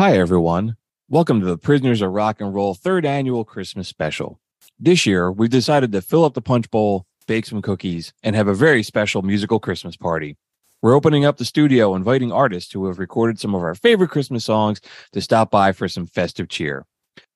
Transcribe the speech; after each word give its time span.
Hi, 0.00 0.16
everyone. 0.16 0.76
Welcome 1.10 1.40
to 1.40 1.46
the 1.46 1.58
Prisoners 1.58 2.00
of 2.00 2.12
Rock 2.12 2.40
and 2.40 2.54
Roll 2.54 2.72
third 2.72 3.04
annual 3.04 3.44
Christmas 3.44 3.86
special. 3.86 4.40
This 4.78 5.04
year, 5.04 5.30
we've 5.30 5.50
decided 5.50 5.92
to 5.92 6.00
fill 6.00 6.24
up 6.24 6.32
the 6.32 6.40
punch 6.40 6.70
bowl, 6.70 7.04
bake 7.26 7.44
some 7.44 7.60
cookies, 7.60 8.14
and 8.22 8.34
have 8.34 8.48
a 8.48 8.54
very 8.54 8.82
special 8.82 9.20
musical 9.20 9.60
Christmas 9.60 9.98
party. 9.98 10.38
We're 10.80 10.94
opening 10.94 11.26
up 11.26 11.36
the 11.36 11.44
studio, 11.44 11.94
inviting 11.94 12.32
artists 12.32 12.72
who 12.72 12.86
have 12.86 12.98
recorded 12.98 13.38
some 13.38 13.54
of 13.54 13.60
our 13.60 13.74
favorite 13.74 14.08
Christmas 14.08 14.46
songs 14.46 14.80
to 15.12 15.20
stop 15.20 15.50
by 15.50 15.72
for 15.72 15.86
some 15.86 16.06
festive 16.06 16.48
cheer. 16.48 16.86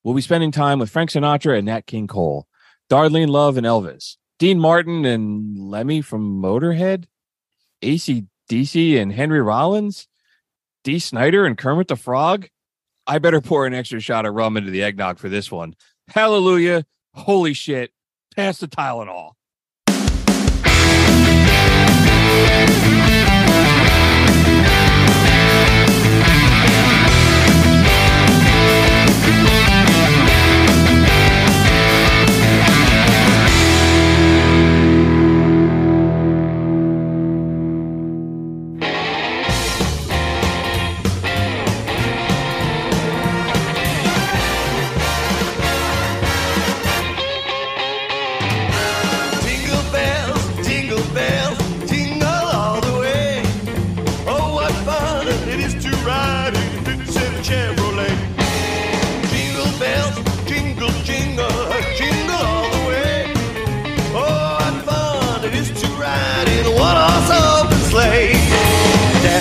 We'll 0.02 0.14
be 0.14 0.22
spending 0.22 0.50
time 0.50 0.78
with 0.78 0.88
Frank 0.88 1.10
Sinatra 1.10 1.58
and 1.58 1.66
Nat 1.66 1.84
King 1.84 2.06
Cole, 2.06 2.46
Darlene 2.88 3.28
Love 3.28 3.58
and 3.58 3.66
Elvis, 3.66 4.16
Dean 4.38 4.58
Martin 4.58 5.04
and 5.04 5.58
Lemmy 5.58 6.00
from 6.00 6.40
Motorhead, 6.40 7.04
AC/DC 7.82 8.98
and 8.98 9.12
Henry 9.12 9.42
Rollins, 9.42 10.08
Dee 10.82 10.98
Snider 10.98 11.44
and 11.44 11.58
Kermit 11.58 11.88
the 11.88 11.96
Frog. 11.96 12.48
I 13.06 13.18
better 13.18 13.40
pour 13.40 13.66
an 13.66 13.74
extra 13.74 14.00
shot 14.00 14.24
of 14.24 14.34
rum 14.34 14.56
into 14.56 14.70
the 14.70 14.82
eggnog 14.82 15.18
for 15.18 15.28
this 15.28 15.50
one. 15.50 15.74
Hallelujah. 16.08 16.86
Holy 17.12 17.52
shit. 17.52 17.92
Pass 18.34 18.58
the 18.58 18.68
Tylenol. 18.68 19.32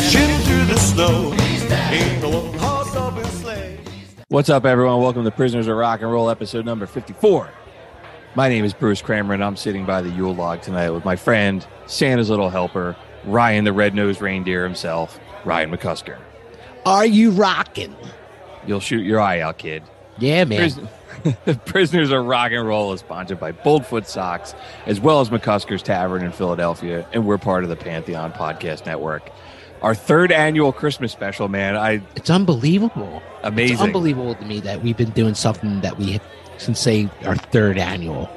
Dashing 0.03 0.37
through 0.45 0.65
the 0.65 0.77
snow 0.77 1.31
in 1.31 2.23
a 2.25 2.29
one-horse 2.29 2.93
open 2.93 3.23
sleigh. 3.23 3.79
What's 4.27 4.49
up, 4.49 4.65
everyone? 4.65 5.01
Welcome 5.01 5.23
to 5.23 5.31
Prisoners 5.31 5.67
of 5.69 5.77
Rock 5.77 6.01
and 6.01 6.11
Roll, 6.11 6.29
episode 6.29 6.65
number 6.65 6.85
54. 6.85 7.49
My 8.35 8.49
name 8.49 8.65
is 8.65 8.73
Bruce 8.73 9.01
Kramer, 9.01 9.33
and 9.33 9.41
I'm 9.41 9.55
sitting 9.55 9.85
by 9.85 10.01
the 10.01 10.09
Yule 10.09 10.35
log 10.35 10.61
tonight 10.61 10.89
with 10.89 11.05
my 11.05 11.15
friend, 11.15 11.65
Santa's 11.85 12.29
little 12.29 12.49
helper, 12.49 12.97
Ryan 13.23 13.63
the 13.63 13.71
red-nosed 13.71 14.19
reindeer 14.21 14.65
himself, 14.65 15.17
Ryan 15.45 15.71
McCusker. 15.71 16.19
Are 16.85 17.05
you 17.05 17.31
rocking? 17.31 17.95
You'll 18.67 18.81
shoot 18.81 19.05
your 19.05 19.21
eye 19.21 19.39
out, 19.39 19.57
kid. 19.57 19.83
Yeah, 20.19 20.43
man. 20.43 20.69
Pris- 21.23 21.57
Prisoners 21.65 22.11
of 22.11 22.25
Rock 22.25 22.51
and 22.51 22.67
Roll 22.67 22.91
is 22.91 22.99
sponsored 22.99 23.39
by 23.39 23.53
Boldfoot 23.53 24.05
Socks, 24.05 24.53
as 24.85 24.99
well 24.99 25.21
as 25.21 25.29
McCusker's 25.29 25.81
Tavern 25.81 26.23
in 26.25 26.33
Philadelphia, 26.33 27.07
and 27.13 27.25
we're 27.25 27.37
part 27.37 27.63
of 27.63 27.69
the 27.69 27.77
Pantheon 27.77 28.33
Podcast 28.33 28.85
Network. 28.85 29.31
Our 29.83 29.93
third 29.93 30.31
annual 30.31 30.71
Christmas 30.71 31.11
special, 31.11 31.49
man. 31.49 31.75
I 31.75 32.01
It's 32.15 32.29
unbelievable. 32.29 33.21
amazing. 33.43 33.73
It's 33.73 33.81
unbelievable 33.83 34.33
to 34.35 34.45
me 34.45 34.59
that 34.61 34.81
we've 34.81 34.95
been 34.97 35.09
doing 35.11 35.35
something 35.35 35.81
that 35.81 35.97
we 35.99 36.19
since 36.57 36.79
say 36.79 37.09
our 37.25 37.35
third 37.35 37.77
annual. 37.77 38.29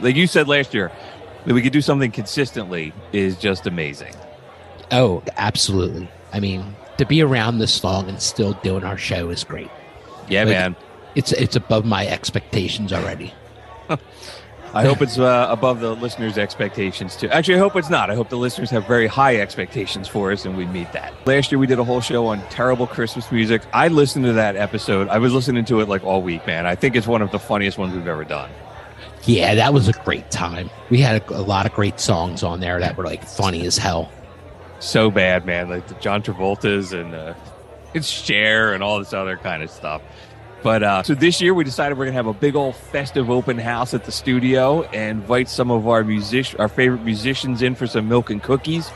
like 0.00 0.14
you 0.16 0.26
said 0.26 0.46
last 0.48 0.72
year, 0.74 0.90
that 1.46 1.52
we 1.54 1.62
could 1.62 1.72
do 1.72 1.80
something 1.80 2.10
consistently 2.12 2.92
is 3.12 3.36
just 3.36 3.66
amazing. 3.66 4.14
Oh, 4.92 5.22
absolutely. 5.36 6.08
I 6.32 6.40
mean, 6.40 6.76
to 6.98 7.04
be 7.04 7.22
around 7.22 7.58
this 7.58 7.82
long 7.82 8.08
and 8.08 8.20
still 8.22 8.52
doing 8.62 8.84
our 8.84 8.96
show 8.98 9.30
is 9.30 9.42
great. 9.44 9.70
Yeah, 10.28 10.40
Like- 10.44 10.48
man. 10.48 10.76
It's 11.16 11.30
it's 11.32 11.54
above 11.54 11.84
my 11.84 12.06
expectations 12.08 12.92
already. 12.92 13.32
I 14.74 14.84
hope 14.84 15.00
it's 15.02 15.18
uh, 15.18 15.46
above 15.50 15.80
the 15.80 15.94
listeners' 15.94 16.36
expectations 16.36 17.16
too. 17.16 17.28
Actually, 17.28 17.56
I 17.56 17.58
hope 17.58 17.76
it's 17.76 17.90
not. 17.90 18.10
I 18.10 18.14
hope 18.14 18.28
the 18.28 18.36
listeners 18.36 18.70
have 18.70 18.86
very 18.86 19.06
high 19.06 19.36
expectations 19.36 20.08
for 20.08 20.32
us, 20.32 20.44
and 20.44 20.56
we 20.56 20.66
meet 20.66 20.92
that. 20.92 21.12
Last 21.26 21.52
year, 21.52 21.58
we 21.58 21.66
did 21.66 21.78
a 21.78 21.84
whole 21.84 22.00
show 22.00 22.26
on 22.26 22.40
terrible 22.48 22.86
Christmas 22.86 23.30
music. 23.30 23.62
I 23.72 23.88
listened 23.88 24.24
to 24.24 24.32
that 24.32 24.56
episode. 24.56 25.08
I 25.08 25.18
was 25.18 25.32
listening 25.32 25.64
to 25.66 25.80
it 25.80 25.88
like 25.88 26.02
all 26.02 26.22
week, 26.22 26.46
man. 26.46 26.66
I 26.66 26.74
think 26.74 26.96
it's 26.96 27.06
one 27.06 27.22
of 27.22 27.30
the 27.30 27.38
funniest 27.38 27.78
ones 27.78 27.94
we've 27.94 28.06
ever 28.08 28.24
done. 28.24 28.50
Yeah, 29.24 29.54
that 29.54 29.72
was 29.72 29.88
a 29.88 29.92
great 29.92 30.30
time. 30.30 30.68
We 30.90 30.98
had 30.98 31.22
a, 31.30 31.38
a 31.38 31.40
lot 31.40 31.66
of 31.66 31.72
great 31.72 31.98
songs 32.00 32.42
on 32.42 32.60
there 32.60 32.78
that 32.80 32.96
were 32.96 33.04
like 33.04 33.24
funny 33.24 33.64
as 33.66 33.78
hell. 33.78 34.10
So 34.80 35.10
bad, 35.10 35.46
man. 35.46 35.70
Like 35.70 35.86
the 35.86 35.94
John 35.94 36.22
Travolta's 36.22 36.92
and 36.92 37.14
uh, 37.14 37.34
it's 37.94 38.08
Cher 38.08 38.74
and 38.74 38.82
all 38.82 38.98
this 38.98 39.12
other 39.14 39.36
kind 39.36 39.62
of 39.62 39.70
stuff. 39.70 40.02
But 40.64 40.82
uh, 40.82 41.02
so 41.04 41.14
this 41.14 41.40
year 41.42 41.52
we 41.54 41.62
decided 41.62 41.96
we're 41.98 42.06
gonna 42.06 42.16
have 42.16 42.26
a 42.26 42.32
big 42.32 42.56
old 42.56 42.74
festive 42.74 43.28
open 43.30 43.58
house 43.58 43.92
at 43.94 44.04
the 44.04 44.10
studio 44.10 44.82
and 44.84 45.20
invite 45.20 45.48
some 45.50 45.70
of 45.70 45.86
our 45.86 46.02
music, 46.02 46.58
our 46.58 46.68
favorite 46.68 47.04
musicians 47.04 47.60
in 47.62 47.74
for 47.76 47.86
some 47.86 48.08
milk 48.08 48.30
and 48.30 48.42
cookies. 48.42 48.90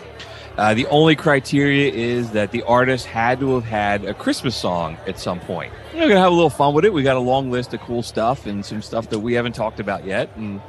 Uh, 0.56 0.72
the 0.74 0.86
only 0.86 1.14
criteria 1.14 1.92
is 1.92 2.30
that 2.32 2.50
the 2.50 2.62
artist 2.62 3.04
had 3.06 3.38
to 3.38 3.54
have 3.54 3.64
had 3.64 4.04
a 4.04 4.14
Christmas 4.14 4.56
song 4.56 4.96
at 5.06 5.18
some 5.18 5.38
point. 5.40 5.72
We're 5.94 6.08
gonna 6.08 6.18
have 6.18 6.32
a 6.32 6.34
little 6.34 6.50
fun 6.50 6.72
with 6.74 6.84
it. 6.86 6.92
We 6.92 7.02
got 7.02 7.16
a 7.16 7.20
long 7.20 7.50
list 7.50 7.74
of 7.74 7.80
cool 7.80 8.02
stuff 8.02 8.46
and 8.46 8.64
some 8.64 8.80
stuff 8.82 9.10
that 9.10 9.18
we 9.20 9.34
haven't 9.34 9.52
talked 9.54 9.78
about 9.78 10.04
yet. 10.06 10.30
And 10.36 10.60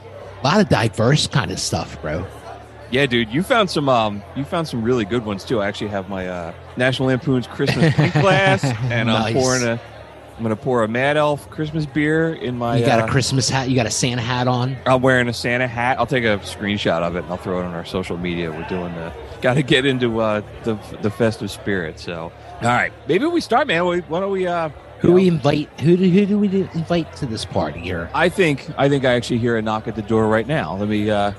A 0.41 0.45
lot 0.45 0.59
of 0.59 0.67
diverse 0.69 1.27
kind 1.27 1.49
of 1.49 1.59
stuff, 1.59 1.99
bro. 2.01 2.27
yeah, 2.91 3.05
dude, 3.05 3.29
you 3.29 3.41
found 3.41 3.69
some 3.69 3.87
um, 3.87 4.21
you 4.35 4.43
found 4.43 4.67
some 4.67 4.83
really 4.83 5.05
good 5.05 5.25
ones 5.25 5.43
too. 5.45 5.61
I 5.61 5.67
actually 5.67 5.91
have 5.91 6.09
my 6.09 6.27
uh, 6.27 6.53
National 6.77 7.07
Lampoon's 7.07 7.47
Christmas 7.47 7.93
pint 7.95 8.13
glass, 8.13 8.63
and 8.65 9.09
I'm 9.09 9.33
pouring 9.33 9.63
a. 9.63 9.79
I'm 10.39 10.43
gonna 10.43 10.55
pour 10.55 10.83
a 10.83 10.87
Mad 10.87 11.17
Elf 11.17 11.49
Christmas 11.49 11.85
beer 11.85 12.33
in 12.33 12.57
my. 12.57 12.77
You 12.77 12.85
got 12.85 13.01
uh, 13.01 13.05
a 13.05 13.09
Christmas 13.09 13.49
hat. 13.49 13.69
You 13.69 13.75
got 13.75 13.85
a 13.85 13.91
Santa 13.91 14.21
hat 14.21 14.47
on. 14.47 14.77
I'm 14.85 15.01
wearing 15.01 15.27
a 15.27 15.33
Santa 15.33 15.67
hat. 15.67 15.99
I'll 15.99 16.07
take 16.07 16.23
a 16.23 16.37
screenshot 16.37 17.01
of 17.01 17.17
it 17.17 17.23
and 17.23 17.27
I'll 17.27 17.35
throw 17.35 17.59
it 17.59 17.65
on 17.65 17.73
our 17.73 17.83
social 17.83 18.15
media. 18.15 18.49
We're 18.49 18.65
doing 18.69 18.95
the. 18.95 19.11
Got 19.41 19.55
to 19.55 19.63
get 19.63 19.85
into 19.85 20.21
uh, 20.21 20.41
the 20.63 20.75
the 21.01 21.11
festive 21.11 21.51
spirit. 21.51 21.99
So, 21.99 22.31
all 22.61 22.61
right, 22.61 22.93
maybe 23.05 23.25
we 23.25 23.41
start, 23.41 23.67
man. 23.67 23.83
Why 23.83 23.99
why 23.99 24.21
don't 24.21 24.31
we? 24.31 24.47
Uh, 24.47 24.69
Who 24.99 25.11
we 25.11 25.27
invite? 25.27 25.67
Who 25.81 25.97
do, 25.97 26.09
who 26.09 26.25
do 26.25 26.39
we 26.39 26.47
invite 26.73 27.13
to 27.17 27.25
this 27.25 27.43
party 27.43 27.81
here? 27.81 28.09
I 28.13 28.29
think 28.29 28.69
I 28.77 28.87
think 28.87 29.03
I 29.03 29.15
actually 29.15 29.39
hear 29.39 29.57
a 29.57 29.61
knock 29.61 29.89
at 29.89 29.97
the 29.97 30.01
door 30.01 30.29
right 30.29 30.47
now. 30.47 30.77
Let 30.77 30.87
me. 30.87 31.09
Uh, 31.09 31.33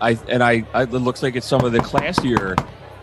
I 0.00 0.18
and 0.28 0.42
I, 0.42 0.66
I. 0.74 0.82
It 0.82 0.90
looks 0.90 1.22
like 1.22 1.36
it's 1.36 1.46
some 1.46 1.64
of 1.64 1.70
the 1.70 1.78
classier 1.78 2.60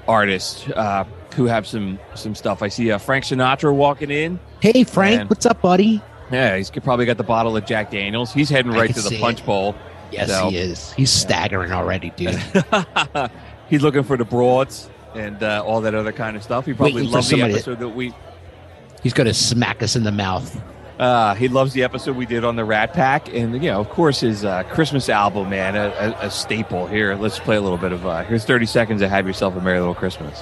artists 0.10 0.68
uh, 0.72 1.06
who 1.38 1.46
have 1.46 1.66
some 1.66 1.98
some 2.16 2.36
stuff. 2.36 2.62
I 2.62 2.68
see 2.68 2.92
uh, 2.92 2.98
Frank 2.98 3.24
Sinatra 3.24 3.74
walking 3.74 4.12
in. 4.12 4.40
Hey, 4.60 4.84
Frank, 4.84 5.18
Man. 5.18 5.28
what's 5.28 5.46
up, 5.46 5.62
buddy? 5.62 6.02
Yeah, 6.32 6.58
he's 6.58 6.70
probably 6.70 7.06
got 7.06 7.16
the 7.18 7.24
bottle 7.24 7.56
of 7.56 7.66
Jack 7.66 7.92
Daniels. 7.92 8.34
He's 8.34 8.50
heading 8.50 8.72
right 8.74 8.94
to 8.94 9.02
the 9.02 9.18
punch 9.22 9.40
it. 9.40 9.46
bowl. 9.46 9.76
Yes, 10.12 10.30
So- 10.30 10.50
he 10.50 10.58
is. 10.58 10.92
He's 10.94 11.12
staggering 11.12 11.72
already, 11.72 12.10
dude. 12.18 12.36
he's 13.70 13.82
looking 13.82 14.04
for 14.04 14.18
the 14.18 14.26
broads 14.26 14.90
and 15.16 15.42
uh, 15.42 15.64
all 15.66 15.80
that 15.82 15.96
other 15.96 16.12
kind 16.12 16.36
of 16.36 16.44
stuff. 16.44 16.66
He 16.66 16.74
probably 16.74 16.96
Waiting 16.96 17.10
for 17.12 17.18
loved 17.18 17.30
the 17.30 17.42
episode 17.42 17.80
that 17.80 17.90
we. 17.90 18.14
He's 19.04 19.14
going 19.14 19.28
to 19.28 19.34
smack 19.34 19.82
us 19.84 19.96
in 19.96 20.04
the 20.04 20.12
mouth. 20.12 20.62
Uh, 21.00 21.36
he 21.36 21.48
loves 21.48 21.74
the 21.74 21.84
episode 21.84 22.16
we 22.18 22.26
did 22.26 22.44
on 22.44 22.56
the 22.56 22.66
Rat 22.66 22.92
Pack, 22.94 23.32
and 23.34 23.54
you 23.54 23.70
know, 23.70 23.80
of 23.80 23.90
course, 23.90 24.22
his 24.22 24.44
uh, 24.44 24.64
Christmas 24.64 25.10
album, 25.10 25.50
man, 25.52 25.76
a, 25.76 25.90
a, 26.22 26.26
a 26.28 26.32
staple. 26.32 26.88
Here, 26.88 27.14
let's 27.16 27.38
play 27.38 27.56
a 27.56 27.62
little 27.62 27.78
bit 27.78 27.92
of. 27.92 28.06
Uh, 28.06 28.24
here's 28.24 28.46
30 28.46 28.66
seconds 28.66 29.02
to 29.02 29.08
have 29.08 29.28
yourself 29.28 29.56
a 29.56 29.62
merry 29.62 29.80
little 29.80 29.94
Christmas. 29.94 30.42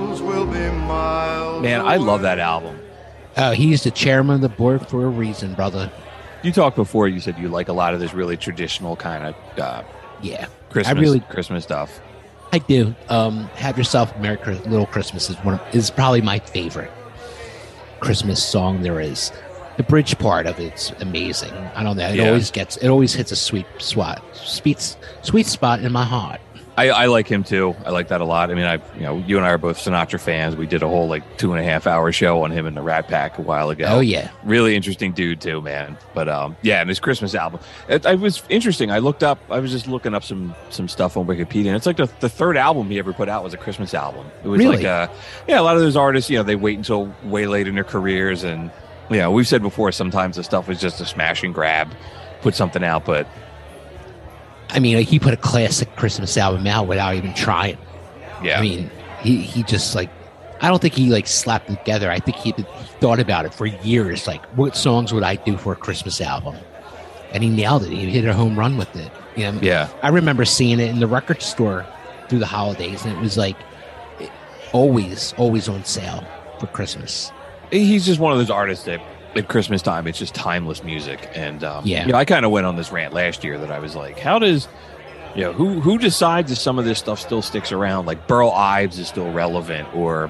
Man, 0.87 1.81
I 1.81 1.97
love 1.97 2.23
that 2.23 2.39
album. 2.39 2.79
Uh, 3.35 3.51
he's 3.51 3.83
the 3.83 3.91
chairman 3.91 4.35
of 4.35 4.41
the 4.41 4.49
board 4.49 4.87
for 4.87 5.05
a 5.05 5.09
reason, 5.09 5.53
brother. 5.53 5.91
You 6.43 6.51
talked 6.51 6.75
before. 6.75 7.07
You 7.07 7.19
said 7.19 7.37
you 7.37 7.47
like 7.49 7.69
a 7.69 7.73
lot 7.73 7.93
of 7.93 7.99
this 7.99 8.13
really 8.13 8.35
traditional 8.35 8.95
kind 8.95 9.25
of 9.35 9.59
uh, 9.59 9.83
Yeah, 10.21 10.47
Christmas, 10.69 10.97
I 10.97 10.99
really, 10.99 11.19
Christmas 11.21 11.63
stuff. 11.63 11.99
I 12.51 12.57
do. 12.59 12.95
Um, 13.09 13.45
have 13.55 13.77
yourself 13.77 14.13
a 14.15 14.19
merry 14.19 14.37
Chris- 14.37 14.65
little 14.65 14.87
Christmas 14.87 15.29
is 15.29 15.37
one 15.37 15.53
of, 15.55 15.61
is 15.75 15.89
probably 15.91 16.21
my 16.21 16.39
favorite 16.39 16.91
Christmas 17.99 18.43
song 18.43 18.81
there 18.81 18.99
is. 18.99 19.31
The 19.77 19.83
bridge 19.83 20.17
part 20.19 20.47
of 20.47 20.59
it's 20.59 20.91
amazing. 20.99 21.53
I 21.75 21.83
don't 21.83 21.95
know. 21.95 22.09
It 22.09 22.15
Yeah. 22.17 22.27
always 22.27 22.51
gets. 22.51 22.75
It 22.77 22.89
always 22.89 23.13
hits 23.13 23.31
a 23.31 23.35
sweet 23.37 23.65
spot. 23.77 24.21
Sweet, 24.33 24.97
sweet 25.21 25.45
spot 25.45 25.79
in 25.81 25.91
my 25.91 26.03
heart. 26.03 26.41
I, 26.77 26.89
I 26.89 27.05
like 27.07 27.27
him 27.27 27.43
too. 27.43 27.75
I 27.85 27.89
like 27.89 28.07
that 28.07 28.21
a 28.21 28.25
lot. 28.25 28.49
I 28.49 28.53
mean, 28.53 28.65
I 28.65 28.75
you 28.95 29.01
know, 29.01 29.17
you 29.17 29.35
and 29.37 29.45
I 29.45 29.49
are 29.49 29.57
both 29.57 29.77
Sinatra 29.77 30.19
fans. 30.19 30.55
We 30.55 30.65
did 30.65 30.81
a 30.83 30.87
whole 30.87 31.07
like 31.09 31.37
two 31.37 31.51
and 31.51 31.59
a 31.59 31.63
half 31.63 31.85
hour 31.85 32.11
show 32.13 32.43
on 32.43 32.51
him 32.51 32.65
in 32.65 32.75
the 32.75 32.81
Rat 32.81 33.07
Pack 33.09 33.37
a 33.37 33.41
while 33.41 33.69
ago. 33.69 33.85
Oh 33.89 33.99
yeah. 33.99 34.31
really 34.43 34.75
interesting 34.75 35.11
dude 35.11 35.41
too, 35.41 35.61
man. 35.61 35.97
But 36.13 36.29
um, 36.29 36.55
yeah, 36.61 36.79
and 36.79 36.87
his 36.87 36.99
Christmas 36.99 37.35
album, 37.35 37.59
it, 37.89 38.05
it 38.05 38.19
was 38.19 38.41
interesting. 38.47 38.89
I 38.89 38.99
looked 38.99 39.21
up, 39.21 39.37
I 39.49 39.59
was 39.59 39.69
just 39.71 39.87
looking 39.87 40.13
up 40.13 40.23
some 40.23 40.55
some 40.69 40.87
stuff 40.87 41.17
on 41.17 41.27
Wikipedia, 41.27 41.67
and 41.67 41.75
it's 41.75 41.85
like 41.85 41.97
the, 41.97 42.09
the 42.21 42.29
third 42.29 42.55
album 42.55 42.89
he 42.89 42.99
ever 42.99 43.11
put 43.11 43.27
out 43.27 43.43
was 43.43 43.53
a 43.53 43.57
Christmas 43.57 43.93
album. 43.93 44.25
It 44.43 44.47
was 44.47 44.59
Really? 44.59 44.77
like, 44.77 44.85
uh, 44.85 45.07
yeah, 45.49 45.59
a 45.59 45.63
lot 45.63 45.75
of 45.75 45.81
those 45.81 45.97
artists, 45.97 46.29
you 46.29 46.37
know, 46.37 46.43
they 46.43 46.55
wait 46.55 46.77
until 46.77 47.13
way 47.25 47.47
late 47.47 47.67
in 47.67 47.75
their 47.75 47.83
careers, 47.83 48.43
and 48.45 48.71
you 49.09 49.17
know, 49.17 49.29
we've 49.29 49.47
said 49.47 49.61
before, 49.61 49.91
sometimes 49.91 50.37
the 50.37 50.43
stuff 50.43 50.69
is 50.69 50.79
just 50.79 51.01
a 51.01 51.05
smash 51.05 51.43
and 51.43 51.53
grab, 51.53 51.93
put 52.41 52.55
something 52.55 52.81
out, 52.81 53.03
but 53.03 53.27
I 54.71 54.79
mean, 54.79 54.97
he 55.03 55.19
put 55.19 55.33
a 55.33 55.37
classic 55.37 55.95
Christmas 55.95 56.37
album 56.37 56.65
out 56.67 56.87
without 56.87 57.15
even 57.15 57.33
trying. 57.33 57.77
yeah, 58.41 58.57
I 58.57 58.61
mean, 58.61 58.89
he 59.21 59.37
he 59.37 59.63
just 59.63 59.95
like. 59.95 60.09
I 60.63 60.67
don't 60.67 60.79
think 60.79 60.93
he 60.93 61.09
like 61.09 61.25
slapped 61.25 61.65
them 61.65 61.77
together. 61.77 62.11
I 62.11 62.19
think 62.19 62.37
he, 62.37 62.51
he 62.51 62.63
thought 62.99 63.19
about 63.19 63.45
it 63.45 63.53
for 63.53 63.65
years. 63.65 64.27
Like, 64.27 64.45
what 64.55 64.75
songs 64.75 65.11
would 65.11 65.23
I 65.23 65.35
do 65.35 65.57
for 65.57 65.73
a 65.73 65.75
Christmas 65.75 66.21
album? 66.21 66.55
And 67.31 67.43
he 67.43 67.49
nailed 67.49 67.83
it. 67.83 67.89
He 67.89 68.07
hit 68.11 68.25
a 68.25 68.33
home 68.33 68.59
run 68.59 68.77
with 68.77 68.95
it. 68.95 69.11
You 69.35 69.51
know, 69.51 69.59
yeah, 69.59 69.89
I 70.03 70.09
remember 70.09 70.45
seeing 70.45 70.79
it 70.79 70.89
in 70.89 70.99
the 70.99 71.07
record 71.07 71.41
store 71.41 71.85
through 72.29 72.39
the 72.39 72.45
holidays, 72.45 73.03
and 73.05 73.17
it 73.17 73.19
was 73.19 73.37
like 73.37 73.57
always, 74.71 75.33
always 75.37 75.67
on 75.67 75.83
sale 75.83 76.25
for 76.59 76.67
Christmas. 76.67 77.31
he's 77.71 78.05
just 78.05 78.19
one 78.19 78.31
of 78.31 78.37
those 78.37 78.49
artists 78.49 78.85
that 78.85 79.01
at 79.35 79.47
Christmas 79.47 79.81
time, 79.81 80.07
it's 80.07 80.19
just 80.19 80.33
timeless 80.35 80.83
music. 80.83 81.29
And 81.33 81.63
um, 81.63 81.85
Yeah. 81.85 82.05
you 82.05 82.11
know, 82.11 82.17
I 82.17 82.25
kind 82.25 82.45
of 82.45 82.51
went 82.51 82.65
on 82.65 82.75
this 82.75 82.91
rant 82.91 83.13
last 83.13 83.43
year 83.43 83.57
that 83.57 83.71
I 83.71 83.79
was 83.79 83.95
like, 83.95 84.19
how 84.19 84.39
does 84.39 84.67
you 85.35 85.43
know 85.43 85.53
who 85.53 85.79
who 85.79 85.97
decides 85.97 86.51
if 86.51 86.57
some 86.57 86.77
of 86.77 86.83
this 86.85 86.99
stuff 86.99 87.19
still 87.19 87.41
sticks 87.41 87.71
around? 87.71 88.05
Like 88.05 88.27
Burl 88.27 88.51
Ives 88.51 88.99
is 88.99 89.07
still 89.07 89.31
relevant, 89.31 89.87
or 89.95 90.29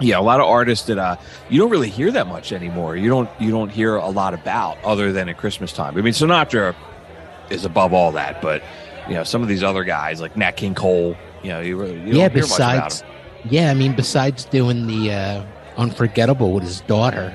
yeah, 0.00 0.18
a 0.18 0.20
lot 0.20 0.40
of 0.40 0.46
artists 0.46 0.86
that 0.86 0.98
uh 0.98 1.16
you 1.48 1.60
don't 1.60 1.70
really 1.70 1.88
hear 1.90 2.10
that 2.10 2.26
much 2.26 2.52
anymore. 2.52 2.96
You 2.96 3.08
don't 3.08 3.30
you 3.38 3.50
don't 3.52 3.70
hear 3.70 3.94
a 3.96 4.08
lot 4.08 4.34
about 4.34 4.78
other 4.82 5.12
than 5.12 5.28
at 5.28 5.36
Christmas 5.38 5.72
time. 5.72 5.96
I 5.96 6.00
mean, 6.00 6.12
Sinatra 6.12 6.74
is 7.50 7.64
above 7.64 7.92
all 7.92 8.10
that, 8.12 8.42
but 8.42 8.62
you 9.08 9.14
know, 9.14 9.22
some 9.22 9.40
of 9.42 9.46
these 9.48 9.62
other 9.62 9.84
guys 9.84 10.20
like 10.20 10.36
Nat 10.36 10.56
King 10.56 10.74
Cole, 10.74 11.16
you 11.44 11.50
know, 11.50 11.60
you, 11.60 11.76
really- 11.76 11.92
you 11.94 12.06
don't 12.06 12.14
yeah, 12.16 12.28
hear 12.28 12.42
much 12.42 12.56
about 12.56 12.84
besides, 12.90 13.04
yeah, 13.48 13.70
I 13.70 13.74
mean, 13.74 13.94
besides 13.94 14.44
doing 14.46 14.88
the 14.88 15.12
uh, 15.12 15.42
Unforgettable 15.76 16.52
with 16.52 16.64
his 16.64 16.80
daughter, 16.80 17.32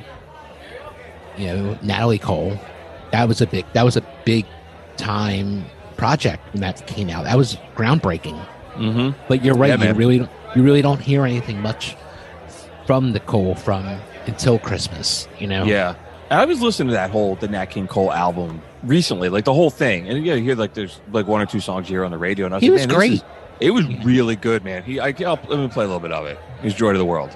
you 1.38 1.48
know, 1.48 1.78
Natalie 1.81 2.19
Cole, 2.19 2.60
that 3.12 3.28
was 3.28 3.42
a 3.42 3.48
big, 3.48 3.66
that 3.74 3.83
was 3.83 3.98
a 3.98 4.04
big 4.25 4.45
time 4.98 5.66
project 5.98 6.42
when 6.54 6.62
that 6.62 6.86
came 6.88 7.10
out. 7.10 7.25
That 7.25 7.38
was 7.38 7.57
groundbreaking. 7.75 8.39
Mm-hmm. 8.75 9.19
But 9.28 9.44
you're 9.44 9.56
right, 9.56 9.78
Yeah, 9.80 9.89
you 9.89 9.94
really, 9.94 10.19
don't, 10.19 10.31
you 10.56 10.63
really 10.63 10.81
don't 10.81 11.00
hear 11.01 11.25
anything 11.25 11.62
much 11.62 11.95
from 12.86 13.13
the 13.13 13.19
Cole 13.19 13.56
from 13.56 13.86
until 14.25 14.60
Christmas. 14.60 15.28
You 15.39 15.48
know, 15.48 15.66
Yeah. 15.66 15.95
And 16.30 16.39
I 16.39 16.45
was 16.45 16.62
listening 16.62 16.88
to 16.89 16.94
that 16.94 17.12
whole 17.12 17.36
the 17.36 17.50
Nat 17.50 17.66
King 17.66 17.88
Cole 17.88 18.12
album 18.12 18.62
recently, 18.83 19.28
like 19.28 19.44
the 19.44 19.54
whole 19.54 19.69
thing. 19.69 20.07
And 20.07 20.25
yeah, 20.25 20.36
you 20.36 20.44
hear 20.44 20.56
like 20.56 20.74
there's 20.74 21.01
like 21.12 21.28
one 21.28 21.42
or 21.42 21.45
two 21.45 21.60
songs 21.60 21.89
you 21.89 21.98
hear 21.98 22.06
on 22.06 22.12
the 22.12 22.18
radio, 22.18 22.45
and 22.45 22.54
I 22.56 22.57
was 22.57 22.63
He 22.63 22.69
like, 22.69 22.88
was 22.88 22.95
great. 22.95 23.12
is- 23.13 23.24
it 23.60 23.72
was 23.72 23.86
really 24.04 24.36
good, 24.38 24.63
man. 24.63 24.81
He, 24.81 25.00
I, 25.00 25.10
I'll, 25.19 25.39
let 25.48 25.60
me 25.60 25.68
play 25.68 25.83
a 25.83 25.88
little 25.88 26.00
bit 26.00 26.12
of 26.12 26.25
it. 26.25 26.39
He's 26.63 26.74
Joy 26.74 26.94
to 26.94 26.98
the 26.98 27.06
World. 27.06 27.36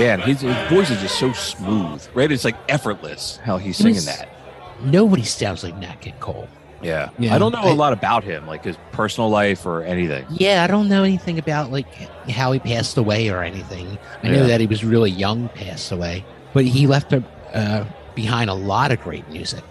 and 0.00 0.22
his, 0.22 0.40
his 0.40 0.68
voice 0.70 0.90
is 0.90 1.00
just 1.00 1.18
so 1.18 1.32
smooth, 1.32 2.06
right? 2.14 2.30
It's 2.30 2.44
like 2.44 2.56
effortless 2.68 3.38
how 3.44 3.58
he's 3.58 3.76
singing 3.76 4.04
that. 4.04 4.28
nobody 4.84 5.22
sounds 5.24 5.62
like 5.64 5.76
Nat 5.78 6.00
King 6.00 6.14
Cole. 6.20 6.48
Yeah. 6.80 7.10
Yeah, 7.18 7.34
I 7.34 7.38
don't 7.38 7.52
know 7.52 7.58
I- 7.62 7.70
a 7.70 7.74
lot 7.74 7.92
about 7.92 8.22
him, 8.24 8.46
like 8.46 8.64
his 8.64 8.76
personal 8.92 9.28
life 9.30 9.66
or 9.66 9.82
anything. 9.82 10.24
Yeah, 10.30 10.62
I 10.62 10.66
don't 10.68 10.88
know 10.88 11.02
anything 11.02 11.38
about 11.38 11.72
like 11.72 11.92
how 12.30 12.52
he 12.52 12.58
passed 12.60 12.96
away 12.96 13.28
or 13.30 13.42
anything. 13.42 13.98
I 14.22 14.28
know 14.28 14.42
Yeah. 14.42 14.46
that 14.48 14.60
he 14.60 14.66
was 14.66 14.84
really 14.84 15.10
young, 15.10 15.48
passed 15.50 15.90
away, 15.90 16.24
but 16.54 16.64
he 16.64 16.86
left 16.86 17.12
uh, 17.12 17.84
behind 18.14 18.48
a 18.50 18.54
lot 18.54 18.92
of 18.92 19.00
great 19.00 19.28
music. 19.28 19.64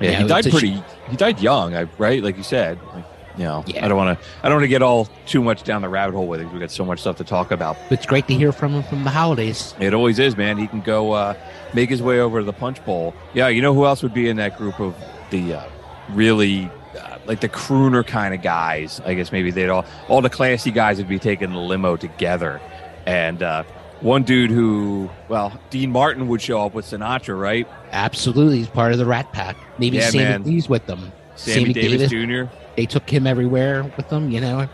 Yeah, 0.00 0.10
Yeah, 0.10 0.18
he 0.22 0.28
died 0.28 0.46
a 0.46 0.50
sh- 0.50 0.52
pretty. 0.52 0.82
he 1.10 1.16
died 1.16 1.40
young, 1.40 1.88
right? 1.98 2.22
Like 2.22 2.36
you 2.36 2.42
said. 2.42 2.78
Like, 2.94 3.04
you 3.38 3.44
know, 3.44 3.64
Yeah. 3.66 3.84
I 3.84 3.88
don't 3.88 3.96
want 3.96 4.18
to. 4.18 4.26
I 4.42 4.48
don't 4.48 4.56
want 4.56 4.64
to 4.64 4.68
get 4.68 4.82
all 4.82 5.08
too 5.26 5.42
much 5.42 5.62
down 5.62 5.80
the 5.82 5.88
rabbit 5.88 6.14
hole 6.14 6.26
with 6.26 6.40
it. 6.40 6.44
Because 6.44 6.54
We 6.54 6.60
got 6.60 6.70
so 6.70 6.84
much 6.84 7.00
stuff 7.00 7.16
to 7.18 7.24
talk 7.24 7.50
about. 7.50 7.76
It's 7.90 8.04
great 8.04 8.26
to 8.28 8.34
hear 8.34 8.52
from 8.52 8.72
him 8.74 8.82
from 8.82 9.04
the 9.04 9.10
holidays. 9.10 9.74
It 9.80 9.94
always 9.94 10.18
is, 10.18 10.36
man. 10.36 10.58
He 10.58 10.66
can 10.66 10.80
go 10.80 11.12
uh, 11.12 11.34
make 11.72 11.88
his 11.88 12.02
way 12.02 12.20
over 12.20 12.40
to 12.40 12.44
the 12.44 12.52
punch 12.52 12.84
bowl. 12.84 13.14
Yeah, 13.34 13.48
you 13.48 13.62
know 13.62 13.72
who 13.72 13.86
else 13.86 14.02
would 14.02 14.12
be 14.14 14.28
in 14.28 14.36
that 14.36 14.58
group 14.58 14.80
of 14.80 14.94
the 15.30 15.54
uh, 15.54 15.64
really 16.10 16.70
uh, 16.98 17.18
like 17.26 17.40
the 17.40 17.48
crooner 17.48 18.06
kind 18.06 18.34
of 18.34 18.42
guys? 18.42 19.00
I 19.06 19.14
guess 19.14 19.30
maybe 19.32 19.50
they'd 19.50 19.68
all 19.68 19.84
all 20.08 20.20
the 20.20 20.30
classy 20.30 20.70
guys 20.70 20.98
would 20.98 21.08
be 21.08 21.18
taking 21.18 21.50
the 21.52 21.58
limo 21.58 21.96
together, 21.96 22.60
and 23.06 23.42
uh, 23.42 23.62
one 24.00 24.22
dude 24.22 24.50
who, 24.50 25.10
well, 25.28 25.60
Dean 25.70 25.90
Martin 25.90 26.28
would 26.28 26.40
show 26.40 26.64
up 26.64 26.72
with 26.74 26.86
Sinatra, 26.86 27.38
right? 27.40 27.66
Absolutely, 27.92 28.58
he's 28.58 28.68
part 28.68 28.92
of 28.92 28.98
the 28.98 29.06
Rat 29.06 29.32
Pack. 29.32 29.56
Maybe 29.78 29.96
Yeah, 29.96 30.10
Sammy 30.10 30.24
man. 30.24 30.42
D's 30.42 30.68
with 30.68 30.86
them. 30.86 31.12
Sammy, 31.34 31.72
Davis, 31.72 32.10
Jr. 32.10 32.44
They 32.78 32.86
took 32.86 33.10
him 33.10 33.26
everywhere 33.26 33.82
with 33.96 34.08
them. 34.08 34.30
You 34.30 34.40
know, 34.40 34.68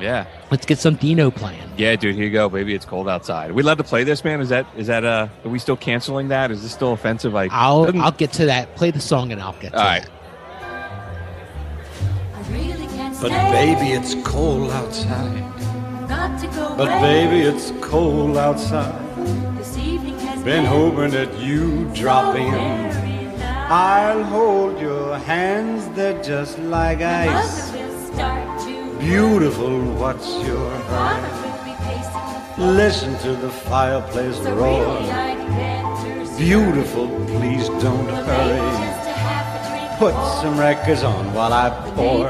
Yeah, 0.00 0.24
let's 0.50 0.64
get 0.64 0.78
some 0.78 0.94
Dino 0.94 1.30
playing. 1.30 1.60
yeah, 1.76 1.94
dude. 1.94 2.14
Here 2.14 2.24
you 2.24 2.30
go, 2.30 2.48
baby. 2.48 2.72
It's 2.74 2.86
cold 2.86 3.06
outside. 3.06 3.50
Are 3.50 3.52
we 3.52 3.62
allowed 3.62 3.76
to 3.76 3.84
play 3.84 4.02
this, 4.02 4.24
man? 4.24 4.40
Is 4.40 4.48
that 4.48 4.64
is 4.78 4.86
that 4.86 5.04
uh? 5.04 5.28
Are 5.44 5.48
we 5.50 5.58
still 5.58 5.76
canceling 5.76 6.28
that? 6.28 6.50
Is 6.50 6.62
this 6.62 6.72
still 6.72 6.94
offensive? 6.94 7.36
I 7.36 7.48
I'll 7.52 7.84
doesn't- 7.84 8.00
I'll 8.00 8.12
get 8.12 8.32
to 8.40 8.46
that. 8.46 8.74
Play 8.76 8.92
the 8.92 8.98
song 9.00 9.30
and 9.30 9.42
I'll 9.42 9.52
get 9.60 9.72
to 9.72 9.78
All 9.78 9.84
right. 9.84 10.02
that. 10.02 10.10
Really 12.50 12.86
But 13.20 13.30
baby, 13.52 13.92
it's 13.92 14.14
cold 14.26 14.70
outside. 14.70 15.44
Got 16.08 16.40
to 16.40 16.46
go 16.46 16.74
But 16.78 16.88
away. 16.88 17.26
baby, 17.26 17.40
it's 17.42 17.72
cold 17.82 18.38
outside. 18.38 18.94
This 19.58 19.76
evening 19.76 20.18
has 20.20 20.42
Been 20.42 20.64
hoping 20.64 21.10
that 21.10 21.38
you 21.38 21.90
drop 21.94 22.36
in. 22.36 23.21
Very 23.68 23.70
nice. 23.70 23.70
I'll 23.70 24.24
hold 24.24 24.80
your 24.80 25.18
hands, 25.18 25.88
they're 25.96 26.22
just 26.22 26.58
like 26.58 27.00
ice. 27.00 27.70
Start 28.12 28.60
to 28.66 28.98
Beautiful, 28.98 29.80
what's 29.94 30.28
your 30.46 30.70
Father 30.80 31.28
will 31.42 31.64
be 31.64 31.74
pacing 31.82 32.64
the 32.66 32.72
Listen 32.72 33.18
to 33.20 33.32
the 33.40 33.50
fireplace 33.50 34.36
So 34.36 34.54
roar. 34.54 34.84
really 34.84 35.10
I'd 35.10 35.38
better 35.48 36.26
scurry. 36.26 36.38
Beautiful, 36.38 37.06
please 37.26 37.68
don't 37.82 38.06
Well, 38.06 38.24
hurry. 38.24 38.58
just 38.58 39.08
a 39.08 39.12
half 39.12 39.66
a 39.66 39.68
drink 39.70 39.98
Put 39.98 40.14
some 40.42 40.58
records 40.58 41.02
on 41.02 41.32
while 41.34 41.52
I 41.52 41.70
pour. 41.94 42.28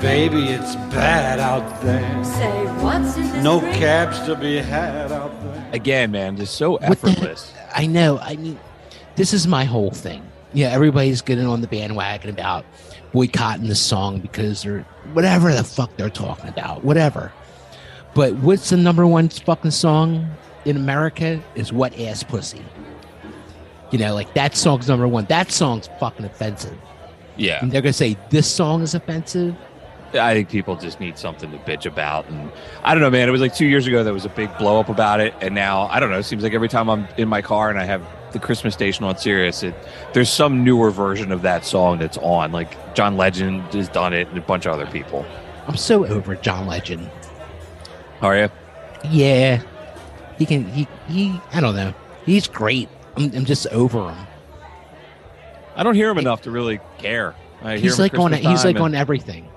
Baby, 0.00 0.48
it's 0.48 0.74
bad 0.92 1.38
out 1.38 1.80
there. 1.82 2.24
Say, 2.24 2.64
what's 2.82 3.16
in 3.16 3.22
this 3.22 3.44
No 3.44 3.60
drink? 3.60 3.76
cabs 3.76 4.18
to 4.26 4.34
be 4.34 4.56
had 4.58 5.12
out 5.12 5.30
there. 5.44 5.64
Again, 5.72 6.10
man, 6.10 6.36
just 6.36 6.56
so 6.56 6.76
effortless. 6.76 7.52
I 7.74 7.86
know. 7.86 8.18
I 8.18 8.34
mean, 8.36 8.58
this 9.14 9.32
is 9.32 9.46
my 9.46 9.64
whole 9.64 9.92
thing. 9.92 10.22
Yeah, 10.54 10.68
everybody's 10.68 11.22
getting 11.22 11.46
on 11.46 11.60
the 11.60 11.66
bandwagon 11.66 12.30
about 12.30 12.64
boycotting 13.12 13.68
the 13.68 13.74
song 13.74 14.20
because 14.20 14.62
they're 14.62 14.80
whatever 15.12 15.52
the 15.52 15.64
fuck 15.64 15.96
they're 15.96 16.10
talking 16.10 16.48
about, 16.48 16.84
whatever. 16.84 17.32
But 18.14 18.34
what's 18.36 18.68
the 18.70 18.76
number 18.76 19.06
one 19.06 19.28
fucking 19.30 19.70
song 19.70 20.28
in 20.64 20.76
America 20.76 21.42
is 21.54 21.72
"Wet 21.72 21.98
Ass 21.98 22.22
Pussy." 22.22 22.62
You 23.90 23.98
know, 23.98 24.14
like 24.14 24.32
that 24.34 24.56
song's 24.56 24.88
number 24.88 25.06
one. 25.08 25.24
That 25.26 25.50
song's 25.50 25.88
fucking 26.00 26.24
offensive, 26.24 26.76
Yeah. 27.36 27.58
and 27.62 27.70
they're 27.72 27.82
gonna 27.82 27.92
say 27.92 28.16
this 28.30 28.46
song 28.46 28.82
is 28.82 28.94
offensive. 28.94 29.54
I 30.14 30.34
think 30.34 30.50
people 30.50 30.76
just 30.76 31.00
need 31.00 31.16
something 31.16 31.50
to 31.52 31.56
bitch 31.58 31.86
about. 31.86 32.28
And 32.28 32.52
I 32.84 32.92
don't 32.92 33.00
know, 33.00 33.08
man. 33.10 33.28
It 33.28 33.32
was 33.32 33.40
like 33.40 33.54
two 33.54 33.64
years 33.66 33.86
ago 33.86 34.04
there 34.04 34.12
was 34.12 34.26
a 34.26 34.30
big 34.30 34.54
blow 34.58 34.78
up 34.78 34.90
about 34.90 35.20
it. 35.20 35.32
And 35.40 35.54
now, 35.54 35.88
I 35.90 36.00
don't 36.00 36.10
know, 36.10 36.18
it 36.18 36.24
seems 36.24 36.42
like 36.42 36.52
every 36.52 36.68
time 36.68 36.90
I'm 36.90 37.08
in 37.16 37.28
my 37.28 37.40
car 37.40 37.70
and 37.70 37.78
I 37.78 37.84
have 37.84 38.02
the 38.32 38.38
Christmas 38.38 38.74
station 38.74 39.04
on 39.04 39.16
Sirius, 39.16 39.62
it, 39.62 39.74
there's 40.12 40.30
some 40.30 40.64
newer 40.64 40.90
version 40.90 41.32
of 41.32 41.42
that 41.42 41.64
song 41.64 41.98
that's 41.98 42.18
on. 42.18 42.52
Like 42.52 42.94
John 42.94 43.16
Legend 43.16 43.62
has 43.74 43.88
done 43.88 44.12
it 44.12 44.28
and 44.28 44.38
a 44.38 44.42
bunch 44.42 44.66
of 44.66 44.72
other 44.72 44.86
people. 44.86 45.24
I'm 45.66 45.76
so 45.76 46.06
over 46.06 46.34
John 46.34 46.66
Legend. 46.66 47.10
Are 48.20 48.36
you? 48.36 48.48
Yeah, 49.10 49.62
he 50.38 50.46
can. 50.46 50.64
He 50.68 50.86
he. 51.08 51.40
I 51.52 51.60
don't 51.60 51.74
know. 51.74 51.94
He's 52.24 52.46
great. 52.46 52.88
I'm, 53.16 53.24
I'm 53.34 53.44
just 53.44 53.66
over 53.68 54.10
him. 54.10 54.26
I 55.74 55.82
don't 55.82 55.94
hear 55.94 56.10
him 56.10 56.18
enough 56.18 56.42
to 56.42 56.50
really 56.50 56.80
care. 56.98 57.34
I 57.62 57.78
He's 57.78 57.98
like 57.98 58.18
on. 58.18 58.32
He's 58.32 58.64
like 58.64 58.78
on 58.78 58.94
everything. 58.94 59.48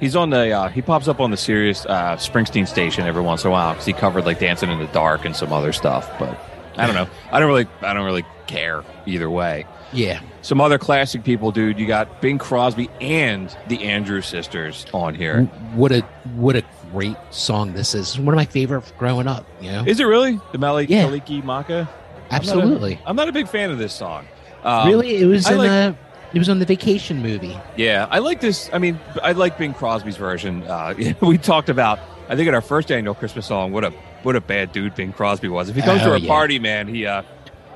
He's 0.00 0.16
on 0.16 0.30
the. 0.30 0.50
Uh, 0.50 0.68
he 0.68 0.82
pops 0.82 1.08
up 1.08 1.20
on 1.20 1.30
the 1.30 1.36
Sirius 1.36 1.86
uh, 1.86 2.16
Springsteen 2.16 2.66
station 2.66 3.06
every 3.06 3.22
once 3.22 3.44
in 3.44 3.48
a 3.48 3.50
while 3.50 3.72
because 3.72 3.86
he 3.86 3.92
covered 3.92 4.24
like 4.24 4.38
Dancing 4.38 4.70
in 4.70 4.78
the 4.78 4.86
Dark 4.88 5.24
and 5.24 5.34
some 5.34 5.52
other 5.52 5.72
stuff. 5.72 6.10
But 6.18 6.38
I 6.76 6.86
don't 6.86 6.94
know. 6.94 7.08
I 7.32 7.38
don't 7.40 7.48
really. 7.48 7.66
I 7.82 7.92
don't 7.94 8.04
really 8.04 8.24
care 8.46 8.84
either 9.06 9.30
way. 9.30 9.66
Yeah. 9.92 10.20
Some 10.42 10.60
other 10.60 10.78
classic 10.78 11.24
people, 11.24 11.50
dude. 11.52 11.78
You 11.78 11.86
got 11.86 12.20
Bing 12.20 12.38
Crosby 12.38 12.90
and 13.00 13.56
the 13.68 13.84
Andrews 13.84 14.26
sisters 14.26 14.86
on 14.92 15.14
here. 15.14 15.44
What 15.74 15.92
a 15.92 16.00
what 16.34 16.56
a 16.56 16.64
great 16.92 17.16
song 17.30 17.72
this 17.72 17.94
is. 17.94 18.18
One 18.18 18.34
of 18.34 18.36
my 18.36 18.44
favorite 18.44 18.92
growing 18.98 19.26
up. 19.28 19.46
You 19.60 19.70
know. 19.72 19.84
Is 19.86 20.00
it 20.00 20.04
really 20.04 20.40
the 20.52 20.58
Mali 20.58 20.86
Yeah. 20.86 21.04
Kaliki 21.06 21.42
Maka? 21.44 21.88
Absolutely. 22.30 23.00
I'm 23.06 23.16
not 23.16 23.28
a 23.28 23.32
big 23.32 23.48
fan 23.48 23.70
of 23.70 23.78
this 23.78 23.92
song. 23.92 24.26
Um, 24.64 24.88
really, 24.88 25.16
it 25.16 25.26
was 25.26 25.46
I 25.46 25.52
in 25.52 25.58
like- 25.58 25.70
a. 25.70 25.98
It 26.32 26.38
was 26.40 26.48
on 26.48 26.58
the 26.58 26.66
vacation 26.66 27.22
movie. 27.22 27.56
Yeah, 27.76 28.08
I 28.10 28.18
like 28.18 28.40
this. 28.40 28.68
I 28.72 28.78
mean, 28.78 28.98
I 29.22 29.30
like 29.30 29.56
Bing 29.56 29.72
Crosby's 29.72 30.16
version. 30.16 30.64
Uh, 30.64 30.92
we 31.22 31.38
talked 31.38 31.68
about, 31.68 32.00
I 32.28 32.36
think, 32.36 32.48
in 32.48 32.54
our 32.54 32.60
first 32.62 32.90
annual 32.90 33.14
Christmas 33.14 33.46
song, 33.46 33.72
what 33.72 33.84
a 33.84 33.90
what 34.22 34.36
a 34.36 34.40
bad 34.40 34.72
dude 34.72 34.94
Bing 34.94 35.12
Crosby 35.12 35.48
was. 35.48 35.68
If 35.68 35.76
he 35.76 35.82
comes 35.82 36.02
Oh, 36.02 36.06
to 36.06 36.14
a 36.14 36.18
yeah. 36.18 36.28
party, 36.28 36.58
man, 36.58 36.88
he 36.88 37.06
uh, 37.06 37.22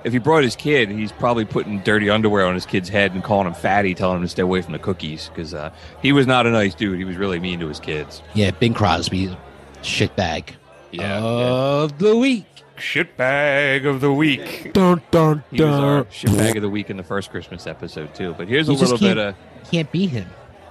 if 0.05 0.13
he 0.13 0.19
brought 0.19 0.43
his 0.45 0.57
kid, 0.57 0.89
he's 0.91 1.13
probably 1.13 1.45
putting 1.45 1.81
dirty 1.81 2.09
underwear 2.09 2.47
on 2.47 2.55
his 2.55 2.65
kid's 2.65 2.89
head 2.89 3.13
and 3.13 3.23
calling 3.23 3.47
him 3.47 3.55
fatty, 3.55 3.95
telling 3.95 4.17
him 4.19 4.23
to 4.23 4.29
stay 4.29 4.43
away 4.43 4.63
from 4.63 4.73
the 4.73 4.79
cookies 4.79 5.29
because 5.29 5.53
uh, 5.55 5.71
he 6.01 6.13
was 6.13 6.27
not 6.27 6.47
a 6.47 6.51
nice 6.51 6.75
dude. 6.75 6.99
He 6.99 7.05
was 7.05 7.17
really 7.17 7.39
mean 7.41 7.61
to 7.61 7.69
his 7.69 7.81
kids. 7.81 8.23
Yeah, 8.35 8.51
Bing 8.53 8.75
Crosby, 8.75 9.37
shitbag. 9.83 10.51
Yeah, 10.93 11.19
of 11.23 11.99
the 11.99 12.17
week. 12.17 12.47
Shitbag 12.79 13.87
of 13.87 14.01
the 14.01 14.13
week. 14.13 14.73
Dun 14.73 15.03
dun 15.11 15.43
He 15.51 15.63
was 15.63 15.75
our 15.75 16.05
shitbag 16.05 16.57
of 16.57 16.63
the 16.63 16.69
week 16.71 16.91
in 16.91 16.97
the 16.97 17.03
first 17.03 17.31
Christmas 17.31 17.67
episode 17.67 18.15
too. 18.15 18.35
But 18.39 18.49
here's 18.49 18.69
a 18.69 18.73
You 18.73 18.79
just 18.79 18.93
little 18.93 19.09
bit 19.09 19.19
of 19.19 19.35
Can't 19.71 19.91
beat 19.93 20.11
him. 20.11 20.27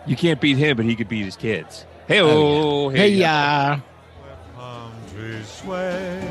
you 0.06 0.16
can't 0.16 0.40
beat 0.42 0.58
him, 0.58 0.78
but 0.78 0.86
he 0.86 0.96
could 0.96 1.10
beat 1.10 1.26
his 1.26 1.36
kids. 1.36 1.86
Hey, 2.08 2.22
Oh, 2.22 2.90
Hey, 2.90 3.10
yeah. 3.10 3.80
palm 4.56 4.92
trees 5.14 5.48
sway. 5.48 6.22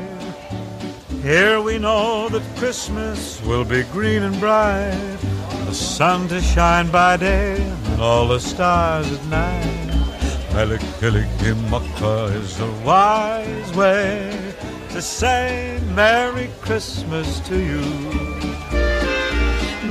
Here 1.21 1.61
we 1.61 1.77
know 1.77 2.29
that 2.29 2.41
Christmas 2.57 3.39
will 3.43 3.63
be 3.65 3.83
green 3.93 4.23
and 4.23 4.39
bright, 4.39 5.17
the 5.65 5.73
sun 5.73 6.27
to 6.29 6.41
shine 6.41 6.89
by 6.89 7.17
day 7.17 7.57
and 7.91 8.01
all 8.01 8.27
the 8.27 8.39
stars 8.39 9.11
at 9.11 9.23
night. 9.25 9.85
Mele 10.53 10.77
Kalikimaka 10.99 12.33
is 12.41 12.59
a 12.59 12.71
wise 12.83 13.71
way 13.75 14.33
to 14.93 15.01
say 15.01 15.79
Merry 15.93 16.49
Christmas 16.61 17.39
to 17.41 17.55
you. 17.55 17.85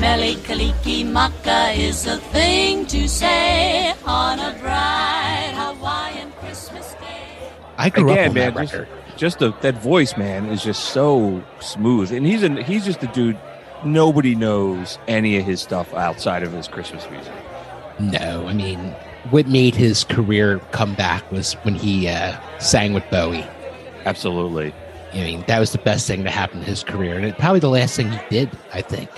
Mele 0.01 0.35
Kalikimaka 0.47 1.77
is 1.79 2.07
a 2.07 2.17
thing 2.35 2.87
to 2.87 3.09
say 3.09 3.95
on 4.05 4.39
a 4.41 4.53
bright 4.61 5.45
day. 5.45 5.46
I 7.79 7.91
grew 7.91 8.11
again, 8.11 8.25
up 8.25 8.29
on 8.29 8.35
man, 8.35 8.55
that 8.55 8.61
just, 8.63 8.73
record. 8.73 8.89
just 9.17 9.39
the, 9.39 9.53
that 9.61 9.75
voice, 9.77 10.17
man, 10.17 10.47
is 10.47 10.63
just 10.63 10.87
so 10.87 11.43
smooth, 11.61 12.13
and 12.13 12.27
he's 12.27 12.43
an, 12.43 12.57
he's 12.59 12.85
just 12.85 13.03
a 13.03 13.07
dude. 13.09 13.39
Nobody 13.85 14.35
knows 14.35 14.99
any 15.07 15.37
of 15.37 15.45
his 15.45 15.61
stuff 15.61 15.93
outside 15.95 16.43
of 16.43 16.53
his 16.53 16.67
Christmas 16.69 17.09
music. 17.11 17.33
No, 17.99 18.47
I 18.47 18.53
mean, 18.55 18.79
what 19.31 19.47
made 19.47 19.75
his 19.75 20.05
career 20.05 20.59
come 20.73 20.95
back 20.95 21.31
was 21.31 21.53
when 21.65 21.75
he 21.75 22.09
uh, 22.09 22.39
sang 22.59 22.93
with 22.95 23.05
Bowie. 23.11 23.47
Absolutely, 24.05 24.73
I 25.13 25.17
mean, 25.17 25.45
that 25.47 25.59
was 25.59 25.73
the 25.73 25.79
best 25.79 26.07
thing 26.07 26.25
to 26.25 26.31
happen 26.31 26.61
to 26.61 26.67
his 26.67 26.83
career, 26.83 27.17
and 27.17 27.25
it, 27.27 27.39
probably 27.39 27.61
the 27.61 27.69
last 27.71 27.97
thing 27.97 28.11
he 28.11 28.19
did. 28.31 28.51
I 28.73 28.81
think. 28.83 29.11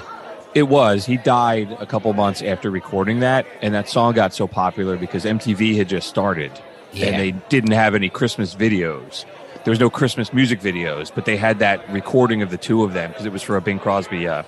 it 0.55 0.65
was. 0.65 1.07
He 1.07 1.17
died 1.19 1.71
a 1.79 1.87
couple 1.87 2.13
months 2.15 2.43
after 2.43 2.71
recording 2.71 3.21
that, 3.21 3.47
and 3.63 3.75
that 3.75 3.89
song 3.89 4.15
got 4.15 4.33
so 4.35 4.47
popular 4.49 4.97
because 4.97 5.25
MTV 5.25 5.77
had 5.77 5.89
just 5.89 6.09
started, 6.09 6.51
Yeah. 6.99 7.07
and 7.09 7.19
they 7.21 7.31
didn't 7.49 7.73
have 7.73 7.95
any 7.95 8.09
Christmas 8.09 8.55
videos. 8.55 9.25
There 9.65 9.73
was 9.73 9.81
no 9.81 9.91
Christmas 9.91 10.33
music 10.33 10.61
videos, 10.61 11.11
but 11.15 11.25
they 11.25 11.37
had 11.37 11.59
that 11.59 11.89
recording 11.93 12.43
of 12.43 12.51
the 12.51 12.57
two 12.57 12.85
of 12.85 12.93
them 12.95 13.11
because 13.11 13.27
it 13.27 13.33
was 13.33 13.43
for 13.43 13.57
a 13.57 13.61
Bing 13.61 13.79
Crosby 13.79 14.27
uh, 14.27 14.43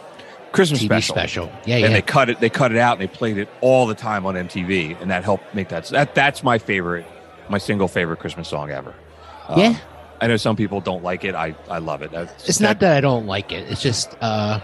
Christmas 0.53 0.81
TV 0.81 0.87
special. 0.87 1.15
special. 1.15 1.53
Yeah, 1.67 1.77
and 1.77 1.83
yeah. 1.87 1.89
they 1.93 2.03
cut 2.03 2.31
it 2.31 2.41
they 2.41 2.51
cut 2.51 2.73
it 2.73 2.79
out 2.79 2.99
and 2.99 3.03
they 3.03 3.13
played 3.13 3.37
it 3.39 3.49
all 3.61 3.87
the 3.87 3.95
time 3.95 4.25
on 4.27 4.35
MTV 4.35 5.01
and 5.01 5.11
that 5.11 5.25
helped 5.25 5.55
make 5.55 5.69
that 5.69 5.85
that 5.87 6.15
that's 6.15 6.43
my 6.43 6.59
favorite 6.59 7.07
my 7.49 7.59
single 7.59 7.89
favorite 7.89 8.19
Christmas 8.19 8.49
song 8.49 8.71
ever. 8.71 8.95
Um, 9.49 9.59
Yeah. 9.61 9.77
I 10.23 10.27
know 10.27 10.37
some 10.37 10.55
people 10.55 10.81
don't 10.81 11.03
like 11.03 11.25
it. 11.25 11.35
I 11.35 11.55
I 11.69 11.79
love 11.79 12.03
it. 12.03 12.11
That's- 12.13 12.49
it's 12.49 12.61
not 12.61 12.81
that 12.81 12.97
I 12.97 13.01
don't 13.01 13.27
like 13.27 13.53
it. 13.53 13.71
It's 13.71 13.81
just, 13.83 14.15
uh, 14.21 14.61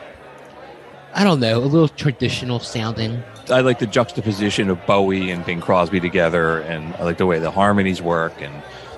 I 1.16 1.24
don't 1.24 1.40
know, 1.40 1.58
a 1.58 1.64
little 1.64 1.88
traditional 1.88 2.60
sounding. 2.60 3.22
I 3.50 3.60
like 3.62 3.78
the 3.78 3.86
juxtaposition 3.86 4.70
of 4.70 4.84
Bowie 4.86 5.30
and 5.30 5.44
Bing 5.44 5.60
Crosby 5.60 5.98
together 5.98 6.60
and 6.60 6.94
I 6.96 7.04
like 7.04 7.16
the 7.18 7.26
way 7.26 7.38
the 7.38 7.50
harmonies 7.50 8.00
work 8.02 8.40
and 8.42 8.54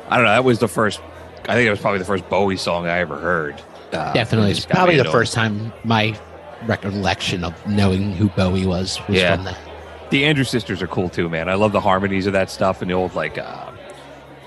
I 0.09 0.17
don't 0.17 0.25
know, 0.25 0.33
that 0.33 0.45
was 0.45 0.59
the 0.59 0.69
first 0.69 1.01
I 1.49 1.55
think 1.55 1.67
it 1.67 1.71
was 1.71 1.81
probably 1.81 2.01
the 2.01 2.05
first 2.05 2.29
Bowie 2.29 2.57
song 2.59 2.87
I 2.87 2.99
ever 2.99 3.17
heard. 3.19 3.63
Uh, 3.93 4.13
Definitely, 4.13 4.51
it's 4.51 4.67
probably 4.67 4.97
the 4.97 5.05
first 5.05 5.33
time 5.33 5.73
my 5.85 6.19
recollection 6.67 7.45
of 7.45 7.55
knowing 7.67 8.13
who 8.13 8.29
Bowie 8.31 8.67
was 8.67 8.99
was 9.09 9.17
Yeah. 9.19 9.37
from 9.37 9.45
that. 9.45 9.59
The 10.11 10.25
Andrew 10.25 10.45
sisters 10.45 10.83
are 10.83 10.87
cool 10.89 11.09
too, 11.09 11.29
man. 11.29 11.49
I 11.49 11.55
love 11.55 11.73
the 11.73 11.81
harmonies 11.81 12.27
of 12.27 12.33
that 12.33 12.51
stuff 12.51 12.83
and 12.83 12.91
the 12.91 12.95
old 12.95 13.15
like 13.15 13.39
uh, 13.39 13.71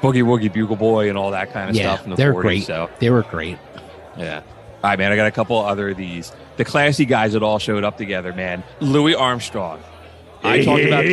Boogie 0.02 0.24
Woogie 0.24 0.52
Bugle 0.52 0.76
Boy 0.76 1.10
and 1.10 1.18
all 1.18 1.32
that 1.32 1.54
kind 1.54 1.70
of 1.70 1.76
Yeah, 1.76 1.94
stuff 1.94 2.04
in 2.04 2.10
the 2.12 2.16
they're 2.18 2.34
40s. 2.34 2.42
great. 2.42 2.64
So 2.66 2.90
They 3.00 3.10
were 3.12 3.24
great. 3.24 3.58
Yeah. 4.18 4.42
All 4.84 4.90
right, 4.90 4.98
man. 4.98 5.12
I 5.12 5.16
got 5.16 5.28
a 5.28 5.32
couple 5.32 5.58
other 5.58 5.90
of 5.90 5.98
these. 5.98 6.32
The 6.58 6.66
classy 6.66 7.06
guys 7.06 7.34
that 7.34 7.44
all 7.44 7.60
showed 7.60 7.84
up 7.84 7.98
together, 7.98 8.34
man. 8.34 8.64
Louis 8.80 9.14
Armstrong. 9.16 9.80
I 10.44 10.64
talked 10.64 10.84
about. 10.84 11.06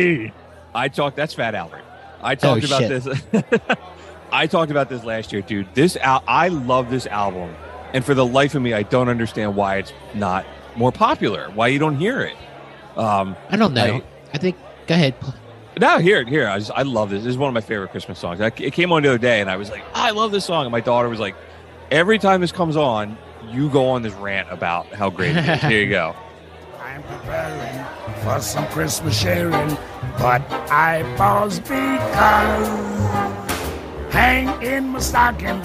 I 0.73 0.87
talked. 0.87 1.15
That's 1.15 1.33
Fat 1.33 1.53
Albert. 1.55 1.83
I 2.21 2.35
talked 2.35 2.63
Oh, 2.63 2.67
about 2.67 2.81
shit. 2.81 3.03
this. 3.03 3.61
I 4.31 4.47
talked 4.47 4.71
about 4.71 4.89
this 4.89 5.03
last 5.03 5.31
year, 5.31 5.41
dude. 5.41 5.67
This 5.73 5.95
al- 5.97 6.23
I 6.27 6.49
love 6.49 6.89
this 6.89 7.07
album, 7.07 7.55
and 7.93 8.03
for 8.03 8.13
the 8.13 8.25
life 8.25 8.53
of 8.55 8.61
me, 8.61 8.73
I 8.73 8.83
don't 8.83 9.09
understand 9.09 9.55
why 9.55 9.77
it's 9.77 9.93
not 10.13 10.45
more 10.75 10.91
popular. 10.91 11.49
Why 11.51 11.67
you 11.67 11.79
don't 11.79 11.95
hear 11.97 12.21
it? 12.21 12.35
Um, 12.97 13.35
I 13.49 13.55
don't 13.55 13.73
know. 13.73 13.83
I- 13.95 14.03
I, 14.33 14.37
think. 14.37 14.57
Go 14.85 14.93
ahead. 14.95 15.15
no, 15.79 15.97
here, 15.97 16.23
here. 16.25 16.47
I, 16.47 16.59
just, 16.59 16.71
I 16.75 16.83
love 16.83 17.09
this. 17.09 17.23
This 17.23 17.31
is 17.31 17.37
one 17.37 17.47
of 17.47 17.53
my 17.55 17.61
favorite 17.61 17.89
Christmas 17.89 18.19
songs. 18.19 18.41
I, 18.41 18.47
it 18.47 18.73
came 18.73 18.91
on 18.91 19.01
the 19.03 19.09
other 19.09 19.17
day, 19.17 19.41
and 19.41 19.49
I 19.49 19.57
was 19.57 19.69
like, 19.71 19.83
I 19.95 20.11
love 20.11 20.31
this 20.31 20.45
song. 20.45 20.65
And 20.65 20.71
my 20.71 20.81
daughter 20.81 21.09
was 21.09 21.19
like, 21.19 21.35
every 21.89 22.19
time 22.19 22.41
this 22.41 22.51
comes 22.51 22.75
on, 22.75 23.17
you 23.51 23.69
go 23.69 23.89
on 23.89 24.01
this 24.01 24.13
rant 24.13 24.47
about 24.51 24.87
how 24.87 25.09
great 25.09 25.35
it 25.35 25.47
is. 25.47 25.61
Here 25.61 25.83
you 25.83 25.89
go. 25.89 26.15
I'm 26.81 27.03
preparing 27.03 27.85
for 28.23 28.39
some 28.39 28.65
Christmas 28.67 29.19
sharing, 29.19 29.77
but 30.17 30.41
I 30.71 31.03
pause 31.17 31.59
because 31.59 32.67
hang 34.11 34.61
in 34.63 34.89
my 34.89 34.99
stocking, 34.99 35.61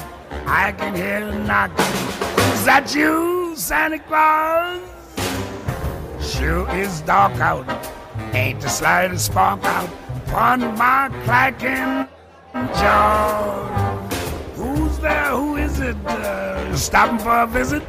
I 0.47 0.73
can 0.73 0.95
hear 0.95 1.29
a 1.29 1.39
knocking. 1.47 1.85
Is 2.53 2.65
that 2.65 2.95
you, 2.95 3.55
Santa 3.57 3.99
Claus? 3.99 4.83
Sure 6.21 6.69
is 6.75 7.01
dark 7.03 7.35
out, 7.41 7.67
ain't 8.35 8.61
the 8.61 8.69
slightest 8.69 9.27
spark 9.27 9.65
out 9.65 9.89
on 10.35 10.61
my 10.77 11.11
clacking 11.25 12.09
jaw. 12.75 14.14
Who's 15.05 15.13
there? 15.13 15.31
Who 15.33 15.57
visit? 15.57 15.97
Uh, 16.07 16.77
stopping 16.77 17.19
for 17.19 17.41
a 17.43 17.47
visit? 17.47 17.83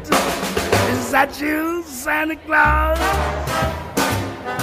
Is 0.89 1.11
that 1.11 1.39
you, 1.39 1.81
Santa 1.83 2.35
Claus? 2.35 2.99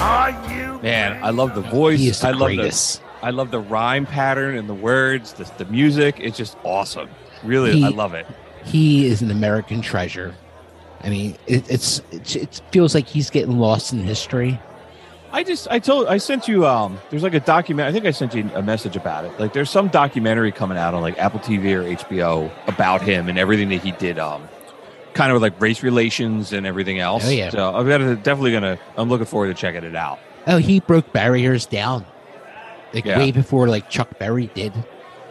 Are 0.01 0.31
you? 0.53 0.79
Man, 0.83 1.23
I 1.25 1.31
love 1.31 1.55
the 1.55 1.63
voice. 1.63 1.99
He 1.99 2.09
is 2.09 2.21
the 2.21 2.29
I 2.29 2.31
love 2.33 2.49
greatest. 2.49 3.01
the 3.01 3.07
I 3.27 3.31
love 3.31 3.51
the 3.53 3.61
rhyme 3.61 4.05
pattern 4.05 4.59
and 4.59 4.69
the 4.69 4.75
words, 4.75 5.33
the, 5.33 5.51
the 5.57 5.65
music. 5.67 6.17
It's 6.21 6.37
just 6.37 6.59
awesome. 6.65 7.09
Really, 7.43 7.73
He- 7.73 7.85
I 7.85 7.89
love 7.89 8.13
it. 8.15 8.27
He 8.65 9.07
is 9.07 9.23
an 9.23 9.31
American 9.31 9.81
treasure. 9.81 10.35
I 11.03 11.09
mean, 11.09 11.37
it, 11.47 11.69
it's, 11.71 12.01
it's 12.13 12.37
it 12.37 12.61
feels 12.71 12.95
like 12.95 13.09
he's 13.09 13.29
getting 13.31 13.59
lost 13.59 13.93
in 13.93 14.01
history. 14.01 14.61
I 15.33 15.43
just 15.45 15.67
I 15.71 15.79
told 15.79 16.09
I 16.09 16.19
sent 16.19 16.47
you 16.47 16.67
um 16.67 16.99
there's 17.11 17.23
like 17.23 17.35
a 17.35 17.41
document 17.41 17.89
I 17.89 17.93
think 17.93 18.05
I 18.05 18.11
sent 18.11 18.35
you 18.35 18.51
a 18.55 18.63
message 18.63 18.97
about 18.97 19.25
it. 19.25 19.39
Like 19.41 19.53
there's 19.55 19.71
some 19.71 19.89
documentary 19.89 20.53
coming 20.53 20.77
out 20.77 20.93
on 20.95 21.01
like 21.01 21.19
Apple 21.19 21.41
TV 21.41 21.73
or 21.75 21.83
HBO 21.85 22.51
about 22.67 23.01
him 23.03 23.29
and 23.29 23.39
everything 23.39 23.71
that 23.71 23.83
he 23.83 23.93
did 23.93 24.19
um 24.19 24.47
kind 25.15 25.33
of 25.33 25.41
like 25.41 25.59
race 25.61 25.83
relations 25.83 26.53
and 26.53 26.67
everything 26.67 26.99
else. 26.99 27.27
Oh, 27.27 27.31
yeah. 27.31 27.51
So 27.51 27.75
I'm 27.75 27.87
to 27.87 28.17
definitely 28.17 28.53
gonna 28.53 28.79
I'm 28.97 29.09
looking 29.09 29.27
forward 29.27 29.49
to 29.49 29.55
checking 29.55 29.85
it 29.85 29.97
out. 29.97 30.19
Oh, 30.47 30.59
he 30.59 30.81
broke 30.81 31.13
barriers 31.13 31.67
down, 31.67 32.05
like 32.93 33.05
Yeah. 33.05 33.19
way 33.19 33.33
before 33.33 33.69
like 33.69 33.89
Chuck 33.89 34.19
Berry 34.19 34.49
did. 34.49 34.73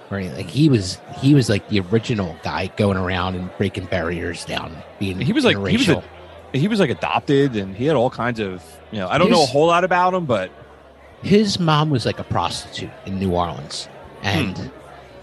Right, 0.10 0.34
like 0.34 0.50
he 0.50 0.68
was 0.68 1.00
he 1.20 1.34
was 1.34 1.48
like 1.48 1.70
the 1.70 1.80
original 1.80 2.36
guy 2.44 2.68
going 2.76 2.98
around 2.98 3.36
and 3.36 3.50
breaking 3.58 3.86
barriers 3.86 4.44
down. 4.44 4.76
Being 5.00 5.22
He 5.22 5.32
was 5.32 5.46
like 5.46 5.56
he 5.56 5.78
was 5.78 5.88
a, 5.88 6.04
he 6.54 6.68
was 6.68 6.80
like 6.80 6.90
adopted 6.90 7.56
and 7.56 7.76
he 7.76 7.86
had 7.86 7.96
all 7.96 8.10
kinds 8.10 8.40
of 8.40 8.64
you 8.92 9.00
know 9.00 9.08
I 9.08 9.18
don't 9.18 9.30
know 9.32 9.44
a 9.44 9.46
whole 9.46 9.68
lot 9.68 9.84
about 9.84 10.14
him 10.14 10.26
but 10.26 10.52
his 11.24 11.60
mom 11.60 11.90
was 11.90 12.06
like 12.06 12.20
a 12.20 12.24
prostitute 12.24 12.90
in 13.06 13.20
New 13.20 13.32
Orleans, 13.34 13.88
and 14.24 14.58
Hmm. 14.58 14.68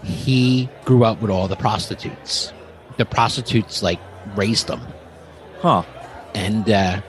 he 0.07 0.69
grew 0.85 1.03
up 1.03 1.21
with 1.21 1.29
all 1.29 1.49
the 1.49 1.57
prostitutes. 1.57 2.53
The 2.97 3.05
prostitutes 3.05 3.83
like 3.83 3.99
raised 4.35 4.69
him, 4.69 4.79
huh 5.61 5.83
and 6.33 6.69
uh, 6.69 7.01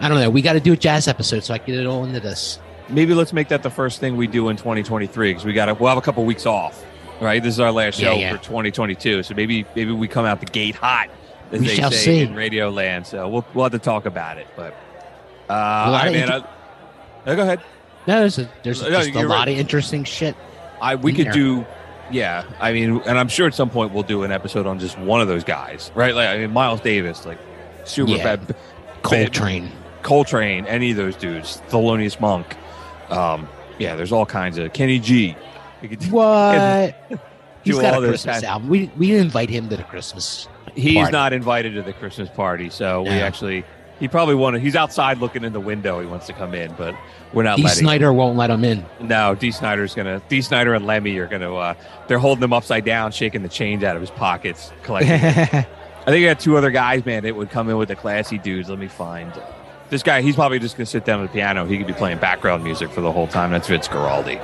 I 0.00 0.08
don't 0.08 0.20
know. 0.20 0.30
We 0.30 0.40
got 0.40 0.52
to 0.52 0.60
do 0.60 0.72
a 0.72 0.76
jazz 0.76 1.08
episode 1.08 1.42
so 1.44 1.52
I 1.54 1.58
can 1.58 1.66
get 1.74 1.80
it 1.80 1.86
all 1.86 2.04
into 2.04 2.20
this. 2.20 2.58
maybe 2.88 3.12
let's 3.14 3.32
make 3.32 3.48
that 3.48 3.62
the 3.64 3.70
first 3.70 3.98
thing 4.00 4.16
we 4.16 4.26
do 4.28 4.48
in 4.50 4.56
2023 4.56 5.30
because 5.30 5.44
we 5.44 5.52
got 5.52 5.66
to 5.66 5.74
we'll 5.74 5.88
have 5.88 5.98
a 5.98 6.00
couple 6.00 6.24
weeks 6.24 6.46
off 6.46 6.84
right 7.20 7.42
this 7.42 7.54
is 7.54 7.60
our 7.60 7.70
last 7.72 7.98
Yeah, 8.00 8.12
show 8.12 8.18
yeah. 8.18 8.32
for 8.32 8.38
2022 8.42 9.22
so 9.24 9.34
maybe 9.34 9.64
maybe 9.76 9.92
we 9.92 10.08
come 10.08 10.24
out 10.24 10.40
the 10.40 10.46
gate 10.46 10.74
hot 10.74 11.08
as 11.52 11.60
We 11.60 11.66
they 11.68 11.74
shall 11.74 11.90
say 11.90 11.96
see. 11.98 12.20
in 12.20 12.34
radio 12.34 12.70
land 12.70 13.06
so 13.06 13.28
we'll, 13.28 13.44
we'll 13.54 13.64
have 13.64 13.72
to 13.72 13.78
talk 13.78 14.06
about 14.06 14.38
it 14.38 14.46
but 14.56 14.74
uh 15.48 15.52
I 16.02 16.10
mean, 16.10 16.28
I, 16.28 17.34
go 17.34 17.42
ahead 17.42 17.60
No, 18.06 18.20
there's 18.20 18.38
a, 18.38 18.48
there's 18.62 18.82
No, 18.82 18.90
just 18.90 19.10
a 19.14 19.22
lot 19.26 19.46
right. 19.46 19.48
of 19.48 19.58
interesting 19.58 20.04
shit. 20.04 20.36
I 20.80 20.94
we 20.94 21.12
could 21.12 21.26
there. 21.26 21.32
do 21.32 21.66
yeah 22.10 22.44
I 22.60 22.72
mean 22.72 23.00
and 23.06 23.18
I'm 23.18 23.28
sure 23.28 23.46
at 23.46 23.54
some 23.54 23.70
point 23.70 23.92
we'll 23.92 24.02
do 24.02 24.22
an 24.22 24.32
episode 24.32 24.66
on 24.66 24.78
just 24.78 24.98
one 24.98 25.20
of 25.20 25.28
those 25.28 25.44
guys 25.44 25.90
right 25.94 26.14
like 26.14 26.28
I 26.28 26.38
mean 26.38 26.52
Miles 26.52 26.80
Davis 26.80 27.24
like 27.26 27.38
super 27.84 28.12
Yeah. 28.12 28.36
bad 28.36 28.56
Coltrane. 29.02 29.70
Coltrane 30.02 30.66
any 30.66 30.90
of 30.92 30.96
those 30.96 31.16
dudes 31.16 31.62
Thelonious 31.68 32.20
Monk 32.20 32.56
um 33.10 33.48
yeah 33.78 33.96
there's 33.96 34.12
all 34.12 34.26
kinds 34.26 34.56
of 34.58 34.72
Kenny 34.72 34.98
G 34.98 35.36
We 35.82 35.88
could 35.88 35.98
do- 36.00 36.10
What? 36.10 36.94
He's 37.62 37.78
got 37.78 38.02
a 38.02 38.06
Christmas 38.06 38.42
album. 38.42 38.70
We 38.70 38.90
we 38.96 39.14
invite 39.16 39.50
him 39.50 39.68
to 39.68 39.76
the 39.76 39.82
Christmas. 39.84 40.48
He's 40.80 40.94
party. 40.96 41.12
not 41.12 41.32
invited 41.32 41.74
to 41.74 41.82
the 41.82 41.92
Christmas 41.92 42.28
party, 42.28 42.70
so 42.70 43.02
we 43.02 43.10
actually 43.10 43.64
he 44.00 44.08
probably 44.08 44.34
wanted. 44.34 44.62
He's 44.62 44.74
outside 44.74 45.18
looking 45.18 45.44
in 45.44 45.52
the 45.52 45.60
window. 45.60 46.00
He 46.00 46.06
wants 46.06 46.26
to 46.26 46.32
come 46.32 46.54
in, 46.54 46.72
but 46.72 46.96
we're 47.34 47.42
not 47.42 47.58
D. 47.58 47.64
letting. 47.64 47.80
Snider 47.80 48.12
won't 48.14 48.36
let 48.36 48.48
him 48.48 48.64
in. 48.64 48.84
No, 48.98 49.34
Dee 49.34 49.52
Snider's 49.52 49.94
gonna. 49.94 50.22
Dee 50.30 50.40
Snider 50.40 50.74
and 50.74 50.86
Lemmy 50.86 51.16
are 51.18 51.26
gonna. 51.26 51.54
Uh, 51.54 51.74
they're 52.08 52.18
holding 52.18 52.42
him 52.42 52.54
upside 52.54 52.86
down, 52.86 53.12
shaking 53.12 53.42
the 53.42 53.48
change 53.48 53.84
out 53.84 53.96
of 53.96 54.00
his 54.00 54.10
pockets, 54.10 54.72
collecting. 54.82 55.12
I 56.00 56.06
think 56.06 56.24
I 56.26 56.32
got 56.32 56.40
two 56.40 56.56
other 56.56 56.70
guys, 56.70 57.04
man, 57.04 57.24
that 57.24 57.36
would 57.36 57.50
come 57.50 57.68
in 57.68 57.76
with 57.76 57.88
the 57.88 57.96
classy 57.96 58.38
dudes. 58.38 58.70
Let 58.70 58.78
me 58.78 58.88
find 58.88 59.30
this 59.90 60.02
guy. 60.02 60.22
He's 60.22 60.34
probably 60.34 60.58
just 60.58 60.78
gonna 60.78 60.86
sit 60.86 61.04
down 61.04 61.20
at 61.20 61.28
the 61.28 61.34
piano. 61.34 61.66
He 61.66 61.76
could 61.76 61.86
be 61.86 61.92
playing 61.92 62.18
background 62.18 62.64
music 62.64 62.90
for 62.90 63.02
the 63.02 63.12
whole 63.12 63.26
time. 63.26 63.50
That's 63.50 63.68
Vince 63.68 63.86
Guaraldi. 63.86 64.40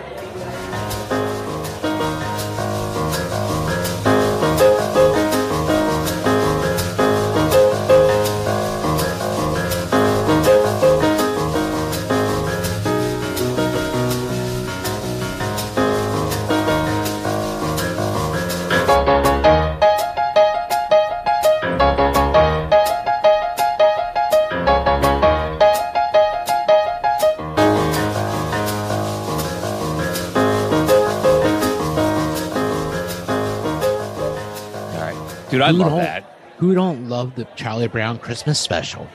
I 35.66 35.72
Who 35.72 35.78
love 35.78 35.90
don't- 35.90 35.98
that. 35.98 36.32
Who 36.58 36.74
don't 36.74 37.08
love 37.10 37.34
the 37.34 37.44
Charlie 37.54 37.86
Brown 37.88 38.18
Christmas 38.18 38.58
special? 38.58 39.06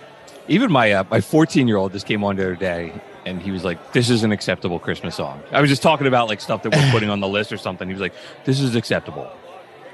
Even 0.47 0.71
my 0.71 0.91
uh, 0.91 1.03
my 1.09 1.21
14 1.21 1.67
year 1.67 1.77
old 1.77 1.91
just 1.93 2.05
came 2.05 2.23
on 2.23 2.35
the 2.35 2.43
other 2.43 2.55
day 2.55 2.93
and 3.25 3.41
he 3.41 3.49
was 3.51 3.63
like, 3.63 3.93
"This 3.93 4.09
is 4.11 4.23
an 4.23 4.31
acceptable 4.31 4.77
Christmas 4.79 5.15
song." 5.15 5.41
I 5.51 5.59
was 5.61 5.69
just 5.69 5.81
talking 5.81 6.05
about 6.07 6.27
like 6.27 6.39
stuff 6.41 6.61
that 6.63 6.75
we're 6.75 6.91
putting 6.91 7.09
on 7.09 7.19
the 7.19 7.27
list 7.27 7.51
or 7.51 7.57
something. 7.57 7.87
He 7.87 7.93
was 7.93 8.01
like, 8.01 8.13
"This 8.45 8.59
is 8.59 8.75
acceptable." 8.75 9.23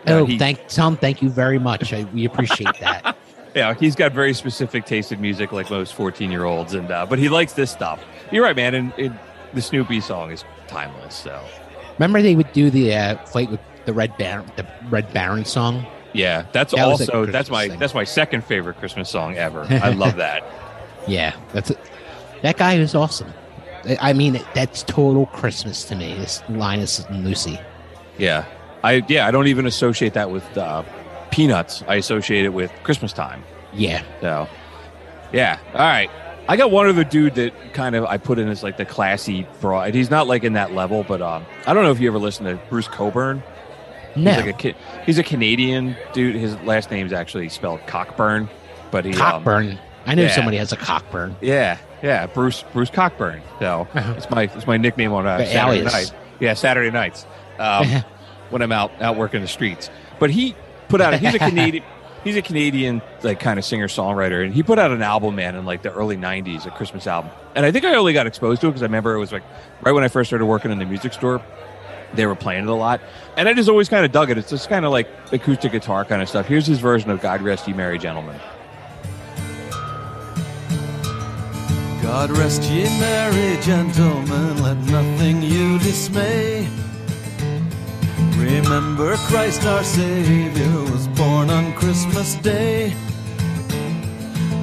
Uh, 0.06 0.12
Oh, 0.12 0.26
he- 0.26 0.38
thank 0.38 0.68
Tom. 0.68 0.98
Thank 0.98 1.22
you 1.22 1.30
very 1.30 1.60
much. 1.60 1.94
I, 1.94 2.04
we 2.14 2.26
appreciate 2.26 2.76
that. 2.82 3.16
Yeah, 3.56 3.74
he's 3.76 3.96
got 3.96 4.12
very 4.12 4.34
specific 4.34 4.86
taste 4.86 5.12
in 5.12 5.22
music, 5.22 5.52
like 5.54 5.70
most 5.70 5.94
14 5.94 6.30
year 6.32 6.44
olds, 6.46 6.74
and 6.74 6.92
uh, 6.92 7.06
but 7.06 7.18
he 7.18 7.30
likes 7.30 7.54
this 7.54 7.72
stuff. 7.72 8.04
You're 8.32 8.44
right, 8.44 8.56
man. 8.56 8.74
And, 8.76 8.94
and 8.98 9.18
the 9.54 9.62
Snoopy 9.62 10.02
song 10.02 10.32
is 10.32 10.44
timeless. 10.68 11.16
So 11.16 11.42
Remember 11.98 12.22
they 12.22 12.36
would 12.36 12.52
do 12.52 12.70
the 12.70 12.94
uh, 12.94 13.18
fight 13.26 13.50
with 13.50 13.60
the 13.86 13.94
Red 13.94 14.18
Baron, 14.18 14.46
the 14.58 14.66
Red 14.90 15.14
Baron 15.14 15.46
song. 15.46 15.86
Yeah, 16.14 16.46
that's 16.52 16.74
That 16.74 16.82
also 16.86 17.26
that's 17.26 17.50
my 17.50 17.68
thing. 17.70 17.80
that's 17.80 17.94
my 17.94 18.04
second 18.04 18.44
favorite 18.44 18.78
Christmas 18.78 19.10
song 19.10 19.36
ever. 19.38 19.66
I 19.70 19.90
love 19.90 20.16
that. 20.18 20.44
Yeah, 21.08 21.36
that's 21.54 21.72
it. 21.72 21.80
That 22.42 22.58
guy 22.58 22.76
is 22.76 22.96
awesome. 22.96 23.34
I- 23.86 23.98
I 24.02 24.14
mean, 24.14 24.42
that's 24.54 24.84
total 24.84 25.26
Christmas 25.28 25.84
to 25.86 25.96
me. 25.96 26.14
This 26.16 26.44
Linus 26.50 27.00
and 27.06 27.24
Lucy. 27.24 27.60
Yeah, 28.18 28.46
I 28.84 29.04
yeah 29.08 29.28
I 29.28 29.32
don't 29.32 29.48
even 29.48 29.66
associate 29.68 30.14
that 30.14 30.30
with 30.32 30.58
uh, 30.58 30.84
peanuts. 31.32 31.84
I 31.88 31.96
associate 31.96 32.46
it 32.46 32.50
with 32.54 32.72
Christmas 32.84 33.14
time. 33.14 33.44
Yeah, 33.74 34.02
So, 34.22 34.48
yeah. 35.32 35.60
All 35.74 35.80
right. 35.80 36.10
I 36.50 36.56
got 36.56 36.72
one 36.72 36.88
other 36.88 37.04
dude 37.04 37.36
that 37.36 37.74
kind 37.74 37.94
of 37.96 38.06
I 38.06 38.18
put 38.18 38.40
in 38.40 38.48
as 38.48 38.64
like 38.64 38.78
the 38.78 38.86
classy 38.86 39.46
broad. 39.60 39.94
He's 39.94 40.10
not 40.10 40.26
like 40.28 40.46
in 40.46 40.54
that 40.54 40.74
level, 40.74 41.04
but 41.04 41.22
um, 41.22 41.46
I 41.68 41.74
don't 41.74 41.84
know 41.84 41.92
if 41.92 42.00
you 42.00 42.08
ever 42.10 42.18
listened 42.18 42.48
to 42.48 42.56
Bruce 42.70 42.88
Coburn. 42.88 43.44
No, 44.16 44.34
He's 44.34 44.46
like 44.46 44.66
a. 44.66 44.76
He's 45.06 45.18
a 45.18 45.24
Canadian 45.24 45.96
dude. 46.14 46.36
His 46.36 46.56
last 46.62 46.90
name's 46.92 47.14
actually 47.14 47.50
spelled 47.50 47.86
Cockburn, 47.88 48.50
but 48.92 49.06
he 49.06 49.12
um, 49.12 49.18
Cockburn. 49.18 49.80
I 50.06 50.16
know 50.16 50.24
yeah. 50.24 50.36
somebody 50.36 50.58
has 50.58 50.72
a 50.72 50.78
Cockburn. 50.78 51.36
yeah, 51.42 51.78
yeah, 52.02 52.28
Bruce 52.28 52.64
Bruce 52.74 52.90
Cockburn. 52.90 53.42
So 53.60 53.88
Uh-huh. 53.94 54.14
it's 54.18 54.30
my 54.30 54.44
it's 54.44 54.68
my 54.68 54.78
nickname 54.78 55.12
on 55.14 55.28
uh, 55.28 55.44
Saturday 55.46 55.84
night. 55.84 56.14
Yeah, 56.40 56.54
Saturday 56.54 56.92
nights 56.92 57.26
um, 57.60 57.88
when 58.50 58.62
I'm 58.62 58.72
out 58.72 58.92
out 59.02 59.18
working 59.18 59.42
the 59.42 59.48
streets. 59.48 59.90
But 60.20 60.30
he 60.30 60.56
put 60.88 61.02
out. 61.02 61.14
He's 61.20 61.36
a 61.36 61.40
Canadian. 61.40 61.84
He's 62.24 62.36
a 62.36 62.42
Canadian 62.42 63.02
like 63.24 63.40
kind 63.40 63.58
of 63.58 63.64
singer 63.64 63.88
songwriter, 63.88 64.44
and 64.44 64.54
he 64.54 64.62
put 64.62 64.80
out 64.80 64.92
an 64.92 65.02
album, 65.02 65.36
man, 65.36 65.56
in 65.56 65.66
like 65.66 65.82
the 65.82 65.94
early 65.94 66.18
'90s, 66.18 66.66
a 66.66 66.72
Christmas 66.72 67.08
album. 67.08 67.32
And 67.56 67.66
I 67.66 67.72
think 67.72 67.86
I 67.86 67.96
only 67.96 68.12
got 68.12 68.28
exposed 68.28 68.60
to 68.62 68.68
it 68.68 68.72
because 68.72 68.82
I 68.82 68.86
remember 68.86 69.14
it 69.14 69.20
was 69.20 69.32
like 69.32 69.44
right 69.82 69.94
when 69.94 70.04
I 70.04 70.10
first 70.10 70.30
started 70.30 70.46
working 70.46 70.72
in 70.72 70.78
the 70.80 70.86
music 70.86 71.14
store. 71.14 71.42
They 72.14 72.26
were 72.26 72.36
playing 72.36 72.64
it 72.64 72.70
a 72.70 72.74
lot, 72.74 73.02
and 73.36 73.48
I 73.50 73.54
just 73.54 73.70
always 73.70 73.90
kind 73.90 74.06
of 74.06 74.12
dug 74.12 74.30
it. 74.30 74.38
It's 74.38 74.50
just 74.50 74.70
kind 74.70 74.86
of 74.86 74.92
like 74.92 75.08
acoustic 75.32 75.72
guitar 75.72 76.06
kind 76.06 76.22
of 76.22 76.30
stuff. 76.30 76.48
Here's 76.48 76.66
his 76.66 76.80
version 76.80 77.10
of 77.10 77.22
"God 77.22 77.42
Rest 77.42 77.68
Ye 77.68 77.74
Merry 77.74 78.00
Gentlemen." 78.00 78.40
God 82.08 82.32
rest 82.32 82.64
ye 82.64 82.84
merry 83.02 83.62
gentlemen, 83.62 84.64
let 84.64 84.78
nothing 84.78 85.42
you 85.42 85.78
dismay. 85.80 86.66
Remember 88.38 89.18
Christ 89.28 89.66
our 89.66 89.84
Savior 89.84 90.80
was 90.90 91.10
born 91.10 91.50
on 91.50 91.74
Christmas 91.74 92.36
Day 92.36 92.94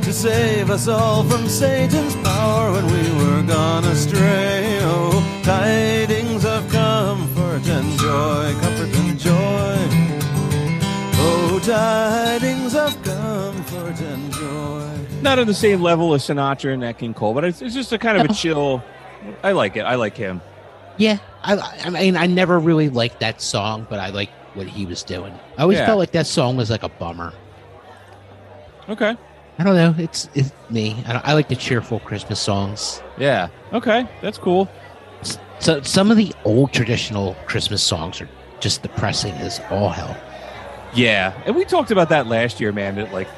to 0.00 0.12
save 0.12 0.70
us 0.70 0.88
all 0.88 1.22
from 1.24 1.46
Satan's 1.46 2.16
power 2.16 2.72
when 2.72 2.86
we 2.86 3.24
were 3.24 3.42
gone 3.42 3.84
astray. 3.84 4.78
Oh, 4.80 5.40
tidings 5.44 6.04
of 6.10 6.13
comfort 7.64 7.70
and 7.80 7.98
joy, 7.98 8.54
comfort 8.60 8.96
and 8.98 9.18
joy. 9.18 9.76
Oh, 11.16 11.60
tidings 11.64 12.74
of 12.74 13.02
comfort 13.02 14.00
and 14.00 14.32
joy. 14.32 15.22
not 15.22 15.38
on 15.38 15.46
the 15.46 15.54
same 15.54 15.80
level 15.80 16.12
as 16.14 16.22
Sinatra 16.24 16.72
and 16.72 16.80
Nat 16.82 16.94
King 16.94 17.14
Cole, 17.14 17.32
but 17.34 17.44
it's, 17.44 17.62
it's 17.62 17.74
just 17.74 17.92
a 17.92 17.98
kind 17.98 18.18
of 18.18 18.30
a 18.30 18.34
chill. 18.34 18.82
I 19.42 19.52
like 19.52 19.76
it. 19.76 19.82
I 19.82 19.94
like 19.94 20.16
him. 20.16 20.40
Yeah, 20.96 21.18
I, 21.42 21.56
I 21.84 21.90
mean, 21.90 22.16
I 22.16 22.26
never 22.26 22.58
really 22.58 22.88
liked 22.90 23.20
that 23.20 23.40
song, 23.40 23.86
but 23.88 23.98
I 23.98 24.10
like 24.10 24.30
what 24.54 24.66
he 24.66 24.86
was 24.86 25.02
doing. 25.02 25.32
I 25.58 25.62
always 25.62 25.78
Yeah. 25.78 25.86
felt 25.86 25.98
like 25.98 26.12
that 26.12 26.26
song 26.26 26.56
was 26.56 26.70
like 26.70 26.82
a 26.82 26.88
bummer. 26.88 27.32
Okay. 28.88 29.16
I 29.58 29.64
don't 29.64 29.76
know. 29.76 29.94
It's 29.98 30.28
it's 30.34 30.52
me. 30.68 31.02
I, 31.06 31.12
don't, 31.14 31.26
I 31.28 31.32
like 31.34 31.48
the 31.48 31.56
cheerful 31.56 32.00
Christmas 32.00 32.38
songs. 32.40 33.00
Yeah. 33.16 33.48
Okay. 33.72 34.06
That's 34.20 34.36
cool. 34.36 34.68
So 35.60 35.80
some 35.82 36.10
of 36.10 36.16
the 36.16 36.32
old 36.44 36.72
traditional 36.72 37.34
Christmas 37.46 37.82
songs 37.82 38.20
are 38.20 38.28
just 38.60 38.82
depressing 38.82 39.32
as 39.34 39.60
all 39.70 39.88
hell. 39.88 40.16
Yeah, 40.94 41.32
and 41.46 41.56
we 41.56 41.64
talked 41.64 41.90
about 41.90 42.10
that 42.10 42.26
last 42.26 42.60
year, 42.60 42.72
man. 42.72 42.96
That 42.96 43.12
like 43.12 43.28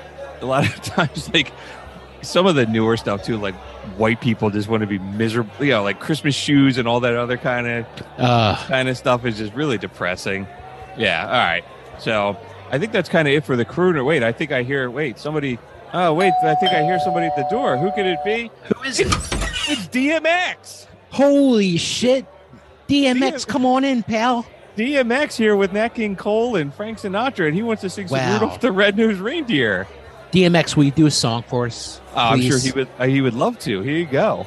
a 0.41 0.47
lot 0.47 0.65
of 0.67 0.75
times, 0.83 1.33
like 1.33 1.53
some 2.23 2.47
of 2.47 2.55
the 2.55 2.67
newer 2.67 2.97
stuff 2.97 3.23
too, 3.23 3.37
like 3.37 3.55
white 3.97 4.21
people 4.21 4.51
just 4.51 4.69
want 4.69 4.83
to 4.83 4.87
be 4.87 4.99
miserable. 4.99 5.53
You 5.65 5.71
know, 5.73 5.83
like 5.83 6.01
Christmas 6.01 6.35
shoes 6.35 6.79
and 6.79 6.87
all 6.89 7.01
that 7.01 7.15
other 7.15 7.37
kind 7.37 7.67
of 7.67 7.87
Uh, 8.19 8.57
kind 8.67 8.89
of 8.89 8.97
stuff 8.97 9.25
is 9.25 9.39
just 9.39 9.55
really 9.55 9.79
depressing. 9.79 10.47
Yeah. 10.99 11.25
All 11.27 11.33
right. 11.33 11.65
So 11.99 12.37
I 12.71 12.79
think 12.79 12.93
that's 12.93 13.09
kind 13.09 13.27
of 13.29 13.35
it 13.35 13.45
for 13.45 13.57
the 13.57 13.65
crooner. 13.65 14.05
Wait, 14.05 14.23
I 14.23 14.33
think 14.33 14.53
I 14.53 14.63
hear. 14.63 14.91
Wait, 14.91 15.19
somebody. 15.19 15.59
Oh, 15.93 16.13
wait, 16.13 16.33
I 16.43 16.55
think 16.57 16.73
I 16.73 16.83
hear 16.83 16.99
somebody 16.99 17.27
at 17.27 17.37
the 17.37 17.47
door. 17.51 17.79
Who 17.79 17.91
could 17.93 18.07
it 18.07 18.19
be? 18.25 18.51
who 18.75 18.83
is 18.83 19.01
it? 19.01 19.07
It's 19.07 19.87
DMX. 19.89 20.87
Holy 21.17 21.77
shit! 21.79 22.27
DMX, 22.89 23.17
DM 23.19 23.47
come 23.49 23.67
on 23.67 23.85
in, 23.85 24.03
pal. 24.03 24.47
DMX 24.77 25.35
here 25.37 25.57
with 25.57 25.73
Nat 25.73 25.91
King 25.95 26.15
Cole 26.15 26.57
and 26.57 26.73
Frank 26.75 26.99
Sinatra, 26.99 27.47
and 27.47 27.55
he 27.57 27.63
wants 27.63 27.81
to 27.83 27.91
sing 27.91 28.07
Wow. 28.09 28.35
Rudolph 28.35 28.61
the 28.61 28.71
Red-Nosed 28.71 29.21
Reindeer. 29.21 29.89
DMX, 30.33 30.77
will 30.77 30.85
you 30.85 30.91
do 30.91 31.07
a 31.07 31.11
song 31.11 31.43
for 31.49 31.67
us? 31.67 32.01
Oh, 32.15 32.19
I'm 32.19 32.43
sure 32.43 32.59
he 32.59 32.71
would. 32.73 32.89
Uh, 32.99 33.07
he 33.07 33.21
would 33.23 33.35
love 33.35 33.59
to. 33.61 33.81
Here 33.81 33.97
you 33.97 34.07
go. 34.07 34.47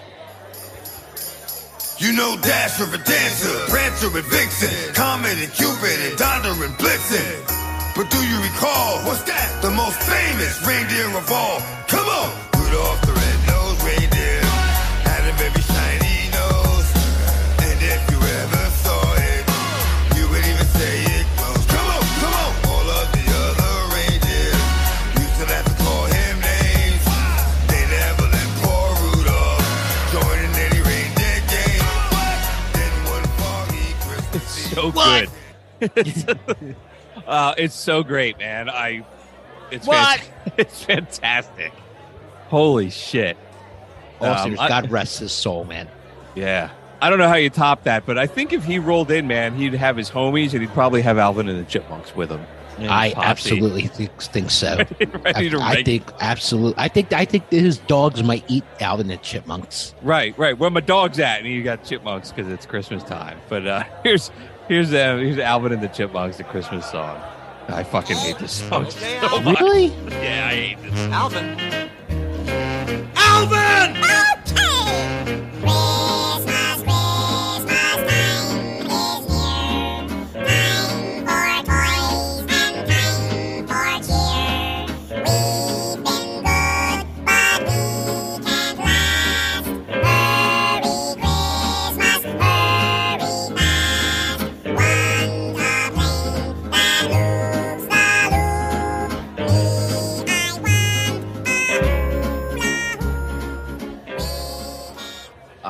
You 1.97 2.13
know 2.13 2.37
Dasher 2.41 2.85
and 2.85 3.03
Dancer, 3.03 3.49
Prancer 3.67 4.07
and 4.15 4.25
Vixen, 4.27 4.93
Comet 4.93 5.35
and 5.35 5.51
Cupid 5.51 5.99
and 5.99 6.17
Donner 6.17 6.55
and 6.63 6.73
Blitzen. 6.77 7.43
But 7.95 8.09
do 8.11 8.17
you 8.25 8.37
recall, 8.41 9.03
what's 9.03 9.23
that? 9.23 9.59
The 9.61 9.71
most 9.71 9.99
famous 10.03 10.55
reindeer 10.65 11.09
of 11.17 11.29
all. 11.31 11.59
Come 11.89 12.07
on! 12.07 12.29
Rudolph 12.55 13.01
the 13.01 13.11
red-nosed 13.11 13.28
Christmas 34.81 35.31
Eve- 35.81 36.15
So 36.15 36.33
good. 36.53 36.75
uh, 37.27 37.53
it's 37.57 37.75
so 37.75 38.03
great, 38.03 38.37
man. 38.37 38.69
I. 38.69 39.05
It's 39.71 39.85
What? 39.87 40.19
fant- 40.19 40.53
it's 40.57 40.83
fantastic. 40.83 41.71
Holy 42.47 42.89
shit. 42.89 43.37
Austin, 44.19 44.53
Um, 44.53 44.59
I- 44.59 44.67
God 44.69 44.89
rest 44.91 45.19
his 45.19 45.31
soul, 45.31 45.63
man. 45.65 45.87
Yeah. 46.35 46.69
I 47.01 47.09
don't 47.09 47.19
know 47.19 47.29
how 47.29 47.35
you 47.35 47.49
top 47.49 47.83
that, 47.83 48.05
but 48.05 48.17
I 48.17 48.27
think 48.27 48.51
if 48.51 48.65
he 48.65 48.77
rolled 48.77 49.09
in, 49.09 49.25
man, 49.27 49.55
he'd 49.55 49.73
have 49.73 49.95
his 49.95 50.09
homies 50.09 50.51
and 50.51 50.61
he'd 50.61 50.73
probably 50.73 51.01
have 51.01 51.17
Alvin 51.17 51.47
and 51.47 51.57
the 51.57 51.69
Chipmunks 51.69 52.13
with 52.15 52.29
him. 52.29 52.41
I 52.81 53.11
posse. 53.11 53.27
absolutely 53.27 53.87
think, 53.87 54.21
think 54.21 54.49
so. 54.51 54.77
Ready 54.99 55.49
to 55.49 55.59
I, 55.59 55.69
I 55.71 55.83
think 55.83 56.03
absolutely. 56.21 56.75
I 56.77 56.87
think 56.87 57.11
I 57.13 57.25
think 57.25 57.49
his 57.51 57.77
dogs 57.77 58.21
might 58.23 58.43
eat 58.49 58.63
Alvin 58.79 59.11
and 59.11 59.21
Chipmunks. 59.21 59.93
Right, 60.01 60.37
right. 60.37 60.57
Where 60.57 60.69
my 60.69 60.79
dog's 60.79 61.19
at, 61.19 61.39
and 61.39 61.47
you 61.47 61.61
got 61.63 61.83
chipmunks 61.83 62.31
because 62.31 62.49
it's 62.51 62.65
Christmas 62.65 63.03
time. 63.03 63.37
But 63.49 63.67
uh, 63.67 63.83
here's 64.03 64.29
here's 64.69 64.93
uh, 64.93 65.17
here's 65.17 65.37
Alvin 65.37 65.73
and 65.73 65.81
the 65.81 65.89
Chipmunks, 65.89 66.37
the 66.37 66.45
Christmas 66.45 66.89
song. 66.89 67.21
I 67.67 67.83
fucking 67.83 68.15
hate 68.15 68.37
this 68.39 68.53
song 68.53 68.85
Okay, 68.85 69.19
so 69.21 69.41
much. 69.41 69.59
Really? 69.59 69.87
Yeah, 70.09 70.47
I 70.49 70.55
hate 70.55 70.81
this. 70.81 70.93
Alvin! 71.11 71.59
Alvin! 73.15 73.99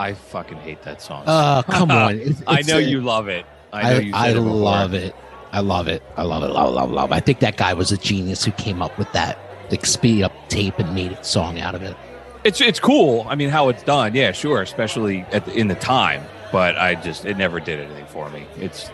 I 0.09 0.13
fucking 0.15 0.57
hate 0.57 0.81
that 0.83 1.01
song. 1.01 1.23
Oh, 1.27 1.63
come 1.69 1.91
on! 1.91 2.19
It's- 2.19 2.41
I 2.47 2.61
know 2.63 2.77
a- 2.77 2.81
you 2.81 2.99
love 3.01 3.27
it. 3.27 3.45
I 3.71 3.83
know 3.83 3.89
I, 3.89 3.99
you. 3.99 4.11
I 4.15 4.27
it 4.29 4.35
love 4.39 4.93
it. 4.95 5.15
I 5.51 5.59
love 5.59 5.87
it. 5.87 6.01
I 6.17 6.23
love 6.23 6.41
it. 6.43 6.47
Love, 6.49 6.73
love, 6.73 6.89
love. 6.91 7.11
I 7.11 7.19
think 7.19 7.39
that 7.41 7.57
guy 7.57 7.73
was 7.73 7.91
a 7.91 7.97
genius 7.97 8.43
who 8.43 8.51
came 8.53 8.81
up 8.81 8.97
with 8.97 9.11
that, 9.13 9.37
like 9.69 9.85
speed 9.85 10.23
up 10.23 10.31
tape 10.49 10.79
and 10.79 10.93
made 10.95 11.11
a 11.11 11.23
song 11.23 11.59
out 11.59 11.75
of 11.75 11.83
it. 11.83 11.95
It's 12.43 12.59
it's 12.61 12.79
cool. 12.79 13.27
I 13.29 13.35
mean, 13.35 13.49
how 13.49 13.69
it's 13.69 13.83
done, 13.83 14.15
yeah, 14.15 14.31
sure, 14.31 14.61
especially 14.63 15.21
at 15.31 15.45
the, 15.45 15.53
in 15.53 15.67
the 15.67 15.75
time. 15.75 16.23
But 16.51 16.75
I 16.77 16.95
just 16.95 17.25
it 17.25 17.37
never 17.37 17.59
did 17.59 17.79
anything 17.79 18.07
for 18.07 18.29
me. 18.31 18.47
It's 18.57 18.89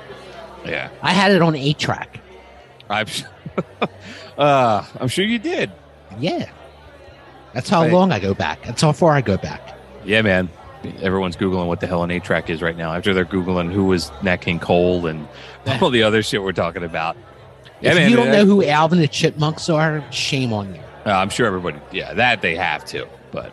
yeah. 0.65 0.89
I 1.01 1.13
had 1.13 1.31
it 1.31 1.41
on 1.41 1.55
eight 1.55 1.77
track. 1.79 2.19
I'm 2.89 3.07
uh, 4.37 4.83
I'm 4.99 5.07
sure 5.07 5.23
you 5.23 5.39
did. 5.39 5.71
Yeah, 6.19 6.49
that's 7.53 7.69
how 7.69 7.83
Right. 7.83 7.93
long 7.93 8.11
I 8.11 8.19
go 8.19 8.33
back. 8.33 8.61
That's 8.63 8.81
how 8.81 8.91
far 8.91 9.13
I 9.13 9.21
go 9.21 9.37
back. 9.37 9.61
Yeah, 10.03 10.21
man. 10.21 10.49
Everyone's 11.01 11.35
googling 11.35 11.67
what 11.67 11.79
the 11.79 11.87
hell 11.87 12.03
an 12.03 12.11
eight 12.11 12.23
track 12.23 12.49
is 12.49 12.61
right 12.61 12.75
now. 12.75 12.93
After 12.93 13.13
they're 13.13 13.25
googling 13.25 13.71
who 13.71 13.85
was 13.85 14.11
Nat 14.21 14.37
King 14.37 14.59
Cole 14.59 15.05
and 15.07 15.27
all 15.81 15.89
the 15.89 16.03
other 16.03 16.23
shit 16.23 16.41
we're 16.43 16.51
talking 16.51 16.83
about. 16.83 17.17
Yeah, 17.81 17.91
if 17.91 17.95
man, 17.97 18.09
you 18.09 18.15
don't 18.15 18.31
know 18.31 18.45
who 18.45 18.63
Alvin 18.63 18.99
the 18.99 19.07
Chipmunks 19.07 19.69
are, 19.69 20.03
shame 20.11 20.53
on 20.53 20.73
you. 20.73 20.81
Uh, 21.05 21.11
I'm 21.11 21.29
sure 21.29 21.45
everybody, 21.45 21.79
yeah, 21.91 22.13
that 22.13 22.41
they 22.41 22.55
have 22.55 22.85
to. 22.85 23.07
But 23.31 23.51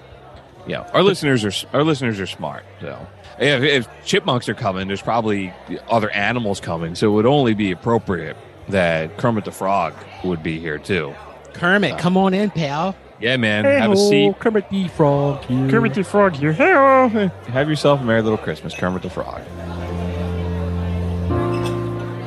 yeah, 0.67 0.89
our 0.93 1.03
listeners 1.03 1.45
are 1.45 1.77
our 1.77 1.85
listeners 1.85 2.21
are 2.21 2.27
smart. 2.27 2.65
So 2.81 3.07
if, 3.39 3.63
if 3.63 4.05
chipmunks 4.05 4.49
are 4.49 4.55
coming, 4.55 4.87
there's 4.89 5.03
probably 5.03 5.53
other 5.89 6.11
animals 6.11 6.61
coming. 6.61 6.95
So 6.95 7.09
it 7.09 7.15
would 7.15 7.27
only 7.27 7.55
be 7.55 7.73
appropriate 7.73 8.37
that 8.69 9.17
Kermit 9.19 9.45
the 9.45 9.53
Frog 9.53 9.95
would 10.25 10.43
be 10.43 10.59
here 10.61 10.79
too. 10.79 11.15
Kermit, 11.53 11.99
come 11.99 12.17
on 12.17 12.33
in, 12.33 12.51
pal. 12.51 12.97
Yeah, 13.23 13.37
man, 13.37 13.65
have 13.65 13.93
a 13.93 13.97
seat. 13.97 14.37
Kermit 14.41 14.69
the 14.69 14.89
Frog. 14.89 15.45
Here. 15.45 15.71
Kermit 15.71 15.95
the 15.95 16.03
Frog 16.03 16.35
here. 16.35 16.53
Hello. 16.53 17.07
Have 17.53 17.69
yourself 17.69 18.01
a 18.01 18.05
merry 18.05 18.21
little 18.21 18.37
Christmas, 18.37 18.75
Kermit 18.75 19.03
the 19.03 19.11
Frog. 19.11 19.43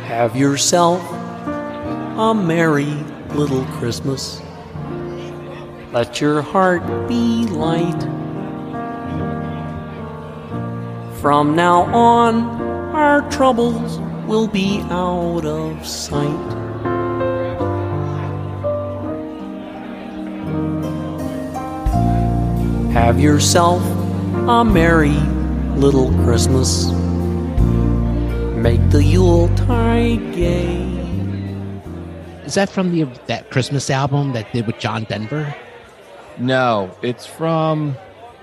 Have 0.05 0.37
yourself 0.37 1.01
a 1.11 2.33
merry 2.33 2.93
little 3.33 3.65
Christmas. 3.77 4.41
Let 5.91 6.21
your 6.21 6.41
heart 6.41 7.09
be 7.09 7.45
light. 7.47 8.01
From 11.19 11.57
now 11.57 11.93
on, 11.93 12.43
our 12.95 13.29
troubles 13.31 13.99
will 14.27 14.47
be 14.47 14.79
out 14.89 15.43
of 15.45 15.85
sight. 15.85 16.64
Have 22.95 23.19
yourself 23.19 23.83
a 24.47 24.63
merry 24.63 25.09
little 25.75 26.13
Christmas. 26.23 26.87
Make 28.55 28.89
the 28.89 29.03
Yuletide 29.03 30.33
gay. 30.33 30.77
Is 32.45 32.53
that 32.53 32.69
from 32.69 32.93
the 32.93 33.03
that 33.25 33.51
Christmas 33.51 33.89
album 33.89 34.31
that 34.31 34.49
did 34.53 34.65
with 34.65 34.79
John 34.79 35.03
Denver? 35.03 35.53
No, 36.37 36.89
it's 37.01 37.25
from 37.25 37.97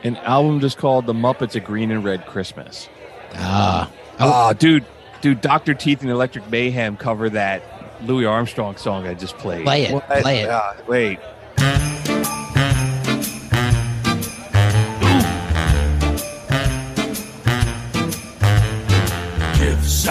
an 0.05 0.17
album 0.19 0.61
just 0.61 0.77
called 0.77 1.07
"The 1.07 1.15
Muppets: 1.15 1.55
A 1.55 1.61
Green 1.61 1.91
and 1.91 2.05
Red 2.05 2.27
Christmas." 2.27 2.91
Ah, 3.37 3.91
Oh, 4.21 4.53
dude, 4.53 4.85
dude, 5.23 5.41
Doctor 5.41 5.73
Teeth 5.73 6.03
and 6.03 6.11
Electric 6.11 6.47
Mayhem 6.51 6.99
cover 6.99 7.31
that 7.31 7.63
Louis 8.03 8.27
Armstrong 8.27 8.77
song 8.77 9.07
I 9.07 9.15
just 9.15 9.39
played. 9.39 9.65
Play 9.65 9.85
it, 9.85 10.03
play 10.21 10.41
it. 10.41 10.51
Ah, 10.51 10.77
wait. 10.87 11.19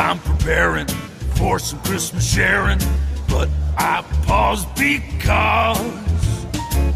I'm 0.02 0.18
preparing 0.18 0.88
for 1.36 1.60
some 1.60 1.80
Christmas 1.84 2.34
sharing, 2.34 2.80
but 3.30 3.48
I 3.78 4.02
pause 4.26 4.66
because 4.74 5.78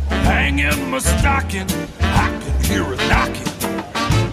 hanging 0.10 0.90
my 0.90 0.98
stocking, 0.98 1.68
I 2.02 2.42
can 2.42 2.64
hear 2.64 2.82
a 2.82 2.96
knocking. 3.08 3.48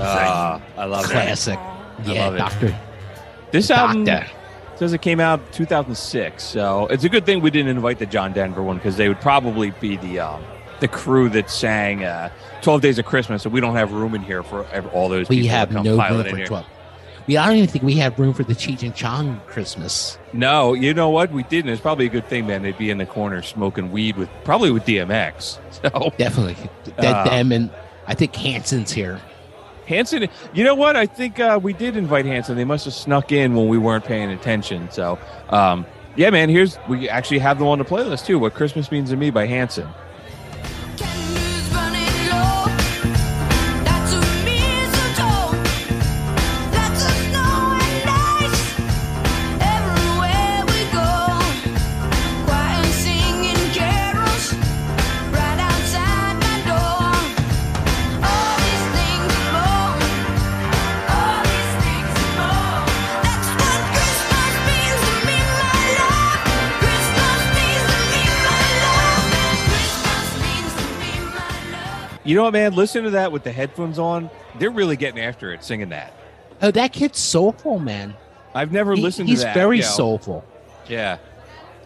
Uh, 0.00 0.58
I 0.78 0.84
love 0.86 1.04
classic. 1.04 1.58
That. 1.98 2.08
I 2.08 2.12
yeah, 2.12 2.30
Doctor. 2.30 2.68
This 2.68 3.68
This 3.68 3.70
album 3.70 4.04
Doctor. 4.04 4.30
says 4.76 4.94
it 4.94 5.02
came 5.02 5.20
out 5.20 5.52
2006, 5.52 6.42
so 6.42 6.86
it's 6.86 7.04
a 7.04 7.10
good 7.10 7.26
thing 7.26 7.42
we 7.42 7.50
didn't 7.50 7.68
invite 7.68 7.98
the 7.98 8.06
John 8.06 8.32
Denver 8.32 8.62
one 8.62 8.78
because 8.78 8.96
they 8.96 9.06
would 9.06 9.20
probably 9.20 9.72
be 9.82 9.98
the 9.98 10.20
um, 10.20 10.42
the 10.80 10.88
crew 10.88 11.28
that 11.28 11.50
sang 11.50 12.04
uh, 12.04 12.30
12 12.62 12.80
Days 12.80 12.98
of 12.98 13.04
Christmas, 13.04 13.42
so 13.42 13.50
we 13.50 13.60
don't 13.60 13.76
have 13.76 13.92
room 13.92 14.14
in 14.14 14.22
here 14.22 14.42
for 14.42 14.64
all 14.94 15.10
those. 15.10 15.28
We 15.28 15.46
have 15.48 15.72
no 15.72 15.82
room 15.82 16.24
for 16.24 16.46
12. 16.46 16.66
We 17.26 17.36
I 17.36 17.46
don't 17.46 17.56
even 17.56 17.68
think 17.68 17.84
we 17.84 17.94
have 17.94 18.18
room 18.18 18.34
for 18.34 18.42
the 18.42 18.54
Cheech 18.54 18.82
and 18.82 18.94
Chong 18.94 19.40
Christmas. 19.46 20.18
No, 20.32 20.72
you 20.72 20.92
know 20.94 21.08
what? 21.08 21.30
We 21.30 21.42
didn't. 21.44 21.70
It's 21.70 21.80
probably 21.80 22.06
a 22.06 22.10
good 22.10 22.26
thing, 22.26 22.46
man. 22.46 22.62
They'd 22.62 22.78
be 22.78 22.90
in 22.90 22.98
the 22.98 23.06
corner 23.06 23.42
smoking 23.42 23.90
weed 23.92 24.16
with 24.16 24.28
probably 24.44 24.70
with 24.70 24.84
DMX. 24.84 25.58
So 25.82 26.12
Definitely, 26.16 26.56
that 26.96 27.04
Uh, 27.04 27.24
them 27.24 27.50
and 27.50 27.70
I 28.06 28.14
think 28.14 28.34
Hanson's 28.36 28.92
here. 28.92 29.20
Hanson, 29.86 30.28
you 30.52 30.62
know 30.62 30.76
what? 30.76 30.94
I 30.96 31.06
think 31.06 31.40
uh, 31.40 31.58
we 31.60 31.72
did 31.72 31.96
invite 31.96 32.24
Hanson. 32.24 32.56
They 32.56 32.64
must 32.64 32.84
have 32.84 32.94
snuck 32.94 33.32
in 33.32 33.54
when 33.56 33.66
we 33.66 33.78
weren't 33.78 34.04
paying 34.04 34.30
attention. 34.30 34.88
So, 34.92 35.18
um, 35.50 35.84
yeah, 36.14 36.30
man. 36.30 36.48
Here's 36.48 36.78
we 36.88 37.08
actually 37.08 37.40
have 37.40 37.58
them 37.58 37.66
on 37.66 37.78
the 37.78 37.84
playlist 37.84 38.26
too. 38.26 38.38
What 38.38 38.54
Christmas 38.54 38.92
means 38.92 39.10
to 39.10 39.16
me 39.16 39.30
by 39.30 39.46
Hanson. 39.46 39.88
You 72.24 72.36
know 72.36 72.44
what, 72.44 72.52
man? 72.52 72.74
Listen 72.74 73.04
to 73.04 73.10
that 73.10 73.32
with 73.32 73.42
the 73.42 73.52
headphones 73.52 73.98
on. 73.98 74.30
They're 74.58 74.70
really 74.70 74.96
getting 74.96 75.20
after 75.20 75.52
it, 75.52 75.64
singing 75.64 75.88
that. 75.90 76.12
Oh, 76.60 76.70
that 76.70 76.92
kid's 76.92 77.18
soulful, 77.18 77.78
man. 77.78 78.14
I've 78.54 78.70
never 78.72 78.94
He- 78.94 79.02
listened 79.02 79.28
to 79.28 79.34
that. 79.36 79.46
He's 79.48 79.54
very 79.54 79.76
you 79.78 79.82
know. 79.82 79.88
soulful. 79.88 80.44
Yeah. 80.88 81.18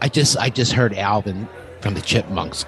I 0.03 0.09
just 0.09 0.37
I 0.37 0.51
just 0.51 0.73
heard 0.73 0.93
Alvin 0.95 1.49
from 1.81 1.95
the 1.95 2.03
Chipmunks 2.03 2.67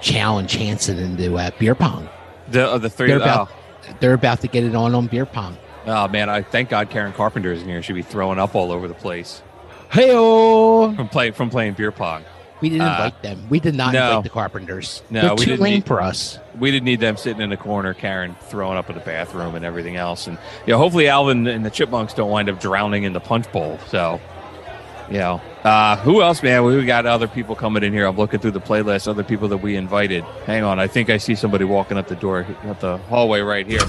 challenge 0.00 0.52
Hanson 0.54 0.98
into 0.98 1.36
uh, 1.36 1.50
beer 1.58 1.74
pong. 1.74 2.08
The 2.50 2.68
uh, 2.70 2.78
the 2.78 2.90
three. 2.90 3.08
They're 3.08 3.18
Oh, 3.20 3.22
about 3.22 3.48
they're 4.00 4.14
about 4.14 4.40
to 4.42 4.48
get 4.48 4.64
it 4.64 4.74
on 4.74 4.94
on 4.94 5.06
beer 5.06 5.24
pong. 5.26 5.56
oh 5.86 6.08
man, 6.08 6.28
I 6.28 6.42
thank 6.42 6.68
God 6.68 6.90
Karen 6.90 7.12
Carpenter 7.12 7.52
is 7.52 7.62
in 7.62 7.68
here. 7.68 7.82
She'd 7.82 7.94
be 7.94 8.02
throwing 8.02 8.38
up 8.38 8.54
all 8.54 8.70
over 8.72 8.88
the 8.88 8.94
place 8.94 9.42
Hey 9.90 10.10
from 10.10 11.08
play 11.08 11.30
from 11.30 11.48
playing 11.50 11.74
beer 11.74 11.92
pong. 11.92 12.24
We 12.60 12.68
didn't 12.68 12.82
Uh, 12.82 12.90
invite 12.90 13.22
them. 13.22 13.46
We 13.48 13.60
did 13.60 13.74
not 13.74 13.92
no. 13.94 14.08
invite 14.08 14.24
the 14.24 14.30
Carpenters. 14.30 15.02
No, 15.10 15.20
They're 15.22 15.30
we 15.30 15.36
too 15.36 15.44
didn't 15.52 15.60
lame 15.62 15.74
need- 15.76 15.86
for 15.86 16.02
us. 16.02 16.38
We 16.58 16.70
didn't 16.70 16.84
need 16.86 17.00
them 17.00 17.16
sitting 17.16 17.40
in 17.42 17.50
the 17.50 17.56
corner, 17.56 17.94
Karen 17.94 18.36
throwing 18.48 18.76
up 18.78 18.88
in 18.90 18.94
the 18.96 19.02
bathroom 19.04 19.54
and 19.54 19.64
everything 19.64 19.96
else. 19.96 20.26
And 20.26 20.38
you 20.66 20.72
know, 20.72 20.78
hopefully 20.78 21.08
Alvin 21.08 21.46
and 21.46 21.64
the 21.64 21.70
Chipmunks 21.70 22.14
don't 22.14 22.30
wind 22.30 22.48
up 22.48 22.60
drowning 22.60 23.04
in 23.04 23.12
the 23.12 23.20
punch 23.20 23.50
bowl. 23.52 23.78
So, 23.88 24.20
you 25.10 25.18
know, 25.18 25.40
uh, 25.64 25.96
who 25.98 26.20
else, 26.22 26.42
man? 26.42 26.64
We 26.64 26.84
got 26.84 27.06
other 27.06 27.28
people 27.28 27.54
coming 27.54 27.82
in 27.82 27.92
here. 27.92 28.06
I'm 28.06 28.16
looking 28.16 28.40
through 28.40 28.50
the 28.52 28.60
playlist, 28.60 29.08
other 29.08 29.24
people 29.24 29.48
that 29.48 29.58
we 29.58 29.76
invited. 29.76 30.22
Hang 30.46 30.64
on, 30.64 30.78
I 30.78 30.86
think 30.86 31.08
I 31.10 31.16
see 31.16 31.34
somebody 31.34 31.64
walking 31.64 31.96
up 31.96 32.08
the 32.08 32.16
door, 32.16 32.46
up 32.66 32.80
the 32.80 32.98
hallway 32.98 33.40
right 33.40 33.66
here. 33.66 33.80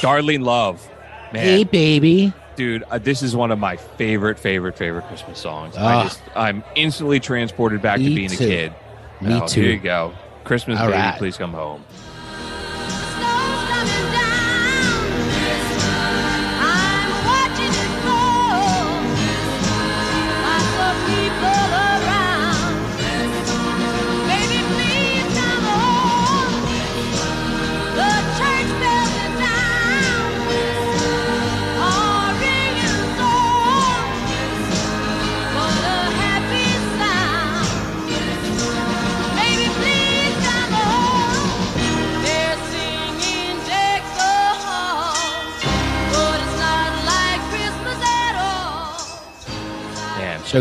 Darlene 0.00 0.42
Love, 0.44 0.88
man. 1.32 1.42
Hey, 1.44 1.64
baby. 1.64 2.32
dude 2.56 2.84
uh, 2.90 2.98
this 2.98 3.22
is 3.22 3.34
one 3.34 3.50
of 3.50 3.58
my 3.58 3.76
favorite 3.76 4.38
favorite 4.38 4.78
favorite 4.78 5.04
christmas 5.08 5.40
songs 5.40 5.76
i 5.76 5.94
Ah. 5.94 6.02
just 6.04 6.22
i'm 6.36 6.62
instantly 6.76 7.18
transported 7.18 7.82
back 7.82 7.98
to 7.98 8.04
being 8.04 8.28
too. 8.28 8.44
a 8.44 8.46
kid 8.46 8.74
Me 9.20 9.34
Oh, 9.34 9.46
too. 9.48 9.60
here 9.62 9.72
you 9.72 9.78
go 9.80 10.12
christmas 10.44 10.78
All 10.78 10.86
baby 10.86 10.98
right. 10.98 11.18
please 11.18 11.36
come 11.36 11.52
home 11.52 11.84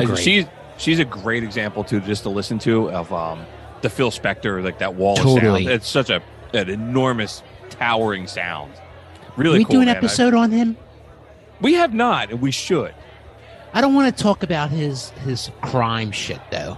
So 0.02 0.06
great. 0.08 0.20
she's 0.20 0.46
she's 0.78 1.00
a 1.00 1.06
great 1.06 1.44
example 1.44 1.84
too 1.84 2.00
just 2.02 2.24
to 2.24 2.30
listen 2.30 2.60
to 2.60 2.90
of 2.92 3.12
um 3.14 3.46
the 3.82 3.90
phil 3.90 4.12
spector 4.12 4.64
like 4.64 4.80
that 4.80 4.96
wall 4.96 5.16
Totally. 5.16 5.38
of 5.38 5.44
sound 5.44 5.68
it's 5.70 5.88
such 5.88 6.10
a 6.10 6.22
an 6.54 6.70
enormous 6.70 7.44
towering 7.70 8.28
sound 8.28 8.72
really 9.38 9.60
we 9.60 9.66
cool 9.66 9.76
do 9.76 9.80
an 9.82 9.86
man. 9.88 9.96
I- 9.96 9.98
episode 10.00 10.34
on 10.34 10.52
him. 10.52 10.78
we 11.62 11.74
have 11.76 11.94
not 11.94 12.32
and 12.32 12.42
we 12.42 12.52
should 12.52 12.94
I 13.74 13.82
don't 13.82 13.94
want 13.96 14.16
to 14.16 14.24
talk 14.24 14.44
about 14.44 14.70
his 14.70 15.10
his 15.26 15.50
crime 15.64 16.12
shit 16.12 16.40
though. 16.52 16.78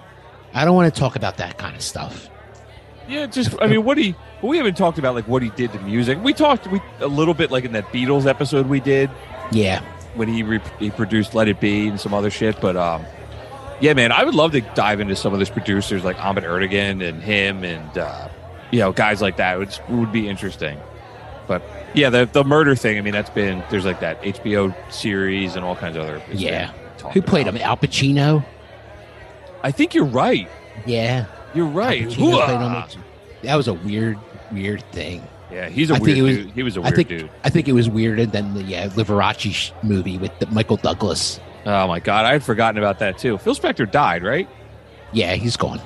I 0.54 0.64
don't 0.64 0.76
want 0.76 0.94
to 0.94 0.98
talk 0.98 1.18
about 1.18 1.36
that 1.38 1.58
kind 1.58 1.76
of 1.76 1.82
stuff. 1.82 2.30
Yeah, 3.10 3.26
just 3.26 3.54
I 3.62 3.68
mean, 3.68 3.84
what 3.84 3.98
he 3.98 4.16
we 4.42 4.56
haven't 4.58 4.78
talked 4.78 4.98
about 4.98 5.14
like 5.14 5.28
what 5.28 5.44
he 5.44 5.50
did 5.50 5.74
to 5.74 5.80
music. 5.80 6.18
We 6.24 6.32
talked 6.32 6.68
we 6.68 6.80
a 7.02 7.08
little 7.08 7.34
bit 7.34 7.52
like 7.52 7.66
in 7.66 7.74
that 7.74 7.88
Beatles 7.92 8.26
episode 8.26 8.68
we 8.68 8.80
did 8.80 9.10
Yeah. 9.52 9.84
When 10.16 10.28
he 10.28 10.44
re- 10.44 10.62
he 10.80 10.90
produced 10.90 11.36
Let 11.36 11.48
It 11.48 11.60
Be 11.60 11.88
and 11.88 12.00
some 12.00 12.14
other 12.14 12.30
shit. 12.30 12.60
But 12.62 12.76
um, 12.78 13.06
yeah, 13.82 13.94
man, 13.94 14.12
I 14.12 14.24
would 14.24 14.36
love 14.36 14.52
to 14.54 14.62
dive 14.62 15.00
into 15.00 15.16
some 15.16 15.34
of 15.34 15.40
those 15.40 15.50
producers 15.50 16.04
like 16.04 16.18
Ahmet 16.24 16.44
Ertegun 16.44 17.08
and 17.08 17.22
him 17.22 17.64
and 17.64 17.98
uh, 17.98 18.30
you 18.72 18.80
know 18.80 18.92
guys 18.92 19.22
like 19.22 19.38
that. 19.38 19.56
It 19.56 19.60
would, 19.60 19.70
it 19.70 19.90
would 19.90 20.12
be 20.12 20.28
interesting. 20.30 20.80
But 21.48 21.62
yeah, 21.94 22.10
the 22.10 22.26
the 22.26 22.44
murder 22.44 22.76
thing. 22.76 22.98
I 22.98 23.02
mean, 23.02 23.14
that's 23.14 23.30
been 23.30 23.64
there's 23.70 23.86
like 23.86 24.00
that 24.00 24.22
HBO 24.22 24.74
series 24.92 25.56
and 25.56 25.64
all 25.66 25.76
kinds 25.76 25.98
of 25.98 26.04
other. 26.04 26.22
Yeah. 26.32 26.72
Who 27.14 27.22
played 27.22 27.48
about. 27.48 27.62
him? 27.62 27.68
Al 27.68 27.78
Pacino. 27.78 28.44
I 29.64 29.72
think 29.72 29.94
you're 29.94 30.06
right. 30.06 30.50
Yeah. 30.86 31.26
You're 31.54 31.68
right. 31.68 32.04
Al 32.04 32.10
Pacino 32.10 32.46
played 32.46 32.94
him. 32.96 33.04
That 33.44 33.56
was 33.56 33.68
a 33.68 33.74
weird, 33.74 34.18
weird 34.52 34.82
thing. 34.92 35.22
Yeah, 35.52 35.70
he's 35.70 35.92
a 35.92 35.96
I 35.96 36.00
weird 36.00 36.06
think 36.06 36.18
it 36.18 36.22
was- 36.24 36.38
dude. 36.38 36.52
He 36.52 36.64
was 36.64 36.78
a 36.78 36.80
I 36.80 36.84
weird 36.84 36.96
think 36.96 37.08
dude. 37.10 37.30
I 37.44 37.50
think 37.50 37.68
it 37.68 37.74
was 37.74 37.90
weirder 37.90 38.26
than 38.26 38.54
the 38.56 38.64
yeah, 38.64 38.88
Liberace 38.88 39.54
sh- 39.54 39.72
movie 39.84 40.18
with 40.18 40.38
the 40.40 40.48
Michael 40.48 40.78
Douglas. 40.78 41.40
Oh 41.66 41.88
my 41.88 42.00
god, 42.00 42.26
I 42.26 42.32
had 42.34 42.44
forgotten 42.44 42.78
about 42.78 43.00
that 43.00 43.18
too. 43.18 43.38
Phil 43.38 43.56
Spector 43.56 43.90
died, 43.90 44.24
right? 44.24 44.48
Yeah, 45.14 45.36
he's 45.36 45.56
gone. 45.58 45.80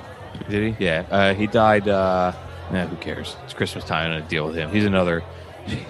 Did 0.48 0.76
he? 0.78 0.84
Yeah, 0.84 1.04
uh, 1.10 1.34
he 1.34 1.46
died. 1.46 1.88
Uh, 1.88 2.32
nah, 2.72 2.86
who 2.86 2.96
cares? 2.96 3.36
It's 3.44 3.54
Christmas 3.54 3.84
time 3.84 4.10
and 4.12 4.24
I 4.24 4.26
deal 4.26 4.46
with 4.46 4.56
him. 4.56 4.70
He's 4.70 4.84
another. 4.86 5.22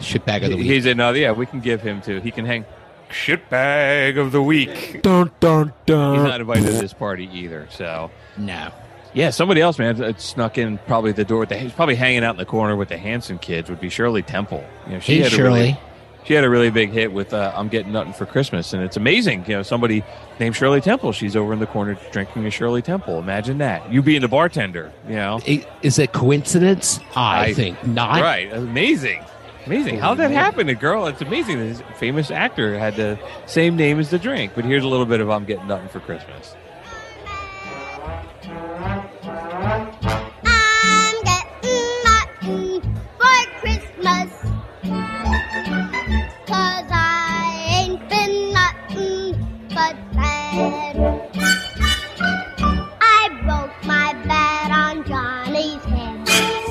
Shitbag 0.01 0.43
of 0.45 0.51
the 0.51 0.57
week. 0.57 0.67
He's 0.67 0.85
another. 0.87 1.19
Yeah, 1.19 1.33
we 1.33 1.47
can 1.47 1.61
give 1.61 1.81
him 1.81 2.01
to. 2.03 2.21
He 2.21 2.31
can 2.33 2.45
hang. 2.45 2.65
Shitbag 3.11 4.19
of 4.19 4.33
the 4.33 4.43
week. 4.43 5.01
dun 5.03 5.31
dun 5.41 5.73
dun. 5.87 6.15
He's 6.17 6.25
not 6.25 6.41
invited 6.41 6.67
to 6.67 6.73
this 6.73 6.93
party 6.93 7.29
either. 7.33 7.67
So 7.71 8.11
No. 8.37 8.71
Yeah, 9.15 9.31
somebody 9.31 9.61
else, 9.61 9.79
man, 9.79 10.17
snuck 10.19 10.59
in 10.59 10.79
probably 10.87 11.13
the 11.13 11.25
door. 11.25 11.41
With 11.41 11.49
the, 11.51 11.59
he's 11.59 11.73
probably 11.73 11.97
hanging 11.97 12.25
out 12.25 12.35
in 12.35 12.39
the 12.39 12.45
corner 12.45 12.77
with 12.77 12.89
the 12.89 12.97
Hanson 12.99 13.39
kids. 13.39 13.69
Would 13.71 13.81
be 13.81 13.89
Shirley 13.89 14.23
Temple. 14.23 14.65
You 14.87 14.95
know, 14.95 15.01
she 15.01 15.15
Hey, 15.17 15.23
had 15.25 15.33
a 15.33 15.37
Shirley. 15.37 15.61
really. 15.61 15.81
She 16.25 16.35
had 16.35 16.45
a 16.45 16.51
really 16.51 16.69
big 16.71 16.91
hit 16.91 17.13
with 17.15 17.33
uh, 17.33 17.51
"I'm 17.57 17.69
Getting 17.69 17.93
Nothing 17.93 18.13
for 18.13 18.27
Christmas," 18.27 18.75
and 18.75 18.83
it's 18.85 18.97
amazing. 18.99 19.45
You 19.49 19.57
know, 19.57 19.63
somebody 19.63 20.05
named 20.39 20.55
Shirley 20.55 20.83
Temple. 20.83 21.13
She's 21.13 21.35
over 21.35 21.53
in 21.55 21.61
the 21.61 21.67
corner 21.67 21.97
drinking 22.13 22.45
a 22.45 22.51
Shirley 22.51 22.83
Temple. 22.83 23.19
Imagine 23.19 23.57
that. 23.59 23.91
You 23.91 24.03
being 24.03 24.21
the 24.21 24.29
bartender. 24.29 24.93
You 25.09 25.15
know, 25.15 25.41
Is 25.83 25.99
it 25.99 26.13
coincidence? 26.13 27.01
I, 27.17 27.47
I- 27.47 27.55
think 27.55 27.85
not. 27.87 28.21
right? 28.21 28.53
Amazing, 28.53 29.25
amazing. 29.65 29.99
How 29.99 30.15
that 30.15 30.31
happened? 30.31 30.69
A 30.69 30.75
girl. 30.75 31.07
It's 31.07 31.23
amazing. 31.23 31.59
This 31.59 31.83
famous 31.97 32.31
actor 32.31 32.79
had 32.79 32.97
the 32.97 33.19
same 33.47 33.75
name 33.77 33.99
as 33.99 34.11
the 34.11 34.19
drink. 34.19 34.53
But 34.55 34.67
here's 34.67 34.85
a 34.85 34.89
little 34.89 35.07
bit 35.07 35.21
of 35.21 35.31
"I'm 35.31 35.47
Getting 35.47 35.69
Nothing 35.69 35.89
for 35.89 36.01
Christmas." 36.01 36.55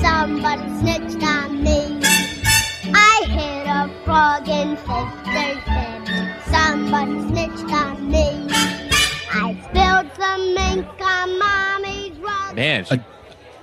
Somebody 0.00 0.68
snitched 0.80 1.22
on 1.22 1.62
me. 1.62 2.00
I 2.92 3.22
hit 3.26 3.66
a 3.66 3.90
frog 4.04 4.48
in 4.48 4.76
Sister's 4.76 5.64
bed. 5.64 6.08
Somebody 6.50 7.28
snitched 7.28 7.72
on 7.72 8.10
me. 8.10 8.50
Man, 12.60 12.84
she 12.84 13.00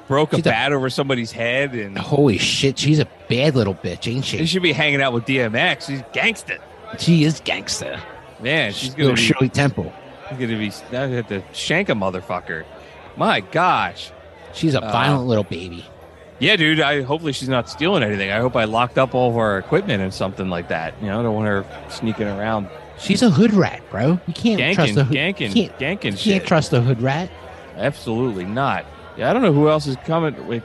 broke 0.08 0.34
a 0.34 0.38
she's 0.38 0.46
a- 0.46 0.50
bat 0.50 0.74
over 0.74 0.90
somebody's 0.90 1.32
head, 1.32 1.74
and 1.74 1.98
Holy 1.98 2.38
shit, 2.38 2.80
she's 2.80 3.00
a 3.00 3.08
bad 3.30 3.56
little 3.56 3.76
bitch, 3.76 4.12
ain't 4.12 4.26
she 4.26 4.40
she? 4.40 4.46
should 4.48 4.64
be 4.64 4.74
hanging 4.74 5.02
out 5.02 5.14
with 5.14 5.26
DMX. 5.26 5.88
She's 5.88 6.02
gangster. 6.14 6.58
She 6.98 7.24
is 7.24 7.40
gangster. 7.42 8.00
Man, 8.42 8.72
she's 8.74 8.96
gonna 8.96 9.14
be, 9.14 9.22
Shirley 9.22 9.50
Temple. 9.50 9.94
she's 10.30 10.38
gonna 10.40 10.58
be. 10.58 10.72
I 10.98 11.08
have 11.08 11.28
to 11.28 11.44
shank 11.54 11.90
a 11.90 11.94
motherfucker. 11.94 12.64
My 13.16 13.40
gosh. 13.42 14.12
She's 14.54 14.74
a 14.74 14.82
Uh, 14.84 14.92
violent 14.92 15.28
little 15.28 15.44
baby. 15.44 15.86
Yeah, 16.40 16.56
dude. 16.56 16.80
I 16.80 17.02
hopefully 17.02 17.34
she's 17.34 17.50
not 17.50 17.70
stealing 17.70 18.02
anything. 18.04 18.32
I 18.32 18.40
hope 18.40 18.56
I 18.56 18.64
locked 18.66 18.98
up 18.98 19.14
all 19.16 19.30
of 19.30 19.38
our 19.38 19.58
equipment 19.60 20.02
and 20.04 20.14
something 20.14 20.50
like 20.50 20.70
that. 20.70 20.94
You 21.02 21.08
know, 21.08 21.20
I 21.20 21.24
don't 21.24 21.36
want 21.36 21.48
her 21.48 21.66
sneaking 21.90 22.28
around, 22.28 22.68
She's 23.00 23.22
a 23.22 23.30
hood 23.30 23.54
rat, 23.54 23.82
bro. 23.92 24.20
You 24.26 24.34
can't 24.34 24.74
trust 24.76 24.94
ganking, 24.94 24.98
a 24.98 25.04
hood. 25.04 25.16
ganking, 25.18 25.56
you 25.56 25.70
can't, 25.70 25.80
ganking 25.80 26.04
you 26.06 26.12
can't 26.12 26.20
shit. 26.20 26.46
trust 26.48 26.74
a 26.74 26.82
hood 26.82 27.00
rat. 27.02 27.30
Absolutely 27.78 28.46
not. 28.46 28.86
Yeah, 29.18 29.30
I 29.30 29.34
don't 29.34 29.42
know 29.42 29.54
who 29.54 29.70
else 29.70 29.88
is 29.88 29.96
coming. 30.06 30.48
Wait. 30.48 30.64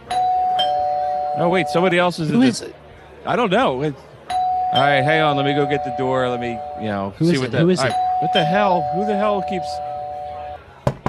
Oh, 1.36 1.48
wait. 1.50 1.68
Somebody 1.68 1.98
else 1.98 2.18
is. 2.18 2.30
Who 2.30 2.42
in 2.42 2.48
is 2.48 2.60
the- 2.60 2.66
it? 2.68 2.76
I 3.24 3.36
don't 3.36 3.50
know. 3.50 3.76
Wait. 3.76 3.94
All 4.72 4.80
right, 4.80 5.02
hang 5.02 5.20
on. 5.22 5.36
Let 5.36 5.44
me 5.44 5.54
go 5.54 5.66
get 5.66 5.84
the 5.84 5.94
door. 5.98 6.28
Let 6.28 6.40
me, 6.40 6.58
you 6.80 6.86
know, 6.88 7.14
Who 7.18 7.26
see 7.26 7.34
is 7.34 7.38
what 7.40 7.48
it? 7.48 7.52
the. 7.52 7.58
Who 7.58 7.68
is 7.70 7.78
all 7.80 7.86
it? 7.86 7.90
right, 7.90 8.18
What 8.22 8.32
the 8.32 8.44
hell? 8.44 8.82
Who 8.94 9.04
the 9.04 9.16
hell 9.16 9.42
keeps? 9.48 9.66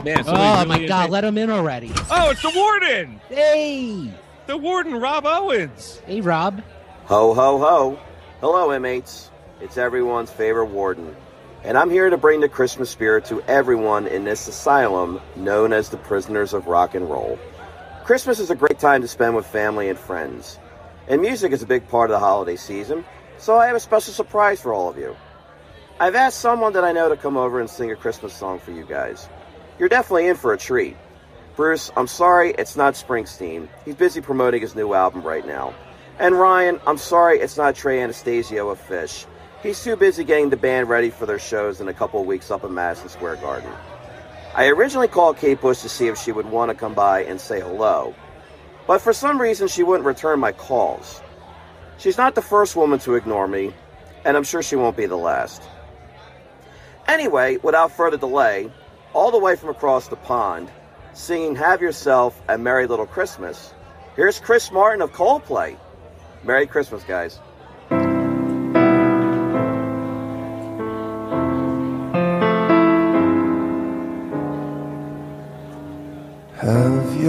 Man, 0.04 0.20
Oh 0.20 0.24
somebody's 0.24 0.68
my 0.68 0.86
god, 0.86 1.02
into- 1.06 1.12
let 1.14 1.24
him 1.24 1.38
in 1.38 1.50
already. 1.50 1.90
Oh, 2.12 2.30
it's 2.32 2.42
the 2.42 2.52
warden. 2.54 3.22
Hey, 3.30 4.10
The 4.48 4.58
warden, 4.58 4.96
Rob 5.00 5.26
Owens. 5.26 6.02
hey, 6.06 6.20
Rob. 6.20 6.62
Ho, 7.06 7.34
ho, 7.34 7.58
ho. 7.58 8.00
Hello, 8.42 8.74
inmates. 8.74 9.30
It's 9.62 9.78
everyone's 9.78 10.30
favorite 10.30 10.66
warden. 10.66 11.16
And 11.66 11.78
I'm 11.78 11.90
here 11.90 12.10
to 12.10 12.18
bring 12.18 12.42
the 12.42 12.50
Christmas 12.50 12.90
spirit 12.90 13.24
to 13.26 13.42
everyone 13.44 14.06
in 14.06 14.26
this 14.26 14.50
asylum 14.50 15.22
known 15.38 15.72
as 15.72 15.88
the 15.88 15.96
Prisoners 15.96 16.54
of 16.54 16.68
Rock 16.68 16.94
and 16.94 17.10
Roll. 17.10 17.40
Christmas 18.04 18.40
is 18.40 18.50
a 18.50 18.56
great 18.56 18.80
time 18.80 19.02
to 19.02 19.08
spend 19.08 19.34
with 19.34 19.46
family 19.46 19.88
and 19.88 19.98
friends. 19.98 20.60
And 21.08 21.22
music 21.22 21.54
is 21.54 21.64
a 21.64 21.66
big 21.66 21.88
part 21.88 22.10
of 22.10 22.16
the 22.16 22.20
holiday 22.20 22.58
season, 22.58 23.06
so 23.38 23.58
I 23.58 23.68
have 23.68 23.78
a 23.78 23.80
special 23.80 24.12
surprise 24.12 24.60
for 24.60 24.74
all 24.74 24.90
of 24.90 24.98
you. 24.98 25.16
I've 26.02 26.16
asked 26.16 26.40
someone 26.40 26.74
that 26.74 26.84
I 26.84 26.92
know 26.92 27.08
to 27.08 27.16
come 27.16 27.38
over 27.38 27.62
and 27.62 27.70
sing 27.70 27.92
a 27.92 27.96
Christmas 27.96 28.34
song 28.34 28.60
for 28.60 28.72
you 28.72 28.84
guys. 28.84 29.30
You're 29.80 29.88
definitely 29.88 30.28
in 30.28 30.36
for 30.36 30.52
a 30.52 30.58
treat. 30.58 30.98
Bruce, 31.56 31.92
I'm 31.96 32.08
sorry 32.08 32.54
it's 32.58 32.76
not 32.76 32.96
Springsteen. 32.96 33.70
He's 33.86 33.96
busy 33.96 34.20
promoting 34.20 34.60
his 34.60 34.76
new 34.76 34.94
album 34.94 35.22
right 35.22 35.48
now. 35.48 35.74
And 36.20 36.38
Ryan, 36.38 36.82
I'm 36.86 36.98
sorry 36.98 37.40
it's 37.40 37.56
not 37.56 37.76
Trey 37.76 38.02
Anastasio 38.02 38.70
of 38.70 38.86
Phish. 38.86 39.26
He's 39.64 39.82
too 39.82 39.96
busy 39.96 40.26
getting 40.26 40.50
the 40.50 40.58
band 40.58 40.90
ready 40.90 41.10
for 41.10 41.26
their 41.26 41.40
shows 41.40 41.80
in 41.80 41.88
a 41.88 41.94
couple 41.94 42.22
weeks 42.26 42.52
up 42.52 42.66
in 42.66 42.74
Madison 42.74 43.08
Square 43.08 43.38
Garden. 43.38 43.72
I 44.54 44.68
originally 44.68 45.08
called 45.08 45.38
Kate 45.38 45.62
Bush 45.62 45.82
to 45.84 45.90
see 45.90 46.08
if 46.08 46.18
she 46.18 46.34
would 46.34 46.46
want 46.48 46.70
to 46.70 46.76
come 46.76 46.94
by 46.94 47.24
and 47.24 47.40
say 47.40 47.62
hello, 47.62 48.14
but 48.88 49.00
for 49.00 49.14
some 49.14 49.40
reason 49.40 49.70
she 49.70 49.82
wouldn't 49.82 50.06
return 50.06 50.42
my 50.42 50.52
calls. 50.52 51.22
She's 51.98 52.18
not 52.18 52.36
the 52.36 52.42
first 52.42 52.76
woman 52.76 53.00
to 53.00 53.16
ignore 53.16 53.48
me, 53.48 53.74
and 54.26 54.36
I'm 54.36 54.44
sure 54.44 54.62
she 54.62 54.76
won't 54.76 54.98
be 54.98 55.06
the 55.06 55.16
last. 55.16 55.64
Anyway, 57.08 57.56
without 57.64 57.94
further 57.94 58.18
delay, 58.18 58.70
all 59.14 59.32
the 59.32 59.40
way 59.40 59.56
from 59.56 59.70
across 59.70 60.10
the 60.10 60.18
pond, 60.18 60.70
singing 61.14 61.56
Have 61.56 61.82
Yourself 61.82 62.40
a 62.50 62.58
Merry 62.58 62.86
Little 62.86 63.08
Christmas, 63.08 63.74
here's 64.18 64.42
Chris 64.42 64.74
Martin 64.74 65.02
of 65.02 65.14
Coldplay. 65.14 65.78
Merry 66.44 66.68
Christmas, 66.68 67.06
guys. 67.06 67.40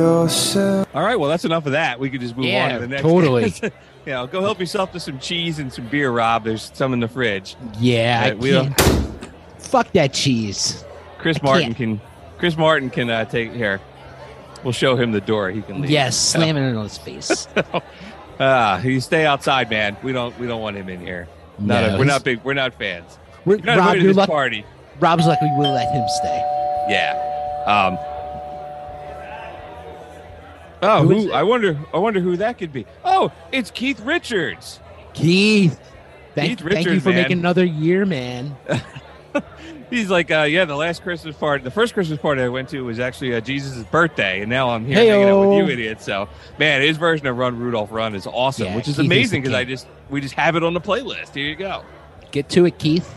Yourself. 0.05 0.89
All 0.95 1.03
right, 1.03 1.19
well, 1.19 1.29
that's 1.31 1.45
enough 1.45 1.67
of 1.67 1.73
that. 1.73 1.99
We 1.99 2.11
could 2.11 2.21
just 2.21 2.37
move 2.37 2.53
on 2.55 2.71
to 2.71 2.79
the 2.81 2.89
next. 2.89 3.03
totally. 3.03 3.53
you 3.63 3.71
know, 4.13 4.27
go 4.27 4.41
help 4.43 4.61
yourself 4.61 4.93
to 4.93 5.01
some 5.01 5.19
cheese 5.19 5.59
and 5.59 5.73
some 5.73 5.87
beer, 5.89 6.11
Rob. 6.11 6.45
There's 6.45 6.71
some 6.75 6.93
in 6.93 7.01
the 7.01 7.09
fridge. 7.09 7.57
Yeah, 7.79 8.23
I 8.25 8.31
Uh, 8.31 8.35
we 8.37 8.51
don't- 8.51 8.77
can't. 8.77 9.31
Fuck 9.59 9.93
that 9.93 10.13
cheese. 10.13 10.85
Chris 11.19 11.39
I 11.43 11.45
Martin 11.45 11.65
can't. 11.75 11.77
can. 11.77 12.01
Chris 12.39 12.57
Martin 12.57 12.91
can 12.91 13.11
uh, 13.11 13.25
take 13.25 13.53
here. 13.53 13.81
We'll 14.63 14.73
show 14.73 14.95
him 14.97 15.13
the 15.13 15.21
door. 15.21 15.51
He 15.51 15.63
can 15.63 15.81
leave. 15.81 15.91
Yes, 15.91 16.17
slamming 16.17 16.63
it 16.71 16.77
on 16.77 16.85
his 16.85 16.99
face. 16.99 17.49
Ah, 18.41 18.83
you 18.83 19.01
stay 19.01 19.25
outside, 19.27 19.71
man. 19.71 19.97
We 20.03 20.13
don't. 20.13 20.37
We 20.41 20.49
don't 20.49 20.61
want 20.61 20.77
him 20.77 20.89
in 20.89 21.01
here. 21.01 21.29
Not 21.61 21.83
No, 21.89 21.95
a, 21.95 21.99
we're 22.01 22.05
not 22.05 22.25
big. 22.25 22.43
We're 22.43 22.55
not 22.55 22.75
fans. 22.75 23.17
We're, 23.45 23.59
You're 23.59 23.67
not 23.67 23.79
Rob, 23.79 23.93
to 23.93 23.99
you're 23.99 24.09
this 24.09 24.17
luck- 24.17 24.29
party. 24.29 24.65
Rob's 24.99 25.25
lucky 25.29 25.45
we 25.45 25.59
will 25.59 25.73
let 25.73 25.93
him 25.95 26.05
stay. 26.19 26.39
Yeah. 26.89 27.15
Um. 27.69 27.97
Oh, 30.85 31.07
Who? 31.07 31.33
I 31.33 31.43
wonder. 31.43 31.79
I 31.93 31.99
wonder 31.99 32.21
who 32.21 32.37
that 32.37 32.59
could 32.59 32.73
be. 32.73 32.85
Oh, 33.05 33.33
it's 33.53 33.71
Keith 33.71 34.01
Richards. 34.01 34.81
Keith, 35.15 35.81
thank, 36.35 36.59
Keith 36.59 36.69
thank 36.69 36.87
you 36.87 37.01
for 37.01 37.11
man. 37.11 37.23
making 37.23 37.39
another 37.39 37.65
year, 37.65 38.05
man. 38.05 38.57
He's 39.91 40.11
like, 40.11 40.31
uh, 40.31 40.43
yeah, 40.43 40.65
the 40.65 40.75
last 40.75 41.03
Christmas 41.03 41.37
party, 41.37 41.63
the 41.63 41.71
first 41.71 41.95
Christmas 41.95 42.19
party 42.19 42.43
I 42.43 42.49
went 42.49 42.69
to 42.71 42.81
was 42.85 42.99
actually 42.99 43.35
uh, 43.35 43.41
Jesus' 43.41 43.85
birthday, 43.85 44.41
and 44.41 44.51
now 44.51 44.71
I'm 44.71 44.85
here 44.85 44.97
Heyo. 44.97 45.09
hanging 45.11 45.29
out 45.29 45.49
with 45.49 45.59
you 45.59 45.73
idiots. 45.73 46.05
So, 46.05 46.29
man, 46.59 46.83
his 46.83 46.97
version 46.97 47.27
of 47.27 47.37
Run 47.37 47.59
Rudolph 47.59 47.93
Run 47.93 48.15
is 48.15 48.27
awesome, 48.27 48.67
Yeah, 48.67 48.77
which 48.77 48.89
is 48.89 48.97
Keith 48.97 49.07
amazing 49.07 49.43
because 49.43 49.55
I 49.55 49.65
just 49.65 49.87
we 50.11 50.21
just 50.21 50.35
have 50.35 50.57
it 50.57 50.65
on 50.65 50.75
the 50.75 50.81
playlist. 50.81 51.35
Here 51.35 51.47
you 51.47 51.57
go. 51.57 51.85
Get 52.33 52.49
to 52.51 52.65
it, 52.67 52.79
Keith. 52.79 53.15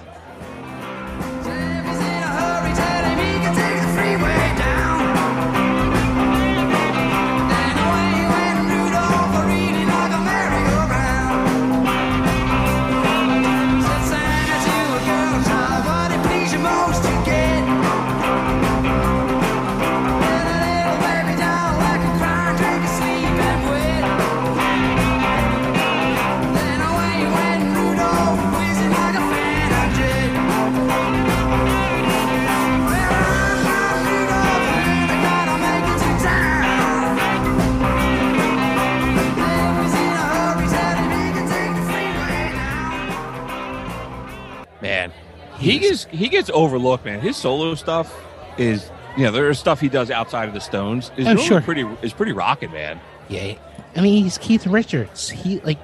He 45.72 45.80
gets 45.80 46.06
he 46.06 46.30
gets 46.30 46.50
overlooked, 46.54 47.06
man. 47.06 47.20
His 47.22 47.38
solo 47.38 47.76
stuff 47.76 48.14
is, 48.58 48.90
you 49.18 49.24
know, 49.24 49.32
there's 49.32 49.60
stuff 49.60 49.80
he 49.80 49.90
does 49.90 50.10
outside 50.12 50.48
of 50.48 50.54
the 50.54 50.62
Stones 50.62 51.12
is 51.18 51.28
Oh, 51.28 51.34
really 51.34 51.46
sure. 51.46 51.62
pretty 51.62 51.88
is 52.02 52.14
pretty 52.14 52.32
rocking, 52.34 52.72
man. 52.72 53.00
Yeah, 53.30 53.54
I 53.96 54.02
mean 54.02 54.24
he's 54.24 54.38
Keith 54.38 54.66
Richards. 54.68 55.30
He 55.30 55.60
like 55.62 55.80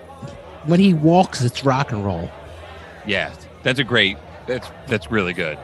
when 0.65 0.79
he 0.79 0.93
walks, 0.93 1.41
it's 1.41 1.63
rock 1.65 1.91
and 1.91 2.05
roll. 2.05 2.29
Yeah, 3.05 3.33
that's 3.63 3.79
a 3.79 3.83
great. 3.83 4.17
That's 4.47 4.69
that's 4.87 5.11
really 5.11 5.33
good. 5.33 5.57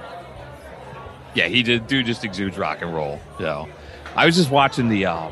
Yeah, 1.36 1.47
he 1.47 1.63
did 1.63 1.88
dude 1.88 2.05
just 2.05 2.23
exudes 2.25 2.58
rock 2.58 2.82
and 2.82 2.93
roll. 2.93 3.19
So, 3.38 3.67
I 4.15 4.25
was 4.25 4.36
just 4.36 4.49
watching 4.51 4.89
the 4.89 5.05
um 5.05 5.32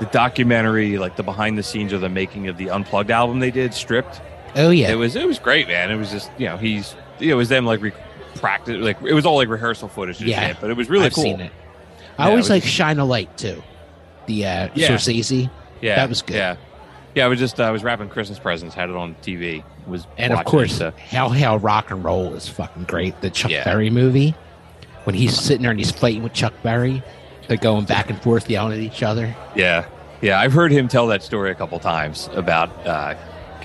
the 0.00 0.06
documentary, 0.06 0.98
like 0.98 1.16
the 1.16 1.22
behind 1.22 1.56
the 1.56 1.62
scenes 1.62 1.92
of 1.92 2.00
the 2.00 2.08
making 2.08 2.48
of 2.48 2.56
the 2.56 2.70
Unplugged 2.70 3.10
album 3.10 3.38
they 3.40 3.50
did, 3.52 3.72
Stripped. 3.74 4.20
Oh 4.56 4.70
yeah, 4.70 4.90
It 4.90 4.96
was 4.96 5.16
it 5.16 5.26
was 5.26 5.38
great, 5.38 5.68
man. 5.68 5.90
It 5.90 5.96
was 5.96 6.10
just 6.10 6.30
you 6.38 6.46
know 6.46 6.56
he's 6.56 6.94
it 7.22 7.34
was 7.34 7.48
them 7.48 7.64
like 7.64 7.80
re- 7.80 7.92
practice 8.36 8.76
like 8.80 9.00
it 9.02 9.12
was 9.14 9.24
all 9.26 9.36
like 9.36 9.48
rehearsal 9.48 9.88
footage 9.88 10.20
Yeah, 10.20 10.48
shit, 10.48 10.56
but 10.60 10.70
it 10.70 10.76
was 10.76 10.88
really 10.90 11.06
I've 11.06 11.12
cool. 11.14 11.24
seen 11.24 11.40
it. 11.40 11.52
I 12.18 12.24
Yeah, 12.24 12.30
always 12.30 12.48
it 12.50 12.52
like 12.54 12.62
Shine 12.64 12.98
a 12.98 13.04
Light 13.04 13.36
too. 13.38 13.62
The 14.26 14.46
uh, 14.46 14.68
Yeah. 14.74 14.88
Scorsese, 14.88 15.50
Yeah, 15.80 15.96
that 15.96 16.08
was 16.08 16.22
good. 16.22 16.36
Yeah, 16.36 16.56
yeah. 17.14 17.24
I 17.24 17.28
was 17.28 17.38
just 17.38 17.58
uh, 17.60 17.64
I 17.64 17.70
was 17.70 17.82
wrapping 17.84 18.08
Christmas 18.08 18.38
presents, 18.38 18.74
had 18.74 18.90
it 18.90 18.96
on 18.96 19.14
TV. 19.22 19.64
Was 19.86 20.06
and 20.18 20.32
of 20.32 20.44
course, 20.44 20.72
it, 20.74 20.76
so- 20.78 20.92
How 21.10 21.28
How 21.28 21.56
Rock 21.56 21.90
and 21.90 22.04
Roll 22.04 22.34
is 22.34 22.48
fucking 22.48 22.84
great. 22.84 23.20
The 23.20 23.30
Chuck 23.30 23.50
Yeah. 23.50 23.64
Berry 23.64 23.90
movie 23.90 24.34
when 25.04 25.14
he's 25.16 25.36
sitting 25.38 25.62
there 25.62 25.70
and 25.72 25.80
he's 25.80 25.90
fighting 25.90 26.22
with 26.22 26.32
Chuck 26.32 26.54
Berry, 26.62 27.02
they're 27.48 27.56
going 27.56 27.84
back 27.86 28.08
and 28.08 28.22
forth 28.22 28.48
yelling 28.48 28.72
at 28.74 28.78
each 28.78 29.02
other. 29.02 29.34
Yeah, 29.56 29.86
yeah. 30.20 30.38
I've 30.38 30.52
heard 30.52 30.70
him 30.70 30.86
tell 30.88 31.08
that 31.08 31.22
story 31.24 31.50
a 31.50 31.54
couple 31.54 31.78
times 31.80 32.28
about. 32.34 32.70
Uh, 32.86 33.14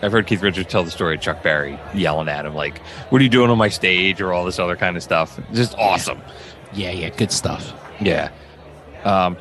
I've 0.02 0.12
heard 0.12 0.28
Keith 0.28 0.41
Richards 0.41 0.70
tell 0.70 0.84
the 0.84 0.91
story 0.91 1.16
of 1.16 1.22
Chuck 1.22 1.41
Berry 1.43 1.80
yelling 1.93 2.30
at 2.30 2.45
him 2.45 2.54
like, 2.56 2.80
"What 3.10 3.20
are 3.20 3.24
you 3.24 3.30
doing 3.30 3.50
on 3.50 3.58
my 3.58 3.70
stage?" 3.70 4.22
or 4.22 4.34
all 4.34 4.45
this 4.45 4.60
other 4.60 4.76
kind 4.76 4.95
of 4.98 5.04
stuff. 5.04 5.39
Just 5.54 5.76
awesome. 5.78 6.22
Yeah, 6.74 6.91
yeah, 6.91 7.10
good 7.10 7.32
stuff. 7.32 7.74
Yeah. 8.00 8.30
Um, 9.04 9.38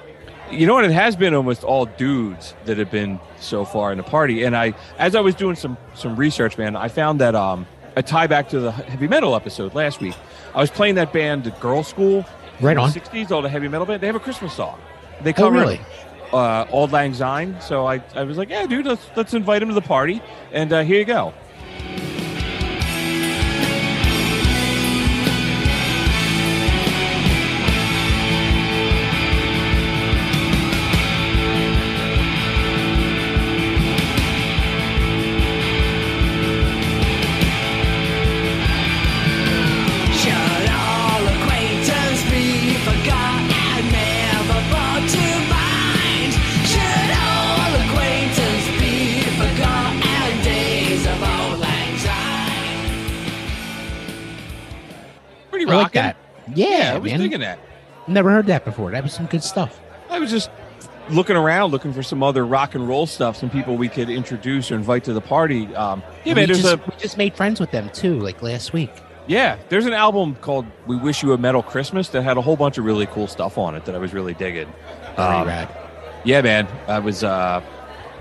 you 0.51 0.67
know 0.67 0.75
what? 0.75 0.85
It 0.85 0.93
has 0.93 1.17
been 1.17 1.35
almost 1.35 1.65
all 1.65 1.87
dudes 1.87 2.55
that 2.67 2.79
have 2.79 2.91
been 2.91 3.19
so 3.41 3.65
far 3.65 3.91
in 3.91 3.99
the 3.99 4.05
party. 4.05 4.45
And 4.45 4.57
I, 4.57 4.75
as 4.99 5.15
I 5.17 5.21
was 5.21 5.35
doing 5.35 5.57
some 5.57 5.77
some 5.95 6.17
research, 6.17 6.57
man, 6.57 6.77
I 6.77 6.89
found 6.89 7.21
that 7.21 7.35
um, 7.35 7.67
a 7.97 8.03
tie 8.03 8.27
back 8.29 8.49
to 8.51 8.61
the 8.61 8.71
heavy 8.73 9.09
metal 9.09 9.35
episode 9.35 9.75
last 9.75 10.01
week. 10.01 10.15
I 10.55 10.61
was 10.61 10.71
playing 10.71 10.95
that 10.95 11.13
band, 11.13 11.45
Girlschool, 11.61 12.27
Right 12.61 12.77
on. 12.77 12.91
'60s, 12.91 13.31
all 13.31 13.43
the 13.43 13.49
heavy 13.49 13.69
metal 13.69 13.87
band. 13.87 14.01
They 14.03 14.07
have 14.07 14.17
a 14.17 14.21
Christmas 14.21 14.53
song. 14.55 14.79
They 15.23 15.35
Oh, 15.37 15.49
really? 15.49 15.81
Uh, 16.37 16.66
Auld 16.70 16.93
Lang 16.93 17.14
Syne. 17.14 17.59
So 17.61 17.87
I, 17.87 18.03
I 18.14 18.24
was 18.24 18.37
like, 18.37 18.51
yeah, 18.51 18.66
dude, 18.66 18.84
let's 18.84 19.07
let's 19.16 19.32
invite 19.32 19.62
him 19.62 19.68
to 19.68 19.74
the 19.74 19.80
party. 19.80 20.20
And 20.53 20.70
uh, 20.70 20.82
here 20.82 20.99
you 20.99 21.07
go. 21.07 21.32
Man. 57.07 57.21
digging 57.21 57.41
that. 57.41 57.59
Never 58.07 58.31
heard 58.31 58.47
that 58.47 58.65
before. 58.65 58.91
That 58.91 59.03
was 59.03 59.13
some 59.13 59.27
good 59.27 59.43
stuff. 59.43 59.81
I 60.11 60.19
was 60.19 60.31
just 60.31 60.51
looking 61.11 61.37
around, 61.37 61.71
looking 61.71 61.93
for 61.93 62.03
some 62.03 62.23
other 62.23 62.47
rock 62.47 62.75
and 62.75 62.87
roll 62.89 63.07
stuff, 63.07 63.37
some 63.37 63.51
people 63.51 63.77
we 63.77 63.89
could 63.89 64.11
introduce 64.11 64.71
or 64.71 64.77
invite 64.77 65.05
to 65.05 65.13
the 65.13 65.21
party. 65.21 65.75
Um, 65.75 66.03
yeah, 66.25 66.35
man, 66.35 66.43
we, 66.43 66.47
there's 66.47 66.63
just, 66.63 66.75
a 66.75 66.91
we 66.91 66.97
just 66.99 67.17
made 67.17 67.35
friends 67.35 67.61
with 67.61 67.71
them 67.71 67.91
too, 67.91 68.19
like 68.21 68.43
last 68.43 68.73
week. 68.73 68.91
yeah, 69.27 69.59
there's 69.69 69.87
an 69.87 69.93
album 69.93 70.37
called 70.37 70.67
"We 70.87 70.97
Wish 70.97 71.23
You 71.23 71.33
a 71.33 71.39
Metal 71.39 71.63
Christmas" 71.63 72.09
that 72.11 72.23
had 72.23 72.37
a 72.37 72.43
whole 72.43 72.57
bunch 72.57 72.79
of 72.79 72.85
really 72.85 73.07
cool 73.07 73.27
stuff 73.27 73.59
on 73.59 73.75
it 73.75 73.85
that 73.87 73.95
I 73.95 73.99
was 73.99 74.13
really 74.13 74.35
digging. 74.35 74.69
Um, 75.17 75.47
rad. 75.47 75.69
Yeah, 76.25 76.43
man, 76.43 76.69
I 76.89 76.99
was. 76.99 77.25
Uh, 77.25 77.63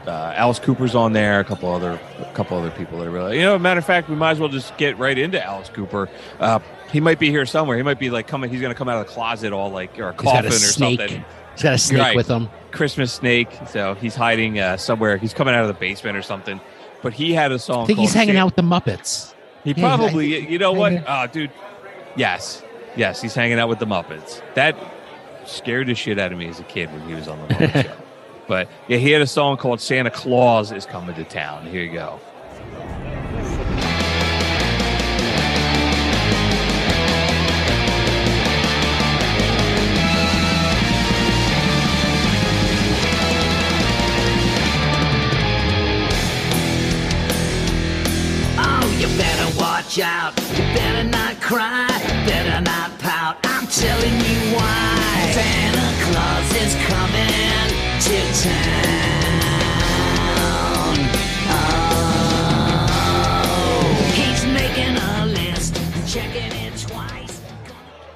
uh, 0.08 0.34
Alice 0.36 0.60
Cooper's 0.60 0.94
on 0.94 1.14
there. 1.14 1.40
A 1.40 1.44
couple 1.44 1.74
other, 1.74 2.00
a 2.20 2.32
couple 2.34 2.58
other 2.58 2.70
people 2.72 3.00
that 3.00 3.08
are 3.08 3.12
really. 3.12 3.38
You 3.38 3.44
know, 3.44 3.58
matter 3.58 3.80
of 3.80 3.86
fact, 3.86 4.08
we 4.08 4.16
might 4.16 4.32
as 4.32 4.40
well 4.40 4.50
just 4.50 4.78
get 4.78 4.98
right 5.00 5.18
into 5.18 5.44
Alice 5.44 5.70
Cooper. 5.70 6.10
Uh, 6.40 6.60
he 6.92 7.00
might 7.00 7.20
be 7.20 7.30
here 7.30 7.46
somewhere. 7.46 7.78
He 7.78 7.84
might 7.84 8.00
be 8.00 8.10
like 8.10 8.28
coming. 8.28 8.50
He's 8.50 8.62
going 8.62 8.74
to 8.74 8.78
come 8.78 8.88
out 8.90 9.00
of 9.02 9.08
the 9.08 9.14
closet 9.14 9.54
all 9.54 9.70
like 9.72 9.98
or 10.00 10.10
a 10.10 10.12
He's 10.14 10.22
got 10.22 10.34
coffin 10.34 10.46
a 10.46 10.48
or 10.48 10.52
snake. 10.58 11.00
something. 11.00 11.26
He's 11.54 11.64
got 11.64 11.74
a 11.74 11.78
snake 11.78 12.02
Right. 12.02 12.16
with 12.16 12.28
him. 12.28 12.50
Christmas 12.72 13.14
snake. 13.14 13.50
So 13.70 13.94
he's 13.96 14.16
hiding 14.16 14.60
uh, 14.60 14.78
somewhere. 14.78 15.18
He's 15.18 15.34
coming 15.34 15.54
out 15.56 15.62
of 15.62 15.68
the 15.68 15.74
basement 15.74 16.18
or 16.18 16.22
something. 16.22 16.60
But 17.02 17.14
he 17.14 17.34
had 17.34 17.52
a 17.52 17.60
song. 17.60 17.84
I 17.84 17.88
think 17.88 18.00
he's 18.00 18.14
hanging 18.14 18.36
out 18.38 18.46
with 18.46 18.56
the 18.56 18.62
Muppets. 18.64 19.34
He 19.64 19.72
Yeah, 19.72 19.96
probably. 19.98 20.32
think- 20.34 20.50
you 20.50 20.58
know 20.60 20.72
what? 20.74 21.04
Oh, 21.08 21.28
dude. 21.28 21.52
Yes, 22.16 22.64
yes. 22.96 23.22
He's 23.22 23.34
hanging 23.36 23.60
out 23.60 23.70
with 23.70 23.80
the 23.80 23.86
Muppets. 23.88 24.42
That 24.56 24.76
scared 25.46 25.88
the 25.88 25.96
shit 25.96 26.18
out 26.20 26.32
of 26.32 26.38
me 26.38 26.48
as 26.48 26.60
a 26.60 26.64
kid 26.64 26.92
when 26.92 27.08
he 27.08 27.14
was 27.14 27.28
on 27.28 27.40
the 27.48 27.72
show. 27.84 27.92
But 28.48 28.68
yeah, 28.88 28.98
he 28.98 29.12
had 29.12 29.22
a 29.22 29.28
song 29.28 29.58
called 29.58 29.82
"Santa 29.82 30.10
Claus 30.12 30.72
is 30.72 30.86
Coming 30.86 31.16
to 31.16 31.24
Town." 31.24 31.66
Here 31.66 31.82
you 31.84 31.94
go. 31.94 32.20
Watch 49.86 50.00
out. 50.00 50.34
You 50.52 50.64
better 50.74 51.04
not 51.08 51.40
cry. 51.42 51.88
Better 52.26 52.62
not 52.62 52.98
pout. 53.00 53.38
I'm 53.44 53.68
telling 53.68 54.14
you 54.14 54.56
why. 54.56 55.32
Santa 55.34 55.94
Claus 56.06 56.52
is 56.56 56.76
coming 56.88 57.70
to 58.02 58.18
town. 58.42 59.06
Oh, 63.48 64.12
he's 64.16 64.46
making 64.46 64.98
a 64.98 65.26
list, 65.28 65.76
checking 66.12 66.52
it 66.52 66.78
twice. 66.80 67.42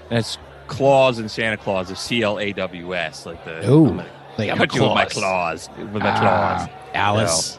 That's 0.09 0.37
Claus 0.67 1.19
and 1.19 1.29
Santa 1.29 1.57
Claus, 1.57 1.91
is 1.91 1.99
C 1.99 2.23
L 2.23 2.39
A 2.39 2.51
W 2.53 2.95
S, 2.95 3.25
like 3.27 3.43
the. 3.45 3.69
Ooh, 3.69 3.87
I'm 3.89 3.97
gonna 3.97 4.09
like 4.37 4.49
I'm 4.49 4.57
cut 4.57 4.73
you 4.75 4.81
with 4.83 4.93
my 4.93 5.05
claws. 5.05 5.69
With 5.77 5.93
my 5.93 6.09
Ah, 6.09 6.19
claws. 6.19 6.69
Alice. 6.95 7.45
So, 7.53 7.58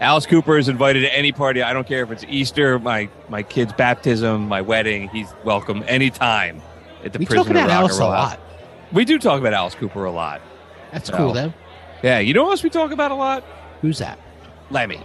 Alice 0.00 0.24
Cooper 0.24 0.56
is 0.56 0.68
invited 0.68 1.00
to 1.00 1.14
any 1.14 1.30
party. 1.30 1.62
I 1.62 1.72
don't 1.74 1.86
care 1.86 2.02
if 2.02 2.10
it's 2.10 2.24
Easter, 2.28 2.78
my 2.78 3.08
my 3.28 3.42
kid's 3.42 3.72
baptism, 3.74 4.48
my 4.48 4.62
wedding. 4.62 5.08
He's 5.10 5.28
welcome 5.44 5.84
anytime 5.86 6.62
at 7.04 7.12
the 7.12 7.18
We 7.18 7.26
Prisoner 7.26 7.44
talk 7.44 7.50
about 7.64 7.70
Alice 7.70 7.98
a 7.98 8.06
lot. 8.06 8.40
We 8.92 9.04
do 9.04 9.18
talk 9.18 9.38
about 9.40 9.52
Alice 9.52 9.74
Cooper 9.74 10.04
a 10.04 10.10
lot. 10.10 10.40
That's 10.90 11.08
So, 11.08 11.16
cool 11.16 11.32
though. 11.34 11.52
Yeah, 12.02 12.18
you 12.18 12.32
know 12.32 12.44
what 12.44 12.52
else 12.52 12.62
we 12.62 12.70
talk 12.70 12.92
about 12.92 13.10
a 13.10 13.14
lot? 13.14 13.44
Who's 13.82 13.98
that? 13.98 14.18
Lemmy. 14.70 15.02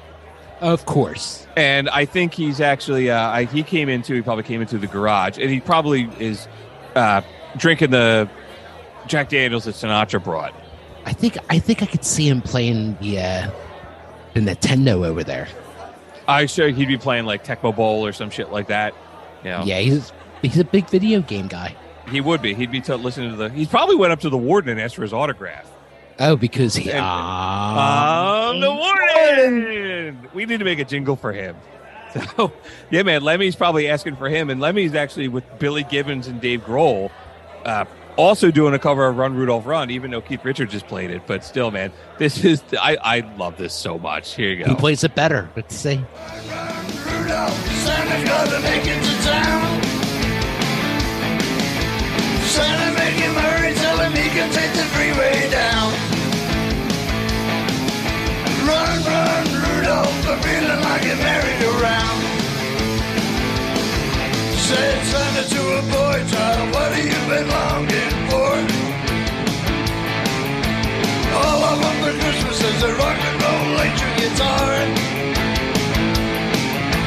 Of 0.61 0.85
course. 0.85 1.45
And 1.57 1.89
I 1.89 2.05
think 2.05 2.33
he's 2.33 2.61
actually 2.61 3.11
uh, 3.11 3.19
I, 3.29 3.43
he 3.43 3.63
came 3.63 3.89
into 3.89 4.13
he 4.13 4.21
probably 4.21 4.45
came 4.45 4.61
into 4.61 4.77
the 4.77 4.87
garage 4.87 5.37
and 5.37 5.49
he 5.49 5.59
probably 5.59 6.09
is 6.19 6.47
uh, 6.95 7.21
drinking 7.57 7.91
the 7.91 8.29
Jack 9.07 9.27
Daniels 9.27 9.65
that 9.65 9.75
Sinatra 9.75 10.23
brought. 10.23 10.53
I 11.05 11.11
think 11.11 11.37
I 11.49 11.59
think 11.59 11.83
I 11.83 11.85
could 11.85 12.05
see 12.05 12.29
him 12.29 12.41
playing 12.41 12.97
the 13.01 13.19
uh, 13.19 13.51
the 14.35 14.41
Nintendo 14.41 15.05
over 15.05 15.23
there. 15.23 15.47
I 16.27 16.45
sure 16.45 16.69
he'd 16.69 16.87
be 16.87 16.97
playing 16.97 17.25
like 17.25 17.45
Tecmo 17.45 17.75
Bowl 17.75 18.05
or 18.05 18.11
some 18.11 18.29
shit 18.29 18.51
like 18.51 18.67
that. 18.67 18.93
Know? 19.43 19.63
Yeah, 19.63 19.79
he's 19.79 20.11
he's 20.41 20.59
a 20.59 20.63
big 20.63 20.89
video 20.89 21.21
game 21.21 21.47
guy. 21.47 21.75
He 22.09 22.21
would 22.21 22.41
be. 22.41 22.53
He'd 22.53 22.71
be 22.71 22.81
t- 22.81 22.93
listening 22.93 23.31
to 23.31 23.35
the. 23.35 23.49
He 23.49 23.65
probably 23.65 23.95
went 23.95 24.11
up 24.11 24.19
to 24.21 24.29
the 24.29 24.37
warden 24.37 24.71
and 24.71 24.81
asked 24.81 24.95
for 24.95 25.01
his 25.03 25.13
autograph. 25.13 25.69
Oh, 26.19 26.35
because 26.35 26.75
he 26.75 26.91
ah 26.93 28.49
Um, 28.49 28.59
the 28.59 28.71
warden. 28.73 30.29
We 30.33 30.45
need 30.45 30.59
to 30.59 30.65
make 30.65 30.79
a 30.79 30.85
jingle 30.85 31.15
for 31.15 31.31
him. 31.31 31.55
So, 32.37 32.53
yeah, 32.91 33.03
man, 33.03 33.23
Lemmy's 33.23 33.57
probably 33.57 33.89
asking 33.89 34.15
for 34.15 34.29
him, 34.29 34.49
and 34.49 34.61
Lemmy's 34.61 34.95
actually 34.95 35.27
with 35.27 35.43
Billy 35.59 35.83
Gibbons 35.83 36.27
and 36.27 36.39
Dave 36.39 36.61
Grohl, 36.61 37.11
uh, 37.65 37.83
also 38.17 38.51
doing 38.51 38.73
a 38.73 38.79
cover 38.79 39.07
of 39.07 39.17
Run 39.17 39.35
Rudolph 39.35 39.65
Run, 39.65 39.89
even 39.91 40.11
though 40.11 40.21
Keith 40.21 40.43
Richards 40.43 40.71
just 40.71 40.87
played 40.87 41.11
it. 41.11 41.23
But 41.27 41.43
still, 41.43 41.71
man, 41.71 41.91
this 42.17 42.43
is 42.43 42.63
I 42.79 42.97
I 43.01 43.19
love 43.37 43.57
this 43.57 43.73
so 43.73 43.97
much. 43.97 44.35
Here 44.35 44.49
you 44.49 44.63
go. 44.63 44.71
who 44.71 44.75
plays 44.75 45.03
it 45.03 45.15
better? 45.15 45.49
Let's 45.55 45.75
see. 45.75 46.03
Santa's 46.15 46.49
gonna 48.29 48.59
make 48.61 48.85
it 48.85 49.03
to 49.03 49.23
town. 49.23 49.81
Santa 52.45 52.93
make 52.97 53.15
him 53.15 53.33
hurry, 53.35 53.73
tell 53.75 53.97
him 53.97 54.11
he 54.13 54.29
can 54.29 54.49
take 54.51 54.71
the 54.73 54.83
freeway 54.95 55.49
down. 55.51 55.91
Run, 58.65 59.03
run, 59.03 59.45
Rudolph, 59.61 60.27
I'm 60.27 60.39
feeling 60.41 60.81
like 60.81 61.03
a 61.03 61.15
merry-go-round. 61.17 62.34
Said 64.65 65.05
Santa 65.05 65.49
to 65.49 65.61
a 65.77 65.81
boy 65.91 66.25
child, 66.31 66.73
what 66.73 66.91
have 66.91 67.05
you 67.05 67.11
been 67.29 67.47
longing 67.47 68.15
for? 68.31 68.51
All 71.37 71.63
I 71.63 71.73
want 71.81 71.97
for 72.03 72.13
Christmas 72.19 72.63
is 72.63 72.83
a 72.83 72.95
rock 72.95 73.19
and 73.19 73.41
roll 73.43 73.63
electric 73.73 74.13
guitar. 74.17 74.71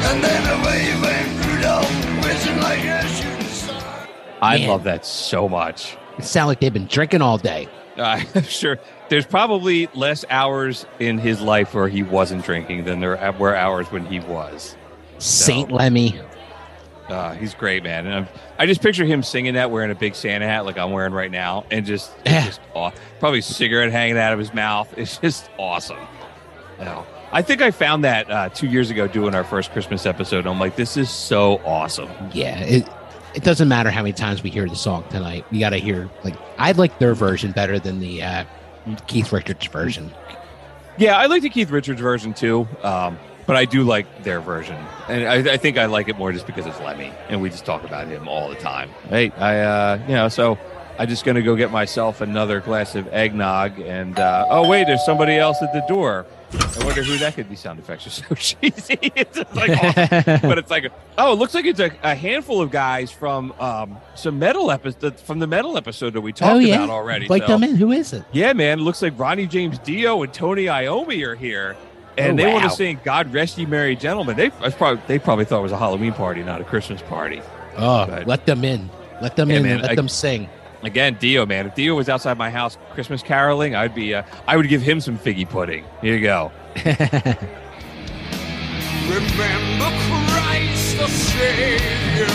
And 0.07 0.23
then 0.23 0.43
away 0.61 0.81
went 1.01 1.45
Rudolph, 1.45 2.25
whizzing 2.25 2.59
like 2.61 2.79
a 2.85 3.05
shooting 3.07 3.47
star. 3.47 4.07
I 4.41 4.59
Man. 4.59 4.69
love 4.69 4.83
that 4.85 5.05
so 5.05 5.49
much. 5.49 5.97
It 6.17 6.23
sounds 6.23 6.47
like 6.47 6.61
they've 6.61 6.71
been 6.71 6.87
drinking 6.87 7.21
all 7.21 7.37
day. 7.37 7.67
Uh, 7.97 8.23
I'm 8.35 8.43
sure 8.43 8.77
there's 9.09 9.25
probably 9.25 9.89
less 9.93 10.23
hours 10.29 10.85
in 10.99 11.17
his 11.17 11.41
life 11.41 11.73
where 11.73 11.89
he 11.89 12.03
wasn't 12.03 12.45
drinking 12.45 12.85
than 12.85 13.01
there 13.01 13.33
were 13.37 13.53
hours 13.53 13.91
when 13.91 14.05
he 14.05 14.21
was. 14.21 14.77
Saint 15.17 15.69
Lemmy. 15.69 16.17
Uh, 17.09 17.33
he's 17.33 17.53
great, 17.53 17.83
man. 17.83 18.05
And 18.05 18.15
I'm, 18.15 18.27
I 18.57 18.65
just 18.65 18.81
picture 18.81 19.03
him 19.05 19.23
singing 19.23 19.55
that 19.55 19.71
wearing 19.71 19.91
a 19.91 19.95
big 19.95 20.15
Santa 20.15 20.45
hat 20.45 20.65
like 20.65 20.77
I'm 20.77 20.91
wearing 20.91 21.13
right 21.13 21.31
now, 21.31 21.65
and 21.71 21.85
just, 21.85 22.11
just 22.25 22.61
aw- 22.73 22.91
probably 23.19 23.41
cigarette 23.41 23.91
hanging 23.91 24.17
out 24.17 24.33
of 24.33 24.39
his 24.39 24.53
mouth. 24.53 24.93
It's 24.97 25.17
just 25.17 25.49
awesome. 25.57 25.97
Know, 26.79 27.05
I 27.33 27.41
think 27.41 27.61
I 27.61 27.71
found 27.71 28.05
that 28.05 28.31
uh, 28.31 28.49
two 28.49 28.67
years 28.67 28.89
ago 28.89 29.05
doing 29.07 29.35
our 29.35 29.43
first 29.43 29.71
Christmas 29.71 30.05
episode. 30.05 30.47
I'm 30.47 30.59
like, 30.59 30.77
this 30.77 30.95
is 30.95 31.09
so 31.09 31.57
awesome. 31.65 32.09
Yeah, 32.33 32.59
it 32.59 32.87
it 33.35 33.43
doesn't 33.43 33.67
matter 33.67 33.91
how 33.91 34.01
many 34.01 34.13
times 34.13 34.41
we 34.43 34.49
hear 34.49 34.67
the 34.67 34.75
song 34.75 35.03
tonight. 35.09 35.45
We 35.51 35.59
got 35.59 35.71
to 35.71 35.77
hear 35.77 36.09
like 36.23 36.35
I 36.57 36.71
like 36.71 36.99
their 36.99 37.13
version 37.13 37.51
better 37.51 37.79
than 37.79 37.99
the 37.99 38.23
uh, 38.23 38.45
Keith 39.07 39.31
Richards 39.33 39.67
version. 39.67 40.11
Yeah, 40.97 41.17
I 41.17 41.27
like 41.27 41.41
the 41.41 41.49
Keith 41.49 41.69
Richards 41.69 42.01
version 42.01 42.33
too, 42.33 42.67
um, 42.81 43.17
but 43.49 43.55
I 43.57 43.65
do 43.65 43.81
like 43.83 44.23
their 44.23 44.39
version, 44.41 44.77
and 45.07 45.27
I, 45.27 45.53
I 45.53 45.57
think 45.57 45.79
I 45.79 45.85
like 45.87 46.07
it 46.07 46.17
more 46.19 46.31
just 46.31 46.45
because 46.45 46.67
it's 46.67 46.79
Lemmy, 46.81 47.11
and 47.29 47.41
we 47.41 47.49
just 47.49 47.65
talk 47.65 47.83
about 47.83 48.07
him 48.07 48.27
all 48.27 48.47
the 48.47 48.55
time. 48.55 48.91
Hey, 49.09 49.31
I, 49.31 49.59
uh, 49.61 49.99
you 50.07 50.13
know, 50.13 50.29
so 50.29 50.59
I'm 50.99 51.07
just 51.09 51.25
gonna 51.25 51.41
go 51.41 51.55
get 51.55 51.71
myself 51.71 52.21
another 52.21 52.59
glass 52.59 52.93
of 52.93 53.07
eggnog. 53.07 53.79
And 53.79 54.19
uh, 54.19 54.45
oh 54.51 54.69
wait, 54.69 54.85
there's 54.85 55.03
somebody 55.03 55.35
else 55.35 55.57
at 55.63 55.73
the 55.73 55.83
door. 55.87 56.27
I 56.51 56.83
wonder 56.85 57.03
who 57.03 57.17
that 57.19 57.35
could 57.35 57.47
be. 57.49 57.55
Sound 57.55 57.79
effects 57.79 58.05
are 58.05 58.09
so 58.11 58.35
cheesy. 58.35 58.97
it's 59.15 59.37
like, 59.55 59.69
oh, 59.71 60.39
but 60.47 60.57
it's 60.57 60.69
like, 60.69 60.91
oh, 61.17 61.33
it 61.33 61.35
looks 61.37 61.53
like 61.55 61.65
it's 61.65 61.79
a, 61.79 61.91
a 62.03 62.13
handful 62.15 62.61
of 62.61 62.69
guys 62.71 63.11
from 63.11 63.51
um, 63.59 63.97
some 64.15 64.37
metal 64.39 64.69
episode 64.69 65.19
from 65.19 65.39
the 65.39 65.47
metal 65.47 65.75
episode 65.77 66.13
that 66.13 66.21
we 66.21 66.33
talked 66.33 66.55
oh 66.55 66.59
yeah, 66.59 66.75
about 66.83 66.89
already. 66.89 67.27
Like 67.27 67.43
So- 67.43 67.49
them 67.57 67.63
in. 67.63 67.75
Who 67.77 67.91
is 67.91 68.13
it? 68.13 68.25
yeah, 68.31 68.53
man. 68.53 68.79
It 68.79 68.83
looks 68.83 69.01
like 69.01 69.17
Ronnie 69.17 69.47
James 69.47 69.79
Dio 69.79 70.21
and 70.23 70.31
Tony 70.33 70.65
Iommi 70.65 71.25
are 71.25 71.35
here. 71.35 71.75
And 72.19 72.39
Oh, 72.39 72.43
they 72.43 72.51
want 72.51 72.63
wow. 72.65 72.69
to 72.69 72.75
sing 72.75 72.99
"God 73.03 73.33
Rest 73.33 73.57
Ye 73.57 73.65
Merry 73.65 73.95
Gentlemen." 73.95 74.35
They 74.35 74.49
that's 74.49 74.75
probably 74.75 75.01
they 75.07 75.17
probably 75.19 75.45
thought 75.45 75.59
it 75.59 75.63
was 75.63 75.71
a 75.71 75.77
Halloween 75.77 76.13
party, 76.13 76.43
not 76.43 76.61
a 76.61 76.63
Christmas 76.63 77.01
party. 77.01 77.41
Oh, 77.77 78.05
But- 78.07 78.27
let 78.27 78.45
them 78.45 78.63
in. 78.65 78.89
Let 79.21 79.35
them 79.35 79.49
Yeah, 79.49 79.57
in. 79.57 79.63
man, 79.63 79.81
let 79.81 79.91
I- 79.91 79.95
them 79.95 80.07
sing. 80.09 80.49
Again, 80.81 81.17
Dio, 81.19 81.45
man. 81.45 81.67
If 81.67 81.75
Dio 81.75 81.93
was 81.95 82.07
outside 82.07 82.37
my 82.37 82.49
house 82.49 82.77
Christmas 82.93 83.21
caroling, 83.21 83.75
I'd 83.75 83.93
be 83.93 84.15
uh, 84.15 84.23
I 84.47 84.55
would 84.55 84.69
give 84.69 84.81
him 84.81 85.01
some 85.01 85.17
figgy 85.17 85.47
pudding. 85.49 85.83
Here 86.01 86.13
you 86.15 86.21
go. 86.21 86.51
Remember 89.09 89.89
Christ 90.29 90.97
the 90.97 91.07
Savior 91.07 92.27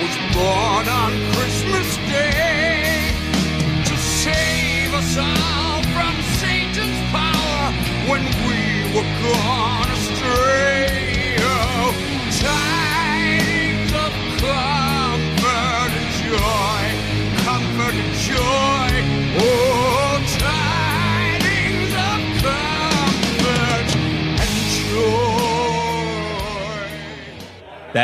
was 0.00 0.16
born 0.32 0.88
on 0.88 1.12
Christmas 1.34 1.96
Day 2.08 3.10
to 3.84 3.96
save 3.96 4.94
us 4.94 5.16
all 5.18 5.53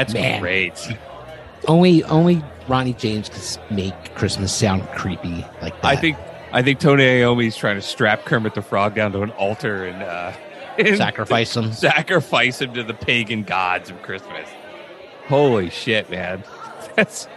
That's 0.01 0.15
Man. 0.15 0.41
great. 0.41 0.97
Only, 1.69 2.03
only 2.05 2.43
Ronnie 2.69 2.95
James 2.95 3.29
could 3.29 3.75
make 3.75 4.15
Christmas 4.15 4.55
sound 4.55 4.87
creepy 4.93 5.45
like 5.61 5.75
that. 5.83 5.85
I 5.85 5.97
think 5.97 6.17
I 6.53 6.63
think 6.63 6.81
Tony 6.81 7.05
Iommi's 7.05 7.57
trying 7.57 7.77
to 7.77 7.83
strap 7.83 8.25
Kermit 8.25 8.55
the 8.55 8.63
Frog 8.63 8.95
down 8.95 9.13
to 9.13 9.23
an 9.23 9.31
altar 9.33 9.85
and, 9.85 10.03
uh, 10.03 10.33
and 10.79 10.97
sacrifice 10.97 11.55
them. 11.55 11.73
sacrifice 11.73 12.61
him 12.61 12.75
to 12.75 12.83
the 12.83 12.95
pagan 12.95 13.45
gods 13.45 13.91
of 13.91 14.01
Christmas. 14.03 14.49
Holy 15.29 15.71
shit, 15.71 16.11
man! 16.11 16.43
That's 16.97 17.29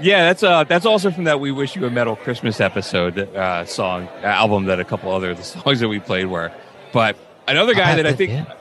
yeah, 0.00 0.24
that's 0.24 0.42
uh 0.42 0.64
that's 0.64 0.86
also 0.86 1.10
from 1.10 1.24
that 1.24 1.38
"We 1.38 1.52
Wish 1.52 1.76
You 1.76 1.84
a 1.84 1.90
Metal 1.90 2.16
Christmas" 2.16 2.60
episode 2.60 3.18
uh, 3.18 3.64
song 3.66 4.08
album 4.22 4.64
that 4.64 4.80
a 4.80 4.84
couple 4.84 5.12
other 5.12 5.34
the 5.34 5.42
songs 5.42 5.80
that 5.80 5.88
we 5.88 6.00
played 6.00 6.26
were. 6.26 6.50
But 6.92 7.16
another 7.46 7.74
guy 7.74 7.94
that 7.94 8.06
I 8.06 8.14
think 8.14 8.30
yeah. 8.30 8.54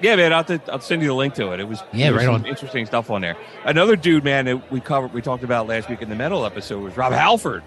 Yeah, 0.00 0.16
man, 0.16 0.32
I'll, 0.32 0.44
have 0.44 0.64
to- 0.64 0.72
I'll 0.72 0.80
send 0.80 1.02
you 1.02 1.08
the 1.08 1.14
link 1.14 1.34
to 1.34 1.52
it. 1.52 1.60
It 1.60 1.68
was 1.68 1.82
Yeah, 1.92 2.10
right 2.10 2.24
some 2.24 2.34
on. 2.36 2.46
interesting 2.46 2.86
stuff 2.86 3.10
on 3.10 3.20
there. 3.20 3.36
Another 3.64 3.96
dude, 3.96 4.24
man, 4.24 4.44
that 4.46 4.70
we 4.72 4.80
covered, 4.80 5.12
we 5.12 5.22
talked 5.22 5.44
about 5.44 5.66
last 5.66 5.88
week 5.88 6.02
in 6.02 6.08
the 6.08 6.16
metal 6.16 6.44
episode 6.46 6.82
was 6.82 6.96
Rob 6.96 7.12
Halford 7.12 7.62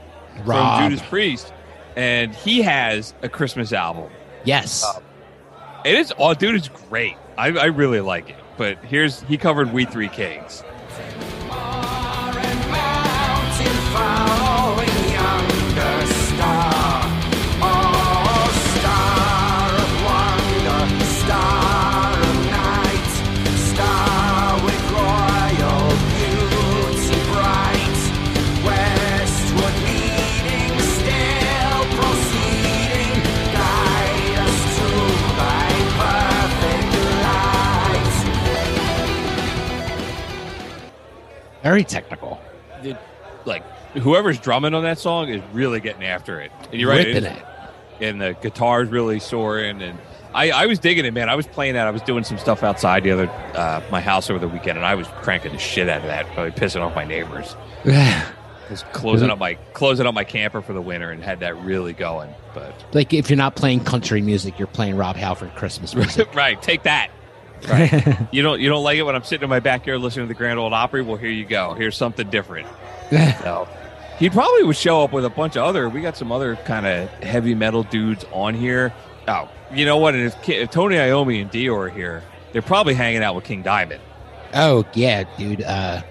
Rob. 0.46 0.80
from 0.80 0.90
Judas 0.92 1.06
Priest, 1.08 1.54
and 1.96 2.34
he 2.34 2.62
has 2.62 3.14
a 3.22 3.30
Christmas 3.30 3.72
album. 3.74 4.10
Yes. 4.44 4.84
Um, 4.84 5.04
it 5.86 5.96
is, 5.96 6.14
oh, 6.18 6.34
dude, 6.34 6.56
it's 6.56 6.70
great. 6.90 7.16
I, 7.38 7.48
I 7.50 7.66
really 7.66 8.02
like 8.02 8.30
it. 8.30 8.36
But 8.58 8.78
here's 8.86 9.22
he 9.24 9.38
covered 9.38 9.74
"We 9.74 9.86
Three 9.86 10.10
Kings." 10.10 10.64
Very 41.64 41.84
technical. 41.84 42.40
It- 42.84 42.98
like 43.46 43.64
whoever's 43.94 44.40
drumming 44.40 44.74
on 44.74 44.84
that 44.84 44.98
song 45.00 45.30
is 45.30 45.42
really 45.52 45.80
getting 45.82 46.04
after 46.06 46.40
it. 46.40 46.52
And 46.72 46.80
you're 46.80 46.90
right, 46.90 47.06
Ripping 47.08 47.26
is- 47.26 47.38
it. 47.38 47.44
and 48.02 48.22
the 48.22 48.38
guitar's 48.42 48.90
really 48.90 49.20
soaring. 49.20 49.82
And 49.82 49.98
I, 50.34 50.52
I 50.52 50.66
was 50.66 50.80
digging 50.80 51.06
it, 51.06 51.14
man. 51.14 51.30
I 51.30 51.36
was 51.36 51.46
playing 51.46 51.74
that. 51.74 51.86
I 51.86 51.92
was 51.92 52.02
doing 52.04 52.24
some 52.24 52.38
stuff 52.38 52.64
outside 52.64 53.04
the 53.04 53.12
other 53.12 53.30
uh, 53.56 53.82
my 53.92 54.00
house 54.02 54.30
over 54.30 54.40
the 54.40 54.48
weekend, 54.48 54.78
and 54.78 54.86
I 54.86 54.96
was 54.96 55.08
cranking 55.22 55.52
the 55.52 55.58
shit 55.60 55.90
out 55.90 56.02
of 56.02 56.08
that, 56.08 56.26
probably 56.28 56.52
pissing 56.52 56.82
off 56.82 56.96
my 56.96 57.04
neighbors. 57.06 57.56
Yeah. 57.86 58.30
Just 58.70 58.90
closing 58.94 59.30
up 59.30 59.38
my 59.40 59.56
closing 59.74 60.06
up 60.08 60.14
my 60.16 60.24
camper 60.24 60.62
for 60.62 60.72
the 60.72 60.82
winter 60.82 61.12
and 61.12 61.22
had 61.22 61.42
that 61.42 61.58
really 61.64 61.92
going. 61.92 62.34
But 62.54 62.74
like 62.94 63.14
if 63.14 63.30
you're 63.30 63.36
not 63.36 63.58
playing 63.58 63.84
country 63.84 64.22
music, 64.22 64.58
you're 64.58 64.70
playing 64.70 64.96
Rob 64.96 65.18
Halford 65.18 65.54
Christmas 65.56 65.94
music. 65.96 66.34
right, 66.34 66.60
take 66.62 66.84
that. 66.84 67.10
Right. 67.68 68.18
you 68.32 68.42
don't 68.42 68.60
you 68.60 68.70
don't 68.70 68.84
like 68.84 68.98
it 68.98 69.04
when 69.04 69.16
I'm 69.16 69.24
sitting 69.24 69.44
in 69.44 69.50
my 69.50 69.60
backyard 69.60 70.02
listening 70.02 70.26
to 70.26 70.28
the 70.28 70.38
Grand 70.38 70.60
Old 70.60 70.74
Opry? 70.74 71.02
Well, 71.02 71.18
here 71.18 71.30
you 71.30 71.46
go. 71.46 71.74
Here's 71.74 71.98
something 71.98 72.30
different. 72.30 72.68
So 73.44 73.68
he 74.18 74.30
probably 74.30 74.64
would 74.64 74.76
show 74.76 75.04
up 75.04 75.12
with 75.14 75.24
a 75.24 75.30
bunch 75.30 75.56
of 75.56 75.64
other. 75.64 75.88
We 75.88 76.02
got 76.02 76.18
some 76.18 76.32
other 76.32 76.56
kind 76.56 76.88
of 76.88 77.10
heavy 77.22 77.54
metal 77.54 77.84
dudes 77.84 78.26
on 78.32 78.56
here. 78.56 78.92
Oh, 79.28 79.50
you 79.72 79.86
know 79.86 79.98
what? 79.98 80.16
And 80.16 80.24
if, 80.26 80.50
if 80.50 80.72
Tony 80.72 80.96
Iommi 80.96 81.42
and 81.42 81.52
Dio 81.52 81.76
are 81.76 81.90
here, 81.90 82.24
they're 82.54 82.64
probably 82.64 82.96
hanging 82.96 83.22
out 83.22 83.36
with 83.36 83.44
King 83.44 83.62
Diamond. 83.62 84.02
oh 84.56 84.84
yeah, 84.96 85.26
dude. 85.38 85.62
Uh, 85.62 86.02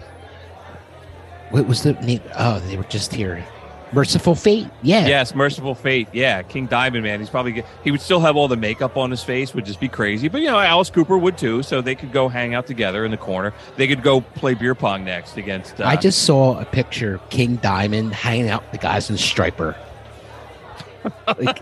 what 1.50 1.66
was 1.66 1.82
the 1.82 1.94
name? 1.94 2.20
Oh, 2.38 2.60
they 2.60 2.76
were 2.76 2.84
just 2.84 3.12
here. 3.12 3.44
Mercyful 3.92 4.34
Fate. 4.34 4.68
Yeah. 4.82 5.06
Yes, 5.06 5.34
Mercyful 5.34 5.74
Fate. 5.74 6.08
Yeah, 6.12 6.42
King 6.42 6.66
Diamond, 6.66 7.02
man. 7.04 7.20
He's 7.20 7.28
probably 7.28 7.52
get- 7.52 7.66
he 7.84 7.90
would 7.90 8.00
still 8.00 8.20
have 8.20 8.36
all 8.36 8.48
the 8.48 8.56
makeup 8.56 8.96
on 8.96 9.10
his 9.10 9.22
face, 9.22 9.54
would 9.54 9.66
just 9.66 9.80
be 9.80 9.88
crazy. 9.88 10.28
But 10.28 10.40
you 10.40 10.48
know, 10.48 10.58
Alice 10.58 10.88
Cooper 10.90 11.18
would 11.18 11.36
too. 11.36 11.62
So 11.62 11.80
they 11.82 11.94
could 11.94 12.10
go 12.12 12.28
hang 12.28 12.54
out 12.54 12.66
together 12.66 13.04
in 13.04 13.10
the 13.10 13.16
corner. 13.16 13.52
They 13.76 13.86
could 13.86 14.02
go 14.02 14.20
play 14.22 14.54
beer 14.54 14.74
pong 14.74 15.04
next 15.04 15.36
against. 15.36 15.80
Uh, 15.80 15.84
I 15.86 15.96
just 15.96 16.22
saw 16.22 16.58
a 16.58 16.64
picture 16.64 17.14
of 17.16 17.30
King 17.30 17.56
Diamond 17.56 18.14
hanging 18.14 18.48
out 18.48 18.62
with 18.62 18.72
the 18.72 18.78
guys 18.78 19.10
in 19.10 19.16
Stryper. 19.16 19.76
like, 21.38 21.60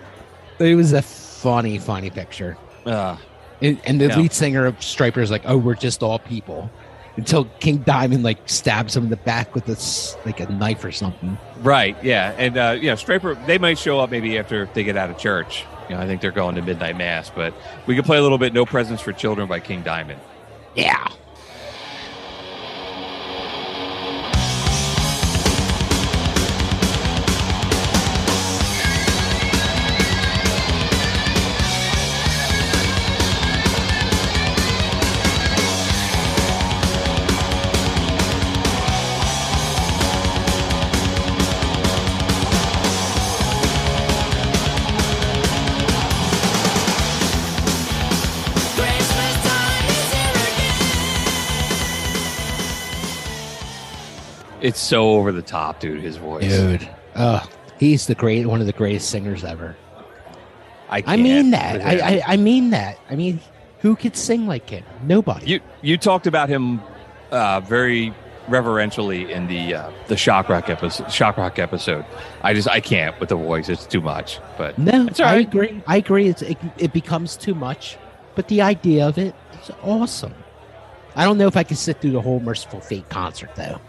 it 0.59 0.75
was 0.75 0.93
a 0.93 1.03
funny, 1.03 1.79
funny 1.79 2.11
picture. 2.11 2.57
Uh, 2.87 3.17
And, 3.63 3.79
and 3.85 4.01
the 4.01 4.07
Yeah. 4.07 4.17
lead 4.17 4.33
singer 4.33 4.65
of 4.65 4.79
Stryper 4.79 5.19
is 5.19 5.31
like, 5.31 5.43
"Oh, 5.45 5.59
we're 5.59 5.75
just 5.75 6.03
all 6.03 6.19
people." 6.19 6.71
Until 7.17 7.45
King 7.59 7.79
Diamond 7.79 8.23
like 8.23 8.39
stabs 8.49 8.97
him 8.97 9.05
in 9.05 9.11
the 9.11 9.17
back 9.17 9.55
with 9.55 9.67
this 9.67 10.17
like 10.25 10.41
a 10.41 10.51
knife 10.53 10.85
or 10.85 10.93
something. 10.93 11.37
Right. 11.59 11.97
Yeah. 12.03 12.35
And 12.39 12.57
uh, 12.57 12.79
yeah, 12.81 12.95
Stryper. 12.95 13.45
They 13.47 13.59
might 13.59 13.79
show 13.79 14.01
up 14.01 14.11
maybe 14.11 14.39
after 14.39 14.67
they 14.75 14.85
get 14.85 14.97
out 14.97 15.11
of 15.11 15.19
church. 15.19 15.65
You 15.89 15.97
know, 15.97 16.03
I 16.03 16.07
think 16.07 16.21
they're 16.21 16.31
going 16.31 16.55
to 16.55 16.63
midnight 16.63 16.97
mass. 16.97 17.31
But 17.31 17.53
we 17.87 17.97
could 17.97 18.05
play 18.05 18.19
a 18.19 18.23
little 18.23 18.39
bit 18.39 18.55
"No 18.55 18.65
Presents 18.65 19.03
for 19.03 19.13
Children" 19.13 19.49
by 19.49 19.61
King 19.61 19.83
Diamond. 19.83 20.21
Yeah. 20.75 21.09
It's 54.61 54.81
so 54.81 55.11
over 55.11 55.33
the 55.33 55.43
top, 55.43 55.81
dude. 55.81 56.01
His 56.01 56.17
voice, 56.17 56.45
Dude. 56.45 56.89
Oh, 57.17 57.47
he's 57.79 58.07
the 58.07 58.15
great 58.15 58.47
one 58.47 58.61
of 58.61 58.67
the 58.67 58.73
greatest 58.73 59.11
singers 59.11 59.45
ever. 59.45 59.77
I, 60.89 61.03
I 61.07 61.17
mean 61.17 61.51
that. 61.51 61.81
I. 61.81 62.17
I 62.17 62.23
I 62.27 62.37
mean 62.37 62.71
that. 62.71 62.99
I 63.09 63.17
mean, 63.17 63.41
who 63.79 63.97
could 63.97 64.17
sing 64.17 64.47
like 64.47 64.69
him? 64.69 64.85
Nobody. 65.03 65.47
You 65.47 65.61
you 65.83 65.97
talked 65.97 66.27
about 66.27 66.49
him 66.49 66.81
uh, 67.31 67.61
very 67.61 68.13
reverentially 68.49 69.33
in 69.33 69.47
the 69.47 69.75
uh, 69.75 69.91
the 70.09 70.17
shock 70.17 70.49
rock 70.49 70.69
episode. 70.69 71.11
Shock 71.13 71.37
rock 71.37 71.59
episode. 71.59 72.05
I 72.43 72.53
just 72.55 72.69
I 72.69 72.81
can't 72.81 73.19
with 73.21 73.29
the 73.29 73.37
voice. 73.37 73.69
It's 73.69 73.87
too 73.87 74.01
much. 74.01 74.41
But 74.59 74.77
No, 74.79 75.07
it's 75.07 75.21
all 75.21 75.29
I 75.29 75.37
agree. 75.37 75.83
I 75.87 75.97
agree. 75.97 76.29
It's, 76.29 76.43
it, 76.43 76.59
it 76.77 76.93
becomes 76.93 77.37
too 77.37 77.55
much, 77.55 77.97
but 78.35 78.49
the 78.49 78.61
idea 78.63 79.07
of 79.07 79.17
it 79.17 79.35
is 79.63 79.71
awesome. 79.83 80.35
I 81.17 81.25
don't 81.25 81.39
know 81.39 81.47
if 81.47 81.57
I 81.57 81.63
can 81.63 81.77
sit 81.77 82.01
through 82.01 82.13
the 82.13 82.21
whole 82.21 82.41
Mercyful 82.41 82.81
Fate 82.81 83.09
concert 83.09 83.51
though. 83.55 83.81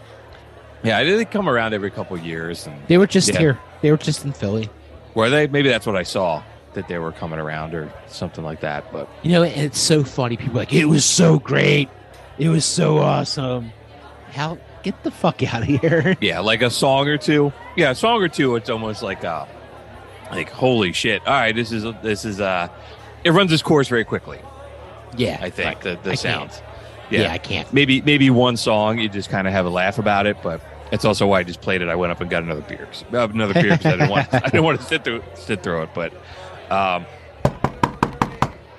Yeah, 0.84 1.04
they 1.04 1.26
come 1.26 1.48
around 1.50 1.74
every 1.74 1.92
couple 1.92 2.18
years. 2.18 2.66
And 2.68 2.76
They 2.88 2.98
were 2.98 3.08
just 3.08 3.30
Yeah. 3.30 3.40
here. 3.40 3.60
They 3.82 3.92
were 3.92 3.98
just 3.98 4.26
in 4.26 4.32
Philly. 4.34 4.70
Were 5.14 5.30
they? 5.30 5.48
Maybe 5.48 5.70
that's 5.70 5.86
what 5.86 5.96
I 5.96 6.04
saw 6.04 6.42
that 6.74 6.88
they 6.88 6.98
were 6.98 7.12
coming 7.12 7.40
around 7.40 7.74
or 7.76 7.92
something 8.08 8.44
like 8.44 8.62
that. 8.62 8.92
But 8.94 9.08
You 9.24 9.32
know, 9.34 9.44
it's 9.44 9.80
so 9.80 10.04
funny. 10.04 10.38
People 10.38 10.56
are 10.58 10.62
like, 10.62 10.74
it 10.74 10.86
was 10.86 11.04
so 11.06 11.38
great. 11.40 11.90
It 12.40 12.50
was 12.50 12.66
so 12.66 12.98
awesome. 13.00 13.72
How 14.32 14.58
get 14.84 15.04
the 15.04 15.12
fuck 15.12 15.44
out 15.54 15.62
of 15.64 15.68
here. 15.68 16.16
yeah, 16.22 16.40
like 16.40 16.62
a 16.62 16.70
song 16.70 17.08
or 17.08 17.18
two. 17.18 17.52
Yeah, 17.76 17.92
a 17.92 17.96
song 17.96 18.22
or 18.24 18.30
two. 18.30 18.56
It's 18.56 18.70
almost 18.70 19.04
like 19.04 19.24
uh, 19.26 19.46
like 20.32 20.50
holy 20.50 20.94
shit. 20.94 21.22
All 21.28 21.34
right, 21.34 21.54
this 21.54 21.72
is 21.72 21.84
this 22.02 22.24
is 22.26 22.40
uh, 22.40 22.70
it 23.26 23.32
runs 23.32 23.52
its 23.52 23.62
course 23.62 23.88
very 23.90 24.06
quickly. 24.06 24.40
Yeah, 25.18 25.38
I 25.42 25.50
think 25.50 25.82
the 25.82 26.00
the 26.02 26.12
I 26.12 26.16
sound. 26.16 26.52
can't. 26.52 26.64
Yeah, 27.12 27.32
I 27.32 27.38
can't. 27.38 27.72
Maybe 27.74 28.02
maybe 28.02 28.30
one 28.30 28.58
song 28.58 29.00
you 29.00 29.10
just 29.10 29.30
kind 29.30 29.48
of 29.48 29.54
have 29.54 29.66
a 29.66 29.70
laugh 29.70 30.00
about 30.00 30.26
it, 30.26 30.38
but 30.42 30.62
it's 30.92 31.06
also 31.06 31.28
why 31.28 31.40
I 31.40 31.44
just 31.44 31.62
played 31.62 31.82
it. 31.82 31.90
I 31.90 31.96
went 31.96 32.12
up 32.12 32.22
and 32.22 32.30
got 32.30 32.44
another 32.44 32.62
beer, 32.62 32.88
uh, 33.14 33.28
another 33.30 33.54
beer 33.54 33.78
because 33.78 33.86
I 33.86 33.92
didn't 33.92 34.10
want 34.10 34.34
I 34.34 34.40
didn't 34.40 34.64
want 34.64 34.80
to 34.80 34.86
sit 34.86 35.04
through 35.04 35.24
sit 35.36 35.64
through 35.64 35.84
it. 35.84 35.90
But 35.94 36.14
um, 36.72 37.06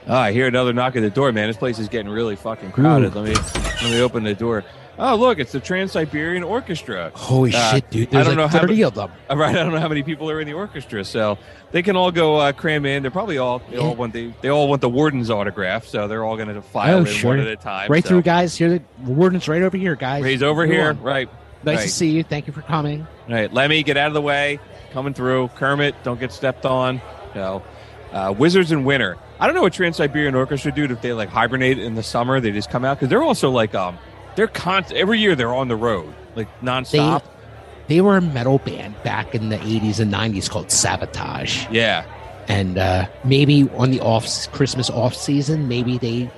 oh, 0.07 0.17
I 0.17 0.33
hear 0.33 0.47
another 0.47 0.73
knock 0.73 0.97
at 0.97 1.01
the 1.01 1.11
door, 1.11 1.33
man. 1.33 1.49
This 1.49 1.57
place 1.57 1.79
is 1.79 1.89
getting 1.89 2.11
really 2.11 2.37
fucking 2.37 2.73
crowded. 2.73 3.15
Ooh. 3.15 3.21
Let 3.21 3.29
me 3.29 3.35
let 3.83 3.91
me 3.91 4.01
open 4.01 4.25
the 4.25 4.35
door. 4.35 4.65
Oh, 5.05 5.17
look, 5.17 5.41
it's 5.41 5.51
the 5.51 5.59
Trans 5.59 5.91
Siberian 5.91 6.45
Orchestra. 6.45 7.11
Holy 7.15 7.53
Uh, 7.53 7.73
shit, 7.73 7.91
dude. 7.91 8.15
I 8.15 8.19
don't 8.19 8.29
like 8.29 8.37
know 8.37 8.47
how 8.47 8.61
30 8.61 8.73
many- 8.75 8.83
of 8.85 8.95
them. 8.95 9.11
Right, 9.31 9.51
I 9.57 9.59
don't 9.65 9.73
know 9.73 9.81
how 9.81 9.89
many 9.89 10.05
people 10.05 10.31
are 10.31 10.41
in 10.41 10.47
the 10.47 10.53
orchestra, 10.53 11.05
so 11.05 11.39
they 11.73 11.83
can 11.83 11.97
all 11.97 12.13
go 12.13 12.37
uh, 12.37 12.53
cram 12.53 12.87
in. 12.87 13.03
They're 13.03 13.11
probably 13.11 13.39
all 13.39 13.61
they 13.71 13.79
all 13.79 13.97
want 13.97 14.13
the 14.13 14.31
they 14.43 14.49
all 14.49 14.69
want 14.69 14.81
the 14.81 14.89
warden's 14.89 15.29
autograph, 15.29 15.87
so 15.87 16.07
they're 16.07 16.23
all 16.25 16.37
going 16.37 16.55
to 16.55 16.63
file 16.63 16.99
Oh, 16.99 17.01
in 17.01 17.07
sure. 17.07 17.31
one 17.31 17.41
at 17.41 17.49
a 17.49 17.57
time. 17.57 17.91
Right 17.91 18.05
so. 18.05 18.11
through, 18.11 18.23
guys. 18.23 18.57
Here, 18.57 18.69
the 18.79 18.83
warden's 19.11 19.49
right 19.49 19.63
over 19.63 19.77
here, 19.77 19.97
guys. 19.97 20.25
He's 20.25 20.43
over 20.45 20.67
Go 20.67 20.73
here, 20.73 20.89
on. 20.91 21.03
right? 21.03 21.29
Nice 21.65 21.79
right. 21.79 21.83
to 21.83 21.89
see 21.91 22.11
you. 22.11 22.23
Thank 22.23 22.47
you 22.47 22.53
for 22.53 22.63
coming. 22.63 23.07
Right, 23.29 23.53
Lemmy, 23.53 23.83
get 23.83 23.97
out 23.97 24.09
of 24.09 24.15
the 24.15 24.21
way. 24.23 24.61
Coming 24.93 25.15
through. 25.15 25.49
Kermit, 25.57 25.95
don't 26.05 26.21
get 26.21 26.31
stepped 26.33 26.65
on. 26.67 27.01
No. 27.35 27.63
Uh, 28.13 28.33
Wizards 28.37 28.71
in 28.71 28.85
winter. 28.85 29.17
I 29.41 29.47
don't 29.47 29.57
know 29.57 29.63
what 29.63 29.73
Trans 29.73 29.97
Siberian 29.97 30.35
Orchestra 30.37 30.71
do 30.71 30.85
if 30.85 31.01
they 31.01 31.13
like 31.13 31.29
hibernate 31.31 31.79
in 31.79 31.95
the 31.97 32.03
summer. 32.03 32.39
They 32.41 32.53
just 32.53 32.71
come 32.71 32.85
out 32.85 32.99
because 32.99 33.09
they're 33.09 33.23
also 33.23 33.51
like 33.51 33.75
um 33.75 33.99
they're 34.37 34.49
con 34.49 34.85
every 34.95 35.19
year 35.21 35.35
they're 35.35 35.55
on 35.55 35.69
the 35.69 35.77
road 35.77 36.13
like 36.35 36.49
nonstop. 36.61 37.23
they 37.89 38.01
were 38.01 38.17
a 38.17 38.21
metal 38.23 38.59
band 38.59 38.95
back 39.03 39.35
in 39.35 39.49
the 39.51 39.57
80s 39.59 40.01
and 40.01 40.13
90s 40.13 40.49
called 40.49 40.69
Savatage. 40.69 41.71
yeah, 41.71 42.05
And 42.49 42.79
uh, 42.79 43.07
maybe 43.25 43.69
on 43.77 43.91
the 43.91 44.01
off 44.01 44.27
Christmas 44.53 44.89
off 44.91 45.15
season, 45.15 45.69
maybe 45.69 45.99
they 45.99 46.31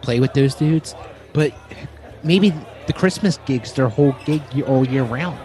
play 0.00 0.20
with 0.20 0.32
those 0.34 0.54
dudes. 0.54 0.94
But 1.34 1.52
maybe 2.22 2.52
the 2.86 2.92
Christmas 2.94 3.38
gigs, 3.46 3.72
their 3.74 3.88
whole 3.88 4.14
gig 4.24 4.40
all 4.66 4.86
year 4.86 5.02
round. 5.02 5.38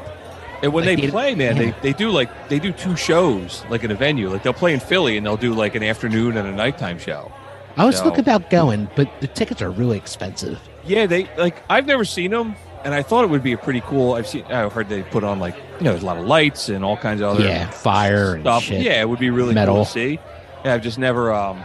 and 0.64 0.72
when 0.72 0.86
Like, 0.86 0.98
they 0.98 1.06
they- 1.08 1.12
play, 1.12 1.36
man, 1.36 1.58
yeah. 1.58 1.64
they 1.64 1.76
they 1.82 1.94
do 1.94 2.12
like 2.12 2.30
they 2.50 2.60
do 2.60 2.72
two 2.72 2.96
shows 2.96 3.64
like 3.70 3.84
in 3.84 3.92
a 3.92 3.96
venue. 3.96 4.30
Like 4.30 4.44
they'll 4.44 4.54
play 4.54 4.74
in 4.74 4.80
Philly 4.80 5.18
and 5.18 5.26
they'll 5.26 5.36
do 5.38 5.54
like 5.54 5.76
an 5.76 5.84
afternoon 5.84 6.38
and 6.38 6.48
a 6.48 6.52
nighttime 6.54 6.98
show. 7.00 7.32
I 7.78 7.84
was 7.86 7.98
So- 7.98 8.04
thinking 8.06 8.22
about 8.22 8.50
going, 8.50 8.88
but 8.96 9.10
the 9.22 9.28
tickets 9.28 9.62
are 9.62 9.72
really 9.72 9.98
expensive. 9.98 10.60
Yeah, 10.86 11.06
they 11.06 11.30
like 11.38 11.62
I've 11.70 11.86
never 11.86 12.04
seen 12.06 12.32
them, 12.32 12.56
and 12.84 12.94
I 12.94 13.02
thought 13.04 13.24
it 13.24 13.30
would 13.30 13.44
be 13.44 13.54
a 13.54 13.58
pretty 13.58 13.82
cool. 13.82 14.14
I've 14.14 14.28
seen, 14.28 14.44
I 14.46 14.68
heard 14.70 14.90
they 14.90 15.04
put 15.04 15.24
on 15.24 15.40
like 15.40 15.56
you 15.56 15.86
know, 15.86 15.92
there's 15.92 16.04
a 16.04 16.06
lot 16.06 16.18
of 16.18 16.26
lights 16.26 16.70
and 16.70 16.84
all 16.84 16.98
kinds 16.98 17.22
of 17.22 17.36
other 17.36 17.46
Yeah, 17.46 17.70
fire 17.70 18.34
and 18.36 18.44
stuff. 18.44 18.64
shit. 18.64 18.82
Yeah, 18.82 19.02
it 19.02 19.08
would 19.10 19.20
be 19.20 19.30
really 19.30 19.54
Metal. 19.54 19.76
cool 19.76 19.86
to 19.86 19.92
see. 19.92 20.20
Yeah, 20.66 20.74
I've 20.74 20.82
just 20.82 20.98
never. 21.00 21.34
um 21.34 21.64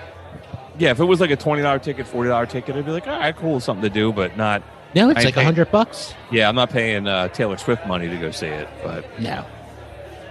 Yeah, 0.78 0.90
if 0.90 1.00
it 1.00 1.04
was 1.04 1.20
like 1.20 1.30
a 1.30 1.36
twenty 1.36 1.62
dollar 1.62 1.78
ticket, 1.78 2.06
forty 2.06 2.28
dollar 2.28 2.46
ticket, 2.46 2.76
I'd 2.76 2.84
be 2.84 2.92
like, 2.92 3.06
all 3.06 3.18
right, 3.18 3.34
cool, 3.36 3.60
something 3.60 3.82
to 3.82 3.90
do, 3.90 4.12
but 4.12 4.36
not. 4.36 4.62
No, 4.94 5.10
it's 5.10 5.20
I 5.20 5.24
like 5.24 5.36
a 5.36 5.44
hundred 5.44 5.70
bucks. 5.70 6.14
Yeah, 6.30 6.48
I'm 6.48 6.54
not 6.54 6.70
paying 6.70 7.06
uh, 7.06 7.28
Taylor 7.28 7.56
Swift 7.58 7.86
money 7.86 8.08
to 8.08 8.16
go 8.16 8.30
see 8.30 8.46
it, 8.46 8.68
but 8.82 9.04
No. 9.20 9.44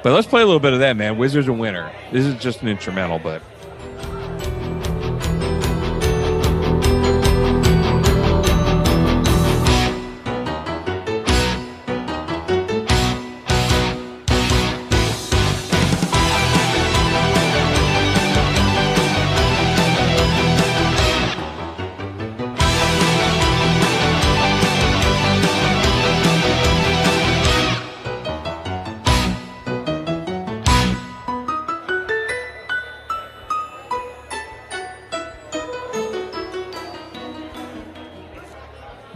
but 0.04 0.14
let's 0.14 0.26
play 0.28 0.42
a 0.42 0.46
little 0.46 0.60
bit 0.60 0.74
of 0.74 0.80
that, 0.80 0.96
man. 0.96 1.18
Wizards 1.18 1.48
of 1.48 1.58
Winter. 1.58 1.92
This 2.12 2.26
is 2.26 2.36
just 2.42 2.62
an 2.62 2.68
instrumental, 2.70 3.20
but 3.20 3.42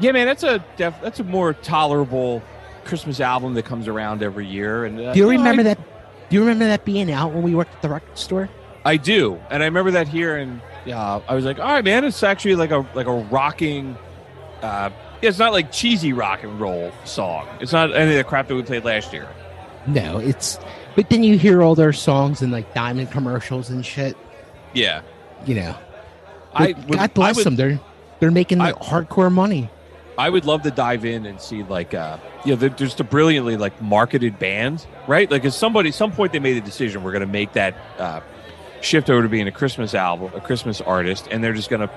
yeah, 0.02 0.12
man, 0.12 0.26
that's 0.28 0.44
a 0.44 0.64
def- 0.78 1.02
that's 1.02 1.20
a 1.20 1.24
more 1.24 1.54
tolerable 1.54 2.42
Christmas 2.86 3.20
album 3.20 3.54
that 3.56 3.64
comes 3.66 3.88
around 3.88 4.24
every 4.24 4.46
year. 4.48 4.86
And 4.86 5.00
uh, 5.00 5.14
Do 5.14 5.20
you 5.20 5.26
know, 5.26 5.32
remember 5.32 5.62
I- 5.62 5.64
that? 5.76 5.80
Do 6.30 6.36
you 6.36 6.42
remember 6.42 6.66
that 6.66 6.86
being 6.86 7.12
out 7.12 7.34
when 7.34 7.42
we 7.44 7.56
worked 7.56 7.74
at 7.74 7.82
the 7.82 7.90
record 7.90 8.18
store? 8.18 8.50
I 8.86 8.98
do, 8.98 9.40
and 9.50 9.62
I 9.64 9.66
remember 9.66 9.92
that 9.92 10.08
here, 10.08 10.38
and 10.38 10.62
uh, 10.88 11.20
I 11.28 11.34
was 11.36 11.44
like, 11.44 11.60
"All 11.60 11.66
right, 11.66 11.84
man, 11.84 12.06
it's 12.06 12.22
actually 12.24 12.56
like 12.56 12.72
a 12.72 12.86
like 12.94 13.08
a 13.08 13.14
rocking. 13.14 13.98
Uh, 14.62 14.90
yeah, 15.22 15.30
it's 15.30 15.40
not 15.40 15.52
like 15.54 15.72
cheesy 15.72 16.14
rock 16.14 16.44
and 16.44 16.60
roll 16.60 16.92
song. 17.04 17.48
It's 17.60 17.72
not 17.74 17.94
any 17.96 18.12
of 18.12 18.18
the 18.18 18.24
crap 18.24 18.48
that 18.48 18.56
we 18.56 18.62
played 18.64 18.86
last 18.86 19.12
year. 19.12 19.28
No, 19.88 20.20
it's. 20.20 20.60
But 20.96 21.10
then 21.10 21.24
you 21.24 21.38
hear 21.38 21.62
all 21.64 21.76
their 21.76 21.94
songs 21.94 22.42
in 22.42 22.52
like 22.52 22.74
diamond 22.74 23.12
commercials 23.12 23.70
and 23.70 23.86
shit. 23.86 24.16
Yeah, 24.74 25.02
You 25.46 25.56
know, 25.56 25.76
I 26.54 26.68
would- 26.74 26.90
God 26.98 27.14
bless 27.14 27.36
I 27.36 27.40
would- 27.40 27.46
them. 27.46 27.56
They're 27.56 27.80
they're 28.20 28.32
making 28.32 28.62
I- 28.62 28.74
hardcore 28.74 29.32
money. 29.32 29.70
I 30.20 30.30
would 30.30 30.46
love 30.46 30.62
to 30.64 30.72
dive 30.72 31.06
in 31.06 31.26
and 31.26 31.40
see 31.40 31.64
like 31.64 31.94
uh 31.94 32.18
you 32.46 32.52
know 32.52 32.56
there- 32.58 32.70
there's 32.70 32.96
the 32.96 33.04
brilliantly 33.04 33.56
like 33.58 33.82
marketed 33.82 34.38
band 34.38 34.86
right? 35.08 35.30
Like 35.32 35.46
at 35.46 35.54
somebody 35.54 35.92
some 35.92 36.12
point 36.12 36.34
they 36.34 36.40
made 36.40 36.58
a 36.58 36.62
decision 36.62 37.04
we're 37.04 37.12
going 37.14 37.22
to 37.22 37.26
make 37.28 37.54
that 37.54 37.76
uh 37.98 38.20
shift 38.82 39.10
over 39.10 39.24
to 39.24 39.30
being 39.30 39.48
a 39.48 39.52
Christmas 39.52 39.94
album 39.96 40.32
a 40.36 40.42
Christmas 40.42 40.82
artist 40.82 41.28
and 41.32 41.44
they're 41.44 41.54
just 41.54 41.70
going 41.70 41.82
to 41.88 41.90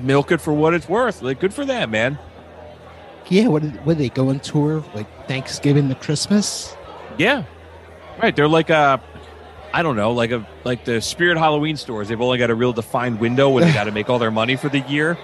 milk 0.00 0.32
it 0.32 0.40
for 0.40 0.52
what 0.52 0.74
it's 0.74 0.88
worth. 0.88 1.22
Like 1.22 1.38
good 1.40 1.54
for 1.54 1.64
them 1.64 1.92
man. 1.92 2.18
Yeah, 3.28 3.48
what 3.48 3.62
what 3.86 3.96
they 3.98 4.08
go 4.10 4.28
on 4.28 4.40
tour 4.40 4.84
like 4.94 5.06
Thanksgiving 5.28 5.88
to 5.88 5.94
Christmas? 5.94 6.76
yeah. 7.18 7.44
Right 8.22 8.34
they're 8.34 8.48
like 8.48 8.70
a 8.70 9.00
I 9.72 9.82
don't 9.82 9.96
know 9.96 10.12
like 10.12 10.30
a 10.32 10.46
like 10.64 10.84
the 10.84 11.00
Spirit 11.00 11.38
Halloween 11.38 11.76
stores 11.76 12.08
they've 12.08 12.20
only 12.20 12.38
got 12.38 12.50
a 12.50 12.54
real 12.54 12.72
defined 12.72 13.18
window 13.20 13.48
where 13.50 13.64
they 13.64 13.72
got 13.72 13.84
to 13.84 13.92
make 13.98 14.10
all 14.10 14.18
their 14.18 14.30
money 14.30 14.56
for 14.56 14.68
the 14.68 14.80
year 14.80 15.16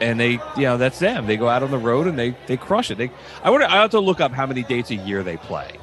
and 0.00 0.18
they 0.20 0.32
you 0.56 0.62
know 0.62 0.76
that's 0.76 0.98
them 0.98 1.26
they 1.26 1.36
go 1.36 1.48
out 1.48 1.62
on 1.62 1.70
the 1.70 1.78
road 1.78 2.06
and 2.06 2.18
they 2.18 2.36
they 2.46 2.56
crush 2.56 2.90
it 2.90 2.98
they 2.98 3.10
I 3.42 3.50
wonder 3.50 3.66
I 3.66 3.76
have 3.76 3.90
to 3.90 4.00
look 4.00 4.20
up 4.20 4.32
how 4.32 4.46
many 4.46 4.62
dates 4.62 4.90
a 4.90 4.96
year 4.96 5.22
they 5.22 5.36
play 5.36 5.78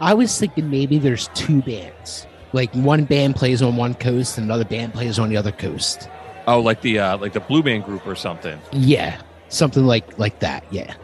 I 0.00 0.14
was 0.14 0.38
thinking 0.38 0.70
maybe 0.70 0.98
there's 0.98 1.28
two 1.28 1.62
bands. 1.62 2.26
Like 2.52 2.72
one 2.74 3.04
band 3.04 3.36
plays 3.36 3.62
on 3.62 3.76
one 3.76 3.94
coast 3.94 4.38
and 4.38 4.44
another 4.44 4.64
band 4.64 4.94
plays 4.94 5.18
on 5.18 5.28
the 5.28 5.36
other 5.36 5.52
coast. 5.52 6.08
Oh, 6.46 6.60
like 6.60 6.80
the 6.82 6.98
uh, 6.98 7.18
like 7.18 7.32
the 7.32 7.40
Blue 7.40 7.62
Man 7.62 7.80
Group 7.80 8.06
or 8.06 8.14
something. 8.14 8.58
Yeah, 8.72 9.20
something 9.48 9.84
like 9.84 10.18
like 10.18 10.38
that. 10.40 10.64
Yeah. 10.70 10.94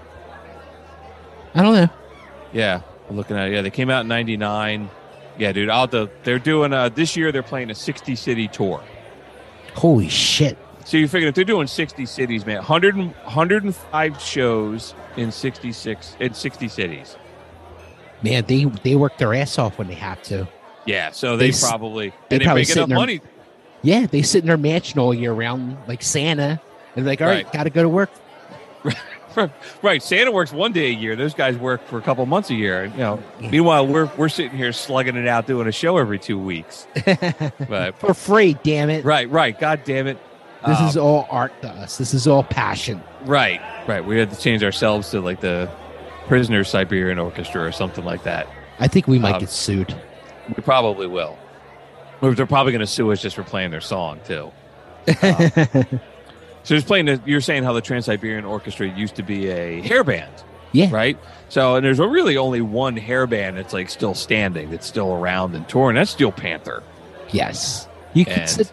I 1.54 1.62
don't 1.62 1.74
know. 1.74 1.88
Yeah, 2.52 2.80
I'm 3.08 3.16
looking 3.16 3.36
at 3.36 3.48
it. 3.48 3.54
Yeah, 3.54 3.62
they 3.62 3.70
came 3.70 3.90
out 3.90 4.02
in 4.02 4.08
'99. 4.08 4.88
Yeah, 5.38 5.52
dude. 5.52 5.68
I'll 5.68 5.88
have 5.88 6.10
they're 6.22 6.38
doing 6.38 6.72
uh, 6.72 6.90
this 6.90 7.16
year. 7.16 7.32
They're 7.32 7.42
playing 7.42 7.70
a 7.70 7.74
60 7.74 8.14
city 8.14 8.48
tour. 8.48 8.82
Holy 9.74 10.08
shit! 10.08 10.58
So 10.84 10.96
you 10.96 11.08
figure 11.08 11.28
if 11.28 11.34
they're 11.34 11.44
doing 11.44 11.66
60 11.66 12.06
cities, 12.06 12.44
man, 12.46 12.56
100 12.56 12.96
105 12.96 14.20
shows 14.20 14.94
in 15.16 15.30
66 15.32 16.16
in 16.20 16.34
60 16.34 16.68
cities. 16.68 17.16
Man, 18.22 18.44
they 18.46 18.64
they 18.64 18.94
work 18.94 19.18
their 19.18 19.34
ass 19.34 19.58
off 19.58 19.78
when 19.78 19.88
they 19.88 19.94
have 19.94 20.22
to. 20.24 20.46
Yeah, 20.86 21.10
so 21.12 21.36
they, 21.36 21.50
They 21.50 21.58
probably 21.60 22.12
they 22.28 22.38
they 22.38 22.44
probably 22.44 22.62
make 22.62 22.70
enough 22.70 22.88
their- 22.88 22.96
money. 22.98 23.20
Yeah, 23.82 24.06
they 24.06 24.22
sit 24.22 24.42
in 24.42 24.46
their 24.46 24.56
mansion 24.56 25.00
all 25.00 25.12
year 25.12 25.32
round 25.32 25.76
like 25.88 26.02
Santa, 26.02 26.60
and 26.94 27.04
like, 27.04 27.20
all 27.20 27.26
right, 27.26 27.44
Right. 27.44 27.52
got 27.52 27.64
to 27.64 27.70
go 27.70 27.82
to 27.82 27.88
work. 27.88 28.10
right, 29.82 30.02
Santa 30.02 30.30
works 30.30 30.52
one 30.52 30.72
day 30.72 30.86
a 30.86 30.94
year. 30.94 31.16
Those 31.16 31.34
guys 31.34 31.56
work 31.56 31.84
for 31.86 31.98
a 31.98 32.02
couple 32.02 32.24
months 32.26 32.50
a 32.50 32.54
year. 32.54 32.84
You 32.84 32.96
know, 32.98 33.22
meanwhile 33.40 33.86
we're 33.86 34.10
we're 34.16 34.28
sitting 34.28 34.56
here 34.56 34.72
slugging 34.72 35.16
it 35.16 35.26
out, 35.26 35.46
doing 35.46 35.66
a 35.66 35.72
show 35.72 35.98
every 35.98 36.18
two 36.18 36.38
weeks. 36.38 36.86
but 37.68 37.98
For 37.98 38.14
free, 38.14 38.56
damn 38.62 38.90
it! 38.90 39.04
right, 39.04 39.28
right. 39.30 39.58
God 39.58 39.82
damn 39.84 40.06
it. 40.06 40.18
This 40.66 40.78
Um, 40.80 40.86
is 40.88 40.96
all 40.96 41.26
art 41.30 41.60
to 41.62 41.68
us. 41.68 41.98
This 41.98 42.14
is 42.14 42.26
all 42.28 42.42
passion. 42.44 43.02
Right, 43.24 43.60
right. 43.88 44.04
We 44.04 44.18
had 44.18 44.30
to 44.30 44.38
change 44.40 44.62
ourselves 44.62 45.10
to 45.10 45.20
like 45.20 45.40
the 45.40 45.68
Prisoner 46.28 46.62
Siberian 46.64 47.18
Orchestra 47.18 47.62
or 47.64 47.72
something 47.72 48.04
like 48.04 48.22
that. 48.24 48.46
I 48.78 48.88
think 48.88 49.06
we 49.08 49.18
might 49.18 49.34
Um, 49.34 49.40
get 49.40 49.50
sued. 49.50 49.94
We 50.48 50.62
probably 50.62 51.06
will. 51.06 51.36
They're 52.20 52.46
probably 52.46 52.72
going 52.72 52.80
to 52.80 52.86
sue 52.86 53.10
us 53.10 53.20
just 53.20 53.34
for 53.34 53.42
playing 53.42 53.70
their 53.72 53.80
song 53.80 54.20
too. 54.24 54.52
Uh, 55.08 55.48
so 56.62 56.74
just 56.76 56.86
playing. 56.86 57.06
The, 57.06 57.20
you're 57.26 57.40
saying 57.40 57.64
how 57.64 57.72
the 57.72 57.80
Trans 57.80 58.04
Siberian 58.06 58.44
Orchestra 58.44 58.86
used 58.88 59.16
to 59.16 59.22
be 59.24 59.48
a 59.50 59.80
hair 59.82 60.04
band. 60.04 60.30
Yeah. 60.70 60.88
Right. 60.90 61.18
So, 61.48 61.74
and 61.76 61.84
there's 61.84 61.98
really 61.98 62.36
only 62.36 62.60
one 62.62 62.96
hair 62.96 63.26
band 63.26 63.56
that's 63.58 63.72
like 63.74 63.90
still 63.90 64.14
standing, 64.14 64.70
that's 64.70 64.86
still 64.86 65.12
around 65.12 65.54
and 65.54 65.68
touring. 65.68 65.96
That's 65.96 66.10
Steel 66.12 66.32
Panther. 66.32 66.82
Yes. 67.32 67.88
You 68.14 68.24
could 68.24 68.34
And- 68.38 68.48
sit. 68.48 68.72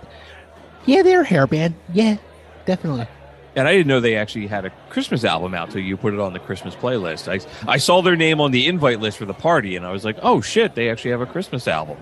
Yeah, 0.89 1.03
they're 1.03 1.21
a 1.21 1.25
hair 1.25 1.45
band. 1.45 1.75
Yeah, 1.93 2.17
definitely. 2.65 3.07
And 3.55 3.67
I 3.67 3.73
didn't 3.73 3.87
know 3.87 3.99
they 3.99 4.15
actually 4.15 4.47
had 4.47 4.65
a 4.65 4.71
Christmas 4.89 5.23
album 5.23 5.53
out 5.53 5.69
till 5.69 5.81
you 5.81 5.95
put 5.95 6.15
it 6.15 6.19
on 6.19 6.33
the 6.33 6.39
Christmas 6.39 6.73
playlist. 6.75 7.27
I, 7.27 7.71
I 7.71 7.77
saw 7.77 8.01
their 8.01 8.15
name 8.15 8.41
on 8.41 8.49
the 8.49 8.65
invite 8.67 8.99
list 8.99 9.19
for 9.19 9.25
the 9.25 9.33
party, 9.33 9.75
and 9.75 9.85
I 9.85 9.91
was 9.91 10.03
like, 10.03 10.17
oh 10.23 10.41
shit, 10.41 10.73
they 10.73 10.89
actually 10.89 11.11
have 11.11 11.21
a 11.21 11.27
Christmas 11.27 11.67
album. 11.67 11.97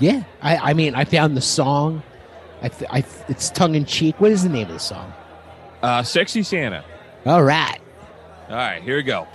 Yeah. 0.00 0.24
I, 0.40 0.56
I 0.56 0.72
mean, 0.74 0.96
I 0.96 1.04
found 1.04 1.36
the 1.36 1.40
song. 1.40 2.02
I, 2.62 2.70
I 2.90 3.04
it's 3.28 3.50
tongue 3.50 3.76
in 3.76 3.84
cheek. 3.84 4.20
What 4.20 4.32
is 4.32 4.42
the 4.42 4.48
name 4.48 4.66
of 4.66 4.72
the 4.72 4.80
song? 4.80 5.12
Uh, 5.80 6.02
Sexy 6.02 6.42
Santa. 6.42 6.84
All 7.24 7.44
right. 7.44 7.78
All 8.48 8.56
right, 8.56 8.82
here 8.82 8.96
we 8.96 9.04
go. 9.04 9.28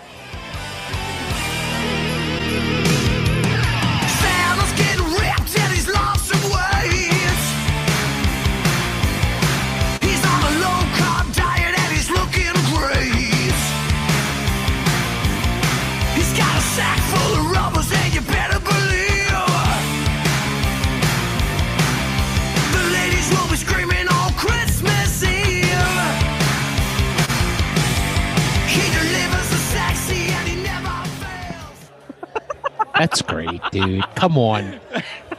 That's 32.97 33.21
great, 33.21 33.61
dude. 33.71 34.03
Come 34.15 34.37
on. 34.37 34.79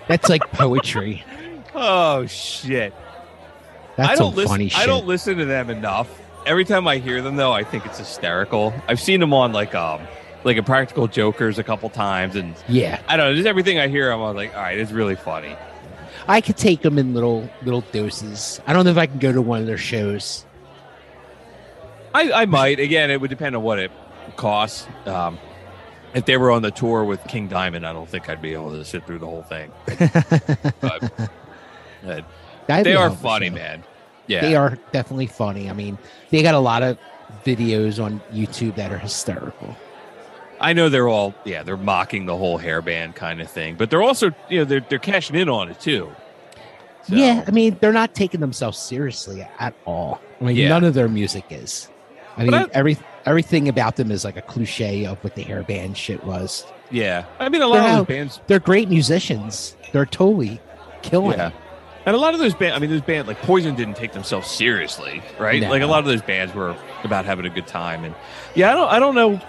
That's 0.07 0.29
like 0.29 0.43
poetry. 0.53 1.25
Oh 1.75 2.27
shit! 2.27 2.95
That's 3.97 4.11
I 4.11 4.15
don't 4.15 4.31
some 4.33 4.35
listen. 4.37 4.49
funny 4.49 4.73
I 4.75 4.87
don't 4.87 5.07
listen 5.07 5.37
to 5.39 5.45
them 5.45 5.71
enough. 5.71 6.09
Every 6.47 6.65
time 6.65 6.89
I 6.89 6.97
hear 6.99 7.21
them, 7.21 7.37
though, 7.37 7.53
I 7.53 7.63
think 7.65 7.85
it's 7.85 7.99
hysterical. 7.99 8.73
I've 8.89 9.01
seen 9.01 9.21
them 9.21 9.35
on 9.35 9.53
like 9.53 9.75
um 9.75 10.01
like 10.45 10.57
a 10.57 10.63
Practical 10.63 11.07
Jokers 11.09 11.59
a 11.59 11.65
couple 11.65 11.91
times, 11.91 12.37
and 12.37 12.55
Yeah. 12.69 13.01
I 13.09 13.17
don't 13.17 13.31
know. 13.31 13.35
Just 13.35 13.47
everything 13.47 13.79
I 13.79 13.89
hear, 13.89 14.11
I'm 14.11 14.21
like, 14.35 14.55
all 14.55 14.63
right, 14.63 14.79
it's 14.79 14.93
really 14.93 15.17
funny. 15.17 15.55
I 16.27 16.41
could 16.41 16.57
take 16.57 16.83
them 16.83 16.99
in 16.99 17.13
little 17.15 17.49
little 17.65 17.83
doses. 17.93 18.61
I 18.67 18.73
don't 18.73 18.85
know 18.85 18.91
if 18.91 18.99
I 18.99 19.07
can 19.07 19.19
go 19.19 19.33
to 19.33 19.43
one 19.43 19.61
of 19.61 19.67
their 19.67 19.79
shows. 19.79 20.45
I, 22.15 22.33
I 22.33 22.47
might. 22.47 22.81
Again, 22.81 23.11
it 23.11 23.21
would 23.21 23.31
depend 23.31 23.55
on 23.57 23.63
what 23.63 23.79
it 23.79 23.91
costs. 24.37 24.87
Um, 25.07 25.39
if 26.15 26.25
they 26.27 26.37
were 26.37 26.51
on 26.51 26.63
the 26.63 26.71
tour 26.71 27.05
with 27.05 27.23
King 27.27 27.49
Diamond, 27.49 27.87
I 27.87 27.93
don't 27.93 28.09
think 28.09 28.29
I'd 28.29 28.43
be 28.43 28.53
able 28.55 28.71
to 28.73 28.85
sit 28.85 29.07
through 29.07 29.19
the 29.19 29.27
whole 29.27 29.43
thing. 29.43 29.71
but, 30.81 31.03
uh, 32.07 32.21
but 32.67 32.85
they 32.85 32.95
are 32.95 33.05
hell 33.05 33.07
of 33.13 33.13
a 33.13 33.17
funny, 33.17 33.49
show. 33.49 33.55
man. 33.55 33.85
Yeah, 34.27 34.43
They 34.43 34.57
are 34.57 34.79
definitely 34.93 35.27
funny. 35.27 35.71
I 35.71 35.73
mean, 35.73 35.97
they 36.31 36.43
got 36.43 36.55
a 36.55 36.59
lot 36.59 36.83
of 36.83 36.99
videos 37.45 38.03
on 38.03 38.21
YouTube 38.33 38.75
that 38.77 38.93
are 38.93 38.99
hysterical. 38.99 39.75
I 40.61 40.73
know 40.73 40.89
they're 40.89 41.09
all 41.09 41.35
yeah, 41.45 41.63
they're 41.63 41.77
mocking 41.77 42.27
the 42.27 42.37
whole 42.37 42.59
hairband 42.59 43.15
kind 43.15 43.41
of 43.41 43.49
thing, 43.49 43.77
but 43.77 43.91
they're 43.91 44.03
also 44.03 44.33
you 44.51 44.59
know 44.59 44.65
they're 44.65 44.81
they're 44.81 44.99
cashing 44.99 45.37
in 45.37 45.49
on 45.49 45.69
it 45.71 45.79
too. 45.81 46.11
So, 47.05 47.15
Yeah, 47.15 47.45
I 47.47 47.53
mean, 47.53 47.79
they're 47.81 47.93
not 47.93 48.15
taking 48.15 48.41
themselves 48.41 48.77
seriously 48.77 49.47
at 49.59 49.73
all. 49.87 50.21
I 50.41 50.45
mean, 50.45 50.57
Yeah. 50.57 50.69
none 50.69 50.85
of 50.85 50.95
their 50.95 51.09
music 51.09 51.45
is. 51.51 51.89
I 52.37 52.43
mean, 52.43 52.55
I- 52.55 52.67
every 52.73 52.99
everything 53.29 53.69
about 53.69 53.97
them 53.97 54.11
is 54.11 54.25
like 54.25 54.37
a 54.37 54.43
cliche 54.43 55.05
of 55.07 55.23
what 55.23 55.35
the 55.35 55.45
hairband 55.45 55.97
shit 55.97 56.25
was. 56.25 56.67
yeah. 56.91 57.25
I 57.39 57.49
mean, 57.49 57.63
a 57.63 57.67
lot 57.67 57.81
They're 57.81 57.91
of 57.91 57.97
those 58.07 58.17
bands. 58.17 58.41
They're 58.47 58.59
great 58.61 58.89
musicians. 58.89 59.77
They're 59.93 60.07
totally 60.07 60.61
killing. 61.03 61.39
Yeah. 61.39 61.49
it. 61.49 61.55
And 62.07 62.17
a 62.17 62.19
lot 62.19 62.33
of 62.33 62.41
those 62.41 62.55
bands, 62.55 62.75
I 62.75 62.79
mean, 62.79 62.89
those 62.91 63.03
bands 63.03 63.29
like 63.29 63.41
Poison 63.43 63.75
didn't 63.75 63.97
take 63.97 64.13
themselves 64.13 64.51
seriously, 64.51 65.23
right? 65.39 65.61
No. 65.61 65.69
Like 65.69 65.83
a 65.83 65.87
lot 65.87 65.99
of 65.99 66.07
those 66.07 66.23
bands 66.23 66.55
were 66.55 66.75
about 67.05 67.27
having 67.27 67.45
a 67.45 67.51
good 67.51 67.67
time, 67.67 68.03
and 68.05 68.15
yeah, 68.55 68.71
I 68.71 68.75
don't, 68.75 68.89
I 68.89 68.99
don't 68.99 69.15
know, 69.15 69.41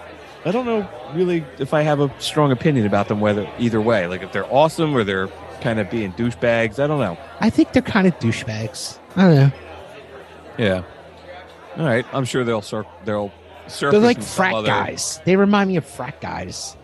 I 0.44 0.50
don't 0.50 0.66
know 0.66 0.86
really 1.14 1.42
if 1.58 1.72
I 1.72 1.80
have 1.82 2.00
a 2.00 2.12
strong 2.20 2.52
opinion 2.52 2.84
about 2.86 3.08
them 3.08 3.18
whether 3.20 3.48
either 3.58 3.80
way, 3.80 4.06
like 4.08 4.22
if 4.22 4.32
they're 4.32 4.52
awesome 4.52 4.94
or 4.94 5.04
they're 5.04 5.28
kind 5.62 5.78
of 5.80 5.88
being 5.90 6.12
douchebags. 6.12 6.78
I 6.78 6.86
don't 6.86 7.00
know. 7.00 7.16
I 7.40 7.48
think 7.48 7.72
they're 7.72 7.80
kind 7.82 8.06
of 8.06 8.18
douchebags. 8.18 8.98
I 9.16 9.22
don't 9.22 9.34
know. 9.36 9.52
Yeah. 10.58 10.82
All 11.78 11.86
right, 11.86 12.04
I'm 12.12 12.26
sure 12.26 12.44
they'll 12.44 12.60
cir- 12.62 12.84
they'll 13.06 13.30
surface. 13.30 13.39
They're 13.78 13.92
like 13.98 14.22
frat 14.22 14.54
other- 14.54 14.66
guys. 14.68 15.20
They 15.24 15.36
remind 15.36 15.68
me 15.68 15.76
of 15.76 15.84
frat 15.84 16.20
guys. 16.20 16.76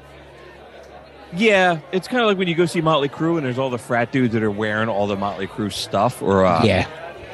Yeah, 1.35 1.81
it's 1.93 2.09
kind 2.09 2.23
of 2.23 2.29
like 2.29 2.39
when 2.39 2.49
you 2.49 2.55
go 2.55 2.67
see 2.67 2.81
Motley 2.81 3.09
Crue 3.09 3.37
and 3.37 3.45
there's 3.45 3.59
all 3.59 3.69
the 3.71 3.79
frat 3.79 4.13
dudes 4.13 4.33
that 4.35 4.43
are 4.43 4.51
wearing 4.51 4.89
all 4.89 5.07
the 5.07 5.17
Motley 5.17 5.47
Crue 5.47 5.73
stuff. 5.73 6.23
Or 6.23 6.45
uh, 6.47 6.63
Yeah. 6.65 6.87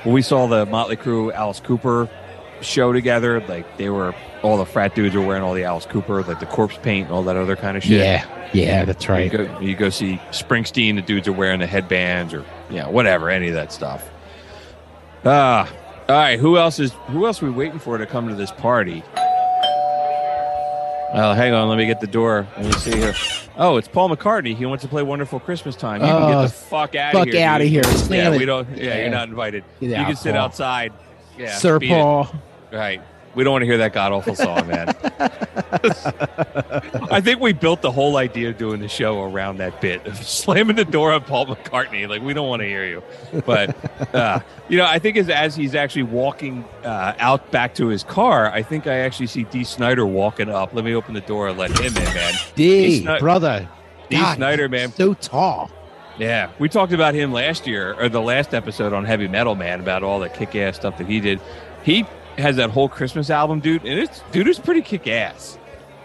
when 0.05 0.15
we 0.15 0.23
saw 0.23 0.47
the 0.47 0.67
Motley 0.67 0.97
Crue 0.97 1.33
Alice 1.33 1.61
Cooper 1.61 2.09
show 2.63 2.93
together, 2.93 3.41
like 3.47 3.77
they 3.77 3.91
were 3.91 4.15
all 4.43 4.57
the 4.57 4.65
frat 4.67 4.95
dudes 4.95 5.15
were 5.15 5.25
wearing 5.25 5.43
all 5.43 5.55
the 5.55 5.65
Alice 5.65 5.87
Cooper, 5.87 6.23
like 6.23 6.41
the 6.41 6.47
corpse 6.47 6.79
paint 6.83 7.07
and 7.09 7.15
all 7.15 7.23
that 7.25 7.37
other 7.37 7.55
kind 7.55 7.77
of 7.77 7.83
shit. 7.83 8.01
Yeah. 8.01 8.25
Yeah, 8.55 8.85
that's 8.85 9.07
You 9.07 9.13
right. 9.15 9.31
go, 9.33 9.61
you 9.61 9.75
go 9.77 9.89
see 9.89 10.21
Springsteen, 10.31 10.97
the 10.97 11.03
dudes 11.03 11.27
are 11.29 11.33
wearing 11.33 11.61
the 11.61 11.67
headbands 11.67 12.35
or 12.35 12.45
yeah, 12.71 12.87
whatever, 12.89 13.31
any 13.31 13.49
of 13.49 13.55
that 13.55 13.73
stuff. 13.73 14.09
Ah, 15.25 15.71
all 16.09 16.17
right. 16.17 16.39
Who 16.39 16.59
else 16.59 16.79
is 16.81 16.93
who 17.09 17.25
else 17.27 17.43
are 17.43 17.47
we 17.47 17.53
waiting 17.53 17.79
for 17.79 17.97
to 17.99 18.07
come 18.07 18.29
to 18.29 18.35
this 18.35 18.51
party? 18.51 19.03
Oh, 21.15 21.33
hang 21.35 21.53
on. 21.53 21.69
Let 21.69 21.77
me 21.79 21.87
get 21.87 22.01
the 22.01 22.07
door. 22.07 22.47
Let 22.57 22.67
me 22.67 22.73
see 22.73 22.97
here. 22.97 23.15
Oh, 23.59 23.77
it's 23.77 23.87
Paul 23.89 24.09
McCartney. 24.09 24.57
He 24.57 24.65
wants 24.67 24.83
to 24.83 24.89
play 24.89 25.03
"Wonderful 25.03 25.41
Christmas 25.41 25.77
Time." 25.77 26.01
You 26.01 26.07
can 26.07 26.17
Oh, 26.17 26.29
get 26.29 26.35
the 26.37 26.43
oh, 26.45 26.49
fuck 26.49 26.95
out 26.95 27.13
fuck 27.13 27.29
of 27.29 27.35
here. 27.35 27.47
outta 27.49 27.65
dude. 27.65 27.73
here. 27.73 27.83
Yeah, 27.85 27.91
Slam 27.97 28.33
we 28.39 28.45
don't. 28.47 28.69
Yeah, 28.77 28.85
Yeah. 28.85 28.97
you're 29.03 29.11
not 29.11 29.29
invited. 29.29 29.63
Get 29.81 29.91
you 29.91 29.97
out, 29.97 30.07
can 30.07 30.17
sit 30.17 30.33
Paul. 30.35 30.41
outside. 30.45 30.93
Yeah, 31.39 31.55
Sir 31.57 31.79
beat 31.79 31.91
it. 31.91 31.95
Paul. 32.01 32.31
Right. 32.73 33.03
We 33.35 33.45
don't 33.45 33.53
want 33.53 33.63
to 33.63 33.67
hear 33.67 33.79
that 33.79 33.93
god 33.93 34.13
awful 34.13 34.35
song, 34.35 34.67
man. 34.67 34.95
I 37.11 37.21
think 37.21 37.41
we 37.41 37.53
built 37.53 37.83
the 37.83 37.91
whole 37.91 38.17
idea 38.17 38.51
of 38.51 38.59
doing 38.59 38.81
the 38.81 38.89
show 38.89 39.23
around 39.23 39.59
that 39.59 39.81
bit 39.81 40.07
of 40.07 40.17
slamming 40.27 40.77
the 40.77 40.85
door 40.85 41.13
on 41.13 41.23
Paul 41.25 41.47
McCartney. 41.47 42.09
Like 42.09 42.23
we 42.23 42.35
don't 42.35 42.49
want 42.49 42.61
to 42.61 42.67
hear 42.67 42.85
you, 42.85 43.03
but 43.47 44.15
uh, 44.15 44.41
you 44.69 44.77
know, 44.77 44.87
I 44.87 44.99
think 44.99 45.17
as 45.17 45.29
as 45.29 45.57
he's 45.57 45.75
actually 45.75 46.05
walking 46.05 46.65
uh, 46.85 47.15
out 47.19 47.51
back 47.51 47.75
to 47.77 47.89
his 47.89 48.05
car, 48.05 48.51
I 48.51 48.63
think 48.63 48.87
I 48.87 48.99
actually 48.99 49.29
see 49.29 49.45
Dee 49.45 49.65
Snider 49.65 50.07
walking 50.07 50.49
up. 50.49 50.75
Let 50.75 50.85
me 50.85 50.95
open 50.95 51.15
the 51.15 51.21
door 51.23 51.49
and 51.49 51.59
let 51.59 51.71
him 51.79 51.97
in, 51.97 52.05
man. 52.15 52.35
Dee, 52.55 53.03
Sni- 53.05 53.19
brother. 53.19 53.69
Dee. 54.11 54.17
God, 54.17 54.37
Snider, 54.37 54.69
man. 54.69 54.93
So 54.93 55.15
tall. 55.15 55.71
Yeah, 56.19 56.51
we 56.59 56.69
talked 56.69 56.93
about 56.93 57.15
him 57.15 57.33
last 57.33 57.67
year 57.67 57.95
or 57.95 58.09
the 58.11 58.21
last 58.21 58.53
episode 58.53 58.93
on 58.93 59.07
Heavy 59.07 59.29
Metal 59.29 59.55
Man 59.55 59.81
about 59.81 60.03
all 60.03 60.21
the 60.21 60.29
kick 60.29 60.55
ass 60.55 60.77
stuff 60.77 60.99
that 60.99 61.07
he 61.07 61.21
did. 61.21 61.41
He 61.83 62.05
has 62.39 62.57
that 62.57 62.71
whole 62.71 62.89
Christmas 62.89 63.31
album, 63.31 63.61
dude, 63.61 63.85
and 63.85 63.99
it's 63.99 64.23
dude 64.33 64.49
is 64.49 64.59
pretty 64.59 64.83
kick 64.83 65.07
ass. 65.07 65.59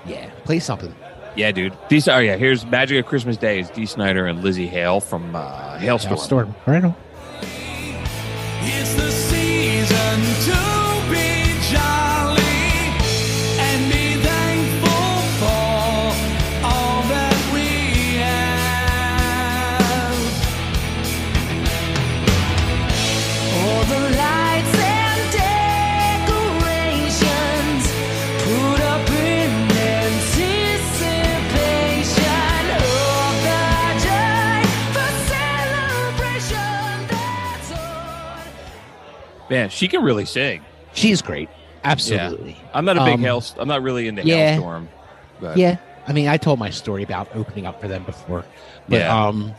Yeah. 0.06 0.30
Play 0.46 0.60
something. 0.60 0.94
Yeah, 1.36 1.52
dude. 1.52 1.78
Dee. 1.88 2.02
Oh 2.08 2.18
yeah, 2.18 2.36
here's 2.36 2.66
Magic 2.66 3.00
of 3.00 3.06
Christmas 3.06 3.38
Day 3.38 3.60
is 3.60 3.70
Dee 3.70 3.86
Snider 3.86 4.26
and 4.26 4.44
Lzzy 4.44 4.68
Hale 4.68 5.00
from 5.00 5.36
uh, 5.36 5.78
Halestorm. 5.78 6.18
Storm. 6.18 6.56
Right 6.66 6.84
on. 6.84 6.96
It's 8.62 8.96
the 8.96 9.12
season 9.12 10.22
to 10.48 11.12
be 11.12 11.60
jolly 11.72 12.17
Man, 39.50 39.70
she 39.70 39.88
can 39.88 40.04
really 40.04 40.26
sing. 40.26 40.64
She's 40.94 41.22
great. 41.22 41.50
Absolutely. 41.84 42.52
Yeah. 42.52 42.70
I'm 42.74 42.86
not 42.86 42.98
a 42.98 43.06
big 43.06 43.20
Um. 43.26 43.56
I'm 43.58 43.68
not 43.68 43.82
really 43.82 44.08
into 44.08 44.24
yeah. 44.26 44.58
Halestorm. 44.58 44.88
But 45.40 45.58
Yeah. 45.58 45.78
I 46.08 46.14
mean, 46.14 46.28
I 46.28 46.38
told 46.38 46.60
my 46.60 46.70
story 46.70 47.04
about 47.04 47.30
opening 47.36 47.66
up 47.66 47.80
for 47.82 47.88
them 47.88 48.04
before. 48.04 48.46
But 48.90 48.98
Yeah. 49.02 49.26
um 49.28 49.54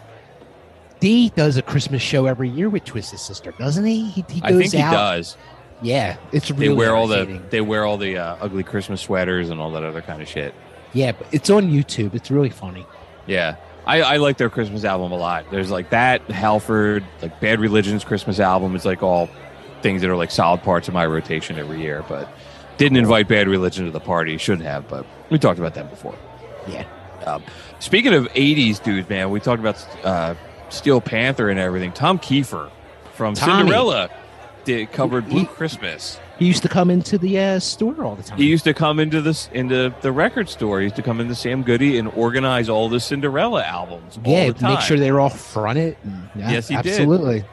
Dee 1.00 1.28
does 1.30 1.56
a 1.56 1.62
Christmas 1.62 2.02
show 2.02 2.26
every 2.26 2.48
year 2.48 2.68
with 2.68 2.84
Twisted 2.84 3.20
Sister, 3.20 3.52
doesn't 3.52 3.84
he? 3.84 4.04
He, 4.10 4.24
he 4.28 4.40
I 4.42 4.52
think 4.52 4.72
he 4.72 4.78
out. 4.80 4.92
does. 4.92 5.36
Yeah, 5.80 6.16
it's 6.32 6.50
really 6.50 6.68
They 6.68 6.74
wear 6.74 6.96
all 6.96 7.06
the 7.06 7.40
they 7.50 7.60
wear 7.60 7.84
all 7.84 7.96
the 7.98 8.18
uh, 8.18 8.36
ugly 8.40 8.64
Christmas 8.64 9.00
sweaters 9.00 9.48
and 9.50 9.60
all 9.60 9.70
that 9.72 9.84
other 9.84 10.02
kind 10.02 10.20
of 10.20 10.28
shit. 10.28 10.54
Yeah, 10.92 11.12
but 11.12 11.28
it's 11.30 11.50
on 11.50 11.70
YouTube. 11.70 12.14
It's 12.14 12.30
really 12.32 12.50
funny. 12.50 12.84
Yeah. 13.26 13.56
I, 13.86 14.02
I 14.02 14.16
like 14.16 14.36
their 14.38 14.50
Christmas 14.50 14.84
album 14.84 15.12
a 15.12 15.16
lot. 15.16 15.46
There's 15.50 15.70
like 15.70 15.90
that, 15.90 16.22
Halford, 16.30 17.04
like 17.22 17.40
Bad 17.40 17.58
Religion's 17.60 18.04
Christmas 18.04 18.38
album. 18.40 18.74
It's 18.74 18.84
like 18.84 19.02
all 19.02 19.30
things 19.82 20.00
that 20.02 20.10
are 20.10 20.16
like 20.16 20.30
solid 20.30 20.62
parts 20.62 20.88
of 20.88 20.94
my 20.94 21.06
rotation 21.06 21.58
every 21.58 21.80
year. 21.80 22.04
But 22.08 22.28
Didn't 22.76 22.98
invite 22.98 23.28
Bad 23.28 23.48
Religion 23.48 23.84
to 23.86 23.90
the 23.90 24.00
party. 24.00 24.36
Shouldn't 24.38 24.66
have, 24.66 24.88
but 24.88 25.04
we 25.30 25.38
talked 25.38 25.58
about 25.58 25.74
that 25.74 25.90
before. 25.90 26.14
Yeah. 26.68 26.84
Um, 27.26 27.42
speaking 27.80 28.14
of 28.14 28.24
'80s 28.34 28.82
dudes, 28.82 29.08
man, 29.08 29.30
we 29.30 29.40
talked 29.40 29.60
about 29.60 29.86
uh, 30.04 30.34
Steel 30.70 31.00
Panther 31.00 31.48
and 31.50 31.58
everything. 31.58 31.92
Tom 31.92 32.18
Keifer 32.18 32.70
from 33.14 33.34
Tommy. 33.34 33.62
Cinderella 33.62 34.10
did 34.64 34.92
covered 34.92 35.28
Blue 35.28 35.40
He- 35.40 35.46
Christmas. 35.46 36.18
He 36.38 36.46
used 36.46 36.62
to 36.62 36.68
come 36.68 36.88
into 36.88 37.18
the 37.18 37.36
uh, 37.36 37.58
store 37.58 38.04
all 38.04 38.14
the 38.14 38.22
time. 38.22 38.38
He 38.38 38.46
used 38.46 38.62
to 38.62 38.72
come 38.72 39.00
into 39.00 39.20
this 39.20 39.48
into 39.52 39.92
the 40.02 40.12
record 40.12 40.48
store. 40.48 40.78
He 40.78 40.84
used 40.84 40.94
to 40.94 41.02
come 41.02 41.18
into 41.20 41.34
Sam 41.34 41.64
Goody 41.64 41.98
and 41.98 42.06
organize 42.12 42.68
all 42.68 42.88
the 42.88 43.00
Cinderella 43.00 43.64
albums. 43.64 44.20
all 44.24 44.32
yeah, 44.32 44.46
the 44.46 44.52
time. 44.52 44.74
make 44.74 44.80
sure 44.82 44.96
they 44.98 45.10
were 45.10 45.18
all 45.18 45.30
fronted. 45.30 45.96
yeah, 46.36 46.52
Yes, 46.52 46.68
he 46.68 46.76
did. 46.76 46.86
absolutely. 46.86 47.38
Yeah, 47.38 47.44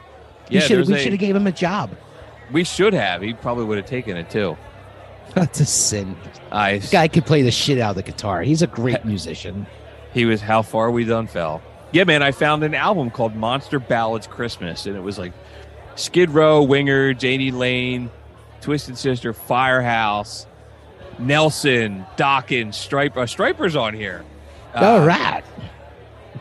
we 0.50 0.60
should 0.60 0.76
there's 0.76 0.88
we 0.88 0.94
a- 0.94 0.98
should 1.00 1.10
have 1.12 1.18
gave 1.20 1.34
him 1.34 1.48
a 1.48 1.52
job. 1.52 1.90
We 2.52 2.64
should 2.64 2.92
have. 2.94 3.22
He 3.22 3.32
probably 3.34 3.64
would 3.64 3.78
have 3.78 3.86
taken 3.86 4.16
it 4.16 4.30
too. 4.30 4.56
That's 5.34 5.60
a 5.60 5.66
sin. 5.66 6.16
I 6.52 6.78
The 6.78 6.88
guy 6.88 7.08
could 7.08 7.26
play 7.26 7.42
the 7.42 7.50
shit 7.50 7.78
out 7.78 7.90
of 7.90 7.96
the 7.96 8.02
guitar. 8.02 8.42
He's 8.42 8.62
a 8.62 8.66
great 8.66 9.04
musician. 9.04 9.66
He 10.14 10.24
was 10.24 10.40
how 10.40 10.62
far 10.62 10.90
we 10.90 11.04
done 11.04 11.26
fell. 11.26 11.60
Yeah, 11.92 12.04
man, 12.04 12.22
I 12.22 12.32
found 12.32 12.62
an 12.64 12.74
album 12.74 13.10
called 13.10 13.34
Monster 13.36 13.78
Ballads 13.78 14.26
Christmas, 14.26 14.86
and 14.86 14.96
it 14.96 15.00
was 15.00 15.18
like 15.18 15.32
Skid 15.94 16.30
Row, 16.30 16.62
Winger, 16.62 17.10
Jani 17.10 17.50
Lane, 17.50 18.10
Twisted 18.60 18.96
Sister, 18.98 19.32
Firehouse, 19.32 20.46
Nelson, 21.18 22.04
Dokken, 22.16 22.68
Stryper. 22.68 23.26
Stryper's 23.28 23.76
on 23.76 23.94
here. 23.94 24.24
All 24.74 25.02
Uh, 25.02 25.06
right. 25.06 25.42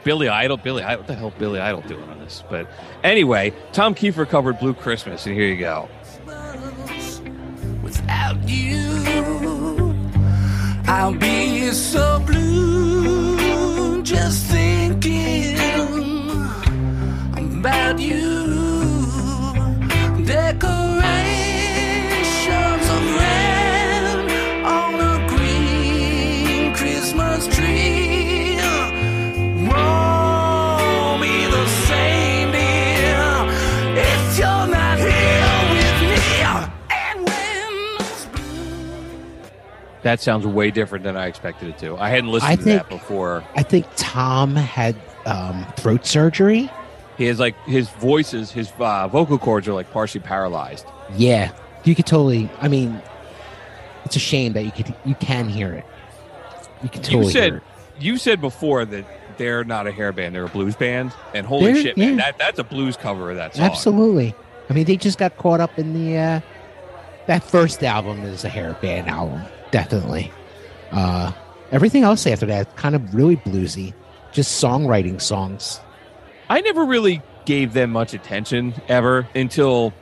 Billy 0.05 0.29
Idol. 0.29 0.55
Billy 0.57 0.83
Idol. 0.83 0.99
What 0.99 1.07
the 1.07 1.15
hell 1.15 1.33
Billy 1.37 1.59
Idol 1.59 1.81
doing 1.81 2.07
on 2.09 2.19
this? 2.19 2.43
But 2.49 2.69
anyway, 3.03 3.51
Tom 3.73 3.93
Keifer 3.95 4.29
covered 4.29 4.59
Blue 4.59 4.73
Christmas, 4.73 5.25
and 5.25 5.35
here 5.35 5.47
you 5.47 5.57
go. 5.57 5.89
without 7.83 8.37
you. 8.47 9.95
I'll 10.87 11.13
be 11.13 11.71
so 11.71 12.19
blue 12.19 14.03
just 14.03 14.45
thinking 14.45 15.57
about 17.35 17.99
you. 17.99 18.45
Decorations 20.23 21.34
That 40.05 40.21
sounds 40.21 40.45
way 40.45 40.69
different 40.69 41.03
than 41.03 41.17
I 41.17 41.25
expected 41.25 41.67
it 41.67 41.79
to. 41.79 41.97
I 41.97 42.09
hadn't 42.09 42.29
listened 42.31 42.51
I 42.51 42.55
to 42.57 42.63
that 42.65 42.89
before. 42.89 43.43
I 43.55 43.63
think 43.63 43.87
Tom 43.95 44.55
had 44.55 44.95
um, 45.25 45.65
throat 45.77 46.05
surgery. 46.05 46.69
He 47.17 47.25
has 47.25 47.39
like 47.39 47.55
his 47.65 47.89
voices, 47.89 48.51
his 48.51 48.71
uh, 48.77 49.07
vocal 49.07 49.39
cords 49.39 49.67
are 49.67 49.73
like 49.73 49.91
partially 49.91 50.21
paralyzed. 50.21 50.85
Yeah, 51.17 51.51
you 51.85 51.95
could 51.95 52.05
totally. 52.05 52.51
I 52.61 52.67
mean, 52.67 53.01
it's 54.03 54.15
a 54.15 54.19
shame 54.19 54.53
that 54.53 54.63
you 54.63 54.71
could 54.71 54.93
you 55.05 55.15
can 55.15 55.49
hear 55.49 55.73
it. 55.73 55.85
You 56.83 56.89
can 56.89 57.01
totally 57.01 57.25
you 57.25 57.31
said 57.31 57.43
hear 57.53 57.55
it. 57.57 57.63
you 57.99 58.17
said 58.17 58.41
before 58.41 58.85
that 58.85 59.05
they're 59.37 59.63
not 59.63 59.87
a 59.87 59.91
hair 59.91 60.11
band; 60.11 60.35
they're 60.35 60.45
a 60.45 60.49
blues 60.49 60.75
band. 60.75 61.13
And 61.33 61.47
holy 61.47 61.73
They're- 61.73 61.81
shit, 61.81 61.97
man, 61.97 62.09
yeah. 62.19 62.25
that 62.25 62.37
that's 62.37 62.59
a 62.59 62.63
blues 62.63 62.95
cover 62.95 63.31
of 63.31 63.37
that 63.37 63.55
song. 63.55 63.65
Absolutely. 63.65 64.35
I 64.69 64.73
mean, 64.73 64.85
they 64.85 64.97
just 64.97 65.17
got 65.17 65.35
caught 65.37 65.61
up 65.61 65.79
in 65.79 65.93
the 65.95 66.15
uh, 66.15 66.41
that 67.25 67.43
first 67.43 67.83
album 67.83 68.19
is 68.21 68.43
a 68.43 68.49
hair 68.49 68.73
band 68.83 69.07
album, 69.09 69.41
definitely. 69.75 70.31
Uh, 70.91 71.33
everything 71.71 72.03
else 72.03 72.25
after 72.25 72.45
that 72.45 72.77
kind 72.77 72.95
of 72.95 73.13
really 73.13 73.35
bluesy, 73.35 73.93
just 74.31 74.63
songwriting 74.63 75.21
songs. 75.21 75.81
I 76.49 76.61
never 76.61 76.85
really 76.85 77.21
gave 77.43 77.73
them 77.73 77.91
much 77.91 78.13
attention 78.13 78.73
ever 78.87 79.27
until 79.35 79.93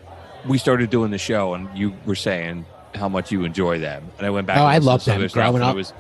we 0.47 0.59
started 0.59 0.91
doing 0.91 1.09
the 1.09 1.17
show, 1.17 1.55
and 1.55 1.67
you 1.75 1.95
were 2.05 2.13
saying 2.15 2.65
how 2.93 3.09
much 3.09 3.31
you 3.31 3.45
enjoy 3.45 3.79
them, 3.79 4.03
and 4.19 4.27
I 4.27 4.29
went 4.29 4.45
back. 4.45 4.59
Oh, 4.59 4.65
I 4.65 4.77
loved 4.77 5.07
them 5.07 5.25
growing 5.29 5.63
up. 5.63 5.75
Was, 5.75 5.91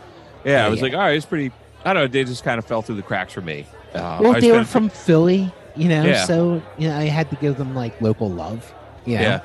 yeah, 0.45 0.51
Yeah, 0.51 0.65
I 0.67 0.69
was 0.69 0.77
yeah. 0.79 0.83
like, 0.83 0.93
all 0.93 0.99
right, 0.99 1.17
it's 1.17 1.25
pretty. 1.25 1.51
I 1.83 1.93
don't 1.93 2.03
know. 2.03 2.07
They 2.07 2.23
just 2.25 2.43
kind 2.43 2.59
of 2.59 2.65
fell 2.65 2.83
through 2.83 2.97
the 2.97 3.01
cracks 3.01 3.33
for 3.33 3.41
me. 3.41 3.65
Uh, 3.95 4.19
well, 4.21 4.35
I 4.35 4.39
they 4.39 4.51
were 4.51 4.65
from 4.65 4.89
Philly, 4.89 5.51
you 5.75 5.89
know, 5.89 6.03
Yeah. 6.03 6.25
so 6.25 6.61
you 6.77 6.89
know 6.89 6.95
I 6.97 7.05
had 7.05 7.31
to 7.31 7.35
give 7.37 7.57
them 7.57 7.73
like 7.73 7.99
local 8.01 8.29
love. 8.29 8.71
You 9.05 9.15
know? 9.15 9.21
Yeah. 9.21 9.41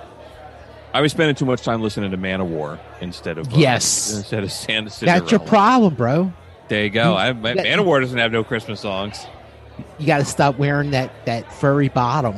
I 0.94 1.00
was 1.00 1.12
spending 1.12 1.34
too 1.36 1.44
much 1.44 1.62
time 1.62 1.82
listening 1.82 2.10
to 2.12 2.16
Manowar 2.18 2.78
instead 3.00 3.38
of 3.38 3.52
uh, 3.52 3.56
Yes. 3.56 4.14
instead 4.16 4.42
of 4.42 4.50
Santa 4.52 4.90
that's 5.04 5.30
your 5.30 5.40
problem, 5.40 5.94
bro. 5.94 6.32
There 6.68 6.84
you 6.84 6.90
go. 6.90 7.12
You- 7.12 7.16
I, 7.18 7.32
my, 7.32 7.54
Manowar 7.54 8.00
doesn't 8.00 8.18
have 8.18 8.32
no 8.32 8.42
Christmas 8.44 8.80
songs. 8.80 9.26
You 9.98 10.06
got 10.06 10.18
to 10.18 10.24
stop 10.24 10.58
wearing 10.58 10.90
that 10.92 11.12
that 11.26 11.52
furry 11.52 11.88
bottom. 11.88 12.36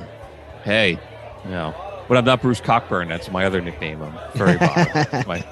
Hey, 0.64 0.98
no. 1.46 1.74
But 2.09 2.18
I'm 2.18 2.24
not 2.24 2.42
Bruce 2.42 2.61
Cockburn. 2.61 3.09
That's 3.09 3.30
my 3.30 3.44
other 3.46 3.61
nickname. 3.61 4.03
I'm 4.03 4.12
Furry 4.36 4.59
Bottom. 4.59 5.24
my, 5.28 5.44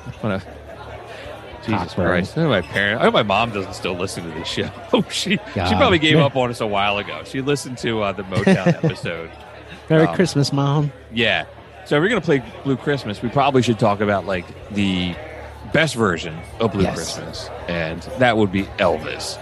Jesus 1.64 1.94
Cockburn. 1.94 2.06
Christ. 2.06 2.36
I 2.38 2.46
my 2.46 2.60
parent. 2.62 3.00
I 3.00 3.04
hope 3.04 3.14
my 3.14 3.22
mom 3.22 3.52
doesn't 3.52 3.74
still 3.74 3.94
listen 3.94 4.24
to 4.24 4.30
this 4.30 4.48
show. 4.48 4.70
Oh, 4.92 5.02
she 5.10 5.30
she 5.36 5.38
probably 5.54 5.98
gave 5.98 6.16
up 6.18 6.34
on 6.36 6.50
us 6.50 6.60
a 6.60 6.66
while 6.66 6.98
ago. 6.98 7.22
She 7.24 7.40
listened 7.42 7.78
to 7.78 8.02
uh, 8.02 8.12
the 8.12 8.24
Motown 8.24 8.82
episode. 8.84 9.30
Merry 9.88 10.06
Um, 10.06 10.14
Christmas, 10.14 10.52
mom. 10.52 10.92
Yeah. 11.12 11.46
So 11.88 11.96
if 11.96 12.02
we're 12.02 12.10
gonna 12.10 12.20
play 12.20 12.42
Blue 12.64 12.76
Christmas, 12.76 13.22
we 13.22 13.30
probably 13.30 13.62
should 13.62 13.78
talk 13.78 14.00
about 14.00 14.26
like 14.26 14.44
the 14.70 15.16
best 15.72 15.94
version 15.94 16.38
of 16.60 16.72
Blue 16.72 16.82
Yes. 16.82 16.96
Christmas, 16.96 17.48
and 17.66 18.02
that 18.18 18.36
would 18.36 18.52
be 18.52 18.64
Elvis. 18.76 19.38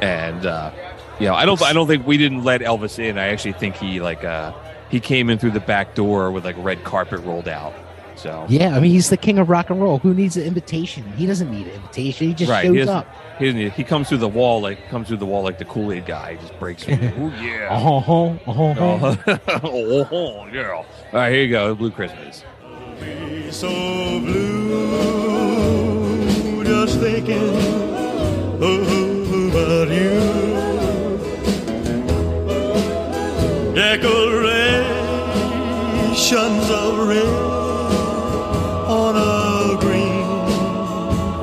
And 0.00 0.46
uh, 0.46 0.70
you 1.18 1.26
know, 1.26 1.34
I 1.34 1.44
don't, 1.44 1.60
I 1.62 1.72
don't 1.72 1.88
think 1.88 2.06
we 2.06 2.16
didn't 2.16 2.44
let 2.44 2.60
Elvis 2.60 3.00
in. 3.00 3.18
I 3.18 3.30
actually 3.30 3.54
think 3.54 3.74
he 3.74 4.00
like 4.00 4.22
uh, 4.22 4.52
he 4.88 5.00
came 5.00 5.28
in 5.30 5.38
through 5.38 5.50
the 5.50 5.58
back 5.58 5.96
door 5.96 6.30
with 6.30 6.44
like 6.44 6.54
red 6.58 6.84
carpet 6.84 7.24
rolled 7.24 7.48
out. 7.48 7.74
So 8.20 8.44
Yeah, 8.50 8.76
I 8.76 8.80
mean 8.80 8.90
he's 8.90 9.08
the 9.08 9.16
king 9.16 9.38
of 9.38 9.48
rock 9.48 9.70
and 9.70 9.80
roll. 9.80 9.96
Who 9.98 10.12
needs 10.12 10.36
an 10.36 10.42
invitation? 10.44 11.10
He 11.16 11.24
doesn't 11.26 11.50
need 11.50 11.66
an 11.68 11.72
invitation. 11.72 12.28
He 12.28 12.34
just 12.34 12.50
right, 12.50 12.66
shows 12.66 12.72
he, 12.74 12.78
doesn't- 12.80 12.94
up. 12.96 13.06
he 13.38 13.46
doesn't 13.46 13.58
need- 13.60 13.72
he 13.72 13.82
comes 13.82 14.10
through 14.10 14.18
the 14.18 14.28
wall 14.28 14.60
like 14.60 14.90
comes 14.90 15.08
through 15.08 15.16
the 15.16 15.24
wall 15.26 15.42
like 15.42 15.56
the 15.56 15.64
Kool 15.64 15.90
Aid 15.90 16.04
guy. 16.04 16.32
He 16.34 16.38
just 16.46 16.58
breaks 16.58 16.84
through. 16.84 16.94
Ooh, 16.96 17.32
yeah. 17.40 17.68
Oh, 17.70 18.04
oh, 18.06 18.38
oh, 18.46 18.74
oh. 18.78 19.16
oh, 19.64 20.06
oh, 20.12 20.46
yeah. 20.52 20.70
All 20.72 20.84
right, 21.14 21.32
here 21.32 21.44
you 21.44 21.50
go. 21.50 21.74
Blue 21.74 21.90
Christmas. 21.90 22.44
so 23.50 23.70
blue, 24.20 24.92
just 26.64 26.98
thinking 27.00 27.56
about 28.58 29.88
you. 29.88 30.20
Decorations 33.74 36.70
of 36.70 37.08
red 37.08 37.69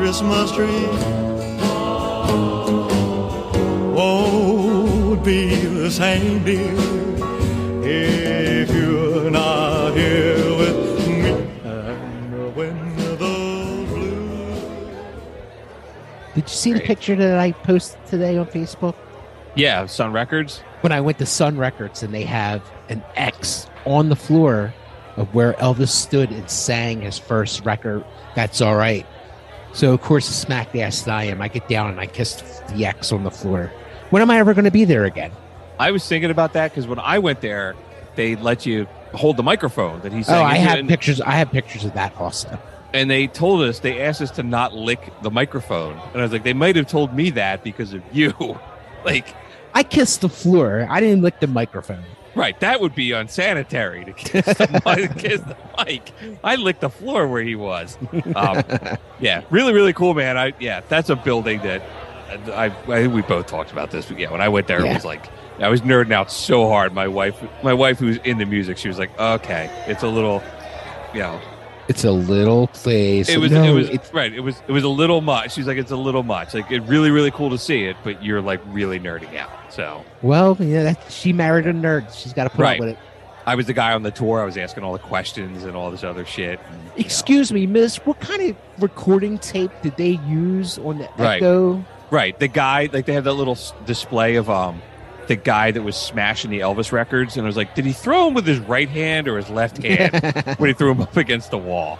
Christmas 0.07 0.53
tree 0.53 0.87
won't 3.93 5.25
be 5.25 5.53
the 5.53 5.91
same, 5.91 6.45
dear, 6.45 6.73
if 7.83 8.73
you're 8.73 9.29
not 9.29 9.97
here 9.97 10.57
with 10.57 11.07
me. 11.09 11.29
And 11.65 12.55
when 12.55 12.95
those 12.95 13.89
blue 13.89 14.55
Did 16.35 16.43
you 16.43 16.47
see 16.47 16.71
the 16.71 16.79
picture 16.79 17.17
that 17.17 17.37
I 17.37 17.51
posted 17.51 17.99
today 18.05 18.37
on 18.37 18.45
Facebook? 18.45 18.95
Yeah, 19.55 19.87
Sun 19.87 20.13
Records. 20.13 20.59
When 20.79 20.93
I 20.93 21.01
went 21.01 21.17
to 21.17 21.25
Sun 21.25 21.57
Records 21.57 22.01
and 22.01 22.13
they 22.13 22.23
have 22.23 22.61
an 22.87 23.03
X 23.17 23.67
on 23.83 24.07
the 24.07 24.15
floor 24.15 24.73
of 25.17 25.35
where 25.35 25.51
Elvis 25.55 25.89
stood 25.89 26.31
and 26.31 26.49
sang 26.49 27.01
his 27.01 27.19
first 27.19 27.65
record, 27.65 28.05
That's 28.35 28.61
All 28.61 28.77
Right. 28.77 29.05
So, 29.77 29.93
of 29.93 30.01
course, 30.01 30.25
smack 30.25 30.71
the 30.71 30.81
ass 30.81 31.03
that 31.03 31.13
I 31.13 31.25
am, 31.25 31.39
I 31.39 31.49
get 31.49 31.67
down 31.67 31.91
and 31.91 31.99
I 31.99 32.07
kiss 32.07 32.41
the 32.69 32.83
X 32.83 33.11
on 33.11 33.23
the 33.23 33.29
floor. 33.29 33.71
When 34.09 34.23
am 34.23 34.31
I 34.31 34.39
ever 34.39 34.55
going 34.55 34.65
to 34.65 34.71
be 34.71 34.85
there 34.85 35.05
again? 35.05 35.31
I 35.79 35.91
was 35.91 36.07
thinking 36.07 36.31
about 36.31 36.53
that 36.53 36.71
because 36.71 36.87
when 36.87 36.97
I 36.97 37.19
went 37.19 37.41
there, 37.41 37.75
they 38.15 38.35
let 38.37 38.65
you 38.65 38.87
hold 39.13 39.37
the 39.37 39.43
microphone 39.43 40.01
that 40.01 40.11
he 40.11 40.23
sang. 40.23 40.37
Oh, 40.37 40.43
I 40.43 40.55
have 40.55 40.79
and, 40.79 40.89
pictures. 40.89 41.21
I 41.21 41.33
have 41.33 41.51
pictures 41.51 41.85
of 41.85 41.93
that 41.93 42.17
also. 42.17 42.57
and 42.91 43.07
they 43.07 43.27
told 43.27 43.61
us 43.61 43.81
they 43.81 44.01
asked 44.01 44.19
us 44.19 44.31
to 44.31 44.41
not 44.41 44.73
lick 44.73 45.13
the 45.21 45.29
microphone, 45.29 45.93
and 45.93 46.21
I 46.21 46.23
was 46.23 46.31
like, 46.31 46.43
they 46.43 46.53
might 46.53 46.75
have 46.75 46.87
told 46.87 47.13
me 47.13 47.29
that 47.29 47.63
because 47.63 47.93
of 47.93 48.01
you. 48.11 48.33
like, 49.05 49.27
I 49.75 49.83
kissed 49.83 50.21
the 50.21 50.29
floor. 50.29 50.87
I 50.89 50.99
didn't 50.99 51.21
lick 51.21 51.39
the 51.39 51.45
microphone. 51.45 52.03
Right? 52.37 52.59
That 52.59 52.81
would 52.81 52.95
be 52.95 53.11
unsanitary 53.11 54.05
to 54.05 54.13
kiss 54.13 54.45
the, 54.45 54.81
mic, 54.85 55.17
kiss 55.17 55.41
the 55.41 55.57
mic. 55.77 56.11
I 56.43 56.55
licked 56.55 56.81
the 56.81 56.89
floor 56.89 57.27
where 57.27 57.43
he 57.43 57.55
was. 57.55 57.97
Um, 58.35 58.63
yeah, 59.19 59.43
really, 59.49 59.73
really 59.73 59.93
cool, 59.93 60.13
man. 60.13 60.37
I 60.37 60.53
yeah, 60.59 60.81
that's 60.87 61.09
a 61.09 61.15
building 61.15 61.59
that 61.61 61.81
I, 62.53 62.65
I 62.65 63.01
think 63.01 63.13
we 63.13 63.21
both 63.21 63.47
talked 63.47 63.71
about 63.71 63.91
this. 63.91 64.05
But 64.05 64.19
yeah, 64.19 64.31
when 64.31 64.41
I 64.41 64.49
went 64.49 64.67
there, 64.67 64.85
it 64.85 64.93
was 64.93 65.05
like 65.05 65.25
I 65.59 65.69
was 65.69 65.81
nerding 65.81 66.11
out 66.11 66.31
so 66.31 66.67
hard. 66.67 66.93
My 66.93 67.07
wife, 67.07 67.41
my 67.63 67.73
wife 67.73 67.99
who's 67.99 68.17
into 68.17 68.45
music, 68.45 68.77
she 68.77 68.87
was 68.87 68.99
like, 68.99 69.17
"Okay, 69.19 69.69
it's 69.87 70.03
a 70.03 70.07
little, 70.07 70.43
you 71.13 71.21
know, 71.21 71.41
It's 71.87 72.03
a 72.03 72.11
little 72.11 72.67
place. 72.67 73.29
It 73.29 73.37
was 73.39 73.51
No, 73.51 73.63
it 73.63 73.71
was 73.71 73.89
it's- 73.89 74.13
right. 74.13 74.33
It 74.33 74.41
was 74.41 74.61
it 74.67 74.71
was 74.71 74.83
a 74.83 74.89
little 74.89 75.21
much. 75.21 75.53
She's 75.53 75.67
like, 75.67 75.77
it's 75.77 75.91
a 75.91 75.95
little 75.95 76.23
much. 76.23 76.53
Like 76.53 76.69
it 76.71 76.81
really 76.81 77.11
really 77.11 77.31
cool 77.31 77.49
to 77.51 77.57
see 77.57 77.85
it, 77.85 77.95
but 78.03 78.23
you're 78.23 78.41
like 78.41 78.59
really 78.67 78.99
nerding 78.99 79.37
out. 79.37 79.49
So 79.69 80.03
well, 80.21 80.57
yeah, 80.59 80.83
that, 80.83 81.11
she 81.11 81.31
married 81.33 81.65
a 81.67 81.73
nerd. 81.73 82.13
She's 82.13 82.33
got 82.33 82.43
to 82.45 82.49
put 82.49 82.59
Right. 82.59 82.73
up 82.79 82.85
with 82.85 82.89
it. 82.89 82.99
I 83.45 83.55
was 83.55 83.65
the 83.65 83.73
guy 83.73 83.93
on 83.93 84.03
the 84.03 84.11
tour. 84.11 84.41
I 84.41 84.45
was 84.45 84.57
asking 84.57 84.83
all 84.83 84.91
the 84.91 84.99
questions 84.99 85.63
and 85.63 85.73
all 85.77 85.89
this 85.89 86.03
other 86.03 86.25
shit. 86.25 86.59
and, 86.69 86.77
you 86.83 86.89
know. 86.89 86.93
Excuse 86.97 87.53
me, 87.53 87.65
Miss. 87.65 87.95
What 88.05 88.19
kind 88.19 88.41
of 88.49 88.57
recording 88.79 89.37
tape 89.37 89.71
did 89.81 89.95
they 89.95 90.19
use 90.27 90.77
on 90.79 90.97
the 90.97 91.09
Right. 91.17 91.37
Echo? 91.37 91.85
Right. 92.11 92.37
The 92.37 92.49
guy, 92.49 92.89
like 92.91 93.05
they 93.05 93.13
have 93.13 93.23
that 93.23 93.33
little 93.33 93.57
display 93.85 94.35
of 94.35 94.49
um 94.49 94.81
the 95.27 95.35
guy 95.35 95.71
that 95.71 95.81
was 95.81 95.95
smashing 95.95 96.51
the 96.51 96.59
Elvis 96.59 96.91
records, 96.91 97.37
and 97.37 97.45
I 97.45 97.47
was 97.47 97.57
like, 97.57 97.75
did 97.75 97.85
he 97.85 97.93
throw 97.93 98.27
him 98.27 98.33
with 98.33 98.45
his 98.45 98.59
right 98.59 98.89
hand 98.89 99.27
or 99.27 99.37
his 99.37 99.49
left 99.49 99.81
hand 99.83 100.55
when 100.57 100.69
he 100.69 100.73
threw 100.73 100.91
him 100.91 101.01
up 101.01 101.15
against 101.17 101.51
the 101.51 101.57
wall? 101.57 101.99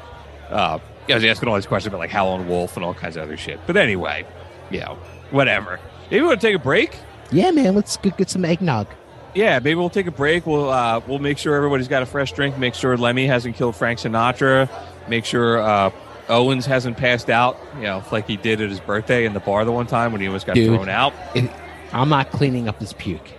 Uh, 0.50 0.80
I 1.10 1.14
was 1.16 1.24
asking 1.24 1.50
all 1.50 1.56
these 1.56 1.66
questions 1.66 1.88
about 1.94 2.00
like 2.00 2.10
Howlin' 2.10 2.48
Wolf 2.48 2.76
and 2.76 2.86
all 2.86 2.94
kinds 2.94 3.16
of 3.18 3.24
other 3.24 3.38
shit. 3.38 3.60
But 3.68 3.78
anyway, 3.78 4.26
you 4.70 4.80
know, 4.80 4.98
whatever. 5.32 5.80
Maybe 6.10 6.22
we 6.22 6.28
want 6.28 6.42
to 6.42 6.48
take 6.48 6.56
a 6.56 6.60
break. 6.60 6.96
Yeah, 7.32 7.52
man. 7.52 7.76
Let's 7.76 7.98
get, 7.98 8.18
get 8.18 8.30
some 8.30 8.46
eggnog. 8.46 8.88
Yeah, 9.34 9.60
maybe 9.60 9.76
we'll 9.76 9.90
take 9.90 10.08
a 10.08 10.12
break. 10.12 10.46
We'll 10.48 10.70
uh, 10.70 11.02
we'll 11.06 11.20
make 11.20 11.38
sure 11.38 11.56
everybody's 11.56 11.88
got 11.88 12.02
a 12.02 12.06
fresh 12.06 12.32
drink. 12.34 12.58
Make 12.58 12.74
sure 12.74 12.98
Lemmy 12.98 13.28
hasn't 13.28 13.56
killed 13.56 13.76
Frank 13.76 14.00
Sinatra. 14.00 14.70
Make 15.08 15.26
sure 15.26 15.60
uh, 15.62 15.92
Owens 16.30 16.66
hasn't 16.66 16.98
passed 16.98 17.30
out. 17.30 17.58
You 17.76 17.84
know, 17.84 18.04
like 18.12 18.28
he 18.28 18.38
did 18.38 18.62
at 18.62 18.70
his 18.70 18.80
birthday 18.80 19.26
in 19.26 19.34
the 19.34 19.40
bar 19.40 19.64
the 19.66 19.72
one 19.72 19.86
time 19.86 20.12
when 20.12 20.22
he 20.22 20.28
almost 20.28 20.46
got 20.48 20.56
Dude. 20.56 20.68
thrown 20.74 20.90
out. 20.90 21.14
It- 21.36 21.52
I'm 21.94 22.10
not 22.10 22.32
cleaning 22.32 22.68
up 22.68 22.80
this 22.80 22.94
puke. 22.94 23.32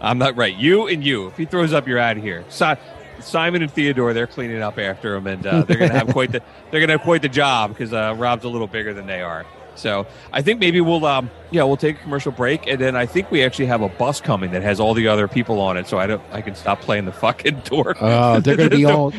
I'm 0.00 0.18
not 0.18 0.36
right. 0.36 0.54
You 0.54 0.86
and 0.86 1.04
you. 1.04 1.28
If 1.28 1.36
he 1.36 1.44
throws 1.46 1.72
up, 1.72 1.86
you're 1.88 1.98
out 1.98 2.16
of 2.16 2.22
here. 2.22 2.44
Si- 2.48 2.74
Simon 3.20 3.62
and 3.62 3.70
Theodore, 3.72 4.12
they're 4.12 4.26
cleaning 4.26 4.60
up 4.60 4.78
after 4.78 5.14
him, 5.14 5.26
and 5.26 5.46
uh, 5.46 5.62
they're 5.66 5.78
gonna 5.78 5.92
have 5.94 6.08
quite 6.08 6.32
the 6.32 6.42
they're 6.70 6.80
gonna 6.80 6.92
have 6.94 7.02
quite 7.02 7.22
the 7.22 7.28
job 7.28 7.70
because 7.70 7.92
uh, 7.92 8.14
Rob's 8.18 8.44
a 8.44 8.48
little 8.48 8.66
bigger 8.66 8.92
than 8.92 9.06
they 9.06 9.22
are. 9.22 9.46
So 9.76 10.06
I 10.32 10.42
think 10.42 10.60
maybe 10.60 10.80
we'll 10.80 11.04
um 11.04 11.30
yeah 11.50 11.64
we'll 11.64 11.76
take 11.76 11.96
a 11.96 12.02
commercial 12.02 12.32
break, 12.32 12.66
and 12.66 12.80
then 12.80 12.94
I 12.96 13.06
think 13.06 13.30
we 13.30 13.42
actually 13.42 13.66
have 13.66 13.82
a 13.82 13.88
bus 13.88 14.20
coming 14.20 14.50
that 14.52 14.62
has 14.62 14.78
all 14.78 14.94
the 14.94 15.08
other 15.08 15.26
people 15.26 15.60
on 15.60 15.76
it, 15.76 15.86
so 15.88 15.98
I 15.98 16.06
don't 16.06 16.22
I 16.32 16.42
can 16.42 16.54
stop 16.54 16.80
playing 16.80 17.06
the 17.06 17.12
fucking 17.12 17.60
door. 17.64 17.96
Oh, 18.00 18.40
they're 18.40 18.56
gonna 18.56 18.70
be 18.70 18.84
all. 18.84 19.12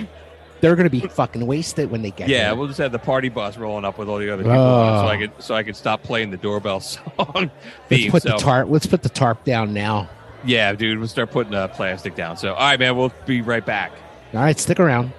They're 0.66 0.76
gonna 0.76 0.90
be 0.90 1.02
fucking 1.02 1.46
wasted 1.46 1.92
when 1.92 2.02
they 2.02 2.10
get 2.10 2.28
there. 2.28 2.38
Yeah, 2.38 2.44
there. 2.46 2.56
we'll 2.56 2.66
just 2.66 2.80
have 2.80 2.92
the 2.92 2.98
party 2.98 3.30
bus 3.30 3.56
rolling 3.56 3.86
up 3.86 4.00
with 4.00 4.10
all 4.10 4.18
the 4.18 4.34
other 4.34 4.42
people, 4.42 4.58
oh. 4.58 4.82
on 4.82 5.04
so 5.04 5.06
Oh. 5.06 5.10
I 5.10 5.18
could 5.18 5.32
so 5.38 5.54
I 5.54 5.62
could 5.62 5.76
stop 5.76 6.02
playing 6.02 6.32
the 6.32 6.38
doorbell 6.38 6.80
song 6.80 7.52
Let's 7.92 8.08
put 8.10 8.24
so. 8.24 8.30
the 8.30 8.38
tarp. 8.38 8.70
Let's 8.70 8.88
put 8.88 9.04
the 9.04 9.10
tarp 9.10 9.44
down 9.44 9.76
now. 9.76 10.10
Yeah, 10.44 10.74
dude, 10.74 10.98
we'll 10.98 11.08
start 11.08 11.30
putting 11.30 11.52
the 11.52 11.68
plastic 11.68 12.16
down. 12.16 12.36
So, 12.38 12.54
all 12.54 12.60
right, 12.60 12.80
man, 12.80 12.98
we'll 12.98 13.14
be 13.28 13.42
right 13.42 13.64
back. 13.64 13.92
All 14.34 14.40
right, 14.42 14.58
stick 14.60 14.80
around. 14.80 15.14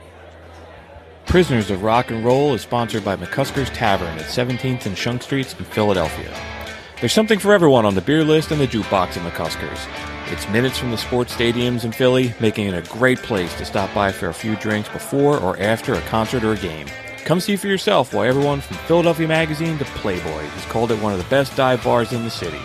Prisoners 1.26 1.70
of 1.70 1.84
Rock 1.84 2.11
and 2.11 2.24
Roll 2.24 2.53
is 2.55 2.62
sponsored 2.62 3.05
by 3.05 3.14
McCusker's 3.14 3.70
Tavern 3.70 4.18
at 4.18 4.24
17th 4.26 4.86
and 4.86 4.99
Shunk 4.99 5.22
Streets 5.22 5.55
in 5.55 5.64
Philadelphia. 5.64 6.32
There's 7.01 7.12
something 7.12 7.38
for 7.38 7.53
everyone 7.53 7.84
on 7.84 7.94
the 7.94 8.01
beer 8.01 8.24
list 8.24 8.51
and 8.51 8.61
the 8.61 8.66
jukebox 8.66 9.16
at 9.16 9.32
McCusker's. 9.32 10.16
It's 10.29 10.49
minutes 10.49 10.77
from 10.77 10.91
the 10.91 10.99
sports 10.99 11.33
stadiums 11.33 11.85
in 11.85 11.93
Philly, 11.93 12.35
making 12.41 12.66
it 12.66 12.74
a 12.74 12.83
great 12.93 13.18
place 13.18 13.55
to 13.59 13.64
stop 13.64 13.95
by 13.95 14.11
for 14.11 14.29
a 14.29 14.35
few 14.35 14.57
drinks 14.57 14.89
before 14.89 15.39
or 15.39 15.57
after 15.61 15.95
a 15.95 16.01
concert 16.03 16.43
or 16.43 16.55
a 16.55 16.57
game. 16.57 16.89
Come 17.24 17.39
see 17.39 17.55
for 17.55 17.68
yourself 17.68 18.12
why 18.12 18.27
everyone 18.27 18.61
from 18.61 18.77
Philadelphia 18.89 19.29
Magazine 19.29 19.79
to 19.79 19.85
Playboy 19.85 20.43
has 20.43 20.64
called 20.64 20.91
it 20.91 21.01
one 21.01 21.12
of 21.12 21.20
the 21.20 21.31
best 21.31 21.55
dive 21.55 21.85
bars 21.85 22.12
in 22.12 22.24
the 22.24 22.31
city. 22.31 22.59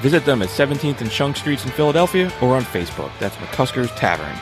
Visit 0.00 0.24
them 0.24 0.42
at 0.42 0.48
17th 0.48 1.00
and 1.00 1.10
Shunk 1.10 1.36
Streets 1.36 1.64
in 1.64 1.72
Philadelphia 1.72 2.32
or 2.40 2.54
on 2.54 2.62
Facebook. 2.62 3.10
That's 3.18 3.34
McCusker's 3.36 3.90
Tavern. 3.98 4.38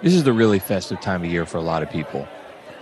This 0.00 0.14
is 0.14 0.22
the 0.22 0.32
really 0.32 0.60
festive 0.60 1.00
time 1.00 1.24
of 1.24 1.30
year 1.30 1.44
for 1.44 1.58
a 1.58 1.62
lot 1.62 1.82
of 1.82 1.90
people. 1.90 2.28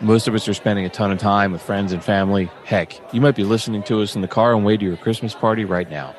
Most 0.05 0.29
of 0.29 0.35
us 0.35 0.47
are 0.49 0.53
spending 0.53 0.85
a 0.85 0.91
ton 0.91 1.11
of 1.11 1.19
time 1.19 1.51
with 1.51 1.63
friends 1.63 1.91
and 1.91 2.05
family. 2.05 2.51
Heck, 2.65 3.01
you 3.15 3.23
might 3.23 3.35
be 3.35 3.43
listening 3.43 3.83
to 3.85 4.03
us 4.03 4.15
in 4.15 4.21
the 4.21 4.29
car 4.29 4.55
on 4.55 4.63
way 4.63 4.77
to 4.77 4.85
your 4.85 4.99
Christmas 4.99 5.33
party 5.33 5.65
right 5.65 5.89
now. 5.89 6.15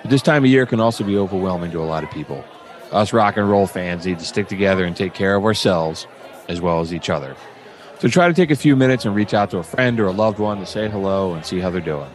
But 0.00 0.10
this 0.10 0.22
time 0.22 0.44
of 0.44 0.50
year 0.50 0.64
can 0.64 0.80
also 0.80 1.04
be 1.04 1.18
overwhelming 1.18 1.72
to 1.72 1.80
a 1.80 1.84
lot 1.84 2.04
of 2.04 2.10
people. 2.10 2.42
Us 2.90 3.12
rock 3.12 3.36
and 3.36 3.50
roll 3.50 3.66
fans 3.66 4.06
need 4.06 4.18
to 4.18 4.24
stick 4.24 4.48
together 4.48 4.86
and 4.86 4.96
take 4.96 5.12
care 5.12 5.36
of 5.36 5.44
ourselves 5.44 6.06
as 6.48 6.62
well 6.62 6.80
as 6.80 6.94
each 6.94 7.10
other. 7.10 7.36
So 7.98 8.08
try 8.08 8.28
to 8.28 8.34
take 8.34 8.50
a 8.50 8.56
few 8.56 8.76
minutes 8.76 9.04
and 9.04 9.14
reach 9.14 9.34
out 9.34 9.50
to 9.50 9.58
a 9.58 9.62
friend 9.62 10.00
or 10.00 10.06
a 10.06 10.12
loved 10.12 10.38
one 10.38 10.58
to 10.60 10.66
say 10.66 10.88
hello 10.88 11.34
and 11.34 11.44
see 11.44 11.60
how 11.60 11.68
they're 11.68 11.82
doing. 11.82 12.10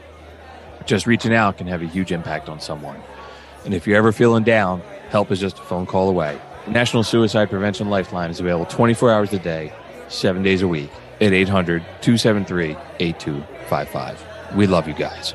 Just 0.87 1.05
reaching 1.05 1.31
out 1.31 1.59
can 1.59 1.67
have 1.67 1.83
a 1.83 1.85
huge 1.85 2.11
impact 2.11 2.49
on 2.49 2.59
someone. 2.59 2.99
And 3.65 3.75
if 3.75 3.85
you're 3.85 3.97
ever 3.97 4.11
feeling 4.11 4.43
down, 4.43 4.81
help 5.09 5.29
is 5.29 5.39
just 5.39 5.59
a 5.59 5.61
phone 5.61 5.85
call 5.85 6.09
away. 6.09 6.39
The 6.65 6.71
National 6.71 7.03
Suicide 7.03 7.51
Prevention 7.51 7.87
Lifeline 7.91 8.31
is 8.31 8.39
available 8.39 8.65
24 8.65 9.11
hours 9.11 9.31
a 9.31 9.39
day, 9.39 9.71
seven 10.09 10.43
days 10.43 10.61
a 10.61 10.67
week 10.67 10.89
at 11.21 11.33
800 11.33 11.81
273 12.01 12.75
8255. 12.99 14.25
We 14.55 14.67
love 14.67 14.87
you 14.87 14.93
guys. 14.93 15.33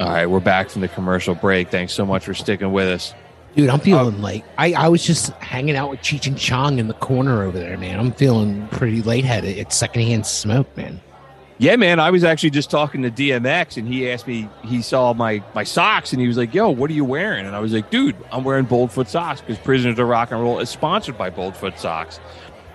All 0.00 0.08
right, 0.08 0.26
we're 0.26 0.40
back 0.40 0.70
from 0.70 0.80
the 0.80 0.88
commercial 0.88 1.34
break. 1.34 1.70
Thanks 1.70 1.92
so 1.92 2.04
much 2.04 2.24
for 2.24 2.34
sticking 2.34 2.72
with 2.72 2.88
us. 2.88 3.14
Dude, 3.54 3.68
I'm 3.68 3.80
uh, 3.80 3.84
feeling 3.84 4.22
like 4.22 4.44
I, 4.56 4.72
I 4.72 4.88
was 4.88 5.04
just 5.04 5.30
hanging 5.34 5.76
out 5.76 5.90
with 5.90 6.00
Cheech 6.00 6.26
and 6.26 6.38
Chong 6.38 6.78
in 6.78 6.88
the 6.88 6.94
corner 6.94 7.42
over 7.42 7.58
there, 7.58 7.76
man. 7.76 8.00
I'm 8.00 8.12
feeling 8.12 8.66
pretty 8.68 9.02
lightheaded. 9.02 9.58
It's 9.58 9.76
secondhand 9.76 10.26
smoke, 10.26 10.74
man. 10.76 11.00
Yeah, 11.58 11.76
man. 11.76 12.00
I 12.00 12.10
was 12.10 12.24
actually 12.24 12.50
just 12.50 12.70
talking 12.70 13.02
to 13.02 13.10
DMX, 13.10 13.76
and 13.76 13.86
he 13.86 14.10
asked 14.10 14.26
me. 14.26 14.48
He 14.64 14.82
saw 14.82 15.12
my 15.12 15.44
my 15.54 15.62
socks, 15.62 16.12
and 16.12 16.20
he 16.20 16.26
was 16.26 16.36
like, 16.36 16.52
"Yo, 16.54 16.70
what 16.70 16.90
are 16.90 16.94
you 16.94 17.04
wearing?" 17.04 17.46
And 17.46 17.54
I 17.54 17.60
was 17.60 17.72
like, 17.72 17.90
"Dude, 17.90 18.16
I'm 18.32 18.42
wearing 18.42 18.66
Boldfoot 18.66 19.06
socks 19.06 19.40
because 19.40 19.58
Prisoners 19.58 19.98
of 19.98 20.08
Rock 20.08 20.32
and 20.32 20.40
Roll 20.40 20.58
is 20.58 20.70
sponsored 20.70 21.16
by 21.16 21.30
Boldfoot 21.30 21.78
socks, 21.78 22.18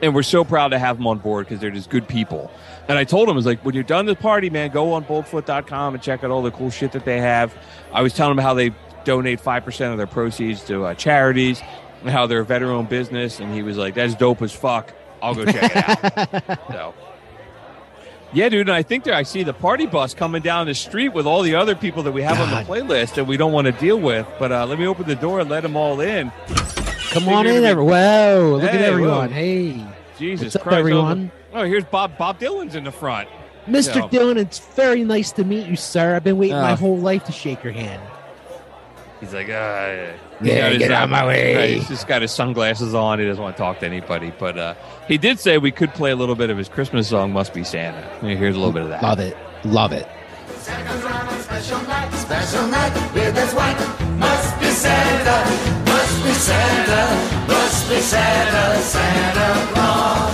and 0.01 0.13
we're 0.13 0.23
so 0.23 0.43
proud 0.43 0.69
to 0.69 0.79
have 0.79 0.97
them 0.97 1.07
on 1.07 1.19
board 1.19 1.45
because 1.45 1.59
they're 1.59 1.71
just 1.71 1.89
good 1.89 2.07
people." 2.07 2.51
And 2.87 2.97
I 2.97 3.03
told 3.03 3.27
him, 3.27 3.33
I 3.33 3.35
was 3.35 3.45
like, 3.45 3.63
"When 3.65 3.75
you're 3.75 3.83
done 3.83 4.05
the 4.05 4.15
party, 4.15 4.49
man, 4.49 4.71
go 4.71 4.93
on 4.93 5.03
Boldfoot.com 5.05 5.93
and 5.93 6.03
check 6.03 6.23
out 6.23 6.31
all 6.31 6.41
the 6.41 6.51
cool 6.51 6.69
shit 6.69 6.91
that 6.93 7.05
they 7.05 7.19
have." 7.19 7.55
I 7.93 8.01
was 8.01 8.13
telling 8.13 8.37
him 8.37 8.43
how 8.43 8.53
they 8.53 8.71
donate 9.03 9.39
five 9.39 9.63
percent 9.63 9.91
of 9.91 9.97
their 9.97 10.07
proceeds 10.07 10.63
to 10.65 10.85
uh, 10.85 10.93
charities, 10.93 11.61
and 12.01 12.09
how 12.09 12.27
they're 12.27 12.41
a 12.41 12.45
veteran-owned 12.45 12.89
business, 12.89 13.39
and 13.39 13.53
he 13.53 13.63
was 13.63 13.77
like, 13.77 13.95
"That's 13.95 14.15
dope 14.15 14.41
as 14.41 14.53
fuck." 14.53 14.93
I'll 15.21 15.35
go 15.35 15.45
check 15.45 15.71
it 15.75 16.37
out. 16.47 16.59
so. 16.71 16.93
Yeah, 18.33 18.49
dude, 18.49 18.67
and 18.67 18.75
I 18.75 18.83
think 18.83 19.05
there 19.05 19.13
I 19.13 19.23
see 19.23 19.43
the 19.43 19.53
party 19.53 19.85
bus 19.85 20.13
coming 20.13 20.41
down 20.41 20.67
the 20.67 20.75
street 20.75 21.09
with 21.09 21.25
all 21.25 21.41
the 21.41 21.55
other 21.55 21.75
people 21.75 22.03
that 22.03 22.11
we 22.11 22.21
have 22.23 22.39
on 22.39 22.49
the 22.49 22.69
playlist 22.69 23.15
that 23.15 23.25
we 23.25 23.37
don't 23.37 23.53
want 23.53 23.65
to 23.65 23.71
deal 23.71 23.99
with. 23.99 24.27
But 24.37 24.51
uh, 24.51 24.65
let 24.65 24.77
me 24.77 24.85
open 24.85 25.07
the 25.07 25.15
door 25.15 25.39
and 25.39 25.49
let 25.49 25.63
them 25.63 25.77
all 25.77 26.01
in. 26.01 26.31
Come 27.11 27.29
on 27.29 27.47
in, 27.47 27.63
everyone. 27.63 27.91
Whoa, 27.93 28.57
look 28.61 28.73
at 28.73 28.81
everyone. 28.81 29.29
whoa. 29.29 29.33
Hey, 29.35 29.85
Jesus 30.17 30.45
What's 30.45 30.55
up, 30.57 30.61
Christ! 30.63 30.77
everyone? 30.79 31.31
Oh, 31.53 31.63
here's 31.63 31.85
Bob. 31.85 32.17
Bob 32.17 32.39
Dylan's 32.39 32.75
in 32.75 32.83
the 32.83 32.91
front. 32.91 33.29
Mr. 33.67 33.93
So- 33.93 34.07
Dylan, 34.09 34.37
it's 34.37 34.59
very 34.59 35.03
nice 35.03 35.31
to 35.33 35.43
meet 35.43 35.67
you, 35.67 35.75
sir. 35.75 36.15
I've 36.15 36.23
been 36.23 36.37
waiting 36.37 36.55
my 36.57 36.71
Ah. 36.73 36.75
whole 36.75 36.97
life 36.97 37.23
to 37.25 37.31
shake 37.31 37.63
your 37.63 37.73
hand. 37.73 38.01
He's 39.19 39.33
like, 39.33 39.49
uh, 39.49 40.11
Yeah, 40.41 40.73
get 40.75 40.91
out 40.91 41.05
of 41.05 41.09
my 41.09 41.25
way. 41.25 41.55
Right, 41.55 41.69
he's 41.71 41.87
just 41.87 42.07
got 42.07 42.21
his 42.21 42.31
sunglasses 42.31 42.93
on. 42.93 43.17
He 43.19 43.25
doesn't 43.25 43.41
want 43.41 43.57
to 43.57 43.61
talk 43.63 43.79
to 43.79 43.85
anybody. 43.87 44.31
But 44.37 44.57
uh, 44.59 44.73
he 45.07 45.17
did 45.17 45.39
say 45.39 45.57
we 45.57 45.71
could 45.71 45.91
play 45.95 46.11
a 46.11 46.15
little 46.15 46.35
bit 46.35 46.51
of 46.51 46.57
his 46.57 46.69
Christmas 46.69 47.07
song, 47.07 47.33
"Must 47.33 47.51
Be 47.53 47.63
Santa." 47.63 47.99
Here's 48.21 48.55
a 48.55 48.59
little 48.59 48.73
bit 48.73 48.83
of 48.83 48.89
that. 48.89 49.01
Love 49.01 49.19
it. 49.19 49.35
Love 49.63 49.91
it. 49.91 50.07
Special 50.67 51.81
night, 51.87 52.11
special 52.11 52.67
night, 52.67 53.13
beard 53.13 53.33
that's 53.33 53.53
white. 53.53 53.79
Must 54.19 54.59
be 54.59 54.67
Santa, 54.67 55.37
must 55.85 56.23
be 56.25 56.33
Santa, 56.33 57.47
must 57.47 57.89
be 57.89 57.99
Santa, 58.01 58.77
Santa 58.81 59.47
Claus. 59.71 60.33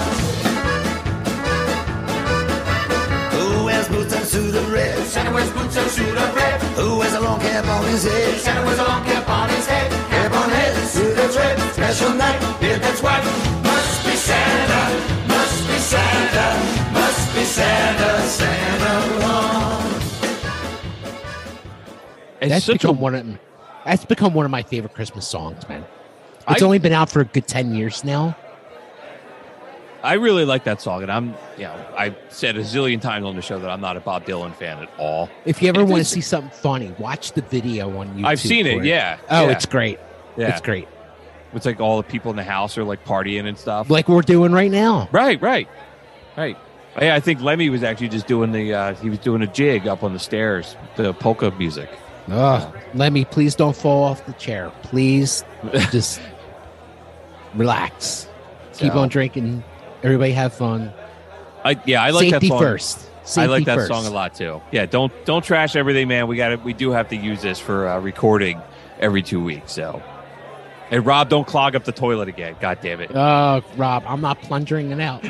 Who 3.33 3.65
wears 3.65 3.87
boots 3.89 4.13
and 4.15 4.25
suit 4.25 4.55
of 4.55 4.71
red? 4.73 5.05
Santa 5.05 5.31
wears 5.31 5.51
boots 5.51 5.77
and 5.77 5.89
suit 5.91 6.17
of 6.17 6.35
red. 6.35 6.59
Who 6.81 6.97
wears 6.97 7.13
a 7.13 7.21
long 7.21 7.39
cap 7.39 7.67
on 7.67 7.85
his 7.85 8.03
head? 8.03 8.39
Santa 8.41 8.65
wears 8.65 8.79
a 8.79 8.85
long 8.85 9.05
cap 9.05 9.29
on 9.29 9.49
his 9.49 9.67
head. 9.67 9.91
Cap 10.09 10.33
on 10.33 10.49
head, 10.49 10.87
suit 10.87 11.15
that's 11.15 11.37
red. 11.37 11.59
Special 11.73 12.13
night, 12.15 12.39
beard 12.59 12.81
that's 12.81 13.03
white. 13.03 13.23
Must 13.61 14.05
be 14.05 14.15
Santa, 14.15 14.81
must 15.27 15.67
be 15.67 15.77
Santa, 15.77 16.91
must 16.91 17.35
be 17.35 17.43
Santa, 17.43 18.27
Santa 18.27 19.19
Claus. 19.19 19.82
It's 22.43 22.49
that's 22.51 22.65
such 22.65 22.75
a- 22.83 22.87
become 22.87 22.99
one 22.99 23.15
of 23.15 23.39
that's 23.85 24.05
become 24.05 24.33
one 24.33 24.45
of 24.45 24.51
my 24.51 24.63
favorite 24.63 24.93
Christmas 24.93 25.27
songs, 25.27 25.67
man. 25.67 25.83
It's 26.49 26.61
I- 26.61 26.65
only 26.65 26.79
been 26.79 26.93
out 26.93 27.09
for 27.09 27.21
a 27.21 27.25
good 27.25 27.47
ten 27.47 27.73
years 27.75 28.03
now. 28.03 28.35
I 30.03 30.13
really 30.15 30.43
like 30.43 30.65
that 30.65 30.81
song, 30.81 31.01
and 31.01 31.09
I'm, 31.09 31.27
you 31.57 31.63
know, 31.63 31.75
I 31.97 32.13
said 32.27 32.57
a 32.57 32.59
zillion 32.59 32.99
times 32.99 33.25
on 33.25 33.37
the 33.37 33.41
show 33.41 33.57
that 33.59 33.69
I'm 33.69 33.79
not 33.79 33.95
a 33.95 34.01
Bob 34.01 34.25
Dylan 34.25 34.53
fan 34.53 34.79
at 34.79 34.89
all. 34.97 35.29
If 35.45 35.61
you 35.61 35.69
ever 35.69 35.79
It 35.79 35.87
want 35.87 35.99
to 36.01 36.05
see 36.05 36.19
something 36.19 36.51
funny, 36.51 36.93
watch 36.99 37.31
the 37.31 37.41
video 37.41 37.97
on 37.97 38.09
YouTube. 38.13 38.25
I've 38.25 38.41
seen 38.41 38.67
it, 38.67 38.79
for 38.79 38.83
yeah, 38.83 39.17
Oh, 39.29 39.45
yeah. 39.45 39.51
it's 39.53 39.65
great. 39.65 39.99
Yeah. 40.35 40.49
It's 40.49 40.59
great. 40.59 40.89
It's 41.53 41.65
like 41.65 41.79
all 41.79 41.95
the 41.97 42.03
people 42.03 42.31
in 42.31 42.35
the 42.35 42.43
house 42.43 42.77
are 42.77 42.83
like 42.83 43.05
partying 43.05 43.47
and 43.47 43.57
stuff. 43.57 43.89
Like 43.89 44.09
we're 44.09 44.23
doing 44.23 44.51
right 44.51 44.71
now. 44.71 45.07
Right, 45.13 45.41
right, 45.41 45.69
right. 46.35 46.57
Yeah, 47.01 47.15
I 47.15 47.21
think 47.21 47.39
Lemmy 47.41 47.69
was 47.69 47.81
actually 47.81 48.09
just 48.09 48.27
doing 48.27 48.51
the 48.51 48.73
uh, 48.73 48.95
he 48.95 49.09
was 49.09 49.19
doing 49.19 49.41
a 49.41 49.47
jig 49.47 49.87
up 49.87 50.03
on 50.03 50.11
the 50.11 50.19
stairs, 50.19 50.75
the 50.97 51.13
polka 51.13 51.49
music. 51.51 51.89
Ugh. 52.29 52.75
Lemmy, 52.93 53.25
please 53.25 53.55
don't 53.55 53.75
fall 53.75 54.03
off 54.03 54.25
the 54.25 54.33
chair. 54.33 54.71
Please 54.83 55.43
just 55.91 56.21
relax, 57.55 58.27
keep 58.73 58.95
on 58.95 59.09
drinking. 59.09 59.63
Everybody 60.03 60.31
have 60.33 60.53
fun. 60.53 60.91
I 61.63 61.79
yeah, 61.85 62.01
I 62.03 62.09
like 62.09 62.29
Safety 62.29 62.47
that 62.49 62.53
song. 62.53 62.59
first. 62.59 63.09
I 63.37 63.45
like 63.45 63.65
that 63.65 63.75
first. 63.75 63.87
song 63.87 64.05
a 64.05 64.09
lot 64.09 64.35
too. 64.35 64.61
Yeah, 64.71 64.85
don't 64.85 65.11
don't 65.25 65.43
trash 65.43 65.75
everything, 65.75 66.07
man. 66.07 66.27
We 66.27 66.35
got 66.35 66.49
to 66.49 66.55
We 66.57 66.73
do 66.73 66.91
have 66.91 67.07
to 67.09 67.15
use 67.15 67.41
this 67.41 67.59
for 67.59 67.87
uh, 67.87 67.99
recording 67.99 68.61
every 68.99 69.21
two 69.21 69.41
weeks. 69.41 69.71
So, 69.71 70.01
and 70.91 71.05
Rob, 71.05 71.29
don't 71.29 71.47
clog 71.47 71.75
up 71.75 71.85
the 71.85 71.93
toilet 71.93 72.27
again. 72.27 72.55
God 72.59 72.79
damn 72.81 72.99
it! 72.99 73.11
Oh, 73.15 73.63
Rob, 73.77 74.03
I'm 74.05 74.19
not 74.21 74.41
plunging 74.41 74.91
it 74.91 74.99
out. 74.99 75.21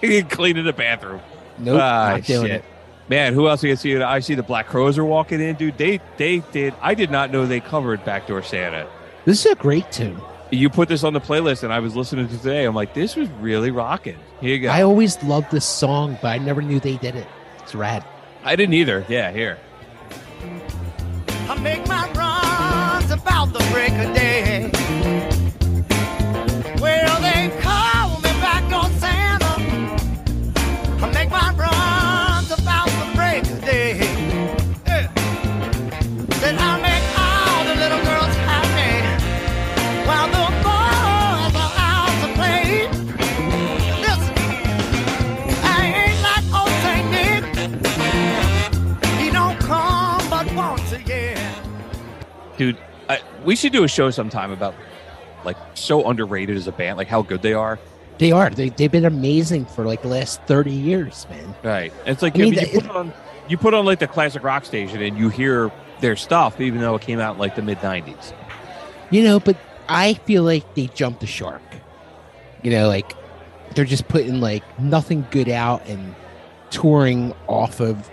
Clean 0.30 0.56
in 0.56 0.64
the 0.64 0.72
bathroom. 0.72 1.20
Nope, 1.58 1.80
Ah, 1.82 2.10
not 2.12 2.22
doing 2.24 2.46
shit. 2.46 2.50
it. 2.56 2.64
Man, 3.08 3.34
who 3.34 3.48
else 3.48 3.62
you 3.62 3.70
can 3.70 3.76
see? 3.76 3.96
I 3.96 4.18
see 4.18 4.34
the 4.34 4.42
Black 4.42 4.66
Crowes 4.66 4.98
are 4.98 5.04
walking 5.04 5.40
in, 5.40 5.54
dude. 5.54 5.78
They 5.78 6.00
they 6.16 6.40
did. 6.52 6.74
I 6.80 6.94
did 6.94 7.10
not 7.10 7.30
know 7.30 7.46
they 7.46 7.60
covered 7.60 8.04
Backdoor 8.04 8.42
Santa. 8.42 8.88
This 9.24 9.46
is 9.46 9.52
a 9.52 9.54
great 9.54 9.90
tune. 9.92 10.20
You 10.50 10.70
put 10.70 10.88
this 10.88 11.04
on 11.04 11.12
the 11.12 11.20
playlist, 11.20 11.62
and 11.62 11.72
I 11.72 11.80
was 11.80 11.94
listening 11.96 12.28
to 12.28 12.36
today. 12.36 12.64
I'm 12.64 12.74
like, 12.74 12.94
this 12.94 13.16
was 13.16 13.28
really 13.40 13.70
rocking. 13.70 14.16
Here 14.40 14.54
you 14.54 14.60
go. 14.60 14.68
I 14.68 14.82
always 14.82 15.22
loved 15.22 15.50
this 15.50 15.64
song, 15.64 16.18
but 16.22 16.28
I 16.28 16.38
never 16.38 16.62
knew 16.62 16.78
they 16.80 16.96
did 16.96 17.16
it. 17.16 17.26
It's 17.62 17.74
rad. 17.74 18.04
I 18.44 18.54
didn't 18.54 18.74
either. 18.74 19.04
Yeah, 19.08 19.32
here. 19.32 19.58
I 21.48 21.58
make 21.60 21.86
my 21.88 22.10
runs 22.12 23.10
about 23.10 23.52
the 23.52 23.58
break 23.72 23.92
of 23.92 24.14
day. 24.14 24.70
Well, 26.80 27.15
we 53.46 53.56
should 53.56 53.72
do 53.72 53.84
a 53.84 53.88
show 53.88 54.10
sometime 54.10 54.50
about 54.50 54.74
like 55.44 55.56
so 55.74 56.08
underrated 56.10 56.56
as 56.56 56.66
a 56.66 56.72
band 56.72 56.98
like 56.98 57.08
how 57.08 57.22
good 57.22 57.40
they 57.42 57.54
are 57.54 57.78
They 58.18 58.32
are. 58.32 58.50
They, 58.50 58.70
they've 58.70 58.90
been 58.90 59.04
amazing 59.04 59.66
for 59.66 59.84
like 59.84 60.02
the 60.02 60.08
last 60.08 60.42
30 60.42 60.70
years, 60.72 61.26
man. 61.30 61.54
right 61.62 61.92
it's 62.04 62.20
like 62.22 62.34
I 62.36 62.38
mean, 62.42 62.52
you, 62.52 62.60
that- 62.60 62.72
you 62.74 62.80
put 62.82 62.90
on 62.90 63.12
you 63.48 63.56
put 63.56 63.72
on 63.74 63.84
like 63.84 64.00
the 64.00 64.08
classic 64.08 64.42
rock 64.42 64.64
station 64.64 65.00
and 65.00 65.16
you 65.16 65.28
hear 65.30 65.70
their 66.00 66.16
stuff 66.16 66.60
even 66.60 66.80
though 66.80 66.94
it 66.96 67.02
came 67.02 67.20
out 67.20 67.34
in 67.34 67.38
like 67.38 67.54
the 67.56 67.62
mid 67.62 67.78
90s 67.78 68.32
You 69.10 69.22
know, 69.22 69.38
but 69.40 69.56
I 69.88 70.14
feel 70.14 70.42
like 70.42 70.74
they 70.74 70.88
jumped 70.88 71.20
the 71.20 71.26
shark. 71.28 71.62
You 72.62 72.72
know, 72.72 72.88
like 72.88 73.12
they're 73.76 73.84
just 73.84 74.08
putting 74.08 74.40
like 74.40 74.64
nothing 74.80 75.24
good 75.30 75.48
out 75.48 75.86
and 75.86 76.14
touring 76.70 77.32
off 77.46 77.78
of 77.80 78.10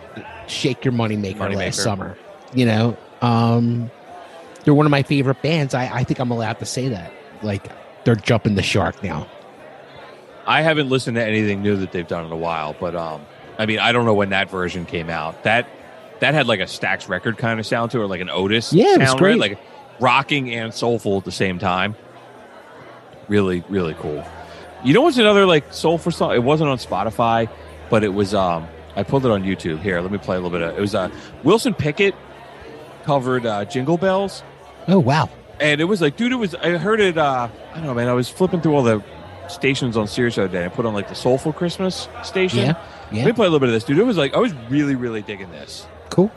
Shake 0.48 0.86
Your 0.86 0.92
Money 0.92 1.16
Maker 1.18 1.50
last 1.50 1.82
summer. 1.82 2.16
You 2.54 2.68
know, 2.68 2.98
um, 3.22 3.90
they're 4.64 4.74
one 4.74 4.86
of 4.86 4.92
my 4.92 5.04
favorite 5.04 5.42
bands. 5.42 5.74
I, 5.74 5.90
I 5.94 6.04
think 6.04 6.20
I'm 6.20 6.32
allowed 6.32 6.60
to 6.60 6.66
say 6.66 6.90
that. 6.90 7.12
Like 7.42 7.70
they're 8.06 8.16
jumping 8.16 8.56
the 8.56 8.64
shark 8.64 9.02
now. 9.04 9.28
i 10.46 10.62
haven't 10.62 10.90
listened 10.90 11.16
to 11.16 11.24
anything 11.24 11.62
new 11.62 11.78
that 11.78 11.92
they've 11.94 12.08
done 12.08 12.26
in 12.26 12.32
a 12.34 12.38
while 12.38 12.76
but 12.80 12.96
um 12.96 13.22
i 13.58 13.66
mean 13.66 13.80
i 13.80 13.94
don't 13.94 14.04
know 14.06 14.14
when 14.14 14.30
that 14.32 14.50
version 14.50 14.86
came 14.86 15.10
out 15.10 15.42
that 15.44 15.66
that 16.20 16.34
had 16.34 16.48
like 16.48 16.60
a 16.60 16.64
Stax 16.66 17.08
record 17.08 17.38
kind 17.38 17.60
of 17.62 17.66
sound 17.66 17.92
to 17.92 18.00
it 18.00 18.04
or 18.04 18.08
like 18.08 18.20
an 18.20 18.30
otis 18.30 18.74
Yeah, 18.74 19.06
sound 19.06 19.20
great. 19.20 19.40
right 19.40 19.52
like 19.52 19.60
rocking 20.02 20.54
and 20.54 20.74
soulful 20.74 21.18
at 21.18 21.24
the 21.24 21.32
same 21.32 21.60
time 21.60 21.96
really 23.30 23.64
really 23.70 23.94
cool 23.96 24.24
you 24.84 24.94
know 24.94 25.02
what's 25.02 25.18
another 25.18 25.46
like 25.46 25.74
soulful 25.74 26.12
song 26.12 26.34
it 26.34 26.44
wasn't 26.44 26.70
on 26.70 26.78
spotify 26.78 27.50
but 27.90 28.04
it 28.04 28.10
was 28.14 28.34
um 28.34 28.68
i 28.98 29.04
pulled 29.04 29.26
it 29.26 29.32
on 29.32 29.44
youtube 29.44 29.80
here 29.82 30.02
let 30.02 30.12
me 30.12 30.18
play 30.18 30.36
a 30.36 30.40
little 30.40 30.52
bit 30.58 30.62
of 30.62 30.78
it 30.78 30.82
was 30.82 30.94
uh 30.94 31.10
wilson 31.44 31.74
pickett 31.74 32.16
covered 33.04 33.46
uh 33.46 33.64
jingle 33.66 33.98
bells 33.98 34.44
Oh 34.88 35.00
wow. 35.00 35.30
and 35.60 35.80
it 35.82 35.86
was 35.86 36.02
like 36.02 36.18
dude 36.18 36.32
it 36.32 36.36
was 36.36 36.56
i 36.56 36.72
heard 36.78 37.00
it 37.00 37.18
uh 37.18 37.48
i 37.72 37.76
don't 37.76 37.86
know 37.86 37.94
man 37.94 38.08
i 38.08 38.14
was 38.14 38.28
flipping 38.30 38.60
through 38.62 38.76
all 38.76 38.84
the 38.84 39.04
stations 39.50 39.98
on 39.98 40.08
Sirius 40.08 40.36
the 40.36 40.44
other 40.46 40.52
day. 40.54 40.66
I 40.66 40.70
put 40.70 40.86
on 40.86 40.94
like 40.94 41.10
the 41.10 41.16
Soulful 41.16 41.52
Christmas 41.54 42.08
station. 42.24 42.60
Yeah, 42.60 42.86
yeah. 43.12 43.20
Let 43.20 43.26
me 43.28 43.34
play 43.34 43.46
a 43.46 43.50
little 43.50 43.60
bit 43.60 43.68
of 43.70 43.74
this, 43.74 43.84
dude. 43.84 44.00
It 44.00 44.04
was 44.04 44.18
like 44.18 44.34
I 44.34 44.40
was 44.40 44.54
really, 44.70 44.96
really 44.96 45.22
digging 45.22 45.52
this. 45.52 45.86
Cool. 46.10 46.32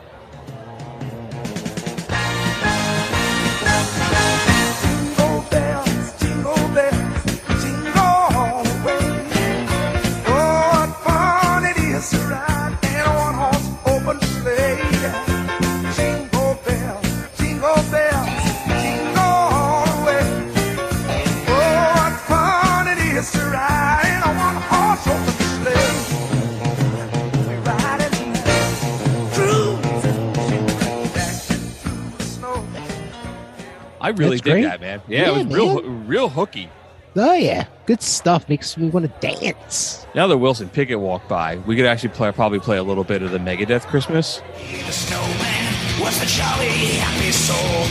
I 34.06 34.10
really 34.10 34.36
That's 34.36 34.42
dig 34.42 34.52
great. 34.52 34.62
that, 34.62 34.80
man. 34.80 35.02
Yeah, 35.08 35.22
Yeah, 35.22 35.30
it 35.40 35.46
was 35.46 35.56
real, 35.56 35.82
man. 35.82 36.06
real 36.06 36.28
hooky. 36.28 36.70
Oh 37.16 37.32
yeah, 37.32 37.66
good 37.86 38.00
stuff. 38.02 38.48
Makes 38.48 38.76
me 38.76 38.88
want 38.88 39.04
to 39.04 39.12
dance. 39.26 40.06
Now 40.14 40.28
that 40.28 40.38
Wilson 40.38 40.68
Pickett 40.68 41.00
walked 41.00 41.28
by, 41.28 41.56
we 41.66 41.74
could 41.74 41.86
actually 41.86 42.10
play, 42.10 42.30
probably 42.30 42.60
play 42.60 42.76
a 42.76 42.84
little 42.84 43.02
bit 43.02 43.22
of 43.22 43.32
the 43.32 43.38
Megadeth 43.38 43.86
Christmas. 43.86 44.42
The 44.86 44.92
snowman 44.92 45.74
was 46.00 46.22
a 46.22 46.26
jolly 46.26 46.68
happy 47.02 47.32
soul 47.32 47.82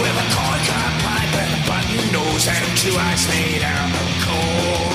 with 0.00 0.16
a 0.16 0.26
corn 0.32 0.60
cob 0.64 0.92
pipe 1.04 1.34
and 1.36 1.52
a 1.52 1.66
button 1.68 2.12
nose 2.12 2.48
and 2.48 2.78
two 2.78 2.96
eyes 2.96 3.28
made 3.28 3.62
out 3.62 3.92
of 4.00 4.08
coal. 4.24 4.94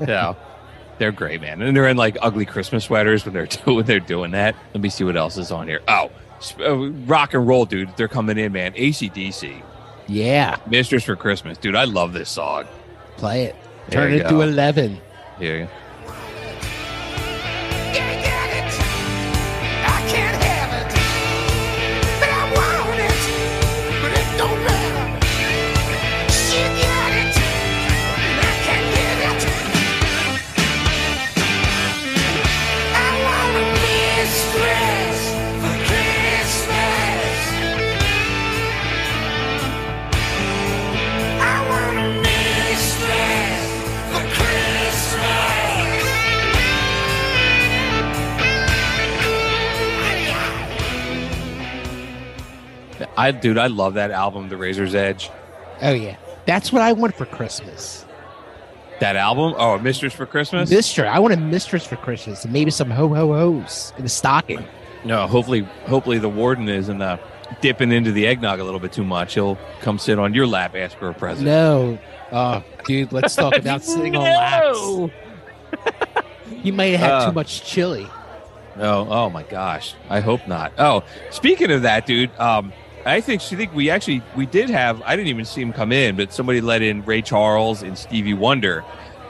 yeah, 0.08 0.34
they're 1.00 1.10
great, 1.10 1.40
man, 1.40 1.60
and 1.62 1.76
they're 1.76 1.88
in 1.88 1.96
like 1.96 2.16
ugly 2.22 2.44
Christmas 2.46 2.84
sweaters 2.84 3.24
when 3.24 3.34
they're 3.34 3.46
doing 3.64 3.76
when 3.78 3.86
they're 3.86 3.98
doing 3.98 4.30
that. 4.30 4.54
Let 4.72 4.80
me 4.82 4.88
see 4.90 5.02
what 5.02 5.16
else 5.16 5.36
is 5.36 5.50
on 5.50 5.66
here. 5.66 5.80
Oh, 5.88 6.12
uh, 6.60 6.76
rock 7.06 7.34
and 7.34 7.46
roll, 7.48 7.64
dude. 7.66 7.96
They're 7.96 8.06
coming 8.06 8.38
in, 8.38 8.52
man. 8.52 8.72
ACDC, 8.74 9.60
Yeah, 10.06 10.56
Mistress 10.68 11.02
for 11.04 11.16
Christmas, 11.16 11.58
dude. 11.58 11.74
I 11.74 11.84
love 11.84 12.12
this 12.12 12.30
song. 12.30 12.66
play 13.16 13.44
it. 13.44 13.56
There 13.88 14.02
Turn 14.04 14.12
it 14.12 14.22
go. 14.22 14.28
to 14.30 14.40
eleven. 14.42 15.00
Here, 15.40 15.68
I 53.20 53.30
dude, 53.32 53.58
I 53.58 53.66
love 53.68 53.94
that 53.94 54.10
album, 54.10 54.48
The 54.48 54.56
Razor's 54.56 54.94
Edge. 54.94 55.30
Oh 55.82 55.92
yeah, 55.92 56.16
that's 56.46 56.72
what 56.72 56.82
I 56.82 56.92
want 56.92 57.14
for 57.14 57.26
Christmas. 57.26 58.04
That 59.00 59.16
album, 59.16 59.54
oh, 59.56 59.78
Mistress 59.78 60.12
for 60.12 60.26
Christmas. 60.26 60.70
Mistress. 60.70 61.08
I 61.10 61.18
want 61.20 61.32
a 61.32 61.36
mistress 61.38 61.86
for 61.86 61.96
Christmas, 61.96 62.44
and 62.44 62.52
maybe 62.52 62.70
some 62.70 62.90
ho 62.90 63.08
ho 63.08 63.32
hos 63.32 63.92
in 63.96 64.02
the 64.02 64.08
stocking. 64.10 64.62
No, 65.04 65.26
hopefully, 65.26 65.60
hopefully 65.86 66.18
the 66.18 66.28
warden 66.28 66.68
isn't 66.68 67.00
uh, 67.00 67.16
dipping 67.62 67.92
into 67.92 68.12
the 68.12 68.26
eggnog 68.26 68.60
a 68.60 68.64
little 68.64 68.78
bit 68.80 68.92
too 68.92 69.04
much. 69.04 69.34
He'll 69.34 69.56
come 69.80 69.98
sit 69.98 70.18
on 70.18 70.34
your 70.34 70.46
lap, 70.46 70.74
ask 70.74 70.98
for 70.98 71.08
a 71.08 71.14
present. 71.14 71.46
No, 71.46 71.98
oh 72.32 72.62
dude, 72.84 73.10
let's 73.12 73.34
talk 73.34 73.56
about 73.58 73.82
sitting 73.82 74.16
on 74.16 74.22
laps. 74.24 75.14
You 76.62 76.74
might 76.74 76.88
have 76.90 77.00
had 77.00 77.10
Uh, 77.12 77.26
too 77.28 77.32
much 77.32 77.64
chili. 77.64 78.06
Oh, 78.76 79.06
oh 79.08 79.30
my 79.30 79.44
gosh. 79.44 79.94
I 80.10 80.20
hope 80.20 80.46
not. 80.46 80.72
Oh, 80.78 81.04
speaking 81.30 81.70
of 81.70 81.82
that, 81.82 82.04
dude, 82.06 82.30
um, 82.38 82.72
I 83.06 83.20
think 83.20 83.40
she 83.40 83.56
think 83.56 83.74
we 83.74 83.90
actually 83.90 84.22
we 84.36 84.46
did 84.46 84.70
have. 84.70 85.00
I 85.02 85.16
didn't 85.16 85.28
even 85.28 85.44
see 85.44 85.62
him 85.62 85.72
come 85.72 85.92
in, 85.92 86.16
but 86.16 86.32
somebody 86.32 86.60
let 86.60 86.82
in 86.82 87.02
Ray 87.04 87.22
Charles 87.22 87.82
and 87.82 87.96
Stevie 87.96 88.34
Wonder, 88.34 88.84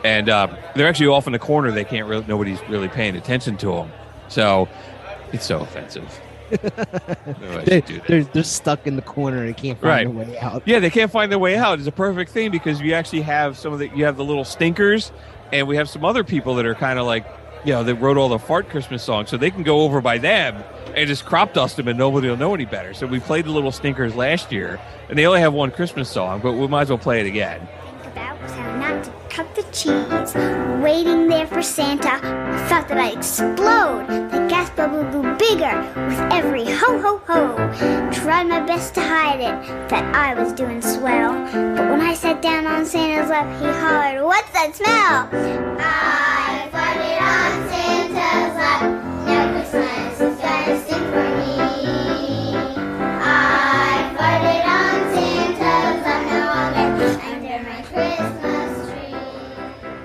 and 0.04 0.28
um, 0.28 0.56
they're 0.74 0.88
actually 0.88 1.06
off 1.08 1.26
in 1.26 1.32
the 1.32 1.38
corner. 1.38 1.70
They 1.70 1.84
can't 1.84 2.08
really. 2.08 2.24
Nobody's 2.26 2.60
really 2.68 2.88
paying 2.88 3.16
attention 3.16 3.56
to 3.58 3.66
them. 3.72 3.92
So 4.28 4.68
it's 5.32 5.46
so 5.46 5.60
offensive. 5.60 6.20
They, 6.50 7.80
that. 7.80 8.02
they're, 8.08 8.24
they're 8.24 8.42
stuck 8.42 8.86
in 8.86 8.96
the 8.96 9.02
corner 9.02 9.38
and 9.44 9.48
they 9.48 9.52
can't 9.52 9.80
find 9.80 9.84
Right. 10.16 10.26
a 10.28 10.30
way 10.32 10.38
out. 10.38 10.62
Yeah, 10.66 10.80
they 10.80 10.90
can't 10.90 11.10
find 11.10 11.30
their 11.30 11.38
way 11.38 11.56
out. 11.56 11.78
It's 11.78 11.86
a 11.86 11.92
perfect 11.92 12.32
thing 12.32 12.50
because 12.50 12.80
you 12.80 12.92
actually 12.94 13.20
have 13.22 13.56
some 13.56 13.72
of 13.72 13.78
the 13.78 13.88
you 13.90 14.04
have 14.04 14.16
the 14.16 14.24
little 14.24 14.44
stinkers, 14.44 15.12
and 15.52 15.68
we 15.68 15.76
have 15.76 15.88
some 15.88 16.04
other 16.04 16.24
people 16.24 16.54
that 16.56 16.66
are 16.66 16.74
kind 16.74 16.98
of 16.98 17.06
like, 17.06 17.24
you 17.64 17.72
know, 17.72 17.84
that 17.84 17.96
wrote 17.96 18.16
all 18.16 18.28
the 18.28 18.38
fart 18.38 18.68
Christmas 18.68 19.02
songs, 19.02 19.30
so 19.30 19.36
they 19.36 19.50
can 19.50 19.62
go 19.62 19.80
over 19.80 20.00
by 20.00 20.18
them 20.18 20.62
and 20.94 21.06
just 21.06 21.24
crop 21.24 21.54
dust 21.54 21.76
them, 21.76 21.88
and 21.88 21.98
nobody 21.98 22.28
will 22.28 22.36
know 22.36 22.54
any 22.54 22.64
better. 22.64 22.94
So 22.94 23.06
we 23.06 23.20
played 23.20 23.44
the 23.44 23.50
little 23.50 23.72
stinkers 23.72 24.14
last 24.16 24.50
year, 24.50 24.80
and 25.08 25.18
they 25.18 25.26
only 25.26 25.40
have 25.40 25.52
one 25.52 25.70
Christmas 25.70 26.08
song, 26.08 26.40
but 26.40 26.52
we 26.52 26.66
might 26.66 26.82
as 26.82 26.88
well 26.88 26.98
play 26.98 27.20
it 27.20 27.26
again. 27.26 27.68
Cut 29.30 29.54
the 29.54 29.62
cheese. 29.70 30.34
Waiting 30.82 31.28
there 31.28 31.46
for 31.46 31.62
Santa, 31.62 32.14
I 32.14 32.68
thought 32.68 32.88
that 32.88 32.98
I'd 32.98 33.16
explode. 33.16 34.06
The 34.08 34.46
gas 34.48 34.68
bubble 34.70 35.04
grew 35.04 35.36
bigger 35.36 35.76
with 36.08 36.20
every 36.32 36.64
ho 36.64 36.98
ho 37.00 37.22
ho. 37.28 38.10
Tried 38.10 38.48
my 38.48 38.60
best 38.60 38.94
to 38.94 39.00
hide 39.00 39.40
it, 39.40 39.88
that 39.88 40.04
I 40.14 40.34
was 40.34 40.52
doing 40.52 40.82
swell. 40.82 41.32
But 41.52 41.90
when 41.90 42.00
I 42.00 42.14
sat 42.14 42.42
down 42.42 42.66
on 42.66 42.84
Santa's 42.84 43.30
lap, 43.30 43.46
he 43.60 43.66
hollered, 43.66 44.24
What's 44.24 44.50
that 44.50 44.74
smell? 44.74 45.28
I 45.78 46.68
farted 46.74 47.20
on 47.22 47.52
Santa's 47.70 48.54
lap. 48.58 48.82
Now 49.26 49.52
Christmas 49.52 50.20
is 50.20 50.36
gonna 50.40 50.79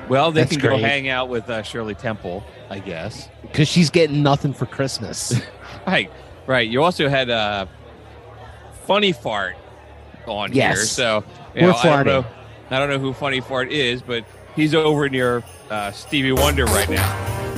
Well, 0.10 0.32
they 0.32 0.42
That's 0.42 0.58
can 0.58 0.62
go 0.62 0.78
hang 0.78 1.10
out 1.10 1.30
with 1.30 1.50
uh, 1.50 1.64
Shirley 1.64 1.96
Temple, 1.96 2.44
I 2.70 2.80
guess. 2.80 3.30
Because 3.42 3.68
she's 3.68 3.90
getting 3.90 4.24
nothing 4.24 4.54
for 4.54 4.66
Christmas. 4.66 5.34
Right, 5.86 6.10
right. 6.48 6.68
You 6.68 6.82
also 6.82 7.10
had 7.10 7.30
uh, 7.30 7.68
funny 8.86 9.12
fart 9.12 9.56
on 10.26 10.52
here, 10.52 10.76
so 10.78 11.24
you 11.54 11.62
We're 11.62 11.68
know, 11.74 11.78
I 11.78 12.04
don't 12.04 12.06
know. 12.08 12.26
I 12.72 12.80
don't 12.80 12.90
know 12.90 12.98
who 12.98 13.14
funny 13.14 13.40
fart 13.40 13.72
is, 13.72 14.02
but 14.02 14.26
he's 14.56 14.74
over 14.74 15.08
near 15.10 15.44
uh, 15.70 15.92
Stevie 15.92 16.32
Wonder 16.32 16.66
right 16.66 16.90
now. 16.90 17.55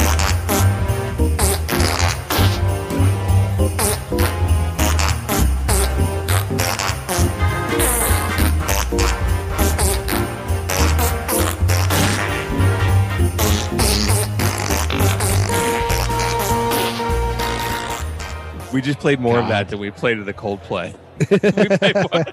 We 18.77 18.81
just 18.83 18.99
played 18.99 19.19
more 19.19 19.39
of 19.39 19.47
that 19.47 19.69
than 19.69 19.79
we 19.79 19.89
played 19.89 20.19
of 20.19 20.27
the 20.27 20.35
Coldplay. 20.35 20.95
we 21.31 21.77
played 21.77 21.95
more- 21.95 22.25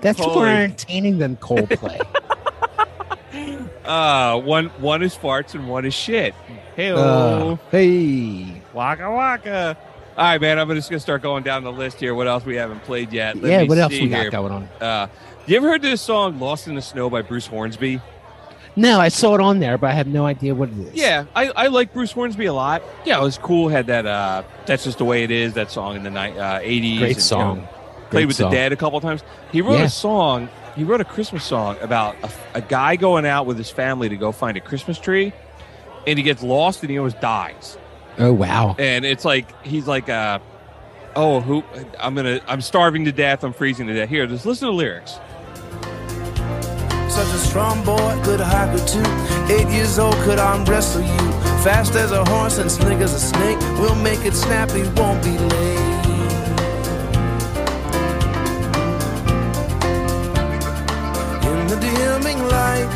That's 0.00 0.18
more 0.18 0.46
entertaining 0.48 1.18
than 1.18 1.36
Coldplay. 1.36 2.00
Uh, 3.84 4.38
one 4.40 4.66
one 4.80 5.02
is 5.02 5.14
farts 5.14 5.54
and 5.54 5.68
one 5.68 5.84
is 5.86 5.92
shit. 5.94 6.34
Hey, 6.76 6.90
Uh, 6.90 7.56
hey. 7.70 8.62
waka 8.74 9.10
waka. 9.10 9.76
All 10.16 10.24
right, 10.24 10.40
man. 10.40 10.58
I'm 10.58 10.68
just 10.74 10.88
gonna 10.90 10.98
start 11.00 11.20
going 11.22 11.42
down 11.42 11.62
the 11.64 11.72
list 11.72 11.98
here. 12.00 12.14
What 12.14 12.26
else 12.26 12.44
we 12.44 12.56
haven't 12.56 12.82
played 12.84 13.12
yet? 13.14 13.36
Let 13.36 13.50
yeah, 13.50 13.62
me 13.62 13.68
what 13.68 13.78
else 13.78 13.92
see 13.92 14.02
we 14.02 14.08
got 14.08 14.20
here. 14.22 14.30
going 14.30 14.52
on? 14.52 14.68
Uh, 14.80 15.06
you 15.46 15.56
ever 15.58 15.68
heard 15.68 15.80
this 15.82 16.00
song 16.02 16.38
"Lost 16.40 16.68
in 16.68 16.74
the 16.74 16.82
Snow" 16.82 17.08
by 17.10 17.22
Bruce 17.22 17.46
Hornsby? 17.46 18.00
No, 18.78 19.00
I 19.00 19.08
saw 19.08 19.34
it 19.34 19.40
on 19.40 19.58
there, 19.58 19.76
but 19.76 19.90
I 19.90 19.92
have 19.94 20.06
no 20.06 20.24
idea 20.24 20.54
what 20.54 20.68
it 20.70 20.78
is. 20.78 20.94
Yeah, 20.94 21.24
I, 21.34 21.48
I 21.50 21.66
like 21.66 21.92
Bruce 21.92 22.12
Hornsby 22.12 22.46
a 22.46 22.52
lot. 22.52 22.82
Yeah, 23.04 23.18
it 23.20 23.22
was 23.22 23.36
cool. 23.36 23.68
Had 23.68 23.88
that 23.88 24.06
uh, 24.06 24.44
"That's 24.66 24.84
Just 24.84 24.98
the 24.98 25.04
Way 25.04 25.24
It 25.24 25.30
Is" 25.30 25.54
that 25.54 25.70
song 25.70 25.96
in 25.96 26.04
the 26.04 26.10
ni- 26.10 26.38
uh, 26.38 26.60
'80s. 26.60 26.98
Great 26.98 27.02
and, 27.08 27.14
you 27.16 27.20
song. 27.20 27.58
know, 27.58 27.62
played 27.64 28.10
Great 28.10 28.26
with 28.26 28.36
song. 28.36 28.50
the 28.50 28.56
dad 28.56 28.72
a 28.72 28.76
couple 28.76 29.00
times. 29.00 29.22
He 29.52 29.60
wrote 29.62 29.78
Yeah. 29.78 29.84
a 29.86 29.90
song. 29.90 30.48
He 30.76 30.84
wrote 30.84 31.00
a 31.00 31.04
Christmas 31.04 31.42
song 31.44 31.76
about 31.80 32.14
a, 32.22 32.30
a 32.58 32.60
guy 32.60 32.94
going 32.94 33.26
out 33.26 33.46
with 33.46 33.58
his 33.58 33.68
family 33.68 34.08
to 34.10 34.16
go 34.16 34.30
find 34.30 34.56
a 34.56 34.60
Christmas 34.60 34.96
tree, 34.98 35.32
and 36.06 36.16
he 36.18 36.22
gets 36.22 36.42
lost 36.42 36.82
and 36.82 36.90
he 36.90 36.98
almost 36.98 37.20
dies. 37.20 37.76
Oh 38.16 38.32
wow. 38.32 38.76
And 38.78 39.04
it's 39.04 39.24
like 39.24 39.50
he's 39.66 39.88
like, 39.88 40.08
uh, 40.08 40.38
"Oh, 41.16 41.40
who? 41.40 41.64
I'm 41.98 42.14
gonna. 42.14 42.40
I'm 42.46 42.60
starving 42.60 43.06
to 43.06 43.12
death. 43.12 43.42
I'm 43.42 43.52
freezing 43.52 43.88
to 43.88 43.94
death." 43.94 44.08
Here, 44.08 44.26
just 44.28 44.46
listen 44.46 44.68
to 44.68 44.72
the 44.72 44.76
lyrics. 44.76 45.18
Such 47.18 47.34
a 47.34 47.38
strong 47.38 47.82
boy, 47.82 48.20
good 48.22 48.38
hike 48.38 48.86
too. 48.86 49.02
Eight 49.52 49.68
years 49.74 49.98
old, 49.98 50.14
could 50.18 50.38
arm 50.38 50.64
wrestle 50.66 51.02
you. 51.02 51.32
Fast 51.64 51.96
as 51.96 52.12
a 52.12 52.24
horse 52.26 52.58
and 52.58 52.70
slick 52.70 53.00
as 53.00 53.12
a 53.12 53.18
snake. 53.18 53.58
We'll 53.80 53.96
make 53.96 54.24
it 54.24 54.34
snappy, 54.34 54.82
won't 54.94 55.20
be 55.24 55.36
late. 55.36 55.78
In 61.50 61.66
the 61.66 61.78
dimming 61.80 62.40
light, 62.54 62.88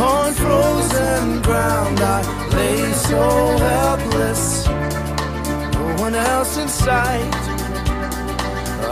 on 0.00 0.34
frozen 0.34 1.42
ground, 1.42 2.00
I 2.00 2.18
lay 2.56 2.92
so 2.92 3.22
helpless. 3.70 4.66
No 4.66 6.02
one 6.02 6.16
else 6.16 6.56
in 6.56 6.66
sight. 6.66 7.34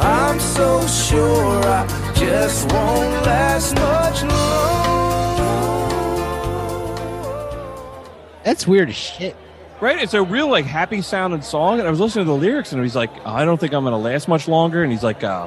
I'm 0.01 0.39
so 0.39 0.87
sure 0.87 1.65
I 1.65 2.08
just 2.19 2.71
won't 2.73 3.25
last 3.27 3.75
much 3.77 4.23
longer. 4.23 4.39
That's 8.45 8.67
weird 8.67 8.89
as 8.89 8.97
shit. 8.97 9.37
Right? 9.81 10.03
It's 10.03 10.15
a 10.15 10.23
real 10.23 10.49
like 10.51 10.65
happy 10.65 11.03
sounding 11.03 11.43
song, 11.43 11.79
and 11.79 11.87
I 11.87 11.91
was 11.91 12.01
listening 12.01 12.25
to 12.25 12.31
the 12.33 12.37
lyrics, 12.37 12.73
and 12.73 12.83
he's 12.83 12.97
like, 12.97 13.11
"I 13.25 13.45
don't 13.45 13.59
think 13.61 13.73
I'm 13.73 13.85
gonna 13.85 13.99
last 13.99 14.27
much 14.27 14.49
longer," 14.49 14.83
and 14.83 14.91
he's 14.91 15.05
like, 15.05 15.23
uh, 15.23 15.47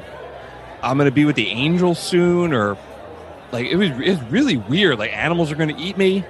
"I'm 0.82 0.96
gonna 0.96 1.10
be 1.10 1.26
with 1.26 1.36
the 1.36 1.48
angels 1.50 1.98
soon," 1.98 2.54
or 2.54 2.78
like 3.50 3.66
it 3.66 3.76
was. 3.76 3.90
It's 3.98 4.22
really 4.30 4.56
weird. 4.56 4.98
Like 4.98 5.12
animals 5.14 5.52
are 5.52 5.56
gonna 5.56 5.76
eat 5.76 5.98
me. 5.98 6.24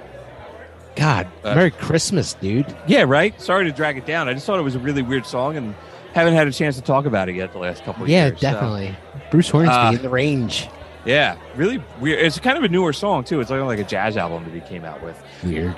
God, 0.97 1.27
Uh, 1.45 1.55
Merry 1.55 1.71
Christmas, 1.71 2.33
dude. 2.33 2.65
Yeah, 2.87 3.03
right. 3.07 3.39
Sorry 3.41 3.63
to 3.65 3.71
drag 3.71 3.97
it 3.97 4.05
down. 4.05 4.27
I 4.27 4.33
just 4.33 4.45
thought 4.45 4.59
it 4.59 4.63
was 4.63 4.75
a 4.75 4.79
really 4.79 5.01
weird 5.01 5.25
song, 5.25 5.55
and 5.55 5.73
haven't 6.13 6.33
had 6.35 6.47
a 6.47 6.51
chance 6.51 6.75
to 6.75 6.81
talk 6.81 7.05
about 7.05 7.29
it 7.29 7.35
yet 7.35 7.51
the 7.53 7.59
last 7.59 7.83
couple 7.83 8.03
of 8.03 8.09
Yeah, 8.09 8.27
years. 8.27 8.39
so- 8.39 8.51
definitely. 8.51 8.95
Bruce 9.31 9.49
Hornsby 9.49 9.73
Uh, 9.73 9.91
in 9.93 10.01
the 10.01 10.09
range. 10.09 10.67
Yeah, 11.05 11.35
really 11.55 11.83
weird. 11.99 12.19
It's 12.19 12.39
kind 12.39 12.57
of 12.57 12.63
a 12.63 12.69
newer 12.69 12.93
song 12.93 13.23
too. 13.23 13.41
It's 13.41 13.49
like 13.49 13.61
like 13.61 13.79
a 13.79 13.83
jazz 13.83 14.15
album 14.15 14.43
that 14.45 14.53
he 14.53 14.61
came 14.61 14.85
out 14.85 15.01
with. 15.03 15.21
Weird. 15.43 15.75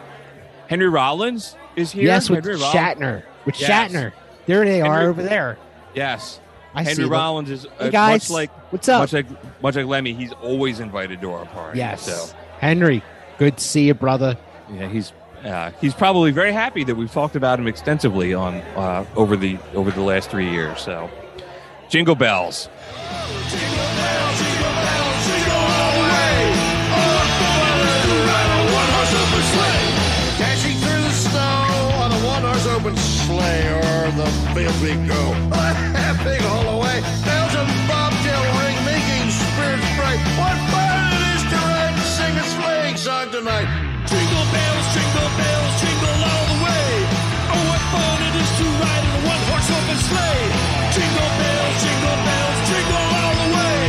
Henry 0.68 0.88
Rollins 0.90 1.56
is 1.76 1.91
here. 1.91 2.03
Yes, 2.03 2.30
with 2.30 2.44
Henry 2.44 2.60
Roll- 2.60 2.72
Shatner. 2.72 3.24
With 3.45 3.60
Yes. 3.60 3.91
Shatner. 3.91 4.12
There 4.45 4.64
they 4.66 4.82
are 4.82 4.94
Henry- 4.94 5.07
over 5.07 5.24
there. 5.24 5.57
Yes, 5.95 6.40
I 6.76 6.84
see 6.84 6.90
Henry 6.90 7.03
them. 7.06 7.14
Rollins 7.14 7.49
is 7.49 7.66
uh, 7.66 7.70
Hey, 7.86 7.90
guys. 7.91 8.30
much 8.30 8.36
like 8.36 8.52
What's 8.72 8.90
up? 8.90 8.99
Much 9.02 9.14
like 9.14 9.26
much 9.64 9.76
like 9.76 9.86
Lemmy, 9.86 10.14
he's 10.14 10.34
always 10.44 10.80
invited 10.80 11.22
to 11.22 11.32
our 11.32 11.45
party. 11.45 11.80
Yes. 11.80 12.02
So 12.03 12.36
Henry, 12.60 13.02
good 13.40 13.57
to 13.57 13.64
see 13.64 13.88
you, 13.88 13.94
brother. 13.95 14.38
yeah, 14.72 14.88
he's 14.90 15.12
uh, 15.46 15.72
he's 15.80 15.94
probably 15.94 16.32
very 16.32 16.52
happy 16.52 16.84
that 16.84 16.96
we've 16.96 17.12
talked 17.12 17.36
about 17.36 17.60
him 17.60 17.68
extensively 17.68 18.34
on 18.34 18.56
uh, 18.76 19.06
over 19.16 19.38
the 19.38 19.58
over 19.74 19.92
the 19.92 20.02
last 20.02 20.30
three 20.30 20.50
years. 20.50 20.82
So, 20.82 21.10
jingle 21.90 22.16
bells. 22.16 22.70
Fields 34.54 34.82
we 34.82 34.96
go. 35.08 35.36
And 37.58 37.88
bobtail 37.88 38.44
ring, 38.60 38.78
making 38.86 39.30
spirits 39.30 39.90
bright. 39.98 40.20
What 40.38 40.58
fun 40.72 41.14
it 41.14 41.36
is 41.36 41.44
to 41.44 41.56
ride 41.56 41.94
and 41.94 42.02
sing 42.02 42.36
a 42.36 42.44
sleighing 42.44 42.98
song 42.98 43.32
tonight! 43.32 43.85
Jingle 44.46 44.62
bells, 44.62 44.86
jingle 44.94 45.30
bells, 45.42 45.74
jingle 45.82 46.18
all 46.30 46.46
the 46.46 46.58
way. 46.66 46.90
Oh, 47.50 47.64
what 47.70 47.82
fun 47.92 48.20
it 48.22 48.36
is 48.36 48.52
to 48.60 48.66
ride 48.78 49.04
in 49.06 49.10
a 49.10 49.12
one-horse 49.26 49.70
open 49.74 50.00
sleigh! 50.06 50.46
Jingle 50.94 51.32
bells, 51.42 51.76
jingle 51.82 52.18
bells, 52.26 52.58
jingle 52.70 53.06
all 53.16 53.34
the 53.42 53.50
way. 53.56 53.80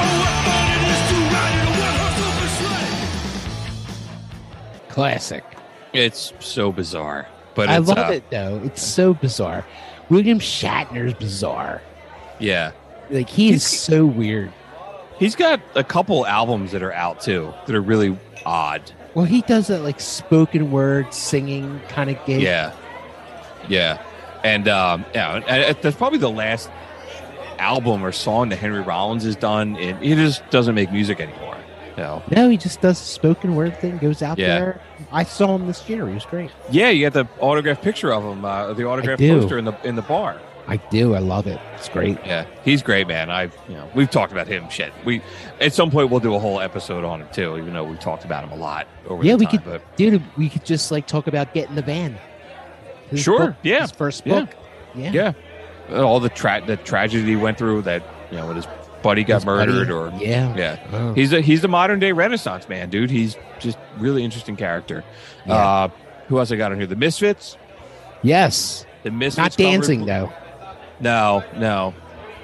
Oh, 0.00 0.14
what 0.22 0.34
fun 0.48 0.66
it 0.74 0.82
is 0.88 1.02
to 1.10 1.16
ride 1.34 1.54
in 1.58 1.64
a 1.68 1.70
one-horse 1.84 2.20
open 2.28 2.50
sleigh! 2.58 2.92
Classic. 4.88 5.44
It's 5.92 6.32
so 6.40 6.72
bizarre, 6.72 7.28
but 7.54 7.68
I 7.68 7.76
love 7.78 7.98
uh, 7.98 8.12
it 8.12 8.24
though. 8.30 8.60
It's 8.64 8.82
so 8.82 9.12
bizarre. 9.14 9.64
William 10.08 10.38
Shatner's 10.38 11.14
bizarre. 11.14 11.82
Yeah, 12.38 12.72
Like 13.10 13.28
he 13.28 13.50
is 13.52 13.62
so 13.64 14.06
weird. 14.06 14.52
he's 15.18 15.36
got 15.36 15.60
a 15.74 15.84
couple 15.84 16.26
albums 16.26 16.72
that 16.72 16.82
are 16.82 16.92
out 16.92 17.20
too 17.20 17.52
that 17.66 17.74
are 17.76 17.82
really 17.82 18.16
odd. 18.46 18.90
Well, 19.14 19.24
he 19.24 19.42
does 19.42 19.66
that 19.68 19.80
like 19.82 20.00
spoken 20.00 20.70
word 20.70 21.12
singing 21.12 21.80
kind 21.88 22.10
of 22.10 22.24
gig. 22.26 22.42
Yeah, 22.42 22.72
yeah, 23.68 24.02
and 24.44 24.68
um, 24.68 25.04
yeah, 25.14 25.40
and- 25.48 25.76
that's 25.82 25.96
probably 25.96 26.18
the 26.18 26.30
last 26.30 26.70
album 27.58 28.04
or 28.04 28.12
song 28.12 28.50
that 28.50 28.56
Henry 28.56 28.80
Rollins 28.80 29.24
has 29.24 29.34
done, 29.36 29.76
and 29.76 30.02
he 30.02 30.14
just 30.14 30.48
doesn't 30.50 30.74
make 30.74 30.92
music 30.92 31.20
anymore. 31.20 31.56
know. 31.96 32.22
No, 32.30 32.48
he 32.48 32.56
just 32.56 32.80
does 32.80 32.96
spoken 32.96 33.56
word 33.56 33.76
thing, 33.80 33.98
goes 33.98 34.22
out 34.22 34.38
Yeah. 34.38 34.46
there. 34.60 34.80
I 35.10 35.24
saw 35.24 35.56
him 35.56 35.66
this 35.66 35.88
year. 35.88 36.06
He 36.06 36.14
was 36.14 36.24
great. 36.24 36.52
Yeah, 36.70 36.90
you 36.90 37.04
got 37.10 37.12
the 37.12 37.26
autograph 37.42 37.82
picture 37.82 38.12
of 38.14 38.22
him, 38.22 38.44
uh, 38.44 38.72
the 38.74 38.84
autograph 38.84 39.18
poster 39.18 39.58
in 39.58 39.64
the 39.64 39.74
in 39.82 39.96
the 39.96 40.02
bar. 40.02 40.36
I 40.68 40.76
do. 40.76 41.14
I 41.14 41.18
love 41.18 41.46
it. 41.46 41.58
It's 41.76 41.88
great. 41.88 42.18
Yeah, 42.26 42.44
he's 42.62 42.82
great, 42.82 43.08
man. 43.08 43.30
I, 43.30 43.44
you 43.44 43.50
know, 43.74 43.88
we've 43.94 44.10
talked 44.10 44.32
about 44.32 44.46
him. 44.46 44.68
Shit, 44.68 44.92
we 45.04 45.22
at 45.60 45.72
some 45.72 45.90
point 45.90 46.10
we'll 46.10 46.20
do 46.20 46.34
a 46.34 46.38
whole 46.38 46.60
episode 46.60 47.04
on 47.04 47.22
him 47.22 47.28
too. 47.32 47.56
Even 47.56 47.72
though 47.72 47.84
we've 47.84 47.98
talked 47.98 48.24
about 48.26 48.44
him 48.44 48.52
a 48.52 48.56
lot 48.56 48.86
over 49.06 49.24
yeah, 49.24 49.34
we 49.34 49.46
time. 49.46 49.58
could, 49.58 49.64
but 49.64 49.96
dude. 49.96 50.22
We 50.36 50.48
could 50.50 50.64
just 50.66 50.90
like 50.92 51.06
talk 51.06 51.26
about 51.26 51.54
getting 51.54 51.74
the 51.74 51.82
van. 51.82 52.18
His 53.10 53.20
Sure, 53.22 53.38
book- 53.48 53.56
yeah, 53.62 53.80
His 53.82 53.90
first 53.92 54.24
book. 54.26 54.50
Yeah. 54.94 55.32
yeah, 55.90 55.96
all 55.98 56.20
the 56.20 56.28
tra- 56.28 56.62
the 56.66 56.76
tragedy 56.76 57.24
he 57.24 57.36
went 57.36 57.56
through 57.56 57.82
that 57.82 58.02
you 58.30 58.36
know 58.36 58.46
when 58.48 58.56
his 58.56 58.66
buddy 59.02 59.24
got 59.24 59.36
His 59.36 59.44
buddy, 59.46 59.72
murdered 59.72 59.90
or 59.90 60.12
yeah. 60.20 60.54
yeah. 60.54 60.86
Oh. 60.92 61.14
He's 61.14 61.32
a 61.32 61.40
he's 61.40 61.62
the 61.62 61.68
modern 61.68 61.98
day 61.98 62.12
Renaissance 62.12 62.68
man, 62.68 62.90
dude. 62.90 63.10
He's 63.10 63.36
just 63.58 63.78
really 63.96 64.22
interesting 64.22 64.56
character. 64.56 65.02
Yeah. 65.46 65.54
Uh, 65.54 65.88
who 66.26 66.38
else 66.38 66.52
I 66.52 66.56
got 66.56 66.72
on 66.72 66.78
here? 66.78 66.86
The 66.86 66.96
Misfits. 66.96 67.56
Yes. 68.22 68.84
The 69.04 69.10
Misfits. 69.10 69.36
Not 69.38 69.56
covered- 69.56 69.70
dancing 69.70 70.04
though. 70.06 70.30
No, 71.00 71.44
no. 71.56 71.94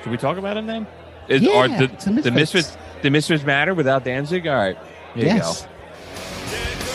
Should 0.03 0.11
we 0.13 0.17
talk 0.19 0.37
about 0.39 0.57
him 0.57 0.67
then? 0.67 0.87
Is, 1.29 1.43
Yeah, 1.43 1.53
are 1.57 1.69
the, 1.69 1.87
the 1.87 2.05
the 2.23 2.31
Misfits. 2.31 2.35
Misfits 2.55 2.77
the 3.03 3.11
Misfits 3.11 3.45
matter 3.45 3.75
without 3.75 4.05
Danzig? 4.05 4.47
All 4.47 4.55
right. 4.55 4.77
There 5.17 5.25
Yes. 5.27 5.63
you 5.63 5.67
go. 5.69 6.94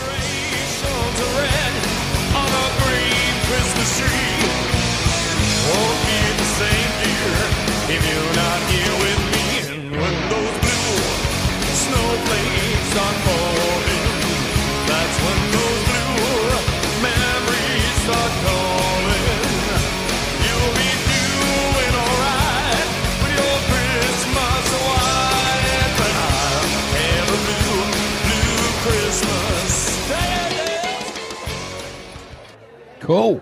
Cool. 33.09 33.41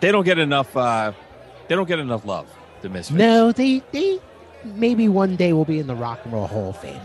They 0.00 0.12
don't 0.12 0.24
get 0.24 0.38
enough. 0.38 0.76
Uh, 0.76 1.12
they 1.68 1.74
don't 1.74 1.88
get 1.88 1.98
enough 1.98 2.24
love. 2.26 2.46
The 2.82 2.88
Misfits. 2.90 3.16
No, 3.18 3.50
they 3.52 3.82
they 3.92 4.18
maybe 4.64 5.08
one 5.08 5.36
day 5.36 5.52
will 5.52 5.64
be 5.64 5.78
in 5.78 5.86
the 5.86 5.94
Rock 5.94 6.20
and 6.24 6.32
Roll 6.32 6.46
Hall 6.46 6.70
of 6.70 6.78
Fame. 6.78 7.00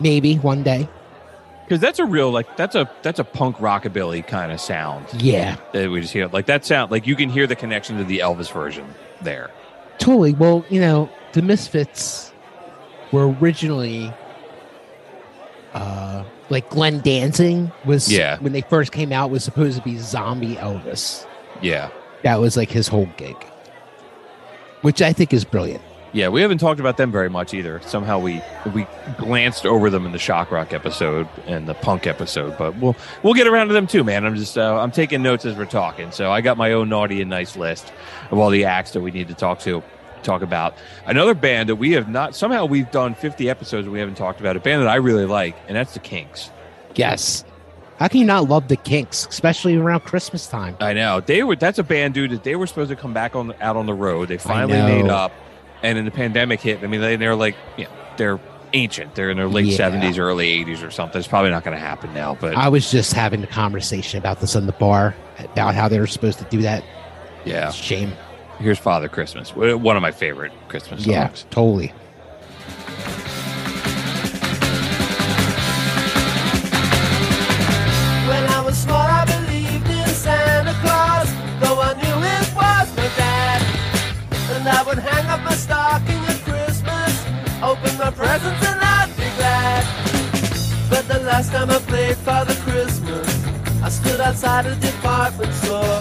Maybe 0.00 0.34
one 0.36 0.62
day. 0.64 0.88
because 1.64 1.78
that's 1.80 2.00
a 2.00 2.04
real 2.04 2.30
like 2.32 2.56
that's 2.56 2.74
a 2.74 2.90
that's 3.02 3.20
a 3.20 3.24
punk 3.24 3.58
rockabilly 3.58 4.26
kind 4.26 4.50
of 4.50 4.60
sound. 4.60 5.06
Yeah. 5.22 5.56
that 5.72 5.88
we 5.90 6.00
just 6.00 6.12
hear 6.12 6.26
like 6.26 6.46
that 6.46 6.64
sound 6.64 6.90
like 6.90 7.06
you 7.06 7.14
can 7.14 7.28
hear 7.30 7.46
the 7.46 7.54
connection 7.56 7.96
to 7.98 8.04
the 8.04 8.18
Elvis 8.18 8.52
version 8.52 8.86
there. 9.22 9.50
Totally. 9.98 10.32
Well, 10.34 10.64
you 10.68 10.80
know, 10.80 11.08
the 11.32 11.42
Misfits 11.42 12.32
were 13.12 13.28
originally 13.30 14.12
uh 15.74 16.24
like 16.50 16.68
Glenn 16.70 17.00
Danzig 17.00 17.70
was 17.84 18.12
Yeah. 18.12 18.38
when 18.40 18.52
they 18.52 18.60
first 18.62 18.92
came 18.92 19.12
out 19.12 19.30
was 19.30 19.42
supposed 19.44 19.76
to 19.78 19.82
be 19.82 19.98
zombie 19.98 20.56
Elvis. 20.56 21.26
Yeah, 21.62 21.88
That 22.22 22.40
was 22.40 22.56
like 22.56 22.70
his 22.70 22.88
whole 22.88 23.08
gig. 23.16 23.36
Which 24.82 25.00
I 25.00 25.12
think 25.12 25.32
is 25.32 25.44
brilliant. 25.44 25.82
yeah. 26.12 26.28
We 26.28 26.42
haven't 26.42 26.58
talked 26.58 26.78
about 26.78 26.96
them 26.98 27.10
very 27.10 27.30
much 27.30 27.54
either. 27.54 27.80
Somehow 27.86 28.18
we 28.18 28.42
we 28.74 28.86
glanced 29.16 29.64
over 29.64 29.88
them 29.88 30.04
in 30.04 30.12
the 30.12 30.18
shock 30.18 30.50
rock 30.50 30.72
episode 30.74 31.26
and 31.46 31.66
the 31.66 31.72
punk 31.74 32.06
episode, 32.06 32.56
but 32.58 32.76
we'll 32.76 32.94
we'll 33.22 33.34
get 33.34 33.46
around 33.46 33.68
to 33.68 33.72
them 33.74 33.86
too, 33.86 34.04
man. 34.04 34.26
I'm 34.26 34.36
just 34.36 34.58
uh, 34.58 34.78
I'm 34.78 34.90
taking 34.90 35.22
notes 35.22 35.46
as 35.46 35.56
we're 35.56 35.64
talking, 35.64 36.10
so 36.12 36.30
I 36.30 36.42
got 36.42 36.58
my 36.58 36.72
own 36.72 36.88
naughty 36.90 37.20
and 37.22 37.30
nice 37.30 37.56
list 37.56 37.92
of 38.30 38.38
all 38.38 38.50
the 38.50 38.66
acts 38.66 38.90
that 38.92 39.00
we 39.00 39.10
need 39.10 39.28
to 39.28 39.34
talk 39.34 39.60
to 39.60 39.82
talk 40.24 40.42
about. 40.42 40.74
Another 41.06 41.34
band 41.34 41.68
that 41.68 41.76
we 41.76 41.92
have 41.92 42.08
not 42.08 42.34
somehow 42.34 42.64
we've 42.66 42.90
done 42.90 43.14
50 43.14 43.48
episodes 43.48 43.84
and 43.86 43.92
we 43.92 43.98
haven't 44.00 44.16
talked 44.16 44.40
about 44.40 44.56
a 44.56 44.60
band 44.60 44.82
that 44.82 44.88
I 44.88 44.96
really 44.96 45.26
like, 45.26 45.56
and 45.68 45.76
that's 45.76 45.94
the 45.94 46.00
Kinks. 46.00 46.50
Yes. 46.94 47.44
How 47.98 48.08
can 48.08 48.20
you 48.20 48.26
not 48.26 48.48
love 48.48 48.66
the 48.68 48.76
Kinks, 48.76 49.26
especially 49.28 49.76
around 49.76 50.00
Christmas 50.00 50.48
time? 50.48 50.76
I 50.80 50.92
know 50.94 51.20
they 51.20 51.42
were. 51.44 51.54
That's 51.56 51.78
a 51.78 51.84
band, 51.84 52.14
dude. 52.14 52.32
That 52.32 52.42
they 52.42 52.56
were 52.56 52.66
supposed 52.66 52.90
to 52.90 52.96
come 52.96 53.14
back 53.14 53.36
on 53.36 53.54
out 53.60 53.76
on 53.76 53.86
the 53.86 53.94
road. 53.94 54.28
They 54.28 54.36
finally 54.38 54.72
made 54.74 55.08
up, 55.08 55.32
and 55.82 55.96
then 55.96 56.04
the 56.04 56.10
pandemic 56.10 56.60
hit. 56.60 56.82
I 56.82 56.88
mean, 56.88 57.00
they, 57.00 57.14
they're 57.16 57.36
like, 57.36 57.54
you 57.76 57.84
know, 57.84 57.90
they're 58.16 58.40
ancient. 58.72 59.14
They're 59.14 59.30
in 59.30 59.36
their 59.36 59.46
late 59.46 59.66
Yeah. 59.66 59.76
seventies, 59.76 60.18
early 60.18 60.48
eighties, 60.50 60.82
or 60.82 60.90
something. 60.90 61.20
It's 61.20 61.28
probably 61.28 61.50
not 61.52 61.62
going 61.62 61.76
to 61.76 61.80
happen 61.80 62.12
now. 62.12 62.36
But 62.40 62.56
I 62.56 62.68
was 62.68 62.90
just 62.90 63.12
having 63.12 63.44
a 63.44 63.46
conversation 63.46 64.18
about 64.18 64.40
this 64.40 64.56
in 64.56 64.66
the 64.66 64.72
bar 64.72 65.14
about 65.38 65.76
how 65.76 65.86
they 65.86 66.00
were 66.00 66.08
supposed 66.08 66.40
to 66.40 66.44
do 66.46 66.62
that. 66.62 66.82
yeah, 67.44 67.70
Shame. 67.70 68.12
Here's 68.58 68.78
Father 68.78 69.08
Christmas, 69.08 69.54
one 69.54 69.96
of 69.96 70.02
my 70.02 70.10
favorite 70.10 70.52
Christmas 70.68 71.04
songs. 71.04 71.06
Yeah, 71.06 71.28
totally. 71.50 71.92
When 78.28 78.44
I 78.48 78.62
was 78.64 78.76
small, 78.78 78.96
I 78.96 79.24
believed 79.26 79.88
in 79.88 80.06
Santa 80.08 80.72
Claus, 80.80 81.30
though 81.60 81.80
I 81.80 81.94
knew 81.94 82.16
it 82.24 82.54
was 82.54 82.96
my 82.96 83.08
dad. 83.16 83.62
And 84.52 84.68
I 84.68 84.82
would 84.82 84.98
hang 84.98 85.26
up 85.26 85.42
my 85.42 85.54
stocking 85.54 86.16
at 86.24 86.40
Christmas, 86.44 87.24
open 87.62 87.98
my 87.98 88.10
presents, 88.10 88.66
and 88.66 88.80
I'd 88.80 89.10
be 89.16 89.28
glad. 89.36 89.84
But 90.88 91.06
the 91.08 91.20
last 91.24 91.50
time 91.52 91.70
I 91.70 91.78
played 91.78 92.16
Father 92.18 92.54
Christmas, 92.54 93.44
I 93.82 93.88
stood 93.90 94.20
outside 94.20 94.66
a 94.66 94.74
department 94.76 95.52
store. 95.54 96.00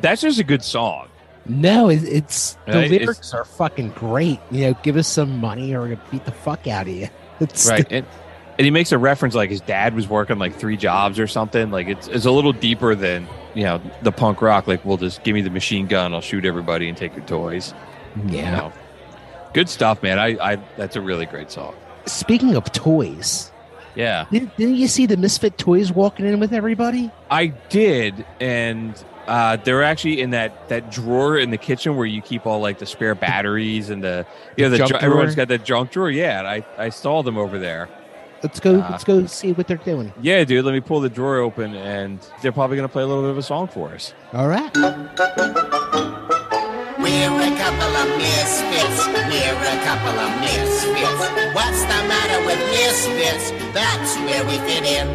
That's 0.00 0.22
just 0.22 0.38
a 0.38 0.44
good 0.44 0.64
song. 0.64 1.08
No, 1.46 1.88
it, 1.88 2.02
it's 2.04 2.54
the 2.66 2.72
Right, 2.72 2.84
it's- 2.92 3.00
lyrics 3.00 3.34
are 3.34 3.44
fucking 3.44 3.90
great. 3.90 4.40
You 4.50 4.66
know, 4.68 4.74
give 4.82 4.96
us 4.96 5.08
some 5.08 5.38
money 5.38 5.74
or 5.74 5.80
we're 5.80 5.88
gonna 5.94 6.02
beat 6.10 6.24
the 6.24 6.32
fuck 6.32 6.66
out 6.66 6.86
of 6.86 6.92
you. 6.94 7.08
It's 7.40 7.70
right? 7.70 7.86
And, 7.90 8.06
and 8.60 8.66
he 8.66 8.70
makes 8.70 8.92
a 8.92 8.98
reference 8.98 9.34
like 9.34 9.48
his 9.48 9.62
dad 9.62 9.94
was 9.94 10.06
working 10.06 10.38
like 10.38 10.54
three 10.54 10.76
jobs 10.76 11.18
or 11.18 11.26
something. 11.26 11.70
Like 11.70 11.88
it's 11.88 12.08
it's 12.08 12.26
a 12.26 12.30
little 12.30 12.52
deeper 12.52 12.94
than 12.94 13.26
you 13.54 13.62
know 13.64 13.80
the 14.02 14.12
punk 14.12 14.42
rock. 14.42 14.66
Like, 14.66 14.84
we'll 14.84 14.98
just 14.98 15.24
give 15.24 15.32
me 15.32 15.40
the 15.40 15.48
machine 15.48 15.86
gun, 15.86 16.12
I'll 16.12 16.20
shoot 16.20 16.44
everybody 16.44 16.86
and 16.86 16.94
take 16.94 17.16
your 17.16 17.24
toys. 17.24 17.72
yeah. 18.26 18.36
You 18.36 18.56
know, 18.58 18.72
good 19.54 19.70
stuff, 19.70 20.02
man. 20.02 20.18
I, 20.18 20.52
I 20.52 20.56
that's 20.76 20.94
a 20.94 21.00
really 21.00 21.24
great 21.24 21.50
song. 21.50 21.74
Speaking 22.04 22.54
of 22.54 22.70
toys, 22.70 23.50
Yeah, 23.94 24.26
didn't, 24.30 24.54
didn't 24.58 24.74
you 24.76 24.88
see 24.88 25.06
the 25.06 25.16
Misfit 25.16 25.56
toys 25.56 25.90
walking 25.90 26.26
in 26.26 26.38
with 26.38 26.52
everybody? 26.52 27.10
I 27.30 27.46
did, 27.70 28.26
and 28.40 29.02
uh, 29.26 29.56
they're 29.56 29.82
actually 29.82 30.20
in 30.20 30.30
that 30.32 30.68
that 30.68 30.90
drawer 30.90 31.38
in 31.38 31.50
the 31.50 31.56
kitchen 31.56 31.96
where 31.96 32.04
you 32.04 32.20
keep 32.20 32.44
all 32.44 32.60
like 32.60 32.78
the 32.78 32.84
spare 32.84 33.14
batteries 33.14 33.88
and 33.88 34.04
the 34.04 34.26
you 34.58 34.64
know 34.64 34.68
The 34.68 34.76
the, 34.76 34.78
junk 34.80 34.90
dr- 34.90 35.02
everyone's 35.02 35.34
got 35.34 35.48
that 35.48 35.64
junk 35.64 35.92
drawer. 35.92 36.10
Yeah, 36.10 36.40
and 36.40 36.46
I 36.46 36.66
I 36.76 36.90
saw 36.90 37.22
them 37.22 37.38
over 37.38 37.58
there. 37.58 37.88
Let's 38.42 38.58
go. 38.60 38.80
Uh, 38.80 38.88
let's 38.90 39.04
go 39.04 39.26
see 39.26 39.52
what 39.52 39.66
they're 39.68 39.76
doing. 39.76 40.12
Yeah, 40.20 40.44
dude. 40.44 40.64
Let 40.64 40.72
me 40.72 40.80
pull 40.80 41.00
the 41.00 41.10
drawer 41.10 41.38
open, 41.38 41.74
and 41.74 42.18
they're 42.42 42.52
probably 42.52 42.76
gonna 42.76 42.88
play 42.88 43.02
a 43.02 43.06
little 43.06 43.22
bit 43.22 43.30
of 43.30 43.38
a 43.38 43.42
song 43.42 43.68
for 43.68 43.90
us. 43.90 44.14
All 44.32 44.48
right. 44.48 44.70
We're 47.00 47.32
a 47.32 47.56
couple 47.56 47.96
of 47.96 48.08
misfits. 48.18 49.06
We're 49.06 49.54
a 49.56 49.84
couple 49.84 50.16
of 50.18 50.40
misfits. 50.40 51.54
What's 51.54 51.82
the 51.82 52.00
matter 52.08 52.44
with 52.46 52.58
misfits? 52.70 53.50
That's 53.74 54.16
where 54.18 54.44
we 54.44 54.58
fit 54.68 54.84
in. 54.84 55.06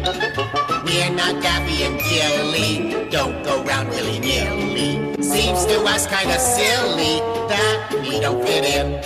We're 0.84 1.10
not 1.10 1.42
Daffy 1.42 1.84
and 1.84 1.98
Gilly. 2.00 3.08
Don't 3.10 3.42
go 3.44 3.62
round 3.64 3.88
willy 3.90 4.18
nilly. 4.20 5.14
Seems 5.22 5.64
to 5.66 5.82
us 5.84 6.06
kind 6.06 6.30
of 6.30 6.38
silly 6.38 7.20
that 7.48 7.88
we 8.02 8.20
don't 8.20 8.42
fit 8.44 8.64
in. 8.64 9.00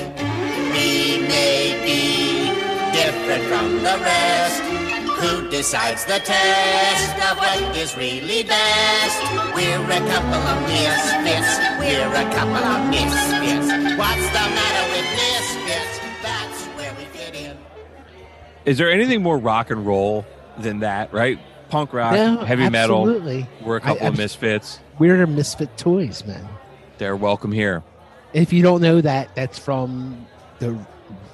We 0.73 1.27
may 1.29 1.81
be 1.85 2.40
different 2.93 3.45
from 3.45 3.77
the 3.83 3.97
rest. 4.03 4.62
Who 5.21 5.51
decides 5.51 6.05
the 6.07 6.19
test 6.19 7.31
of 7.31 7.37
what 7.37 7.77
is 7.77 7.95
really 7.97 8.43
best? 8.43 9.23
We're 9.55 9.77
a 9.85 10.01
couple 10.09 10.35
of 10.35 10.62
misfits. 10.62 11.59
We're 11.79 12.09
a 12.09 12.31
couple 12.33 12.57
of 12.57 12.89
misfits. 12.89 13.69
What's 13.99 14.27
the 14.33 14.47
matter 14.57 14.85
with 14.93 15.09
misfits? 15.21 16.01
That's 16.23 16.65
where 16.77 16.95
we 16.99 17.05
fit 17.17 17.35
in. 17.35 17.57
Is 18.65 18.79
there 18.79 18.91
anything 18.91 19.23
more 19.23 19.37
rock 19.37 19.71
and 19.71 19.85
roll 19.87 20.25
than 20.57 20.81
that? 20.81 21.12
Right? 21.12 21.39
Punk 21.69 21.93
rock, 21.93 22.15
No, 22.15 22.39
heavy 22.39 22.69
metal. 22.71 23.01
absolutely. 23.03 23.47
We're 23.62 23.77
a 23.77 23.81
couple 23.81 24.07
of 24.07 24.17
misfits. 24.17 24.81
We're 24.99 25.27
Misfit 25.27 25.77
toys, 25.77 26.25
man. 26.27 26.49
They're 26.99 27.17
welcome 27.17 27.53
here. 27.53 27.83
If 28.33 28.53
you 28.53 28.62
don't 28.62 28.81
know 28.81 29.01
that, 29.01 29.35
that's 29.35 29.59
from 29.59 30.27
the 30.61 30.79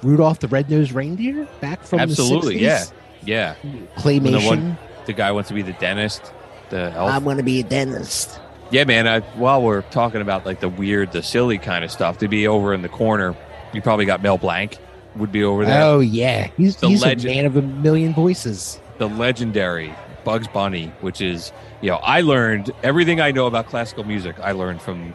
Rudolph 0.03 0.39
the 0.39 0.47
Red-Nosed 0.47 0.91
Reindeer 0.91 1.47
back 1.61 1.83
from 1.83 1.99
Absolutely, 1.99 2.57
the 2.59 2.65
60s. 2.65 2.91
yeah. 3.25 3.55
Yeah. 3.63 3.71
Claymation. 3.97 4.39
The, 4.41 4.47
one, 4.47 4.77
the 5.05 5.13
guy 5.13 5.31
wants 5.31 5.49
to 5.49 5.53
be 5.53 5.61
the 5.61 5.73
dentist. 5.73 6.31
The 6.69 6.91
elf. 6.91 7.11
I'm 7.11 7.23
going 7.23 7.37
to 7.37 7.43
be 7.43 7.59
a 7.59 7.63
dentist. 7.63 8.39
Yeah, 8.71 8.83
man. 8.83 9.07
I, 9.07 9.19
while 9.21 9.61
we're 9.61 9.81
talking 9.83 10.21
about 10.21 10.45
like 10.45 10.59
the 10.59 10.69
weird, 10.69 11.11
the 11.11 11.23
silly 11.23 11.57
kind 11.57 11.83
of 11.83 11.91
stuff, 11.91 12.17
to 12.19 12.27
be 12.27 12.47
over 12.47 12.73
in 12.73 12.81
the 12.81 12.89
corner, 12.89 13.35
you 13.73 13.81
probably 13.81 14.05
got 14.05 14.21
Mel 14.21 14.37
Blanc 14.37 14.77
would 15.15 15.31
be 15.31 15.43
over 15.43 15.65
there. 15.65 15.81
Oh 15.81 15.99
yeah, 15.99 16.47
he's, 16.57 16.75
The 16.77 16.89
he's 16.89 17.01
legend. 17.01 17.25
a 17.25 17.35
man 17.35 17.45
of 17.45 17.55
a 17.57 17.61
million 17.61 18.13
voices. 18.13 18.79
The 18.97 19.07
legendary 19.09 19.93
Bugs 20.23 20.47
Bunny, 20.47 20.91
which 21.01 21.21
is 21.21 21.51
you 21.81 21.89
know, 21.91 21.97
I 21.97 22.21
learned 22.21 22.71
everything 22.83 23.21
I 23.21 23.31
know 23.31 23.45
about 23.47 23.67
classical 23.67 24.03
music. 24.03 24.35
I 24.41 24.51
learned 24.53 24.81
from 24.81 25.13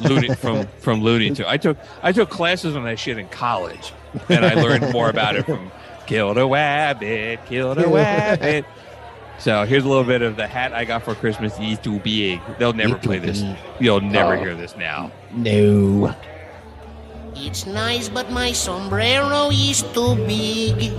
Looney 0.00 0.34
from 0.34 0.66
from 0.78 1.02
Looney 1.02 1.28
Tunes. 1.30 1.48
I 1.48 1.56
took 1.56 1.76
I 2.02 2.12
took 2.12 2.30
classes 2.30 2.74
on 2.76 2.84
that 2.84 2.98
shit 2.98 3.18
in 3.18 3.28
college, 3.28 3.92
and 4.28 4.44
I 4.44 4.54
learned 4.54 4.92
more 4.92 5.08
about 5.08 5.36
it 5.36 5.46
from 5.46 5.70
Killed 6.06 6.38
a 6.38 6.42
Wabbit, 6.42 7.46
Killed 7.46 7.78
a 7.78 7.84
Wabbit. 7.84 8.64
So 9.38 9.64
here's 9.64 9.84
a 9.84 9.88
little 9.88 10.04
bit 10.04 10.22
of 10.22 10.36
the 10.36 10.46
hat 10.46 10.72
I 10.72 10.84
got 10.84 11.02
for 11.04 11.14
Christmas. 11.16 11.56
He's 11.56 11.78
too 11.78 11.98
big. 12.00 12.40
They'll 12.58 12.72
never 12.72 12.96
play 12.96 13.18
this. 13.18 13.42
You'll 13.80 14.00
never 14.00 14.36
Oh. 14.36 14.38
hear 14.40 14.54
this 14.54 14.76
now. 14.76 15.10
No. 15.32 16.14
It's 17.34 17.66
nice, 17.66 18.08
but 18.08 18.30
my 18.30 18.52
sombrero 18.52 19.50
is 19.50 19.82
too 19.94 20.14
big. 20.26 20.92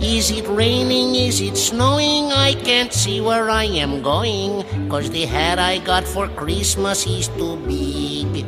Is 0.00 0.30
it 0.30 0.46
raining? 0.46 1.16
Is 1.16 1.40
it 1.40 1.56
snowing? 1.56 2.30
I 2.30 2.54
can't 2.54 2.92
see 2.92 3.20
where 3.20 3.50
I 3.50 3.64
am 3.64 4.00
going. 4.00 4.62
Cause 4.88 5.10
the 5.10 5.26
hat 5.26 5.58
I 5.58 5.78
got 5.78 6.04
for 6.06 6.28
Christmas 6.28 7.04
is 7.04 7.26
too 7.34 7.56
big. 7.66 8.46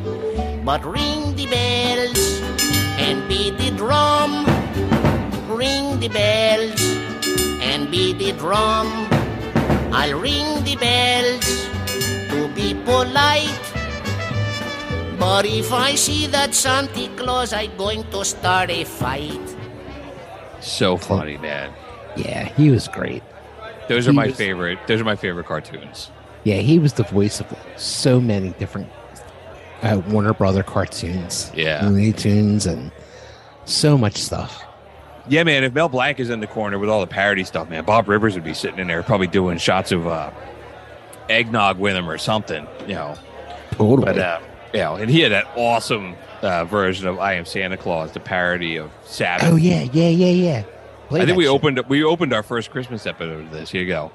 But 0.63 0.85
ring 0.85 1.35
the 1.35 1.47
bells 1.51 2.39
and 2.95 3.27
beat 3.27 3.57
the 3.57 3.71
drum. 3.75 4.47
Ring 5.51 5.99
the 5.99 6.07
bells 6.07 6.79
and 7.59 7.91
beat 7.91 8.19
the 8.19 8.31
drum. 8.31 8.87
I'll 9.91 10.17
ring 10.17 10.63
the 10.63 10.77
bells 10.79 11.67
to 12.31 12.47
be 12.55 12.79
polite. 12.85 13.59
But 15.19 15.45
if 15.45 15.73
I 15.73 15.95
see 15.95 16.27
that 16.27 16.55
Santa 16.55 17.09
Claus, 17.17 17.51
I'm 17.51 17.75
going 17.75 18.09
to 18.11 18.23
start 18.23 18.69
a 18.71 18.85
fight. 18.85 19.60
So 20.61 20.97
funny, 20.97 21.37
man. 21.37 21.71
Yeah, 22.15 22.45
he 22.45 22.69
was 22.69 22.87
great. 22.87 23.23
Those 23.87 24.07
are 24.07 24.11
He 24.11 24.17
my 24.17 24.27
was- 24.27 24.35
favorite. 24.37 24.79
Those 24.87 25.01
are 25.01 25.05
my 25.05 25.15
favorite 25.15 25.45
cartoons. 25.47 26.11
Yeah, 26.43 26.55
he 26.57 26.79
was 26.79 26.93
the 26.93 27.03
voice 27.03 27.39
of 27.39 27.47
so 27.77 28.19
many 28.19 28.49
different 28.51 28.89
uh, 29.83 30.01
Warner 30.09 30.33
Brother 30.33 30.63
cartoons. 30.63 31.51
Yeah. 31.55 31.85
Looney 31.87 32.13
Tunes 32.13 32.65
and 32.65 32.91
so 33.65 33.97
much 33.97 34.17
stuff. 34.17 34.63
Yeah, 35.27 35.43
man. 35.43 35.63
If 35.63 35.73
Mel 35.73 35.87
Blanc 35.89 36.19
is 36.19 36.31
in 36.31 36.39
the 36.39 36.47
corner 36.47 36.79
with 36.79 36.89
all 36.89 36.99
the 36.99 37.05
parody 37.07 37.43
stuff, 37.43 37.69
man, 37.69 37.83
Bob 37.85 38.07
Rivers 38.09 38.33
would 38.33 38.43
be 38.43 38.55
sitting 38.55 38.79
in 38.79 38.87
there 38.87 39.03
probably 39.03 39.27
doing 39.27 39.59
shots 39.59 39.91
of 39.91 40.07
uh, 40.07 40.31
eggnog 41.29 41.77
with 41.77 41.95
him 41.95 42.09
or 42.09 42.17
something. 42.17 42.65
You 42.87 42.95
know. 42.95 43.15
Totally. 43.71 44.05
But 44.05 44.17
uh, 44.17 44.39
you 44.73 44.79
know, 44.79 44.95
and 44.95 45.09
he 45.09 45.21
had 45.21 45.31
that 45.31 45.47
awesome 45.55 46.15
uh, 46.41 46.65
version 46.65 47.07
of 47.07 47.19
"I 47.19 47.33
Am 47.33 47.45
Santa 47.45 47.77
Claus," 47.77 48.11
the 48.11 48.19
parody 48.19 48.77
of 48.77 48.91
Sabbath. 49.03 49.47
Oh 49.49 49.55
yeah, 49.55 49.83
yeah, 49.93 50.09
yeah, 50.09 50.27
yeah. 50.27 50.63
Play 51.09 51.21
I 51.21 51.25
think 51.25 51.37
we 51.37 51.43
shit. 51.45 51.51
opened 51.51 51.79
we 51.89 52.03
opened 52.03 52.33
our 52.33 52.43
first 52.43 52.71
Christmas 52.71 53.05
episode 53.05 53.45
of 53.45 53.51
this. 53.51 53.69
Here 53.71 53.81
you 53.81 53.87
go. 53.87 54.11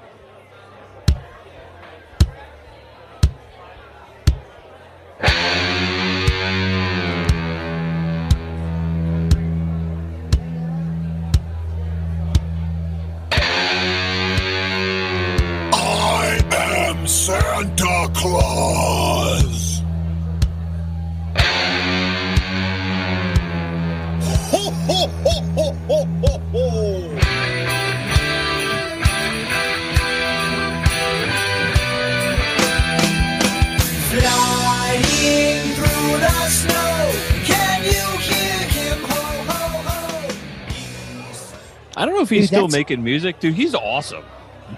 He's 42.49 42.57
still 42.57 42.67
making 42.67 43.03
music, 43.03 43.39
dude. 43.39 43.55
He's 43.55 43.75
awesome. 43.75 44.23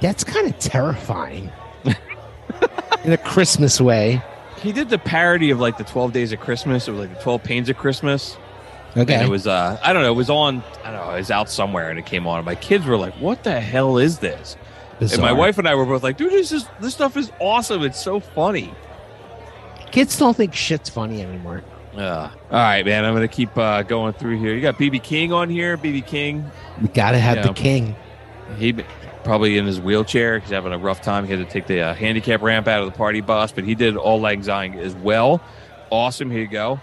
That's 0.02 0.24
kind 0.24 0.48
of 0.48 0.58
terrifying. 0.60 1.52
In 3.04 3.14
a 3.14 3.18
Christmas 3.18 3.80
way. 3.80 4.22
He 4.62 4.72
did 4.72 4.90
the 4.90 4.98
parody 4.98 5.52
of 5.52 5.60
like 5.60 5.78
the 5.78 5.84
Twelve 5.84 6.12
Days 6.12 6.32
of 6.32 6.40
Christmas, 6.40 6.90
or 6.90 6.94
like 6.94 7.14
the 7.16 7.22
Twelve 7.22 7.44
Pains 7.44 7.70
of 7.70 7.78
Christmas. 7.78 8.38
Okay. 8.98 9.14
And 9.14 9.24
it 9.24 9.30
was 9.30 9.48
uh 9.48 9.80
I 9.84 9.94
don't 9.94 10.02
know, 10.02 10.12
it 10.12 10.16
was 10.16 10.30
on 10.30 10.64
I 10.84 10.92
don't 10.92 11.06
know, 11.06 11.14
it 11.14 11.20
was 11.20 11.32
out 11.32 11.50
somewhere 11.50 11.90
and 11.90 11.98
it 12.00 12.06
came 12.06 12.28
on. 12.28 12.40
And 12.40 12.46
my 12.46 12.56
kids 12.56 12.86
were 12.86 12.98
like, 12.98 13.14
What 13.16 13.44
the 13.44 13.60
hell 13.60 13.98
is 13.98 14.20
this? 14.20 14.58
And 15.00 15.22
my 15.22 15.32
wife 15.32 15.58
and 15.58 15.68
I 15.68 15.76
were 15.76 15.86
both 15.86 16.04
like, 16.04 16.18
dude, 16.18 16.32
this 16.32 16.52
is 16.52 16.68
this 16.82 16.94
stuff 16.94 17.16
is 17.16 17.32
awesome. 17.40 17.84
It's 17.84 18.02
so 18.02 18.20
funny. 18.20 18.74
Kids 19.92 20.18
don't 20.18 20.36
think 20.36 20.54
shit's 20.54 20.90
funny 20.90 21.22
anymore. 21.22 21.64
Yeah. 22.00 22.32
All 22.50 22.58
right, 22.58 22.86
man. 22.86 23.04
I'm 23.04 23.14
gonna 23.14 23.28
keep 23.28 23.56
uh, 23.58 23.84
going 23.84 24.14
through 24.14 24.40
here. 24.40 24.54
You 24.56 24.62
got 24.62 24.76
BB 24.78 25.04
King 25.04 25.34
on 25.34 25.50
here. 25.50 25.78
BB 25.78 26.08
King. 26.08 26.50
We 26.82 26.88
gotta 26.88 27.20
have 27.20 27.38
Yeah. 27.38 27.48
the 27.48 27.54
king. 27.54 27.96
He 28.58 28.74
probably 29.26 29.58
in 29.58 29.66
his 29.66 29.82
wheelchair. 29.82 30.40
He's 30.40 30.50
having 30.50 30.72
a 30.72 30.78
rough 30.78 31.02
time. 31.02 31.26
He 31.26 31.32
had 31.32 31.46
to 31.46 31.52
take 31.52 31.68
the 31.68 31.82
uh, 31.82 31.94
handicap 31.94 32.42
ramp 32.42 32.68
out 32.68 32.82
of 32.82 32.86
the 32.92 32.98
party 32.98 33.20
bus, 33.22 33.52
but 33.52 33.66
he 33.66 33.76
did 33.76 33.96
Auld 33.98 34.22
Lang 34.22 34.42
Syne 34.44 34.76
as 34.80 34.96
well. 34.96 35.42
Awesome. 35.92 36.32
Here 36.32 36.40
you 36.42 36.48
go. 36.48 36.80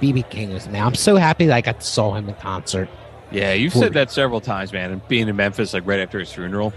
BB 0.00 0.28
King 0.30 0.52
was 0.52 0.66
now. 0.66 0.86
I'm 0.86 0.94
so 0.94 1.16
happy 1.16 1.46
that 1.46 1.54
I 1.54 1.60
got 1.60 1.80
to 1.80 1.86
saw 1.86 2.14
him 2.14 2.28
in 2.28 2.34
concert. 2.36 2.88
Yeah, 3.30 3.52
you've 3.54 3.72
said 3.72 3.92
that 3.94 4.10
several 4.10 4.40
times, 4.40 4.72
man. 4.72 4.92
And 4.92 5.08
being 5.08 5.28
in 5.28 5.36
Memphis, 5.36 5.72
like 5.74 5.86
right 5.86 6.00
after 6.00 6.18
his 6.18 6.32
funeral. 6.32 6.72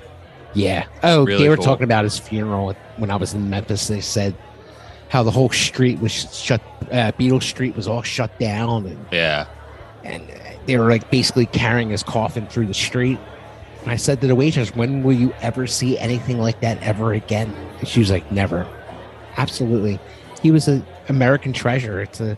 Yeah. 0.56 0.86
Oh, 1.04 1.26
Really 1.26 1.44
they 1.44 1.50
were 1.50 1.58
cool. 1.58 1.66
talking 1.66 1.84
about 1.84 2.04
his 2.06 2.18
funeral 2.18 2.74
when 2.98 3.12
I 3.12 3.18
was 3.18 3.34
in 3.36 3.50
Memphis. 3.52 3.88
They 3.88 4.02
said 4.02 4.34
how 5.10 5.22
the 5.24 5.30
whole 5.32 5.50
street 5.50 6.00
was 6.00 6.12
shut. 6.36 6.62
Uh, 6.92 7.12
Beale 7.18 7.40
Street 7.40 7.76
was 7.76 7.88
all 7.88 8.02
shut 8.02 8.38
down, 8.40 8.88
and 8.88 9.06
Yeah. 9.12 9.46
and 10.04 10.24
uh, 10.24 10.34
they 10.66 10.78
were 10.78 10.90
like 10.90 11.12
basically 11.12 11.46
carrying 11.46 11.90
his 11.90 12.02
coffin 12.02 12.48
through 12.48 12.66
the 12.66 12.74
street. 12.74 13.20
And 13.84 13.92
I 13.92 13.96
said 13.96 14.22
to 14.22 14.28
the 14.28 14.36
waitress, 14.36 14.76
"When 14.76 15.04
will 15.04 15.14
you 15.16 15.34
ever 15.42 15.68
see 15.68 16.00
anything 16.00 16.40
like 16.40 16.62
that 16.62 16.82
ever 16.82 17.14
again?" 17.14 17.54
And 17.80 17.88
she 17.88 18.00
was 18.00 18.10
like, 18.10 18.30
"Never." 18.32 18.68
Absolutely, 19.38 20.00
he 20.42 20.50
was 20.52 20.68
an 20.68 20.86
American 21.10 21.54
treasure. 21.54 22.02
It's 22.02 22.20
a. 22.20 22.38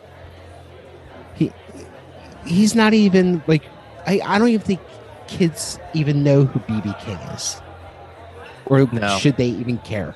He's 2.45 2.76
not 2.76 2.93
even 2.93 3.43
like 3.47 3.63
I. 4.05 4.22
I 4.26 4.39
don't 4.39 4.49
even 4.49 4.61
think 4.65 4.80
kids 5.27 5.80
even 5.93 6.23
know 6.23 6.45
who 6.45 6.59
BB 6.61 6.99
King 6.99 7.18
is, 7.35 7.61
or 8.65 8.88
No. 8.91 9.18
should 9.18 9.38
they 9.38 9.47
even 9.47 9.77
care? 9.80 10.15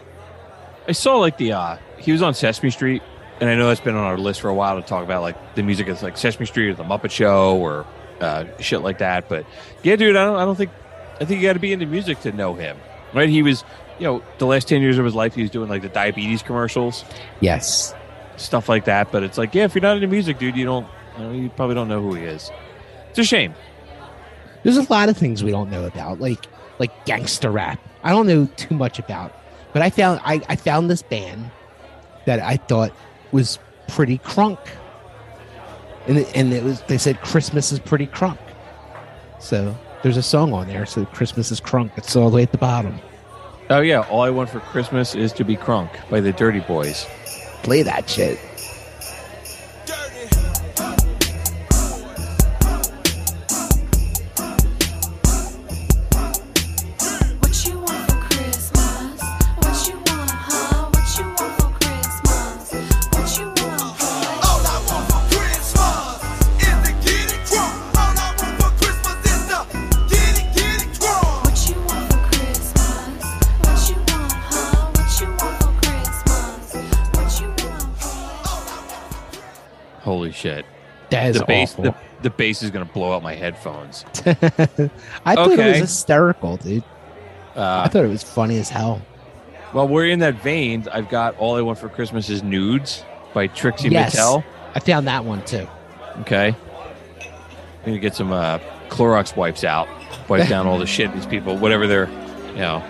I 0.87 0.91
saw 0.91 1.17
like 1.17 1.37
the 1.37 1.53
uh 1.53 1.77
he 1.97 2.11
was 2.11 2.21
on 2.21 2.33
Sesame 2.33 2.69
Street, 2.71 3.01
and 3.39 3.49
I 3.49 3.55
know 3.55 3.67
that's 3.67 3.79
been 3.79 3.95
on 3.95 4.03
our 4.03 4.17
list 4.17 4.41
for 4.41 4.49
a 4.49 4.53
while 4.53 4.81
to 4.81 4.87
talk 4.87 5.03
about 5.03 5.21
like 5.21 5.55
the 5.55 5.63
music 5.63 5.87
is 5.87 6.03
like 6.03 6.17
Sesame 6.17 6.45
Street 6.45 6.69
or 6.69 6.75
the 6.75 6.83
Muppet 6.83 7.11
Show 7.11 7.57
or 7.57 7.85
uh, 8.21 8.45
shit 8.59 8.81
like 8.81 8.97
that. 8.99 9.29
But 9.29 9.45
yeah, 9.83 9.95
dude, 9.95 10.15
I 10.15 10.25
don't 10.25 10.35
I 10.37 10.45
don't 10.45 10.55
think 10.55 10.71
I 11.21 11.25
think 11.25 11.41
you 11.41 11.47
got 11.47 11.53
to 11.53 11.59
be 11.59 11.73
into 11.73 11.85
music 11.85 12.19
to 12.21 12.31
know 12.31 12.53
him, 12.55 12.77
right? 13.13 13.29
He 13.29 13.41
was, 13.41 13.63
you 13.99 14.05
know, 14.05 14.23
the 14.39 14.45
last 14.45 14.67
ten 14.67 14.81
years 14.81 14.97
of 14.97 15.05
his 15.05 15.15
life, 15.15 15.33
he 15.35 15.41
was 15.43 15.51
doing 15.51 15.69
like 15.69 15.81
the 15.81 15.89
diabetes 15.89 16.41
commercials, 16.43 17.05
Yes, 17.39 17.93
stuff 18.37 18.67
like 18.69 18.85
that. 18.85 19.11
But 19.11 19.23
it's 19.23 19.37
like, 19.37 19.55
yeah, 19.55 19.63
if 19.65 19.75
you're 19.75 19.81
not 19.81 19.95
into 19.95 20.07
music, 20.07 20.39
dude, 20.39 20.55
you 20.55 20.65
don't, 20.65 20.87
you, 21.19 21.49
probably 21.49 21.75
don't 21.75 21.87
know 21.87 22.01
who 22.01 22.15
he 22.15 22.23
is. 22.23 22.51
It's 23.09 23.19
a 23.19 23.23
shame. 23.23 23.53
there's 24.63 24.77
a 24.77 24.91
lot 24.91 25.09
of 25.09 25.17
things 25.17 25.43
we 25.43 25.51
don't 25.51 25.69
know 25.71 25.85
about, 25.85 26.19
like 26.19 26.45
like 26.79 27.05
gangster 27.05 27.49
rap. 27.51 27.79
I 28.03 28.11
don't 28.11 28.27
know 28.27 28.47
too 28.57 28.75
much 28.75 28.99
about, 28.99 29.33
but 29.73 29.81
I 29.81 29.89
found 29.89 30.19
I, 30.23 30.41
I 30.49 30.55
found 30.55 30.89
this 30.89 31.01
band 31.01 31.49
that 32.25 32.39
I 32.39 32.57
thought 32.57 32.91
was 33.31 33.59
pretty 33.87 34.17
crunk. 34.19 34.59
and 36.07 36.17
it, 36.19 36.35
and 36.35 36.53
it 36.53 36.63
was 36.63 36.81
they 36.83 36.97
said 36.97 37.21
Christmas 37.21 37.71
is 37.71 37.79
pretty 37.79 38.07
crunk. 38.07 38.37
So 39.39 39.75
there's 40.03 40.17
a 40.17 40.23
song 40.23 40.53
on 40.53 40.67
there. 40.67 40.85
So 40.85 41.05
Christmas 41.05 41.51
is 41.51 41.61
crunk. 41.61 41.91
It's 41.97 42.15
all 42.15 42.29
the 42.29 42.35
way 42.35 42.43
at 42.43 42.51
the 42.51 42.57
bottom. 42.57 42.99
Oh 43.69 43.79
yeah, 43.79 44.01
all 44.01 44.21
I 44.21 44.29
want 44.29 44.49
for 44.49 44.59
Christmas 44.59 45.15
is 45.15 45.33
to 45.33 45.43
be 45.43 45.55
crunk 45.55 45.89
by 46.09 46.19
the 46.19 46.31
Dirty 46.31 46.59
Boys. 46.59 47.05
Play 47.63 47.81
that 47.83 48.07
shit. 48.09 48.39
The, 82.25 82.29
bass 82.31 82.63
is 82.63 82.71
gonna 82.71 82.85
blow 82.85 83.13
out 83.13 83.23
my 83.23 83.35
headphones. 83.35 84.03
I 85.25 85.35
thought 85.35 85.51
it 85.51 85.57
was 85.57 85.77
hysterical, 85.77 86.57
dude. 86.57 86.83
Uh, 87.55 87.83
I 87.85 87.87
thought 87.87 88.03
it 88.03 88.09
was 88.09 88.23
funny 88.23 88.59
as 88.59 88.69
hell. 88.69 89.01
Well, 89.73 89.87
we're 89.87 90.07
in 90.07 90.19
that 90.19 90.35
vein. 90.41 90.85
I've 90.91 91.09
got 91.09 91.37
All 91.37 91.55
I 91.55 91.61
Want 91.61 91.79
for 91.79 91.89
Christmas 91.89 92.29
is 92.29 92.43
Nudes 92.43 93.03
by 93.33 93.47
Trixie 93.47 93.89
yes, 93.89 94.15
Mattel. 94.15 94.43
I 94.73 94.79
found 94.79 95.07
that 95.07 95.25
one 95.25 95.43
too. 95.45 95.67
Okay. 96.21 96.55
I'm 97.19 97.85
gonna 97.85 97.99
get 97.99 98.15
some 98.15 98.31
uh, 98.31 98.59
Clorox 98.89 99.35
wipes 99.35 99.63
out, 99.63 99.87
wipe 100.27 100.47
down 100.49 100.67
all 100.67 100.79
the 100.79 100.87
shit 100.87 101.13
these 101.13 101.25
people, 101.25 101.57
whatever 101.57 101.87
they're, 101.87 102.09
you 102.49 102.59
know, 102.59 102.83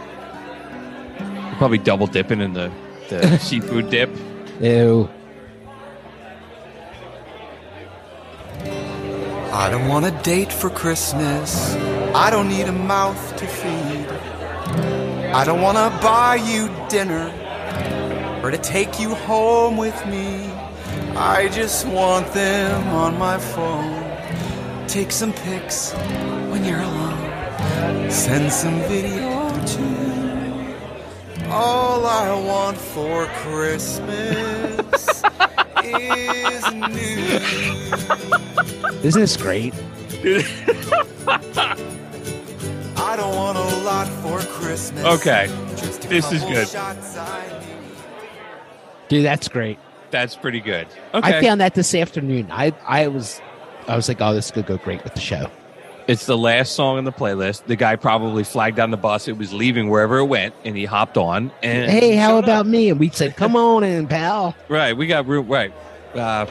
they're 1.18 1.56
probably 1.58 1.78
double 1.78 2.08
dipping 2.08 2.42
in 2.42 2.54
the, 2.54 2.72
the 3.10 3.38
seafood 3.40 3.90
dip. 3.90 4.10
Ew. 4.62 5.10
I 9.58 9.70
don't 9.70 9.88
want 9.88 10.06
a 10.06 10.12
date 10.22 10.52
for 10.52 10.70
Christmas. 10.70 11.76
I 12.14 12.30
don't 12.30 12.50
need 12.50 12.68
a 12.68 12.74
mouth 12.74 13.38
to 13.38 13.48
feed. 13.48 14.06
I 15.34 15.46
don't 15.46 15.62
want 15.62 15.78
to 15.78 15.98
buy 16.06 16.36
you 16.36 16.68
dinner 16.90 17.32
or 18.44 18.52
to 18.52 18.58
take 18.58 19.00
you 19.00 19.16
home 19.16 19.78
with 19.78 19.96
me. 20.08 20.52
I 21.16 21.48
just 21.54 21.88
want 21.88 22.34
them 22.34 22.90
on 22.90 23.18
my 23.18 23.38
phone. 23.38 24.04
Take 24.90 25.14
some 25.14 25.32
pics 25.32 25.94
when 26.52 26.66
you're 26.66 26.82
alone. 26.82 28.12
Send 28.12 28.52
some 28.52 28.82
video 28.90 29.50
too. 29.66 30.76
All 31.50 32.06
I 32.06 32.30
want 32.46 32.76
for 32.78 33.28
Christmas 33.28 35.24
is 35.82 36.74
new. 36.74 38.55
Isn't 39.04 39.22
this 39.22 39.38
great? 39.38 39.74
I 42.98 43.16
don't 43.18 43.36
want 43.36 43.58
a 43.58 43.78
lot 43.84 44.08
for 44.22 44.40
Christmas. 44.40 45.04
Okay. 45.06 45.48
Just 45.78 46.02
This 46.04 46.32
is 46.32 46.44
good. 46.44 46.68
Dude, 49.08 49.26
that's 49.26 49.48
great. 49.48 49.78
That's 50.12 50.36
pretty 50.36 50.60
good. 50.60 50.88
Okay. 51.14 51.40
I 51.40 51.42
found 51.42 51.62
that 51.62 51.76
this 51.76 51.94
afternoon. 51.94 52.48
I 52.52 52.74
I 52.88 53.08
was 53.08 53.42
I 53.88 53.96
was 53.96 54.08
like, 54.08 54.22
oh, 54.22 54.34
this 54.34 54.52
could 54.52 54.66
go 54.66 54.78
great 54.78 55.04
with 55.04 55.14
the 55.14 55.20
show. 55.20 55.50
It's 56.08 56.28
the 56.28 56.38
last 56.38 56.74
song 56.74 56.98
on 56.98 57.04
the 57.04 57.12
playlist. 57.12 57.66
The 57.66 57.76
guy 57.76 57.96
probably 57.96 58.44
flagged 58.44 58.78
down 58.78 58.92
the 58.92 58.98
bus. 58.98 59.28
It 59.28 59.38
was 59.38 59.52
leaving 59.52 59.90
wherever 59.90 60.20
it 60.20 60.26
went, 60.26 60.54
and 60.64 60.78
he 60.78 60.86
hopped 60.86 61.18
on. 61.18 61.52
And 61.64 61.90
hey, 61.90 62.16
how 62.16 62.30
showed 62.30 62.38
up. 62.38 62.44
about 62.44 62.68
me? 62.68 62.90
And 62.90 63.00
we 63.00 63.10
said, 63.10 63.36
come 63.36 63.56
on 63.56 63.84
in, 63.84 64.08
pal. 64.08 64.56
Right, 64.70 64.96
we 64.96 65.08
got 65.08 65.26
room. 65.26 65.48
Right, 65.48 65.74
uh, 66.14 66.46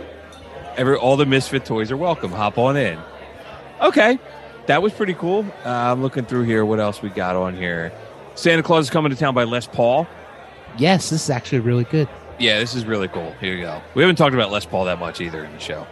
every 0.77 0.97
all 0.97 1.17
the 1.17 1.27
misfit 1.27 1.65
toys 1.65 1.91
are 1.91 1.97
welcome. 1.97 2.33
Hop 2.33 2.59
on 2.59 2.77
in. 2.77 2.99
Okay, 3.81 4.19
that 4.67 4.83
was 4.83 4.93
pretty 4.93 5.15
cool. 5.15 5.45
Uh, 5.65 5.69
I'm 5.69 6.03
looking 6.03 6.25
through 6.25 6.45
here. 6.45 6.65
What 6.65 6.81
else 6.81 7.03
we 7.03 7.11
got 7.11 7.37
on 7.37 7.55
here? 7.55 7.93
Santa 8.35 8.63
Claus 8.63 8.85
is 8.85 8.91
coming 8.91 9.11
to 9.11 9.17
town 9.17 9.35
by 9.35 9.45
Les 9.45 9.67
Paul. 9.67 10.07
Yes, 10.77 11.11
this 11.11 11.25
is 11.25 11.31
actually 11.31 11.61
really 11.61 11.85
good. 11.85 12.09
Yeah, 12.39 12.59
this 12.59 12.75
is 12.75 12.85
really 12.85 13.09
cool. 13.09 13.33
Here 13.41 13.55
you 13.55 13.63
go. 13.63 13.81
We 13.95 14.03
haven't 14.03 14.17
talked 14.17 14.35
about 14.35 14.51
Les 14.51 14.67
Paul 14.67 14.87
that 14.87 14.99
much 14.99 15.21
either 15.21 15.45
in 15.45 15.53
the 15.53 15.61
show. 15.61 15.87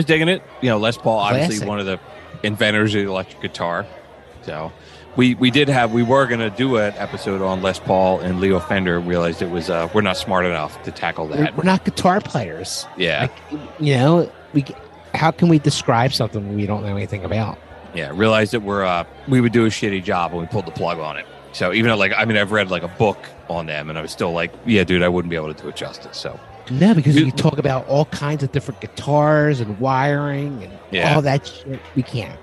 Was 0.00 0.06
digging 0.06 0.28
it. 0.28 0.42
You 0.60 0.70
know, 0.70 0.78
Les 0.78 0.96
Paul, 0.96 1.18
obviously 1.18 1.56
Classic. 1.56 1.68
one 1.68 1.80
of 1.80 1.86
the 1.86 1.98
inventors 2.42 2.94
of 2.94 3.02
the 3.04 3.08
electric 3.10 3.40
guitar. 3.42 3.86
So 4.42 4.72
we 5.16 5.34
we 5.34 5.50
did 5.50 5.68
have 5.68 5.92
we 5.92 6.02
were 6.02 6.26
going 6.26 6.40
to 6.40 6.50
do 6.50 6.76
an 6.76 6.94
episode 6.96 7.42
on 7.42 7.62
Les 7.62 7.78
Paul 7.78 8.20
and 8.20 8.40
Leo 8.40 8.58
Fender. 8.60 8.98
Realized 9.00 9.42
it 9.42 9.50
was 9.50 9.68
uh, 9.70 9.88
we're 9.94 10.00
not 10.00 10.16
smart 10.16 10.44
enough 10.46 10.82
to 10.84 10.90
tackle 10.90 11.26
We're, 11.28 11.36
that. 11.36 11.56
we're 11.56 11.64
not 11.64 11.84
guitar 11.84 12.20
players. 12.20 12.86
Yeah, 12.96 13.28
You 13.78 13.94
know, 13.96 14.32
we 14.54 14.64
how 15.14 15.30
can 15.32 15.48
we 15.48 15.58
describe 15.58 16.12
something 16.12 16.54
we 16.56 16.66
don't 16.66 16.84
know 16.84 16.96
anything 16.96 17.24
about? 17.24 17.58
yeah. 17.94 18.12
Realized 18.14 18.52
that 18.52 18.60
we're 18.62 18.84
uh, 18.84 19.04
we 19.28 19.40
would 19.40 19.52
do 19.52 19.66
a 19.66 19.68
shitty 19.68 20.02
job 20.04 20.32
when 20.32 20.40
we 20.42 20.46
pulled 20.46 20.66
the 20.66 20.70
plug 20.72 20.98
on 20.98 21.16
it. 21.16 21.26
So 21.52 21.72
even 21.72 21.90
though 21.90 21.96
like 21.96 22.12
I 22.16 22.24
mean 22.24 22.36
I've 22.36 22.52
read 22.52 22.70
like 22.70 22.84
a 22.84 22.88
book 22.88 23.18
on 23.48 23.66
them 23.66 23.90
and 23.90 23.98
I 23.98 24.02
was 24.02 24.12
still 24.12 24.32
like 24.32 24.52
yeah 24.64 24.84
dude 24.84 25.02
I 25.02 25.08
wouldn't 25.08 25.30
be 25.30 25.36
able 25.36 25.52
to 25.52 25.60
do 25.62 25.68
it 25.68 25.74
justice. 25.76 26.16
So 26.16 26.38
No, 26.70 26.94
because 26.94 27.16
you 27.16 27.30
talk 27.32 27.58
about 27.58 27.86
all 27.88 28.04
kinds 28.06 28.42
of 28.42 28.52
different 28.52 28.80
guitars 28.80 29.60
and 29.60 29.78
wiring 29.80 30.62
and 30.62 30.72
Yeah. 30.90 31.14
all 31.14 31.22
that 31.22 31.46
shit. 31.46 31.80
We 31.94 32.02
can't. 32.02 32.38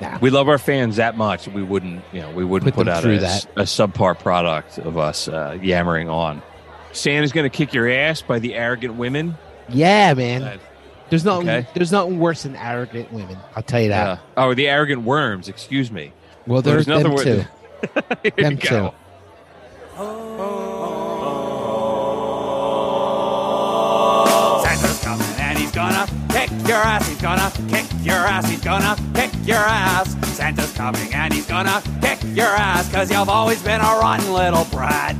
Nah. 0.00 0.16
we 0.20 0.30
love 0.30 0.48
our 0.48 0.58
fans 0.58 0.94
that 0.96 1.16
much 1.16 1.48
we 1.48 1.60
wouldn't 1.60 2.04
you 2.12 2.20
know 2.20 2.30
we 2.30 2.44
wouldn't 2.44 2.72
Put 2.72 2.86
put, 2.86 2.88
out 2.88 3.04
a, 3.04 3.16
a 3.56 3.62
subpar 3.62 4.16
product 4.16 4.78
of 4.78 4.96
us 4.96 5.26
uh, 5.26 5.58
yammering 5.60 6.08
on. 6.08 6.40
Santa's 6.92 7.32
gonna 7.32 7.50
kick 7.50 7.74
your 7.74 7.88
ass 7.90 8.22
by 8.22 8.38
the 8.38 8.54
arrogant 8.54 8.94
women. 8.94 9.36
Yeah, 9.68 10.14
man. 10.14 10.60
There's 11.10 11.24
nothing. 11.24 11.48
Okay. 11.48 11.68
There's 11.74 11.90
nothing 11.90 12.18
worse 12.18 12.42
than 12.44 12.54
arrogant 12.54 13.12
women. 13.12 13.38
I'll 13.56 13.62
tell 13.62 13.80
you 13.80 13.88
that. 13.88 14.06
Uh, 14.06 14.16
oh, 14.36 14.54
the 14.54 14.68
arrogant 14.68 15.02
worms. 15.02 15.48
Excuse 15.48 15.90
me. 15.90 16.12
Well, 16.46 16.62
there's, 16.62 16.86
them 16.86 17.10
wor- 17.10 17.22
too. 17.22 17.44
Here 18.22 18.32
them 18.36 18.58
too. 18.58 18.90
Gonna 25.78 26.08
kick 26.30 26.50
your 26.66 26.82
ass. 26.82 27.08
He's 27.08 27.22
gonna 27.22 27.52
kick 27.68 27.86
your 28.02 28.16
ass. 28.16 28.50
He's 28.50 28.64
gonna 28.64 28.96
kick 29.14 29.30
your 29.44 29.58
ass. 29.58 30.16
Santa's 30.36 30.72
coming 30.72 31.14
and 31.14 31.32
he's 31.32 31.46
gonna 31.46 31.80
kick 32.02 32.18
your 32.34 32.48
ass. 32.48 32.90
Cause 32.92 33.12
you've 33.12 33.28
always 33.28 33.62
been 33.62 33.80
a 33.80 33.92
rotten 34.02 34.32
little 34.32 34.64
brat. 34.72 35.14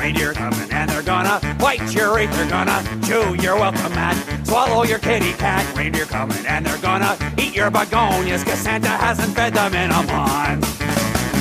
Reindeer 0.00 0.32
coming 0.32 0.68
and 0.72 0.90
they're 0.90 1.04
gonna 1.04 1.38
bite 1.60 1.94
your 1.94 2.18
teeth. 2.18 2.32
They're 2.32 2.50
gonna 2.50 2.82
chew 3.06 3.36
your 3.40 3.54
welcome 3.54 3.94
mat. 3.94 4.16
Swallow 4.44 4.82
your 4.82 4.98
kitty 4.98 5.32
cat. 5.34 5.64
Reindeer 5.76 6.06
coming 6.06 6.44
and 6.44 6.66
they're 6.66 6.82
gonna 6.82 7.16
eat 7.38 7.54
your 7.54 7.70
begonias. 7.70 8.42
Cause 8.42 8.58
Santa 8.58 8.88
hasn't 8.88 9.32
fed 9.36 9.54
them 9.54 9.74
in 9.74 9.92
a 9.92 10.02
month. 10.10 10.66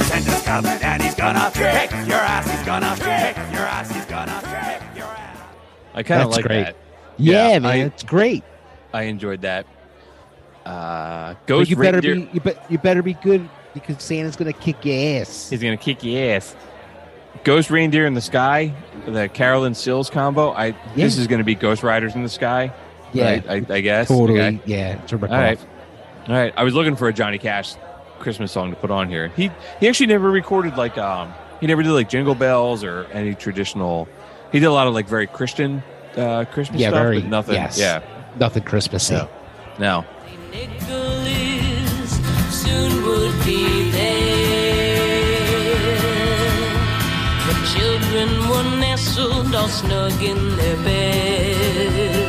Santa's 0.09 0.43
coming 0.43 0.79
and 0.83 1.01
he's 1.01 1.15
gonna 1.15 1.49
kick 1.55 1.89
your 2.05 2.21
ass. 2.21 2.47
He's 2.51 2.65
gonna 2.67 2.93
kick 2.97 3.35
your 3.51 3.65
ass. 3.65 3.89
He's 3.91 4.05
gonna 4.05 4.39
kick 4.41 4.95
your 4.95 5.07
ass. 5.07 5.39
I 5.95 6.03
kind 6.03 6.21
of 6.21 6.29
like 6.29 6.45
great. 6.45 6.65
that. 6.65 6.80
Yeah, 7.21 7.59
man, 7.59 7.65
I, 7.65 7.75
it's 7.83 8.03
great. 8.03 8.43
I 8.93 9.03
enjoyed 9.03 9.41
that. 9.41 9.65
Uh, 10.65 11.33
But 11.33 11.45
Ghost 11.47 11.69
you 11.69 11.75
better 11.75 11.99
Reindeer. 12.01 12.27
be. 12.27 12.31
You, 12.33 12.39
be, 12.41 12.53
you 12.69 12.77
better 12.77 13.01
be 13.01 13.13
good 13.13 13.49
because 13.73 14.01
Santa's 14.03 14.35
gonna 14.35 14.53
kick 14.53 14.83
your 14.85 15.21
ass. 15.21 15.49
He's 15.49 15.61
gonna 15.61 15.77
kick 15.77 16.03
your 16.03 16.35
ass. 16.35 16.55
Ghost 17.43 17.71
Reindeer 17.71 18.05
in 18.05 18.13
the 18.13 18.21
Sky, 18.21 18.73
the 19.05 19.27
Carolyn 19.29 19.73
Sills 19.73 20.09
combo. 20.09 20.51
I 20.51 20.75
this 20.95 21.17
is 21.17 21.27
gonna 21.27 21.43
be 21.43 21.55
Ghost 21.55 21.83
Riders 21.83 22.15
in 22.15 22.23
the 22.23 22.29
Sky. 22.29 22.71
Yeah. 23.13 23.23
right? 23.23 23.49
I, 23.49 23.75
I 23.75 23.81
guess. 23.81 24.07
Totally. 24.07 24.39
Okay. 24.39 24.59
Yeah. 24.65 25.01
It's 25.01 25.11
a 25.11 25.15
All 25.15 25.21
right. 25.27 25.59
All 26.27 26.35
right. 26.35 26.53
I 26.55 26.63
was 26.63 26.73
looking 26.73 26.95
for 26.95 27.07
a 27.07 27.13
Johnny 27.13 27.37
Cash 27.37 27.75
Christmas 28.19 28.51
song 28.51 28.69
to 28.69 28.75
put 28.75 28.91
on 28.91 29.09
here. 29.09 29.29
He 29.29 29.51
he 29.79 29.87
actually 29.87 30.07
never 30.07 30.29
recorded 30.29 30.77
like 30.77 30.97
um 30.97 31.33
He 31.59 31.67
never 31.67 31.81
did 31.83 31.91
like 31.91 32.09
Jingle 32.09 32.35
Bells 32.35 32.83
or 32.83 33.05
any 33.11 33.33
traditional. 33.35 34.07
He 34.51 34.59
did 34.59 34.65
a 34.67 34.71
lot 34.73 34.87
of 34.87 34.93
like 34.93 35.07
very 35.07 35.27
Christian 35.27 35.81
uh, 36.17 36.45
Christmas 36.45 36.79
Yeah, 36.81 36.89
stuff, 36.89 37.01
very- 37.01 37.21
but 37.21 37.29
nothing. 37.29 37.55
yes. 37.55 37.77
Yeah, 37.79 38.01
Nothing 38.39 38.63
Christmassy. 38.63 39.13
No. 39.15 39.27
no. 39.79 40.05
Nicholas 40.51 42.11
soon 42.63 43.03
would 43.05 43.45
be 43.45 43.91
there. 43.91 44.21
The 47.47 47.55
children 47.73 48.29
were 48.49 48.63
nestled 48.79 49.53
all 49.55 49.67
snug 49.67 50.21
in 50.23 50.55
their 50.57 50.77
bed, 50.83 52.27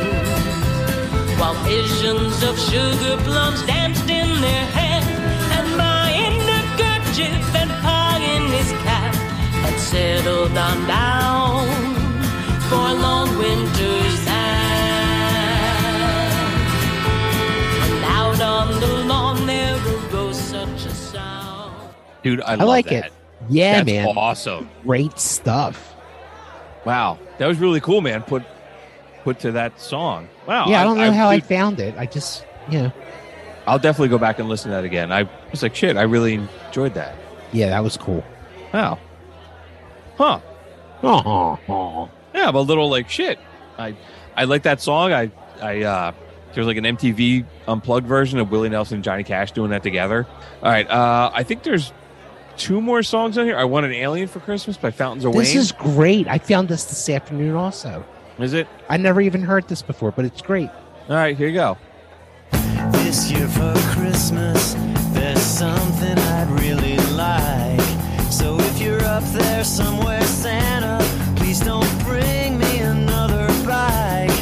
while 1.39 1.55
visions 1.63 2.43
of 2.43 2.57
sugar 2.59 3.17
plums 3.23 3.63
danced 3.63 4.09
in 4.09 4.29
their 4.41 4.65
head, 4.77 5.03
and 5.57 5.77
Ma 5.77 6.07
in 6.07 6.33
and 7.55 7.71
Pa 7.81 8.17
in 8.35 8.43
his 8.51 8.71
cap 8.83 9.13
had 9.63 9.79
settled 9.79 10.57
on 10.57 10.87
down 10.87 11.67
for 12.73 12.79
a 12.79 12.93
long 12.95 13.37
winter's 13.37 14.25
nap. 14.25 14.33
And 17.83 18.03
out 18.05 18.41
on 18.41 18.79
the 18.79 18.87
lawn 19.05 19.45
there 19.45 19.77
arose 20.11 20.39
such 20.39 20.85
a 20.85 20.89
sound. 20.89 21.93
Dude, 22.23 22.41
I, 22.41 22.53
I, 22.53 22.55
love 22.55 22.67
like 22.67 22.85
that. 22.87 23.05
it. 23.07 23.13
Yeah, 23.49 23.83
That's 23.83 23.85
man. 23.85 24.17
awesome. 24.17 24.69
Great 24.83 25.19
stuff. 25.19 25.93
Wow, 26.85 27.19
that 27.37 27.45
was 27.47 27.59
really 27.59 27.79
cool, 27.79 28.01
man. 28.01 28.23
Put 28.23 28.43
put 29.23 29.39
to 29.39 29.51
that 29.53 29.79
song. 29.79 30.27
Wow. 30.47 30.67
yeah, 30.67 30.81
I 30.81 30.83
don't 30.83 30.97
know 30.97 31.11
how 31.11 31.29
I 31.29 31.39
found 31.39 31.79
it. 31.79 31.95
I 31.97 32.05
just, 32.05 32.45
you 32.69 32.81
know, 32.81 32.91
I'll 33.67 33.79
definitely 33.79 34.09
go 34.09 34.17
back 34.17 34.39
and 34.39 34.49
listen 34.49 34.71
to 34.71 34.75
that 34.75 34.83
again. 34.83 35.11
I 35.11 35.29
was 35.51 35.61
like, 35.63 35.75
shit, 35.75 35.95
I 35.95 36.01
really 36.01 36.33
enjoyed 36.33 36.95
that. 36.95 37.15
yeah, 37.53 37.69
that 37.69 37.83
was 37.83 37.95
cool. 37.97 38.23
Wow. 38.73 38.97
Huh. 40.17 40.39
Oh, 41.05 42.09
Yeah, 42.43 42.51
but 42.51 42.59
a 42.59 42.61
little 42.61 42.89
like 42.89 43.09
shit. 43.09 43.39
I 43.77 43.95
I 44.35 44.43
like 44.43 44.63
that 44.63 44.81
song. 44.81 45.13
I 45.13 45.31
I 45.61 45.83
uh 45.83 46.11
there's 46.53 46.67
like 46.67 46.75
an 46.75 46.83
MTV 46.83 47.45
unplugged 47.69 48.05
version 48.05 48.37
of 48.37 48.51
Willie 48.51 48.67
Nelson 48.67 48.95
and 48.95 49.03
Johnny 49.03 49.23
Cash 49.23 49.53
doing 49.53 49.69
that 49.71 49.81
together. 49.81 50.27
All 50.61 50.69
right. 50.69 50.85
Uh 50.89 51.31
I 51.33 51.43
think 51.43 51.63
there's 51.63 51.93
two 52.57 52.81
more 52.81 53.01
songs 53.01 53.37
on 53.37 53.45
here. 53.45 53.55
I 53.57 53.63
want 53.63 53.85
an 53.85 53.93
alien 53.93 54.27
for 54.27 54.41
Christmas 54.41 54.75
by 54.75 54.91
Fountains 54.91 55.23
of 55.23 55.31
this 55.31 55.51
Wayne. 55.53 55.57
is 55.57 55.71
great. 55.71 56.27
I 56.27 56.37
found 56.37 56.67
this 56.67 56.83
this 56.83 57.07
afternoon 57.09 57.55
also. 57.55 58.03
Is 58.39 58.51
it? 58.53 58.67
I 58.89 58.97
never 58.97 59.21
even 59.21 59.41
heard 59.41 59.69
this 59.69 59.81
before, 59.81 60.11
but 60.11 60.25
it's 60.25 60.41
great. 60.41 60.69
All 61.07 61.15
right, 61.15 61.37
here 61.37 61.47
you 61.47 61.53
go. 61.53 61.77
This 62.91 63.31
year 63.31 63.47
for 63.47 63.73
Christmas, 63.95 64.73
there's 65.13 65.39
something 65.41 66.17
I'd 66.17 66.49
really 66.59 66.97
like. 67.15 67.79
So 68.31 68.57
if 68.59 68.81
you're 68.81 69.01
up 69.03 69.23
there 69.31 69.63
somewhere, 69.63 70.21
Santa, 70.23 70.99
please 71.53 71.65
don't 71.65 71.99
bring 71.99 72.57
me 72.57 72.79
another 72.79 73.45
bike. 73.63 74.37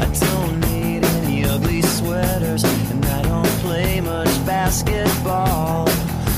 I 0.00 0.08
don't 0.30 0.60
need 0.60 1.04
any 1.04 1.44
ugly 1.44 1.82
sweaters, 1.82 2.64
and 2.64 3.04
I 3.04 3.22
don't 3.22 3.54
play 3.60 4.00
much 4.00 4.32
basketball. 4.46 5.84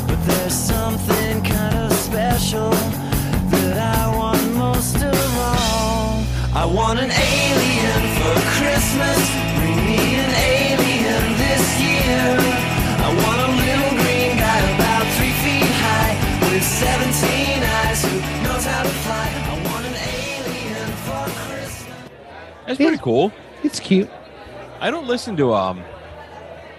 But 0.08 0.20
there's 0.26 0.52
something 0.52 1.44
kind 1.44 1.76
of 1.76 1.92
special 1.92 2.70
that 2.70 3.78
I 3.78 4.16
want 4.16 4.54
most 4.54 4.96
of 4.96 5.38
all. 5.38 6.24
I 6.54 6.64
want 6.64 6.98
an 6.98 7.12
alien 7.12 8.02
for 8.18 8.34
Christmas. 8.58 9.45
That's 22.66 22.76
pretty 22.78 22.98
cool. 22.98 23.32
It's 23.62 23.80
cute. 23.80 24.10
I 24.80 24.90
don't 24.90 25.06
listen 25.06 25.36
to 25.38 25.54
um 25.54 25.82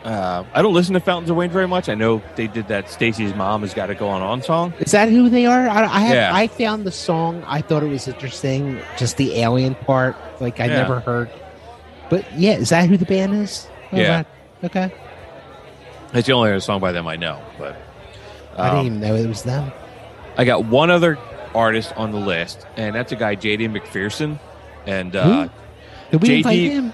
uh 0.03 0.43
I 0.53 0.61
don't 0.61 0.73
listen 0.73 0.93
to 0.93 0.99
Fountains 0.99 1.29
of 1.29 1.35
Wayne 1.35 1.49
very 1.49 1.67
much. 1.67 1.89
I 1.89 1.95
know 1.95 2.21
they 2.35 2.47
did 2.47 2.67
that 2.67 2.89
Stacy's 2.89 3.33
mom 3.33 3.61
has 3.61 3.73
got 3.73 3.89
it 3.89 3.97
going 3.97 4.21
on 4.21 4.41
song. 4.41 4.73
Is 4.79 4.91
that 4.91 5.09
who 5.09 5.29
they 5.29 5.45
are? 5.45 5.67
I, 5.67 5.83
I 5.83 5.99
have. 6.01 6.15
Yeah. 6.15 6.33
I 6.33 6.47
found 6.47 6.85
the 6.85 6.91
song. 6.91 7.43
I 7.47 7.61
thought 7.61 7.83
it 7.83 7.87
was 7.89 8.07
interesting. 8.07 8.79
Just 8.97 9.17
the 9.17 9.39
alien 9.39 9.75
part. 9.75 10.15
Like 10.39 10.59
I 10.59 10.65
Yeah. 10.65 10.81
never 10.81 10.99
heard. 10.99 11.29
But 12.09 12.25
yeah, 12.37 12.53
is 12.53 12.69
that 12.69 12.87
who 12.87 12.97
the 12.97 13.05
band 13.05 13.33
is? 13.33 13.67
Oh, 13.91 13.97
Yeah. 13.97 14.23
Okay. 14.63 14.91
It's 16.13 16.27
the 16.27 16.33
only 16.33 16.51
other 16.51 16.59
song 16.61 16.79
by 16.79 16.91
them 16.93 17.07
I 17.07 17.15
know, 17.17 17.41
but 17.57 17.75
I 18.57 18.69
didn't 18.69 18.79
um, 18.79 18.85
even 18.85 18.99
know 19.01 19.15
it 19.15 19.27
was 19.27 19.43
them. 19.43 19.71
I 20.37 20.45
got 20.45 20.65
one 20.65 20.89
other 20.89 21.17
artist 21.53 21.93
on 21.97 22.11
the 22.11 22.17
list, 22.19 22.65
and 22.77 22.95
that's 22.95 23.11
a 23.11 23.15
guy, 23.15 23.35
JD 23.35 23.69
McPherson. 23.69 24.39
And 24.85 25.15
uh, 25.15 25.49
Did 26.11 26.21
we 26.21 26.27
JD 26.29 26.37
invite 26.37 26.59
him? 26.59 26.93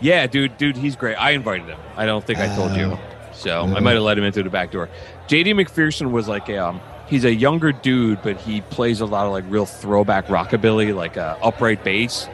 Yeah, 0.00 0.26
dude, 0.26 0.56
dude, 0.58 0.76
he's 0.76 0.96
great. 0.96 1.14
I 1.16 1.32
invited 1.32 1.66
him. 1.66 1.78
I 1.96 2.06
don't 2.06 2.24
think 2.24 2.38
I 2.38 2.54
told 2.54 2.72
you, 2.76 2.92
Oh. 2.92 3.00
so 3.32 3.62
I 3.62 3.80
might 3.80 3.94
have 3.94 4.02
let 4.02 4.16
him 4.18 4.24
in 4.24 4.32
through 4.32 4.44
the 4.44 4.50
back 4.50 4.70
door. 4.70 4.88
JD 5.28 5.54
McPherson 5.54 6.10
was 6.12 6.28
like 6.28 6.48
a, 6.48 6.58
um, 6.58 6.80
he's 7.08 7.24
a 7.24 7.34
younger 7.34 7.72
dude, 7.72 8.22
but 8.22 8.36
he 8.36 8.60
plays 8.60 9.00
a 9.00 9.06
lot 9.06 9.26
of 9.26 9.32
like 9.32 9.44
real 9.48 9.66
throwback 9.66 10.26
rockabilly, 10.26 10.94
like 10.94 11.16
uh, 11.16 11.36
upright 11.42 11.82
bass. 11.84 12.28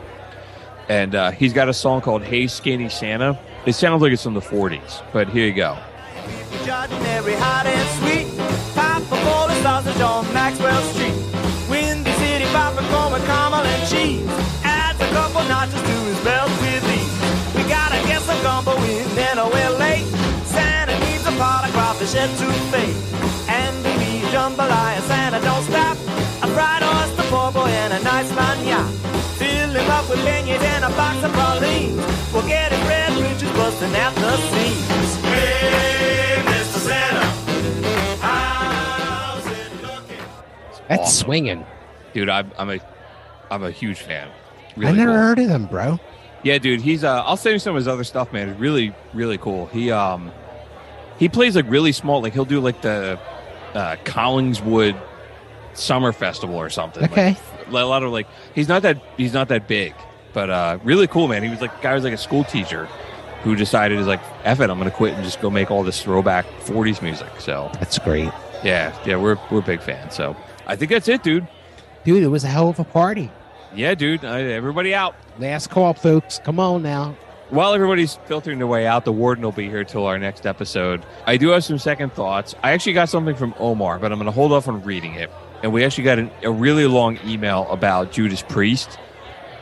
And 0.91 1.15
uh, 1.15 1.31
he's 1.31 1.55
got 1.55 1.71
a 1.71 1.73
song 1.73 2.03
called 2.03 2.23
"Hey 2.23 2.47
Skinny 2.47 2.91
Santa." 2.91 3.39
It 3.65 3.73
sounds 3.73 4.03
like 4.03 4.13
it's 4.13 4.23
from 4.23 4.35
the 4.35 4.41
'40s, 4.41 5.03
but 5.15 5.29
here 5.31 5.47
you 5.47 5.55
go. 5.55 5.79
Ordinary, 6.61 7.35
hot 7.37 7.65
and 7.67 7.89
sweet. 8.01 8.29
Pop 8.75 9.03
a 9.07 9.25
bowl 9.25 9.49
of 9.49 9.57
sausage 9.63 10.01
on 10.03 10.31
Maxwell 10.35 10.83
Street. 10.93 11.15
Windy 11.71 12.11
City 12.13 12.45
popcorn 12.53 13.13
with 13.15 13.25
caramel 13.25 13.61
and 13.65 13.89
cheese. 13.91 14.44
Adds 15.15 15.31
a 15.31 15.33
couple 15.33 15.49
notches 15.49 15.83
to 15.83 15.97
his 16.11 16.19
belt 16.25 16.51
with 16.61 16.85
ease. 16.91 17.55
We 17.55 17.63
gotta 17.69 17.97
get 18.07 18.21
some 18.23 18.41
gumbo 18.43 18.75
in, 18.83 19.07
then 19.15 19.37
we're 19.39 19.59
eh? 19.59 19.69
late. 19.79 20.07
Santa 20.47 20.99
needs 21.07 21.27
a 21.27 21.33
pot 21.39 21.65
of 21.67 21.73
crawfish 21.75 22.15
and 22.15 22.31
souffle. 22.39 23.49
And 23.49 23.83
maybe 23.83 24.25
a 24.25 24.29
jambalaya, 24.31 25.01
Santa 25.03 25.41
don't 25.41 25.63
stop. 25.65 25.97
A 26.43 26.47
fried 26.55 26.83
oyster, 26.83 27.23
poor 27.31 27.53
boy, 27.53 27.69
and 27.69 27.93
a 27.93 28.03
nice 28.03 28.31
lanyard. 28.35 28.91
Fill 29.39 29.71
him 29.71 29.91
up 29.91 30.09
with 30.09 30.19
beignets 30.27 30.63
and 30.63 30.85
a 30.85 30.89
box 30.97 31.23
of 31.25 31.33
pralines. 31.33 31.97
We'll 32.33 32.47
get 32.47 32.73
his 32.73 32.81
red 32.89 33.13
britches 33.19 33.51
busting 33.53 33.95
at 33.95 34.15
the 34.17 34.37
seams. 34.37 35.17
Hey, 35.25 36.43
Mr. 36.45 36.79
Santa, 36.89 37.25
how's 38.21 39.47
it 39.47 39.83
looking? 39.83 40.25
That's 40.89 41.03
Awesome. 41.03 41.25
swinging. 41.27 41.67
dude. 42.13 42.29
I'm, 42.29 42.51
I'm 42.59 42.71
a, 42.71 42.81
I'm 43.51 43.63
a 43.65 43.71
huge 43.71 44.01
fan. 44.01 44.29
I 44.77 44.93
never 44.93 45.13
cool. 45.13 45.15
heard 45.15 45.39
of 45.39 45.49
them, 45.49 45.67
bro. 45.67 45.99
Yeah, 46.43 46.59
dude, 46.59 46.81
he's 46.81 47.05
uh 47.05 47.23
I'll 47.25 47.37
send 47.37 47.55
you 47.55 47.59
some 47.59 47.71
of 47.75 47.77
his 47.77 47.89
other 47.89 48.05
stuff, 48.05 48.33
man. 48.33 48.49
It's 48.51 48.61
really, 48.61 48.95
really 49.13 49.39
cool. 49.39 49.67
He 49.67 49.91
um 49.91 50.31
he 51.19 51.29
plays 51.29 51.57
like 51.57 51.67
really 51.69 51.93
small, 51.93 52.21
like 52.23 52.33
he'll 52.35 52.45
do 52.45 52.61
like 52.61 52.83
the 52.83 53.19
uh 53.75 53.97
Collingswood 54.05 55.01
Summer 55.75 56.13
Festival 56.13 56.57
or 56.57 56.71
something. 56.71 57.05
Okay. 57.05 57.37
Like, 57.69 57.83
a 57.83 57.87
lot 57.87 58.03
of 58.03 58.13
like 58.13 58.27
he's 58.55 58.69
not 58.69 58.83
that 58.83 59.01
he's 59.17 59.33
not 59.33 59.49
that 59.49 59.67
big, 59.69 59.95
but 60.33 60.51
uh 60.51 60.79
really 60.85 61.07
cool, 61.07 61.29
man. 61.29 61.43
He 61.43 61.49
was 61.51 61.61
like 61.61 61.81
guy 61.83 61.95
was 61.95 62.05
like 62.05 62.13
a 62.13 62.19
school 62.19 62.45
teacher 62.45 62.87
who 63.43 63.55
decided 63.57 63.99
is 63.99 64.07
like 64.07 64.21
F 64.45 64.61
it, 64.61 64.71
I'm 64.71 64.79
gonna 64.79 64.91
quit 64.91 65.15
and 65.15 65.25
just 65.25 65.41
go 65.41 65.51
make 65.51 65.71
all 65.71 65.83
this 65.83 66.03
throwback 66.03 66.45
forties 66.61 67.01
music. 67.01 67.29
So 67.39 67.71
That's 67.75 67.99
great. 67.99 68.31
yeah, 68.63 68.95
yeah, 69.07 69.17
we're 69.17 69.39
we're 69.51 69.63
big 69.63 69.81
fans. 69.81 70.15
So 70.15 70.37
I 70.67 70.77
think 70.77 70.91
that's 70.91 71.09
it, 71.09 71.23
dude. 71.23 71.47
Dude, 72.05 72.23
it 72.23 72.29
was 72.29 72.45
a 72.45 72.49
hell 72.49 72.69
of 72.69 72.79
a 72.79 72.85
party. 72.85 73.31
Yeah, 73.75 73.95
dude. 73.95 74.25
Uh, 74.25 74.29
everybody 74.29 74.95
out. 74.95 75.15
Last 75.39 75.71
call, 75.71 75.95
folks. 75.95 76.41
Come 76.45 76.61
on 76.61 76.83
now. 76.83 77.17
While 77.51 77.75
everybody's 77.75 78.15
filtering 78.27 78.59
their 78.59 78.67
way 78.67 78.87
out, 78.87 79.05
the 79.05 79.13
warden 79.13 79.45
will 79.45 79.53
be 79.53 79.69
here 79.69 79.85
till 79.85 80.07
our 80.07 80.19
next 80.19 80.47
episode. 80.47 81.05
I 81.27 81.37
do 81.37 81.49
have 81.51 81.63
some 81.65 81.79
second 81.79 82.13
thoughts. 82.13 82.55
I 82.63 82.73
actually 82.73 82.95
got 82.95 83.09
something 83.09 83.37
from 83.37 83.55
Omar, 83.59 83.99
but 83.99 84.11
I'm 84.13 84.19
going 84.19 84.27
to 84.27 84.33
hold 84.33 84.53
off 84.53 84.67
on 84.67 84.83
reading 84.83 85.15
it. 85.15 85.31
And 85.63 85.73
we 85.73 85.85
actually 85.85 86.05
got 86.05 86.19
an, 86.19 86.31
a 86.43 86.51
really 86.51 86.87
long 86.87 87.19
email 87.25 87.69
about 87.71 88.13
Judas 88.13 88.43
Priest 88.43 88.99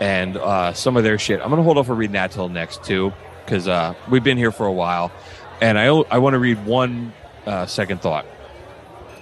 and 0.00 0.36
uh, 0.36 0.72
some 0.72 0.96
of 0.96 1.04
their 1.04 1.18
shit. 1.18 1.40
I'm 1.40 1.48
going 1.48 1.58
to 1.58 1.64
hold 1.64 1.78
off 1.78 1.90
on 1.90 1.96
reading 1.96 2.14
that 2.14 2.30
till 2.30 2.48
next 2.48 2.82
too, 2.84 3.12
because 3.44 3.68
uh, 3.68 3.94
we've 4.10 4.24
been 4.24 4.38
here 4.38 4.52
for 4.52 4.66
a 4.66 4.72
while, 4.72 5.12
and 5.60 5.78
I 5.78 5.86
I 5.86 6.18
want 6.18 6.34
to 6.34 6.38
read 6.38 6.64
one 6.64 7.12
uh, 7.46 7.66
second 7.66 8.00
thought, 8.00 8.26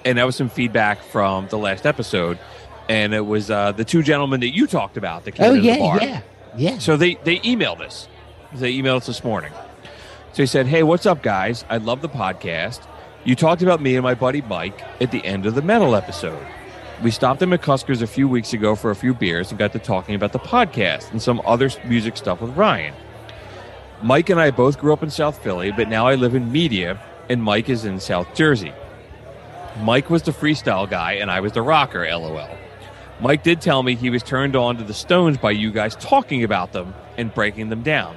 and 0.05 0.17
that 0.17 0.25
was 0.25 0.37
some 0.37 0.49
feedback 0.49 1.03
from 1.03 1.49
the 1.49 1.59
last 1.59 1.85
episode, 1.87 2.39
and 2.91 3.15
it 3.15 3.25
was 3.25 3.51
uh, 3.51 3.71
the 3.73 3.85
two 3.85 4.03
gentlemen 4.03 4.41
that 4.41 4.53
you 4.55 4.67
talked 4.67 4.97
about 4.97 5.25
that 5.25 5.33
came 5.37 5.47
Oh 5.47 5.55
to 5.55 5.61
the 5.61 5.67
yeah, 5.67 5.79
bar. 5.79 5.99
yeah, 6.03 6.21
yeah. 6.57 6.79
So 6.79 6.97
they 6.97 7.15
they 7.25 7.39
emailed 7.39 7.81
us. 7.81 8.09
They 8.53 8.75
emailed 8.75 8.97
us 8.99 9.07
this 9.07 9.23
morning. 9.25 9.53
So 10.33 10.43
he 10.43 10.47
said, 10.47 10.67
"Hey, 10.67 10.83
what's 10.83 11.07
up, 11.07 11.23
guys? 11.23 11.65
I 11.71 11.77
love 11.79 12.03
the 12.03 12.09
podcast. 12.09 12.81
You 13.25 13.37
talked 13.37 13.63
about 13.63 13.81
me 13.81 13.95
and 13.95 14.03
my 14.03 14.15
buddy 14.15 14.43
Mike 14.43 14.83
at 15.01 15.13
the 15.13 15.25
end 15.25 15.47
of 15.47 15.55
the 15.55 15.63
metal 15.63 15.95
episode. 15.95 16.45
We 17.03 17.11
stopped 17.11 17.41
at 17.43 17.49
McCusker's 17.49 18.03
a 18.03 18.07
few 18.07 18.29
weeks 18.29 18.53
ago 18.53 18.75
for 18.75 18.91
a 18.91 18.97
few 18.97 19.15
beers 19.15 19.51
and 19.51 19.59
got 19.59 19.73
to 19.73 19.79
talking 19.79 20.15
about 20.15 20.33
the 20.33 20.39
podcast 20.39 21.11
and 21.13 21.23
some 21.23 21.41
other 21.47 21.71
music 21.87 22.17
stuff 22.17 22.41
with 22.41 22.57
Ryan. 22.57 22.93
Mike 24.03 24.31
and 24.31 24.41
I 24.41 24.51
both 24.51 24.79
grew 24.79 24.93
up 24.93 25.03
in 25.03 25.11
South 25.11 25.43
Philly, 25.43 25.71
but 25.73 25.89
now 25.89 26.07
I 26.09 26.15
live 26.17 26.35
in 26.35 26.51
Media, 26.51 26.99
and 27.29 27.43
Mike 27.43 27.69
is 27.69 27.85
in 27.85 28.01
South 28.01 28.35
Jersey. 28.35 28.73
Mike 29.83 30.11
was 30.11 30.23
the 30.23 30.33
freestyle 30.33 30.89
guy 30.91 31.13
and 31.13 31.31
I 31.31 31.41
was 31.41 31.53
the 31.53 31.63
rocker, 31.63 32.05
lol. 32.11 32.49
Mike 33.21 33.43
did 33.43 33.61
tell 33.61 33.83
me 33.83 33.95
he 33.95 34.09
was 34.09 34.23
turned 34.23 34.57
on 34.57 34.79
to 34.79 34.85
the 34.85 34.95
Stones 34.95 35.37
by 35.37 35.51
you 35.51 35.71
guys 35.71 35.95
talking 35.97 36.43
about 36.43 36.73
them 36.73 36.95
and 37.19 37.35
breaking 37.35 37.69
them 37.69 37.83
down. 37.83 38.17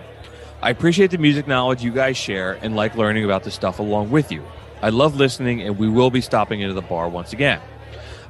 I 0.61 0.69
appreciate 0.69 1.11
the 1.11 1.17
music 1.17 1.45
knowledge 1.45 1.83
you 1.83 1.91
guys 1.91 2.15
share 2.15 2.53
and 2.61 2.73
like 2.73 2.95
learning 2.95 3.25
about 3.25 3.43
the 3.43 3.51
stuff 3.51 3.79
along 3.79 4.11
with 4.11 4.31
you. 4.31 4.45
I 4.81 4.89
love 4.89 5.17
listening 5.17 5.61
and 5.61 5.77
we 5.77 5.89
will 5.89 6.09
be 6.09 6.21
stopping 6.21 6.61
into 6.61 6.73
the 6.73 6.81
bar 6.81 7.09
once 7.09 7.33
again. 7.33 7.59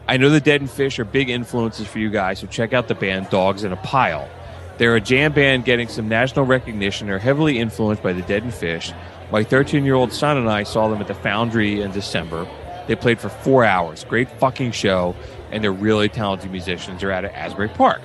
I 0.08 0.18
know 0.18 0.32
the 0.32 0.42
Dead 0.42 0.62
and 0.62 0.70
Phish 0.70 0.98
are 0.98 1.06
big 1.06 1.30
influences 1.30 1.88
for 1.88 2.00
you 2.00 2.10
guys, 2.10 2.40
so 2.40 2.48
check 2.48 2.74
out 2.74 2.88
the 2.88 2.96
band 2.96 3.30
Dogs 3.30 3.64
in 3.64 3.72
a 3.72 3.78
Pile. 3.78 4.28
They're 4.80 4.96
a 4.96 5.02
jam 5.02 5.34
band 5.34 5.66
getting 5.66 5.88
some 5.88 6.10
national 6.10 6.46
recognition. 6.46 7.06
They're 7.06 7.20
heavily 7.20 7.60
influenced 7.60 8.02
by 8.02 8.14
the 8.14 8.24
Dead 8.24 8.42
and 8.42 8.52
Phish. 8.52 8.96
My 9.32 9.44
13 9.44 9.86
year 9.86 9.94
old 9.94 10.12
son 10.12 10.38
and 10.38 10.50
I 10.50 10.64
saw 10.64 10.88
them 10.88 11.00
at 11.00 11.08
the 11.08 11.14
Foundry 11.14 11.82
in 11.82 11.92
December. 11.92 12.48
They 12.88 12.96
played 12.96 13.20
for 13.20 13.30
four 13.30 13.64
hours. 13.64 14.04
Great 14.04 14.30
fucking 14.40 14.72
show, 14.72 15.16
and 15.54 15.64
they're 15.64 15.72
really 15.72 16.10
talented 16.10 16.52
musicians. 16.52 17.00
They're 17.02 17.12
out 17.12 17.24
at 17.26 17.34
Asbury 17.34 17.70
Park. 17.70 18.02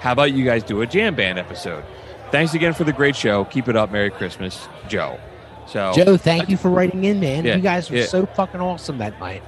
How 0.00 0.12
about 0.12 0.32
you 0.32 0.44
guys 0.44 0.62
do 0.64 0.82
a 0.82 0.86
jam 0.86 1.14
band 1.14 1.38
episode? 1.38 1.84
Thanks 2.30 2.54
again 2.54 2.74
for 2.74 2.84
the 2.84 2.92
great 2.92 3.14
show. 3.14 3.44
Keep 3.44 3.68
it 3.68 3.76
up. 3.76 3.92
Merry 3.92 4.10
Christmas, 4.10 4.66
Joe. 4.88 5.18
So 5.66 5.92
Joe, 5.94 6.16
thank 6.16 6.48
you 6.48 6.56
for 6.56 6.70
writing 6.70 7.04
in, 7.04 7.20
man. 7.20 7.44
Yeah, 7.44 7.56
you 7.56 7.62
guys 7.62 7.88
were 7.90 7.98
yeah. 7.98 8.06
so 8.06 8.26
fucking 8.26 8.60
awesome 8.60 8.98
that 8.98 9.18
night. 9.20 9.42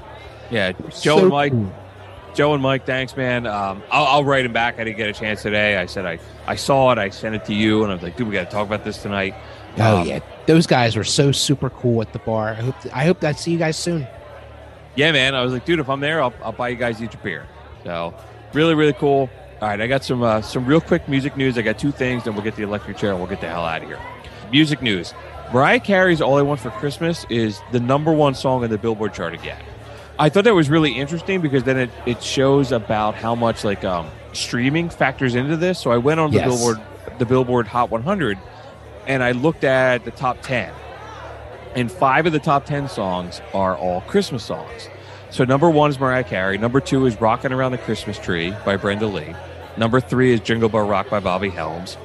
Yeah, 0.50 0.72
Joe 0.72 0.90
so 0.90 1.18
and 1.20 1.28
Mike. 1.28 1.52
cool. 1.52 1.72
Joe 2.34 2.52
and 2.54 2.62
Mike, 2.62 2.84
thanks, 2.86 3.16
man. 3.16 3.46
Um, 3.46 3.82
I'll, 3.90 4.04
I'll 4.06 4.24
write 4.24 4.44
him 4.44 4.52
back. 4.52 4.78
I 4.78 4.84
didn't 4.84 4.96
get 4.96 5.08
a 5.08 5.12
chance 5.12 5.42
today. 5.42 5.76
I 5.76 5.86
said 5.86 6.04
I, 6.04 6.18
I 6.46 6.56
saw 6.56 6.90
it. 6.92 6.98
I 6.98 7.08
sent 7.10 7.34
it 7.34 7.44
to 7.46 7.54
you, 7.54 7.82
and 7.82 7.92
I 7.92 7.94
was 7.94 8.02
like, 8.02 8.16
dude, 8.16 8.28
we 8.28 8.34
got 8.34 8.44
to 8.44 8.50
talk 8.50 8.66
about 8.66 8.84
this 8.84 9.00
tonight. 9.02 9.34
Oh 9.78 9.98
Um, 10.02 10.06
yeah, 10.08 10.20
those 10.46 10.66
guys 10.66 10.94
were 10.96 11.04
so 11.04 11.32
super 11.32 11.70
cool 11.70 12.00
at 12.02 12.12
the 12.12 12.18
bar. 12.20 12.50
I 12.50 12.54
hope 12.54 12.74
I 12.92 13.04
hope 13.04 13.24
I 13.24 13.32
see 13.32 13.50
you 13.52 13.58
guys 13.58 13.76
soon. 13.76 14.06
Yeah, 14.96 15.12
man. 15.12 15.34
I 15.34 15.42
was 15.42 15.52
like, 15.52 15.64
dude, 15.64 15.80
if 15.80 15.88
I'm 15.88 16.00
there, 16.00 16.22
I'll, 16.22 16.34
I'll 16.42 16.52
buy 16.52 16.68
you 16.68 16.76
guys 16.76 17.02
each 17.02 17.14
a 17.14 17.18
beer. 17.18 17.46
So, 17.84 18.14
really, 18.52 18.74
really 18.74 18.92
cool. 18.92 19.28
All 19.60 19.68
right, 19.68 19.80
I 19.80 19.86
got 19.86 20.04
some 20.04 20.22
uh, 20.22 20.40
some 20.42 20.66
real 20.66 20.80
quick 20.80 21.08
music 21.08 21.36
news. 21.36 21.56
I 21.56 21.62
got 21.62 21.78
two 21.78 21.92
things, 21.92 22.24
then 22.24 22.34
we'll 22.34 22.44
get 22.44 22.56
the 22.56 22.62
electric 22.64 22.96
chair 22.96 23.10
and 23.10 23.18
we'll 23.18 23.28
get 23.28 23.40
the 23.40 23.48
hell 23.48 23.64
out 23.64 23.82
of 23.82 23.88
here. 23.88 23.98
Music 24.50 24.82
news: 24.82 25.14
Mariah 25.52 25.80
Carey's 25.80 26.20
"All 26.20 26.36
I 26.36 26.42
Want 26.42 26.60
for 26.60 26.70
Christmas" 26.70 27.24
is 27.30 27.60
the 27.72 27.80
number 27.80 28.12
one 28.12 28.34
song 28.34 28.64
on 28.64 28.70
the 28.70 28.78
Billboard 28.78 29.14
chart 29.14 29.32
again. 29.32 29.60
I 30.18 30.28
thought 30.28 30.44
that 30.44 30.54
was 30.54 30.70
really 30.70 30.92
interesting 30.92 31.40
because 31.40 31.64
then 31.64 31.76
it, 31.78 31.90
it 32.06 32.22
shows 32.22 32.72
about 32.72 33.14
how 33.14 33.34
much 33.34 33.64
like 33.64 33.84
um, 33.84 34.08
streaming 34.32 34.88
factors 34.90 35.34
into 35.34 35.56
this. 35.56 35.78
So 35.78 35.90
I 35.90 35.96
went 35.96 36.20
on 36.20 36.30
the 36.30 36.38
Yes. 36.38 36.48
Billboard 36.48 36.80
the 37.18 37.26
Billboard 37.26 37.66
Hot 37.68 37.90
100 37.90 38.38
and 39.06 39.22
I 39.22 39.32
looked 39.32 39.64
at 39.64 40.04
the 40.04 40.10
top 40.10 40.40
10. 40.42 40.72
And 41.74 41.90
five 41.90 42.26
of 42.26 42.32
the 42.32 42.38
top 42.38 42.66
10 42.66 42.88
songs 42.88 43.40
are 43.52 43.76
all 43.76 44.00
Christmas 44.02 44.44
songs. 44.44 44.88
So 45.30 45.44
number 45.44 45.68
one 45.68 45.90
is 45.90 45.98
Mariah 45.98 46.22
Carey. 46.22 46.56
Number 46.56 46.80
two 46.80 47.06
is 47.06 47.20
Rockin' 47.20 47.52
Around 47.52 47.72
the 47.72 47.78
Christmas 47.78 48.18
Tree 48.18 48.54
by 48.64 48.76
Brenda 48.76 49.08
Lee. 49.08 49.34
Number 49.76 50.00
three 50.00 50.32
is 50.32 50.38
Jingle 50.38 50.68
Bell 50.68 50.86
Rock 50.86 51.10
by 51.10 51.18
Bobby 51.18 51.48
Helms. 51.48 51.96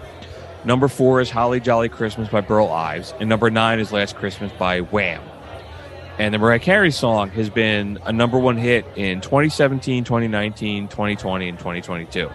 Number 0.65 0.87
four 0.87 1.21
is 1.21 1.29
Holly 1.29 1.59
Jolly 1.59 1.87
Christmas 1.87 2.27
by 2.29 2.41
Burl 2.41 2.69
Ives. 2.69 3.13
And 3.19 3.29
number 3.29 3.51
nine 3.51 3.79
is 3.79 3.91
Last 3.91 4.15
Christmas 4.15 4.51
by 4.53 4.79
Wham. 4.81 5.21
And 6.17 6.33
the 6.33 6.39
Mariah 6.39 6.59
Carey 6.59 6.91
song 6.91 7.29
has 7.29 7.51
been 7.51 7.99
a 8.05 8.11
number 8.11 8.39
one 8.39 8.57
hit 8.57 8.85
in 8.95 9.21
2017, 9.21 10.03
2019, 10.03 10.87
2020, 10.87 11.49
and 11.49 11.57
2022. 11.59 12.29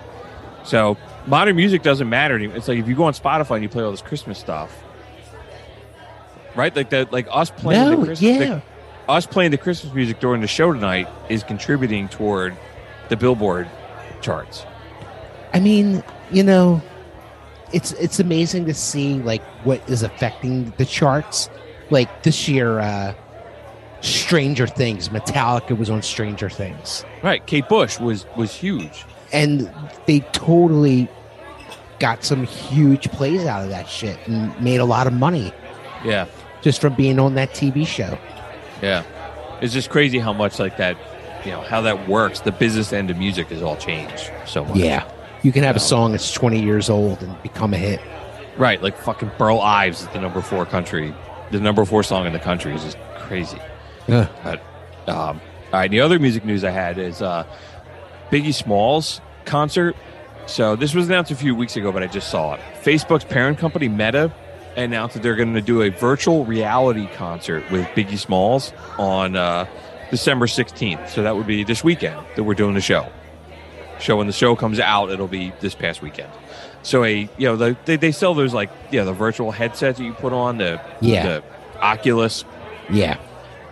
So 0.63 0.97
modern 1.27 1.57
music 1.57 1.83
doesn't 1.83 2.09
matter 2.09 2.37
anymore. 2.37 2.57
It's 2.57 2.69
like 2.69 2.79
if 2.79 2.87
you 2.87 2.95
go 2.95 3.05
on 3.05 3.13
Spotify 3.13 3.57
and 3.57 3.65
you 3.65 3.69
play 3.69 3.83
all 3.83 3.91
this 3.91 4.01
Christmas 4.01 4.39
stuff, 4.39 4.84
right? 6.55 6.75
Like 6.75 6.91
that, 6.91 7.13
like 7.13 7.27
us 7.31 7.51
playing 7.51 7.83
No, 7.83 7.91
the 8.01 8.07
Christmas, 8.07 8.21
yeah. 8.21 8.39
the- 8.39 8.63
us 9.13 9.27
playing 9.27 9.51
the 9.51 9.59
Christmas 9.59 9.93
music 9.93 10.19
during 10.21 10.41
the 10.41 10.47
show 10.47 10.73
tonight 10.73 11.09
is 11.29 11.43
contributing 11.45 12.09
toward 12.09 12.57
the 13.11 13.17
Billboard 13.17 13.69
charts. 14.23 14.65
I 15.53 15.61
mean, 15.61 16.03
you 16.31 16.43
know, 16.43 16.81
it's 17.73 17.93
it's 17.93 18.19
amazing 18.19 18.65
to 18.67 18.75
see 18.75 19.15
like 19.15 19.43
what 19.65 19.87
is 19.91 20.03
affecting 20.03 20.73
the 20.79 20.87
charts. 20.87 21.51
Like 21.91 22.23
this 22.23 22.49
year, 22.49 22.79
uh 22.81 23.15
Stranger 24.01 24.67
Things, 24.67 25.09
Metallica 25.11 25.77
was 25.77 25.89
on 25.91 26.03
Stranger 26.03 26.49
Things. 26.51 27.05
Right, 27.23 27.45
Kate 27.47 27.69
Bush 27.69 27.99
was 28.01 28.27
was 28.37 28.55
huge. 28.55 29.05
And 29.33 29.71
they 30.07 30.21
totally 30.33 31.09
got 31.99 32.25
some 32.25 32.45
huge 32.45 33.11
plays 33.11 33.45
out 33.47 33.63
of 33.63 33.69
that 33.71 33.89
shit 33.89 34.19
and 34.27 34.59
made 34.61 34.79
a 34.79 34.85
lot 34.85 35.07
of 35.07 35.13
money 35.13 35.53
Yeah, 36.05 36.27
just 36.65 36.81
from 36.81 36.95
being 36.95 37.21
on 37.21 37.35
that 37.35 37.51
TV 37.51 37.87
show. 37.87 38.19
yeah. 38.83 39.05
It's 39.61 39.73
just 39.73 39.89
crazy 39.89 40.19
how 40.19 40.33
much 40.33 40.59
like 40.59 40.79
that, 40.79 40.97
you 41.45 41.53
know, 41.53 41.61
how 41.61 41.81
that 41.83 42.09
works. 42.09 42.41
The 42.41 42.53
business 42.53 42.93
end 42.93 43.11
of 43.11 43.17
music 43.17 43.49
has 43.49 43.63
all 43.63 43.77
changed 43.77 44.31
so 44.47 44.65
much. 44.65 44.77
Yeah. 44.77 45.09
You 45.43 45.53
can 45.53 45.63
have 45.63 45.77
a 45.77 45.81
song 45.81 46.11
that's 46.11 46.33
20 46.33 46.61
years 46.61 46.91
old 46.91 47.23
and 47.23 47.41
become 47.43 47.73
a 47.73 47.77
hit. 47.77 48.01
Right, 48.57 48.83
like 48.83 48.97
fucking 48.99 49.31
Burl 49.39 49.61
Ives 49.61 50.03
is 50.03 50.09
the 50.09 50.21
number 50.21 50.41
four 50.41 50.67
country, 50.67 51.15
the 51.51 51.61
number 51.61 51.85
four 51.85 52.03
song 52.03 52.27
in 52.27 52.33
the 52.33 52.39
country 52.39 52.75
is 52.75 52.83
just 52.83 52.99
crazy. 53.19 53.59
Yeah. 54.09 54.29
But 54.43 54.61
um, 55.09 55.41
all 55.73 55.81
right, 55.81 55.91
the 55.91 56.01
other 56.01 56.19
music 56.19 56.45
news 56.45 56.65
I 56.65 56.71
had 56.71 56.99
is 56.99 57.23
uh, 57.23 57.45
Biggie 58.31 58.55
Smalls 58.55 59.21
concert. 59.45 59.97
So 60.47 60.77
this 60.77 60.95
was 60.95 61.09
announced 61.09 61.31
a 61.31 61.37
few 61.37 61.55
weeks 61.55 61.77
ago, 61.77 61.93
but 61.93 62.03
I 62.03 62.07
just 62.07 62.31
saw 62.31 62.55
it. 62.55 62.61
Facebook's 62.83 63.25
parent 63.25 63.59
company 63.59 63.89
Meta 63.89 64.33
announced 64.77 65.15
that 65.15 65.23
they're 65.23 65.37
going 65.37 65.55
to 65.55 65.61
do 65.61 65.83
a 65.83 65.89
virtual 65.91 66.45
reality 66.45 67.07
concert 67.15 67.69
with 67.71 67.87
Biggie 67.89 68.19
Smalls 68.19 68.73
on 68.99 69.37
uh, 69.37 69.67
December 70.11 70.47
16th. 70.47 71.09
So 71.11 71.23
that 71.23 71.37
would 71.37 71.47
be 71.47 71.65
this 71.65 71.83
weekend 71.85 72.21
that 72.37 72.45
we're 72.45 72.55
doing 72.55 72.75
the 72.75 72.81
show. 72.81 73.09
So 74.01 74.17
when 74.17 74.27
the 74.27 74.33
show 74.33 74.57
comes 74.57 74.81
out, 74.81 75.11
it'll 75.11 75.29
be 75.29 75.53
this 75.61 75.75
past 75.75 76.03
weekend. 76.03 76.31
So 76.83 77.05
a 77.05 77.29
you 77.39 77.47
know 77.47 77.57
the, 77.57 77.77
they 77.87 77.97
they 77.97 78.13
sell 78.13 78.35
those 78.35 78.53
like 78.53 78.69
yeah 78.91 79.05
the 79.05 79.13
virtual 79.15 79.51
headsets 79.51 79.99
that 79.99 80.05
you 80.05 80.13
put 80.13 80.33
on 80.35 80.59
the 80.59 80.81
Yeah. 81.01 81.23
the 81.23 81.45
Oculus 81.81 82.45
Yeah. 82.91 83.17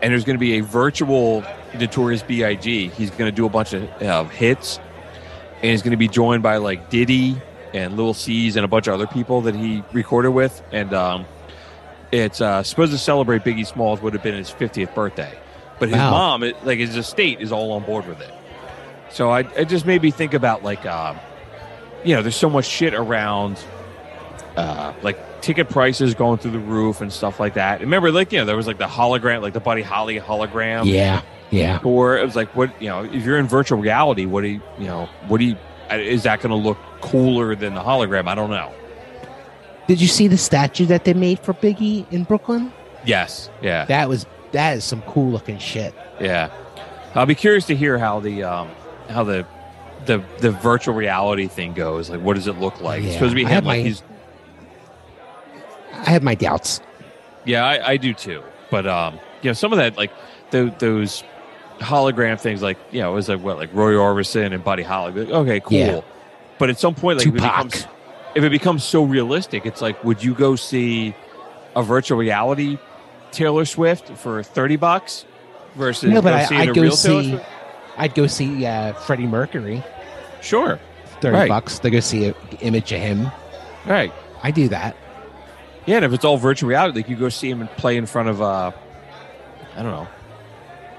and 0.00 0.12
there's 0.12 0.24
going 0.24 0.36
to 0.36 0.40
be 0.40 0.58
a 0.58 0.60
virtual 0.62 1.44
Notorious 1.78 2.22
B.I.G. 2.22 2.88
He's 2.88 3.10
going 3.10 3.30
to 3.30 3.34
do 3.34 3.44
a 3.46 3.48
bunch 3.50 3.72
of 3.74 3.82
uh, 4.02 4.24
hits, 4.24 4.78
and 5.56 5.70
he's 5.70 5.82
going 5.82 5.92
to 5.92 5.96
be 5.96 6.08
joined 6.08 6.42
by 6.42 6.56
like 6.58 6.88
Diddy 6.90 7.36
and 7.74 7.96
Lil' 7.96 8.14
Cease 8.14 8.56
and 8.56 8.64
a 8.64 8.68
bunch 8.68 8.86
of 8.86 8.94
other 8.94 9.06
people 9.06 9.40
that 9.42 9.54
he 9.54 9.82
recorded 9.92 10.30
with. 10.30 10.62
And 10.72 10.92
um, 10.92 11.24
it's 12.10 12.40
uh, 12.40 12.62
supposed 12.62 12.92
to 12.92 12.98
celebrate 12.98 13.42
Biggie 13.44 13.66
Smalls 13.66 14.00
would 14.02 14.12
have 14.12 14.22
been 14.22 14.34
his 14.34 14.50
50th 14.50 14.94
birthday, 14.94 15.32
but 15.78 15.88
his 15.88 15.96
Wow. 15.98 16.10
mom, 16.10 16.42
it, 16.42 16.64
like 16.64 16.78
his 16.78 16.96
estate, 16.96 17.40
is 17.40 17.52
all 17.52 17.72
on 17.72 17.84
board 17.84 18.06
with 18.06 18.20
it. 18.20 18.32
So 19.10 19.30
I, 19.30 19.40
it 19.40 19.68
just 19.68 19.86
made 19.86 20.02
me 20.02 20.10
think 20.10 20.34
about 20.34 20.62
like, 20.62 20.84
um, 20.86 21.18
you 22.04 22.14
know, 22.14 22.22
there's 22.22 22.36
so 22.36 22.50
much 22.50 22.64
shit 22.66 22.94
around 22.94 23.62
uh, 24.56 24.92
like 25.02 25.40
ticket 25.40 25.68
prices 25.68 26.14
going 26.14 26.38
through 26.38 26.50
the 26.52 26.58
roof 26.58 27.00
and 27.00 27.12
stuff 27.12 27.40
like 27.40 27.54
that. 27.54 27.80
Remember, 27.80 28.10
like 28.12 28.32
you 28.32 28.38
know, 28.38 28.44
there 28.44 28.56
was 28.56 28.66
like 28.66 28.78
the 28.78 28.86
hologram, 28.86 29.40
like 29.42 29.52
the 29.54 29.60
Buddy 29.60 29.82
Holly 29.82 30.18
hologram. 30.18 30.86
Yeah. 30.86 31.22
Yeah. 31.50 31.80
Or 31.84 32.16
it 32.16 32.24
was 32.24 32.34
like, 32.36 32.54
what 32.56 32.80
you 32.80 32.88
know, 32.88 33.04
if 33.04 33.24
you're 33.24 33.38
in 33.38 33.46
virtual 33.46 33.78
reality, 33.78 34.24
what 34.24 34.40
do 34.42 34.48
you, 34.48 34.62
you 34.78 34.86
know, 34.86 35.06
what 35.28 35.38
do 35.38 35.44
you, 35.44 35.56
is 35.90 36.22
that 36.22 36.40
going 36.40 36.50
to 36.50 36.56
look 36.56 36.78
cooler 37.02 37.54
than 37.54 37.74
the 37.74 37.82
hologram? 37.82 38.26
I 38.28 38.34
don't 38.34 38.50
know. 38.50 38.72
Did 39.88 40.00
you 40.00 40.08
see 40.08 40.28
the 40.28 40.38
statue 40.38 40.86
that 40.86 41.04
they 41.04 41.12
made 41.12 41.38
for 41.40 41.52
Biggie 41.52 42.10
in 42.10 42.24
Brooklyn? 42.24 42.72
Yes, 43.04 43.50
yeah, 43.60 43.84
That 43.86 44.08
was 44.08 44.24
that 44.52 44.76
is 44.76 44.84
some 44.84 45.02
cool 45.02 45.30
looking 45.30 45.58
shit. 45.58 45.94
yeah. 46.20 46.50
I'll 47.14 47.26
be 47.26 47.34
curious 47.34 47.66
to 47.66 47.76
hear 47.76 47.98
how 47.98 48.20
the 48.20 48.42
um 48.44 48.70
how 49.10 49.22
the 49.24 49.44
the 50.06 50.22
the 50.38 50.50
virtual 50.50 50.94
reality 50.94 51.46
thing 51.48 51.74
goes. 51.74 52.08
Like, 52.08 52.20
what 52.20 52.34
does 52.36 52.46
it 52.46 52.58
look 52.58 52.80
like? 52.80 53.02
It's 53.02 53.14
supposed 53.14 53.32
to 53.32 53.36
be 53.36 53.44
I 53.44 53.48
him 53.48 53.54
have 53.56 53.66
like 53.66 53.78
my- 53.82 53.88
he's 53.88 54.02
I 55.92 56.10
have 56.10 56.22
my 56.22 56.34
doubts. 56.34 56.80
Yeah, 57.44 57.64
I, 57.66 57.90
I 57.92 57.96
do 57.96 58.14
too. 58.14 58.42
But 58.70 58.86
um, 58.86 59.14
you 59.42 59.50
know, 59.50 59.54
some 59.54 59.72
of 59.72 59.78
that 59.78 59.96
like 59.96 60.10
tho- 60.50 60.74
those 60.78 61.22
hologram 61.80 62.40
things, 62.40 62.62
like 62.62 62.78
you 62.92 63.00
know, 63.00 63.12
it 63.12 63.14
was 63.14 63.28
like 63.28 63.40
what 63.40 63.56
like 63.58 63.70
Roy 63.74 63.92
Orbison 63.92 64.54
and 64.54 64.62
Buddy 64.64 64.82
Holly. 64.82 65.12
Like, 65.12 65.28
okay, 65.34 65.60
cool. 65.60 65.76
Yeah. 65.78 66.00
But 66.58 66.70
at 66.70 66.78
some 66.78 66.94
point, 66.94 67.18
like 67.18 67.26
if 67.26 67.34
it, 67.34 67.40
becomes, 67.42 67.86
if 68.34 68.44
it 68.44 68.50
becomes 68.50 68.84
so 68.84 69.02
realistic, 69.04 69.66
it's 69.66 69.80
like, 69.80 70.02
would 70.04 70.22
you 70.22 70.34
go 70.34 70.54
see 70.56 71.14
a 71.74 71.82
virtual 71.82 72.18
reality 72.18 72.78
Taylor 73.32 73.64
Swift 73.64 74.10
for 74.18 74.42
thirty 74.42 74.76
bucks 74.76 75.24
versus 75.74 76.10
No, 76.12 76.20
but 76.22 76.30
go 76.30 76.36
I, 76.36 76.44
seeing 76.44 76.60
a 76.60 76.64
I'd 76.64 76.74
go 76.74 76.82
real 76.82 76.96
see. 76.96 77.30
Swift? 77.30 77.46
I'd 77.96 78.14
go 78.14 78.26
see 78.26 78.64
uh, 78.66 78.92
Freddie 78.94 79.26
Mercury. 79.26 79.82
Sure, 80.40 80.78
Thirty 81.20 81.36
Right. 81.36 81.48
bucks 81.48 81.78
to 81.80 81.90
go 81.90 82.00
see 82.00 82.26
an 82.26 82.34
image 82.60 82.90
of 82.92 83.00
him. 83.00 83.30
right? 83.86 84.12
I 84.42 84.50
do 84.50 84.68
that. 84.68 84.96
Yeah, 85.86 85.96
and 85.96 86.04
if 86.04 86.12
it's 86.12 86.24
all 86.24 86.36
virtual 86.36 86.68
reality, 86.68 87.00
like 87.00 87.08
you 87.08 87.16
go 87.16 87.28
see 87.28 87.48
him 87.50 87.60
and 87.60 87.70
play 87.70 87.96
in 87.96 88.06
front 88.06 88.28
of 88.28 88.40
uh, 88.42 88.70
I 89.76 89.82
don't 89.82 89.92
know, 89.92 90.08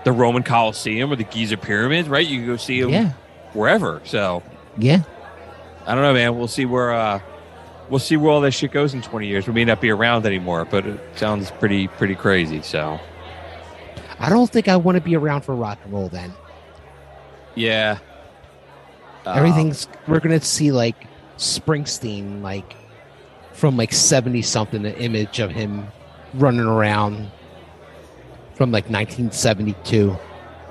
the 0.05 0.11
Roman 0.11 0.43
Coliseum 0.43 1.11
or 1.11 1.15
the 1.15 1.23
Giza 1.23 1.57
pyramids, 1.57 2.09
right? 2.09 2.25
You 2.25 2.39
can 2.39 2.47
go 2.47 2.57
see 2.57 2.79
him 2.79 2.89
Yeah. 2.89 3.11
wherever. 3.53 4.01
So 4.05 4.43
Yeah. 4.77 5.03
I 5.85 5.95
don't 5.95 6.03
know, 6.03 6.13
man. 6.13 6.37
We'll 6.37 6.47
see 6.47 6.65
where 6.65 6.93
uh 6.93 7.19
we'll 7.89 7.99
see 7.99 8.17
where 8.17 8.31
all 8.31 8.41
that 8.41 8.51
shit 8.51 8.71
goes 8.71 8.93
in 8.93 9.01
twenty 9.01 9.27
years. 9.27 9.47
We 9.47 9.53
may 9.53 9.65
not 9.65 9.81
be 9.81 9.89
around 9.89 10.25
anymore, 10.25 10.65
but 10.65 10.85
it 10.85 10.99
sounds 11.15 11.51
pretty 11.51 11.87
pretty 11.87 12.15
crazy. 12.15 12.61
So 12.61 12.99
I 14.19 14.29
don't 14.29 14.49
think 14.49 14.67
I 14.67 14.77
want 14.77 14.95
to 14.95 15.01
be 15.01 15.15
around 15.15 15.41
for 15.41 15.55
rock 15.55 15.79
and 15.83 15.93
roll 15.93 16.09
then. 16.09 16.33
Yeah. 17.55 17.99
Uh, 19.25 19.31
Everything's 19.33 19.87
we're 20.07 20.19
gonna 20.19 20.41
see 20.41 20.71
like 20.71 21.07
Springsteen 21.37 22.41
like 22.41 22.75
from 23.53 23.77
like 23.77 23.93
seventy 23.93 24.41
something, 24.41 24.85
an 24.85 24.95
image 24.95 25.39
of 25.39 25.51
him 25.51 25.87
running 26.33 26.65
around 26.65 27.29
from 28.55 28.71
like 28.71 28.89
nineteen 28.89 29.31
seventy 29.31 29.75
two. 29.83 30.17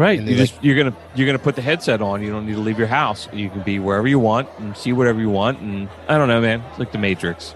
Right. 0.02 0.18
You 0.18 0.26
they, 0.26 0.34
just, 0.34 0.62
you're 0.64 0.76
gonna 0.76 0.96
you're 1.14 1.26
gonna 1.26 1.38
put 1.38 1.54
the 1.54 1.62
headset 1.62 2.02
on. 2.02 2.22
You 2.22 2.30
don't 2.30 2.44
need 2.44 2.54
to 2.54 2.60
leave 2.60 2.76
your 2.78 2.88
house. 2.88 3.28
You 3.32 3.48
can 3.48 3.62
be 3.62 3.78
wherever 3.78 4.08
you 4.08 4.18
want 4.18 4.48
and 4.58 4.76
see 4.76 4.92
whatever 4.92 5.20
you 5.20 5.30
want. 5.30 5.60
And 5.60 5.88
I 6.08 6.18
don't 6.18 6.26
know, 6.26 6.40
man. 6.40 6.60
It's 6.70 6.78
like 6.80 6.90
the 6.90 6.98
Matrix 6.98 7.54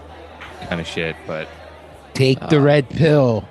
kind 0.69 0.79
of 0.79 0.87
shit. 0.87 1.17
But 1.27 1.49
Take 2.13 2.39
the 2.47 2.57
uh, 2.57 2.61
red 2.61 2.89
pill. 2.89 3.47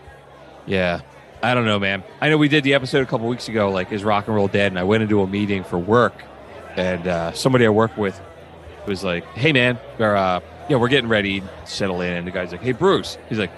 Yeah. 0.65 1.01
I 1.43 1.53
don't 1.53 1.67
know, 1.67 1.79
man. 1.79 2.03
I 2.23 2.31
know 2.31 2.39
we 2.39 2.49
did 2.49 2.65
the 2.65 2.73
episode 2.73 3.03
a 3.03 3.07
couple 3.07 3.29
weeks 3.29 3.49
ago, 3.49 3.71
like, 3.71 3.93
is 3.93 4.03
rock 4.03 4.27
and 4.27 4.35
roll 4.35 4.49
dead? 4.49 4.73
And 4.73 4.79
I 4.79 4.85
went 4.85 5.03
into 5.03 5.21
a 5.21 5.27
meeting 5.27 5.63
for 5.63 5.79
work, 5.79 6.15
and 6.75 7.07
uh, 7.07 7.33
somebody 7.33 7.67
I 7.67 7.69
work 7.69 7.97
with 7.99 8.19
was 8.87 9.05
like, 9.05 9.25
hey, 9.35 9.53
man, 9.53 9.79
or, 9.99 10.17
uh, 10.17 10.41
yeah, 10.69 10.77
we're 10.79 10.89
getting 10.89 11.11
ready 11.11 11.41
to 11.41 11.47
settle 11.67 12.01
in. 12.01 12.15
And 12.15 12.27
the 12.27 12.31
guy's 12.33 12.51
like, 12.51 12.63
hey, 12.63 12.73
Bruce. 12.73 13.19
He's 13.29 13.39
like, 13.39 13.53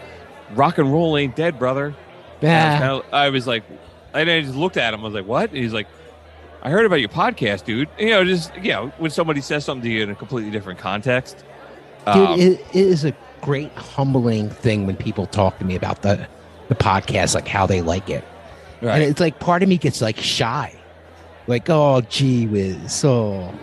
rock 0.55 0.77
and 0.79 0.93
roll 0.93 1.17
ain't 1.17 1.37
dead, 1.37 1.59
brother. 1.59 1.87
And 1.87 1.95
I, 1.95 1.95
was 1.95 2.43
Yeah. 2.43 2.79
kinda- 2.79 3.17
I 3.17 3.29
was 3.31 3.47
like, 3.47 3.63
and 4.21 4.31
I 4.31 4.41
just 4.41 4.55
looked 4.55 4.77
at 4.77 4.95
him. 4.95 5.01
I 5.01 5.05
was 5.05 5.15
like, 5.15 5.27
what? 5.27 5.51
And 5.51 5.59
he's 5.59 5.73
like, 5.73 5.87
I 6.63 6.71
heard 6.71 6.85
about 6.85 7.01
your 7.01 7.09
podcast, 7.09 7.65
dude. 7.65 7.89
You 7.99 8.11
know, 8.11 8.25
just, 8.25 8.55
you 8.57 8.73
know, 8.73 8.93
when 8.99 9.11
somebody 9.11 9.41
says 9.41 9.65
something 9.65 9.83
to 9.83 9.91
you 9.91 10.03
in 10.03 10.11
a 10.11 10.15
completely 10.15 10.51
different 10.51 10.79
context. 10.79 11.45
Dude, 12.07 12.17
um, 12.17 12.41
it, 12.41 12.61
it 12.73 12.75
is 12.75 13.05
a 13.05 13.15
great 13.41 13.73
humbling 13.73 14.51
thing 14.51 14.87
when 14.87 14.97
people 14.97 15.27
talk 15.27 15.59
to 15.59 15.65
me 15.65 15.77
about 15.77 16.03
the 16.03 16.27
the 16.69 16.75
podcast, 16.75 17.35
like 17.35 17.49
how 17.49 17.67
they 17.67 17.81
like 17.81 18.11
it. 18.11 18.25
Right. 18.83 18.95
And 18.95 19.03
it's 19.03 19.21
like 19.21 19.41
part 19.41 19.63
of 19.63 19.69
me 19.69 19.79
gets 19.79 20.01
like 20.01 20.19
shy. 20.19 20.75
Like, 21.47 21.71
oh 21.71 22.03
gee 22.03 22.47
whiz. 22.47 22.93
So 22.93 23.55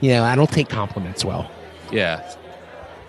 you 0.00 0.10
know, 0.10 0.24
I 0.24 0.34
don't 0.34 0.50
take 0.50 0.68
compliments 0.68 1.24
well. 1.24 1.50
Yeah. 1.90 2.28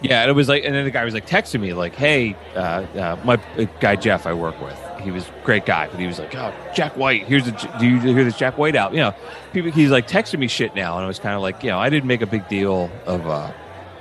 Yeah, 0.02 0.22
and 0.22 0.30
it 0.30 0.34
was 0.34 0.50
like, 0.50 0.66
and 0.66 0.76
then 0.76 0.84
the 0.84 0.92
guy 0.92 1.06
was 1.06 1.14
like 1.14 1.26
texting 1.26 1.62
me, 1.62 1.72
like, 1.74 1.96
"Hey, 1.96 2.36
uh, 2.56 2.60
uh, 2.60 3.18
my 3.24 3.36
uh, 3.58 3.66
guy 3.80 3.96
Jeff 3.96 4.28
I 4.28 4.34
work 4.34 4.60
with, 4.62 4.78
he 5.04 5.12
was 5.12 5.28
a 5.28 5.34
great 5.44 5.66
guy, 5.66 5.88
but 5.88 6.00
he 6.00 6.08
was 6.08 6.18
like, 6.18 6.34
oh, 6.36 6.54
Jack 6.74 6.98
White, 6.98 7.26
here's 7.28 7.46
the, 7.46 7.52
do 7.80 7.86
you 7.86 8.00
hear 8.00 8.24
this 8.24 8.38
Jack 8.38 8.58
White 8.58 8.76
out? 8.76 8.94
You 8.94 9.02
know, 9.02 9.16
people, 9.52 9.72
he's 9.72 9.92
like 9.92 10.08
texting 10.08 10.40
me 10.40 10.48
shit 10.48 10.74
now, 10.76 10.96
and 10.96 11.04
I 11.04 11.08
was 11.08 11.20
kind 11.20 11.36
of 11.36 11.42
like, 11.42 11.64
you 11.64 11.70
know, 11.70 11.80
I 11.80 11.90
didn't 11.90 12.08
make 12.08 12.22
a 12.22 12.26
big 12.26 12.48
deal 12.48 12.90
of, 13.06 13.28
uh, 13.28 13.52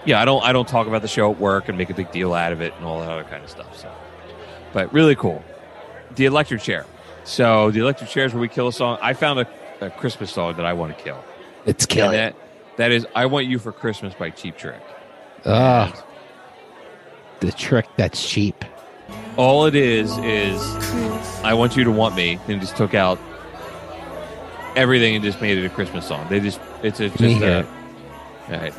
yeah, 0.05 0.20
I 0.20 0.24
don't, 0.24 0.43
I 0.43 0.53
don't 0.53 0.69
talk 0.69 0.87
about 0.87 1.03
the 1.03 1.09
show 1.09 1.31
at 1.31 1.39
work 1.39 1.69
and 1.69 1.77
make 1.77 1.91
a 1.91 1.95
big 1.95 2.11
deal 2.11 2.33
out 2.33 2.53
of 2.53 2.61
it 2.61 2.73
and 2.77 2.85
all 2.85 3.01
that 3.01 3.11
other 3.11 3.24
kind 3.24 3.45
of 3.45 3.51
stuff. 3.51 3.79
So, 3.79 3.93
but 4.73 4.93
really 4.93 5.15
cool, 5.15 5.45
the 6.15 6.24
electric 6.24 6.62
chair. 6.62 6.87
So 7.24 7.70
the 7.70 7.81
electric 7.81 8.11
chair 8.11 8.24
is 8.24 8.33
where 8.33 8.41
we 8.41 8.49
kill 8.49 8.69
a 8.69 8.73
song. 8.73 8.99
I 9.01 9.12
found 9.12 9.41
a, 9.41 9.49
a 9.81 9.91
Christmas 9.91 10.33
song 10.33 10.57
that 10.57 10.66
I 10.66 10.73
want 10.73 10.97
to 10.97 11.05
kill. 11.05 11.23
It's 11.66 11.87
kill 11.87 12.07
And 12.07 12.15
it. 12.15 12.19
That, 12.19 12.79
that 12.79 12.91
is, 12.91 13.07
I 13.15 13.27
want 13.27 13.47
you 13.47 13.59
for 13.59 13.70
Christmas 13.70 14.15
by 14.15 14.31
Cheap 14.31 14.57
Trick. 14.57 14.81
Ah, 15.45 16.05
the 17.41 17.53
trick 17.53 17.87
that's 17.97 18.29
cheap. 18.29 18.65
All 19.37 19.67
it 19.67 19.75
is 19.75 20.17
is 20.19 20.61
I 21.43 21.55
want 21.55 21.77
you 21.77 21.85
to 21.85 21.91
want 21.91 22.15
me, 22.15 22.39
and 22.49 22.61
just 22.61 22.77
took 22.77 22.95
out 22.95 23.19
everything 24.77 25.15
and 25.15 25.25
just 25.25 25.41
made 25.41 25.59
it 25.59 25.65
a 25.65 25.71
Christmas 25.71 26.07
song. 26.07 26.27
They 26.29 26.41
just 26.41 26.61
it's 26.83 27.01
a, 27.01 27.09
just 27.09 27.21
me 27.21 27.35
hear 27.35 27.49
a, 27.49 27.61
it. 27.61 27.67
all 28.51 28.59
right. 28.59 28.75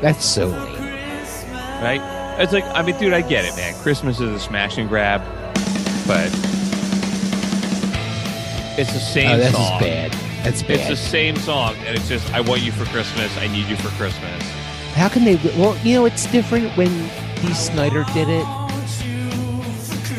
That's 0.00 0.24
so 0.24 0.46
lame. 0.46 0.82
right? 1.82 2.19
It's 2.40 2.52
like 2.52 2.64
I 2.74 2.82
mean, 2.82 2.96
dude, 2.98 3.12
I 3.12 3.20
get 3.20 3.44
it, 3.44 3.54
man. 3.56 3.74
Christmas 3.82 4.18
is 4.20 4.30
a 4.32 4.38
smash 4.40 4.78
and 4.78 4.88
grab, 4.88 5.20
but 6.06 6.26
it's 8.78 8.92
the 8.92 8.98
same 8.98 9.30
Oh, 9.32 9.36
this 9.36 9.48
is 9.48 9.54
song. 9.54 9.80
bad. 9.80 10.12
That's 10.42 10.46
It's 10.46 10.62
bad. 10.62 10.70
It's 10.80 10.88
the 10.88 10.96
same 10.96 11.36
song, 11.36 11.74
and 11.86 11.96
it's 11.96 12.08
just 12.08 12.32
I 12.32 12.40
want 12.40 12.62
you 12.62 12.72
for 12.72 12.86
Christmas. 12.86 13.36
I 13.38 13.46
need 13.48 13.66
you 13.68 13.76
for 13.76 13.88
Christmas. 13.96 14.42
How 14.94 15.08
can 15.08 15.24
they? 15.24 15.36
Well, 15.58 15.76
you 15.84 15.94
know, 15.94 16.06
it's 16.06 16.24
different 16.32 16.74
when 16.76 16.88
Dee 17.42 17.52
Snider 17.54 18.04
did 18.14 18.28
it. 18.28 18.46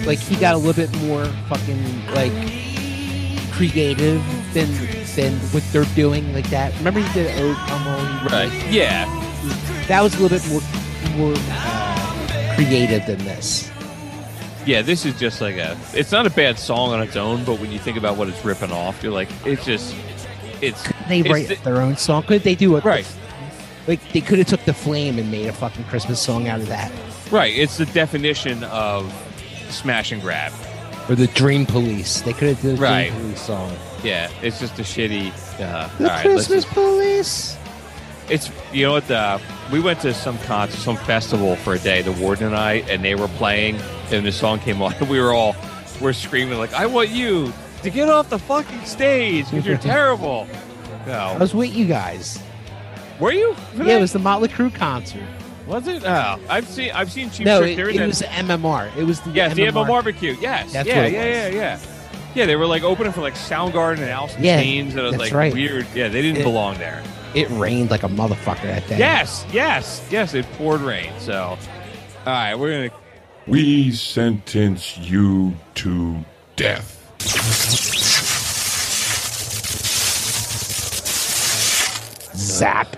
Like 0.05 0.19
he 0.19 0.35
got 0.35 0.53
a 0.55 0.57
little 0.57 0.73
bit 0.73 0.95
more 1.03 1.25
fucking 1.49 2.05
like 2.13 2.31
creative 3.51 4.23
than 4.53 4.69
than 5.15 5.33
what 5.51 5.63
they're 5.71 5.85
doing 5.95 6.31
like 6.33 6.49
that. 6.51 6.75
Remember 6.77 6.99
he 6.99 7.13
did 7.13 7.31
"Oh 7.39 7.53
Come 7.67 7.87
On," 7.87 8.25
Right? 8.27 8.51
Yeah. 8.71 9.05
That 9.87 10.01
was 10.01 10.13
a 10.15 10.21
little 10.21 10.37
bit 10.37 10.47
more 10.49 10.61
more 11.17 11.33
creative 12.65 13.05
than 13.05 13.17
this. 13.19 13.69
Yeah, 14.65 14.81
this 14.83 15.05
is 15.05 15.17
just 15.19 15.41
like 15.41 15.55
a. 15.55 15.77
It's 15.93 16.11
not 16.11 16.25
a 16.27 16.29
bad 16.29 16.59
song 16.59 16.91
on 16.91 17.01
its 17.01 17.15
own, 17.15 17.43
but 17.45 17.59
when 17.59 17.71
you 17.71 17.79
think 17.79 17.97
about 17.97 18.17
what 18.17 18.27
it's 18.29 18.43
ripping 18.45 18.71
off, 18.71 19.01
you're 19.01 19.11
like, 19.11 19.29
it's 19.45 19.65
just, 19.65 19.95
it's. 20.61 20.83
They 21.07 21.21
it's 21.21 21.29
write 21.29 21.47
the- 21.47 21.55
their 21.63 21.81
own 21.81 21.97
song. 21.97 22.23
Could 22.23 22.43
they 22.43 22.55
do 22.55 22.75
it? 22.77 22.83
Right. 22.83 23.07
Like 23.87 23.99
they 24.13 24.21
could 24.21 24.37
have 24.37 24.47
took 24.47 24.63
the 24.65 24.73
flame 24.75 25.17
and 25.17 25.31
made 25.31 25.47
a 25.47 25.53
fucking 25.53 25.85
Christmas 25.85 26.21
song 26.21 26.47
out 26.47 26.59
of 26.59 26.67
that, 26.67 26.91
right. 27.31 27.51
It's 27.51 27.77
the 27.77 27.87
definition 27.87 28.63
of 28.65 29.11
smash 29.71 30.11
and 30.11 30.21
grab. 30.21 30.53
or 31.09 31.15
the 31.15 31.25
Dream 31.27 31.65
Police. 31.65 32.21
They 32.21 32.33
could 32.33 32.49
have 32.49 32.61
done 32.61 32.73
a 32.77 32.79
Right. 32.79 33.09
Dream 33.09 33.21
Police 33.23 33.41
song. 33.41 33.75
Yeah, 34.03 34.29
it's 34.43 34.59
just 34.59 34.77
a 34.77 34.83
shitty. 34.83 35.31
Uh, 35.59 35.89
The 35.97 36.03
all 36.03 36.09
right, 36.15 36.21
Christmas 36.25 36.63
just- 36.63 36.67
Police. 36.75 37.57
It's 38.31 38.49
you 38.71 38.85
know 38.85 38.93
what 38.93 39.07
the 39.07 39.41
we 39.71 39.79
went 39.79 39.99
to 40.01 40.13
some 40.13 40.37
concert, 40.39 40.77
some 40.79 40.97
festival 40.97 41.55
for 41.57 41.73
a 41.73 41.79
day, 41.79 42.01
the 42.01 42.13
warden 42.13 42.47
and 42.47 42.55
I, 42.55 42.75
and 42.89 43.03
they 43.03 43.15
were 43.15 43.27
playing, 43.29 43.75
and 44.11 44.25
the 44.25 44.31
song 44.31 44.59
came 44.59 44.81
on, 44.81 44.93
and 44.99 45.09
we 45.09 45.19
were 45.19 45.33
all 45.33 45.55
we're 45.99 46.13
screaming 46.13 46.57
like, 46.57 46.73
"I 46.73 46.85
want 46.85 47.09
you 47.09 47.51
to 47.83 47.89
get 47.89 48.09
off 48.09 48.29
the 48.29 48.39
fucking 48.39 48.85
stage 48.85 49.45
because 49.49 49.65
you're 49.65 49.77
terrible." 49.93 50.47
No, 51.07 51.13
I 51.13 51.37
was 51.37 51.53
with 51.53 51.75
you 51.75 51.85
guys. 51.85 52.41
were 53.19 53.31
you? 53.31 53.55
Yeah, 53.75 53.97
it 53.97 54.01
was 54.01 54.13
the 54.13 54.19
Motley 54.19 54.47
Crue 54.49 54.73
concert. 54.73 55.23
Was 55.67 55.87
it? 55.87 56.03
Oh, 56.05 56.39
I've 56.49 56.67
seen 56.67 56.91
I've 56.91 57.11
seen 57.11 57.29
Cheap 57.31 57.45
no, 57.45 57.59
Trick. 57.59 57.77
it, 57.77 57.83
They 57.83 57.93
it 57.95 57.97
that- 57.97 58.07
was 58.07 58.19
the 58.19 58.25
MMR. 58.25 58.95
It 58.97 59.03
was 59.03 59.19
the 59.21 59.31
yes, 59.31 59.55
the 59.55 59.63
MMR. 59.63 59.87
Barbecue. 59.87 60.35
Yes, 60.39 60.71
That's 60.73 60.87
yeah, 60.87 61.05
yeah, 61.07 61.25
yeah, 61.25 61.47
yeah. 61.47 61.79
Yeah, 62.33 62.45
they 62.45 62.55
were 62.55 62.65
like 62.65 62.83
opening 62.83 63.11
for 63.11 63.21
like 63.21 63.33
Soundgarden 63.35 63.99
and 63.99 64.09
Alice 64.09 64.35
in 64.37 64.43
Yeah, 64.45 64.61
Chains, 64.61 64.91
and 64.95 64.99
it 64.99 65.09
was 65.09 65.17
like 65.17 65.33
right. 65.33 65.53
weird. 65.53 65.85
Yeah, 65.93 66.07
they 66.07 66.21
didn't 66.21 66.41
It- 66.41 66.43
belong 66.43 66.77
there. 66.77 67.03
It 67.33 67.49
rained 67.51 67.91
like 67.91 68.03
a 68.03 68.09
motherfucker 68.09 68.63
that 68.63 68.87
day. 68.87 68.97
Yes, 68.97 69.45
yes, 69.53 70.05
yes. 70.11 70.33
It 70.33 70.45
poured 70.53 70.81
rain. 70.81 71.11
So, 71.19 71.57
all 72.25 72.25
right, 72.25 72.55
we're 72.55 72.89
gonna 72.89 73.01
We 73.47 73.91
sentence 73.91 74.97
you 74.97 75.55
to 75.75 76.25
death. 76.55 76.97
Zap. 82.35 82.97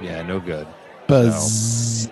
Yeah, 0.00 0.22
no 0.22 0.40
good. 0.40 0.66
Buzz. 1.06 2.10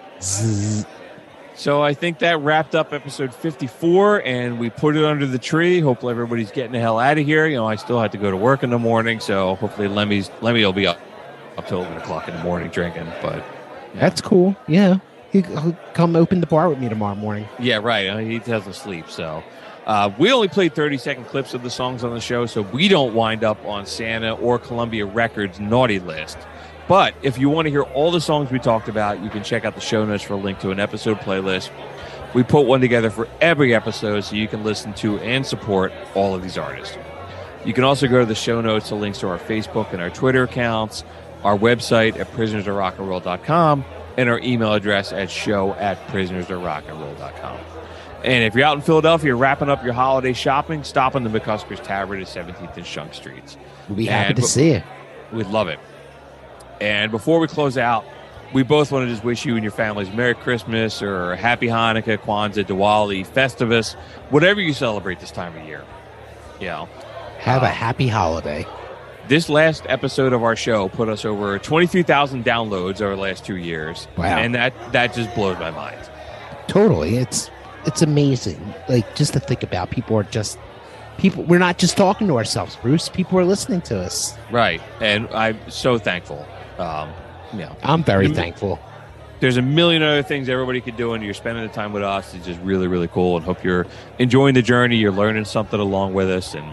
So 1.55 1.83
I 1.83 1.95
think 1.95 2.19
that 2.19 2.41
wrapped 2.41 2.75
up 2.75 2.93
episode 2.93 3.33
54 3.35 4.23
and 4.25 4.59
we 4.59 4.69
put 4.69 4.97
it 4.97 5.05
under 5.05 5.27
the 5.27 5.39
tree. 5.39 5.81
Hopefully 5.81 6.11
everybody's 6.11 6.51
getting 6.51 6.73
the 6.73 6.81
hell 6.81 6.99
out 6.99 7.19
of 7.19 7.25
here. 7.25 7.47
You 7.47 7.57
know, 7.57 7.67
I 7.67 7.77
still 7.77 8.01
have 8.01 8.11
to 8.11 8.19
go 8.19 8.31
to 8.31 8.37
work 8.37 8.63
in 8.63 8.71
the 8.71 8.79
morning, 8.79 9.21
so 9.21 9.55
hopefully 9.57 9.89
Lemmy's 9.89 10.31
Lemmy 10.41 10.65
will 10.65 10.73
be 10.73 10.87
up 10.87 10.99
up 11.59 11.67
till 11.67 11.79
11 11.79 11.99
o'clock 11.99 12.29
in 12.29 12.37
the 12.37 12.43
morning 12.43 12.69
drinking. 12.71 13.07
But 13.23 13.45
That's 13.95 14.21
cool. 14.21 14.57
Yeah. 14.69 14.97
He- 15.31 15.43
He'll 15.43 15.77
come 15.95 16.15
open 16.17 16.41
the 16.41 16.47
bar 16.47 16.69
with 16.69 16.79
me 16.79 16.89
tomorrow 16.89 17.15
morning. 17.15 17.49
yeah, 17.59 17.77
right. 17.79 18.07
uh, 18.09 18.19
He 18.19 18.39
doesn't 18.39 18.75
sleep. 18.75 19.09
So 19.11 19.43
uh, 19.87 20.11
we 20.19 20.31
only 20.33 20.49
played 20.49 20.75
30 20.75 20.99
second 20.99 21.25
clips 21.25 21.55
of 21.55 21.63
the 21.63 21.71
songs 21.71 22.05
on 22.05 22.13
the 22.15 22.21
show, 22.21 22.47
so 22.47 22.63
we 22.63 22.89
don't 22.89 23.15
wind 23.15 23.43
up 23.45 23.63
on 23.67 23.87
Santa 23.87 24.35
or 24.35 24.59
Columbia 24.59 25.07
Records 25.07 25.59
naughty 25.59 25.99
list. 25.99 26.39
But 26.89 27.15
if 27.23 27.39
you 27.39 27.49
want 27.49 27.67
to 27.67 27.71
hear 27.71 27.83
all 27.83 28.11
the 28.11 28.21
songs 28.21 28.51
we 28.51 28.59
talked 28.59 28.89
about, 28.89 29.23
you 29.23 29.31
can 29.31 29.43
check 29.43 29.65
out 29.65 29.75
the 29.75 29.81
show 29.81 30.05
notes 30.05 30.23
for 30.23 30.35
a 30.35 30.37
link 30.37 30.59
to 30.61 30.71
an 30.71 30.81
episode 30.81 31.19
playlist. 31.21 31.71
We 32.35 32.43
put 32.43 32.67
one 32.67 32.81
together 32.81 33.09
for 33.11 33.29
every 33.41 33.75
episode 33.75 34.21
so 34.25 34.37
you 34.37 34.49
can 34.49 34.65
listen 34.65 34.93
to 34.95 35.19
and 35.21 35.47
support 35.47 35.93
all 36.15 36.35
of 36.35 36.43
these 36.43 36.59
artists. 36.59 36.97
You 37.65 37.73
can 37.73 37.85
also 37.85 38.09
go 38.09 38.21
to 38.21 38.27
the 38.27 38.35
show 38.35 38.61
notes 38.61 38.89
to 38.89 38.97
links 38.97 39.21
to 39.21 39.29
our 39.29 39.39
Facebook 39.39 39.93
and 39.93 40.03
our 40.03 40.11
Twitter 40.11 40.43
accounts, 40.43 41.05
our 41.45 41.57
website 41.57 42.19
at 42.19 42.31
prisonersofrockandroll.com, 42.33 43.85
and 44.17 44.29
our 44.29 44.39
email 44.41 44.75
address 44.75 45.13
at 45.13 45.31
show 45.31 45.73
at 45.75 45.99
prisonersofrockandroll.com. 46.09 47.59
And 48.25 48.45
if 48.45 48.55
you're 48.55 48.65
out 48.65 48.77
in 48.77 48.83
Philadelphia 48.83 49.35
wrapping 49.35 49.69
up 49.69 49.83
your 49.83 49.95
holiday 49.95 50.33
shopping, 50.33 50.85
stop 50.85 51.17
in 51.17 51.25
the 51.25 51.31
McCuskers 51.31 51.83
Tavern 51.83 52.21
at 52.21 52.29
17th 52.29 52.77
and 52.77 52.87
Shunk 52.87 53.15
Streets. 53.15 53.57
We'll 53.89 53.97
be 53.97 54.07
happy 54.07 54.29
And 54.29 54.37
to 54.37 54.43
see 54.43 54.73
you. 54.75 54.83
We'd 55.33 55.49
love 55.49 55.69
it. 55.69 55.81
And 56.81 57.11
before 57.11 57.41
we 57.41 57.49
close 57.49 57.77
out, 57.77 58.05
we 58.53 58.63
both 58.63 58.93
want 58.93 59.07
to 59.07 59.11
just 59.13 59.25
wish 59.25 59.45
you 59.45 59.55
and 59.55 59.65
your 59.65 59.73
families 59.73 60.11
Merry 60.13 60.35
Christmas 60.35 61.03
or 61.03 61.35
Happy 61.37 61.67
Hanukkah, 61.67 62.19
Kwanzaa, 62.19 62.65
Diwali, 62.65 63.27
Festivus, 63.27 63.95
whatever 64.31 64.61
you 64.61 64.73
celebrate 64.73 65.19
this 65.21 65.31
time 65.31 65.57
of 65.57 65.65
year. 65.65 65.85
You 66.61 66.67
know, 66.67 66.89
Have 67.39 67.63
a 67.63 67.67
Um, 67.67 67.73
happy 67.73 68.09
holiday. 68.09 68.67
This 69.29 69.49
last 69.49 69.85
episode 69.89 70.33
of 70.33 70.43
our 70.43 70.57
show 70.57 70.89
put 70.89 71.09
us 71.09 71.25
over 71.25 71.59
23,000 71.59 72.45
downloads 72.45 73.01
over 73.01 73.15
the 73.15 73.23
last 73.23 73.45
two 73.45 73.57
years. 73.57 74.09
Wow. 74.19 74.39
And 74.39 74.55
that, 74.55 74.75
that 74.93 75.15
just 75.15 75.35
blows 75.35 75.59
my 75.59 75.71
mind. 75.71 75.99
Totally. 76.67 77.17
It's 77.17 77.51
it's 77.85 78.03
amazing. 78.03 78.61
Like 78.89 79.17
just 79.17 79.33
to 79.33 79.41
think 79.41 79.63
about 79.63 79.91
people 79.91 80.17
are 80.17 80.23
just 80.25 80.59
people 81.19 81.43
we're 81.45 81.59
not 81.59 81.79
just 81.79 81.97
talking 81.97 82.27
to 82.29 82.37
ourselves, 82.37 82.77
Bruce. 82.77 83.09
People 83.09 83.39
are 83.39 83.45
listening 83.45 83.81
to 83.83 83.99
us. 83.99 84.37
Right. 84.51 84.81
And 85.01 85.29
I'm 85.29 85.59
so 85.71 85.99
thankful. 85.99 86.47
Um, 86.79 87.11
you 87.53 87.61
know, 87.61 87.77
I'm 87.83 88.03
very 88.05 88.29
You- 88.29 88.35
thankful. 88.35 88.79
there's 89.41 89.57
a 89.57 89.63
million 89.63 90.03
other 90.03 90.23
things 90.23 90.49
everybody 90.49 90.81
could 90.81 90.97
do, 90.97 91.15
and 91.15 91.25
you're 91.25 91.35
spending 91.35 91.67
the 91.67 91.73
time 91.73 91.93
with 91.93 92.03
us. 92.05 92.33
It's 92.35 92.47
just 92.47 92.61
really, 92.61 92.87
really 92.87 93.09
cool. 93.09 93.37
And 93.37 93.45
hope 93.45 93.63
you're 93.65 93.87
enjoying 94.21 94.55
the 94.55 94.63
journey. 94.63 94.97
You're 94.97 95.11
learning 95.13 95.45
something 95.45 95.81
along 95.81 96.15
with 96.15 96.31
us 96.31 96.55
and 96.55 96.65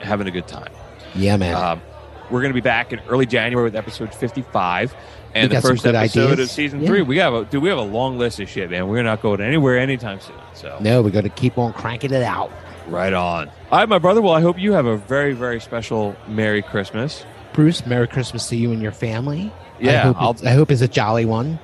having 0.00 0.28
a 0.28 0.30
good 0.30 0.46
time. 0.46 0.70
Yeah, 1.14 1.36
man. 1.36 1.54
Um, 1.54 1.82
we're 2.30 2.40
going 2.40 2.50
to 2.52 2.54
be 2.54 2.60
back 2.60 2.92
in 2.92 3.00
early 3.08 3.26
January 3.26 3.64
with 3.64 3.76
episode 3.76 4.14
55 4.14 4.94
and 5.34 5.50
the 5.50 5.60
first 5.60 5.84
episode 5.86 6.30
ideas. 6.30 6.38
of 6.38 6.50
season 6.50 6.80
Yeah. 6.80 6.86
three. 6.88 7.02
We 7.02 7.18
have 7.18 7.34
a 7.34 7.44
dude, 7.44 7.62
we 7.62 7.68
have 7.68 7.78
a 7.78 7.82
long 7.82 8.18
list 8.18 8.40
of 8.40 8.48
shit, 8.48 8.70
man. 8.70 8.88
We're 8.88 9.02
not 9.02 9.20
going 9.22 9.40
anywhere 9.40 9.78
anytime 9.78 10.20
soon. 10.20 10.36
So 10.54 10.78
no, 10.80 11.02
we 11.02 11.10
got 11.10 11.22
to 11.24 11.28
keep 11.28 11.58
on 11.58 11.72
cranking 11.72 12.12
it 12.12 12.22
out. 12.22 12.50
right 12.88 13.12
on. 13.12 13.48
All 13.72 13.78
right, 13.78 13.88
my 13.88 13.98
brother. 13.98 14.20
Well, 14.22 14.34
I 14.34 14.40
hope 14.42 14.58
you 14.58 14.72
have 14.72 14.84
a 14.86 14.96
very, 14.96 15.32
very 15.32 15.58
special 15.60 16.14
Merry 16.28 16.60
Christmas. 16.62 17.24
Bruce, 17.54 17.86
Merry 17.86 18.06
Christmas 18.06 18.46
to 18.48 18.56
you 18.56 18.72
and 18.72 18.82
your 18.82 18.92
family. 18.92 19.50
I 19.80 19.82
Yeah, 19.84 20.02
hope, 20.12 20.16
I'll- 20.20 20.36
I 20.48 20.52
hope 20.52 20.70
it's 20.70 20.82
a 20.82 20.88
jolly 20.88 21.24
one. 21.24 21.58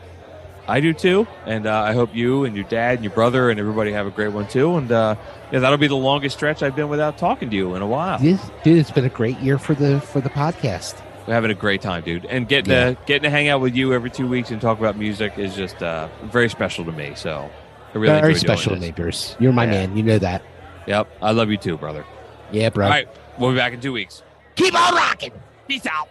I 0.70 0.80
do 0.80 0.92
too, 0.92 1.26
and 1.46 1.66
uh, 1.66 1.82
I 1.82 1.92
hope 1.92 2.14
you 2.14 2.44
and 2.44 2.54
your 2.54 2.64
dad 2.66 2.94
and 2.96 3.04
your 3.04 3.12
brother 3.12 3.50
and 3.50 3.58
everybody 3.58 3.92
have 3.92 4.06
a 4.06 4.10
great 4.10 4.28
one 4.32 4.46
too. 4.46 4.76
And 4.76 4.90
uh, 4.92 5.16
yeah, 5.50 5.58
that'll 5.58 5.78
be 5.78 5.88
the 5.88 5.96
longest 5.96 6.36
stretch 6.36 6.62
I've 6.62 6.76
been 6.76 6.88
without 6.88 7.18
talking 7.18 7.50
to 7.50 7.56
you 7.56 7.74
in 7.74 7.82
a 7.82 7.86
while. 7.86 8.18
Dude, 8.18 8.38
dude, 8.62 8.78
it's 8.78 8.90
been 8.90 9.04
a 9.04 9.08
great 9.10 9.38
year 9.40 9.58
for 9.58 9.74
the 9.74 10.00
for 10.00 10.20
the 10.20 10.30
podcast. 10.30 10.94
We're 11.26 11.34
having 11.34 11.50
a 11.50 11.54
great 11.54 11.82
time, 11.82 12.02
dude, 12.04 12.24
and 12.26 12.48
getting 12.48 12.72
Yeah. 12.72 12.90
to 12.94 12.98
getting 13.06 13.24
to 13.24 13.30
hang 13.30 13.48
out 13.48 13.60
with 13.60 13.74
you 13.74 13.92
every 13.92 14.10
two 14.10 14.28
weeks 14.28 14.50
and 14.50 14.60
talk 14.60 14.78
about 14.78 14.96
music 14.96 15.38
is 15.38 15.54
just 15.56 15.82
uh, 15.82 16.08
very 16.24 16.48
special 16.48 16.84
to 16.84 16.92
me. 16.92 17.12
So 17.16 17.50
I 17.94 17.98
really 17.98 18.20
Very 18.20 18.32
enjoy 18.34 18.38
special 18.38 18.74
to 18.74 18.78
doing 18.80 18.94
me, 18.96 19.02
this. 19.04 19.36
You're 19.40 19.52
my 19.52 19.64
Yeah. 19.64 19.70
man. 19.70 19.96
You 19.96 20.02
know 20.04 20.18
that. 20.18 20.42
Yep, 20.86 21.08
I 21.20 21.32
love 21.32 21.50
you 21.50 21.56
too, 21.56 21.76
brother. 21.76 22.04
Yeah, 22.52 22.70
bro. 22.70 22.84
All 22.86 22.90
right, 22.90 23.08
we'll 23.38 23.50
be 23.50 23.56
back 23.56 23.72
in 23.74 23.80
two 23.80 23.92
weeks. 23.92 24.22
Keep 24.56 24.74
on 24.74 24.94
rocking. 24.94 25.32
Peace 25.68 25.86
out. 25.86 26.08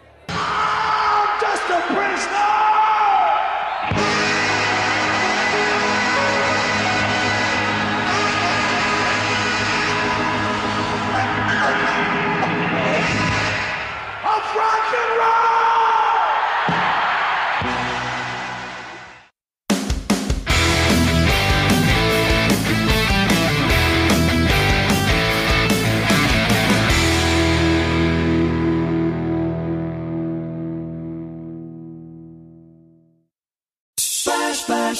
Just 1.41 1.64
a 1.69 1.81
prisoner! 1.94 2.45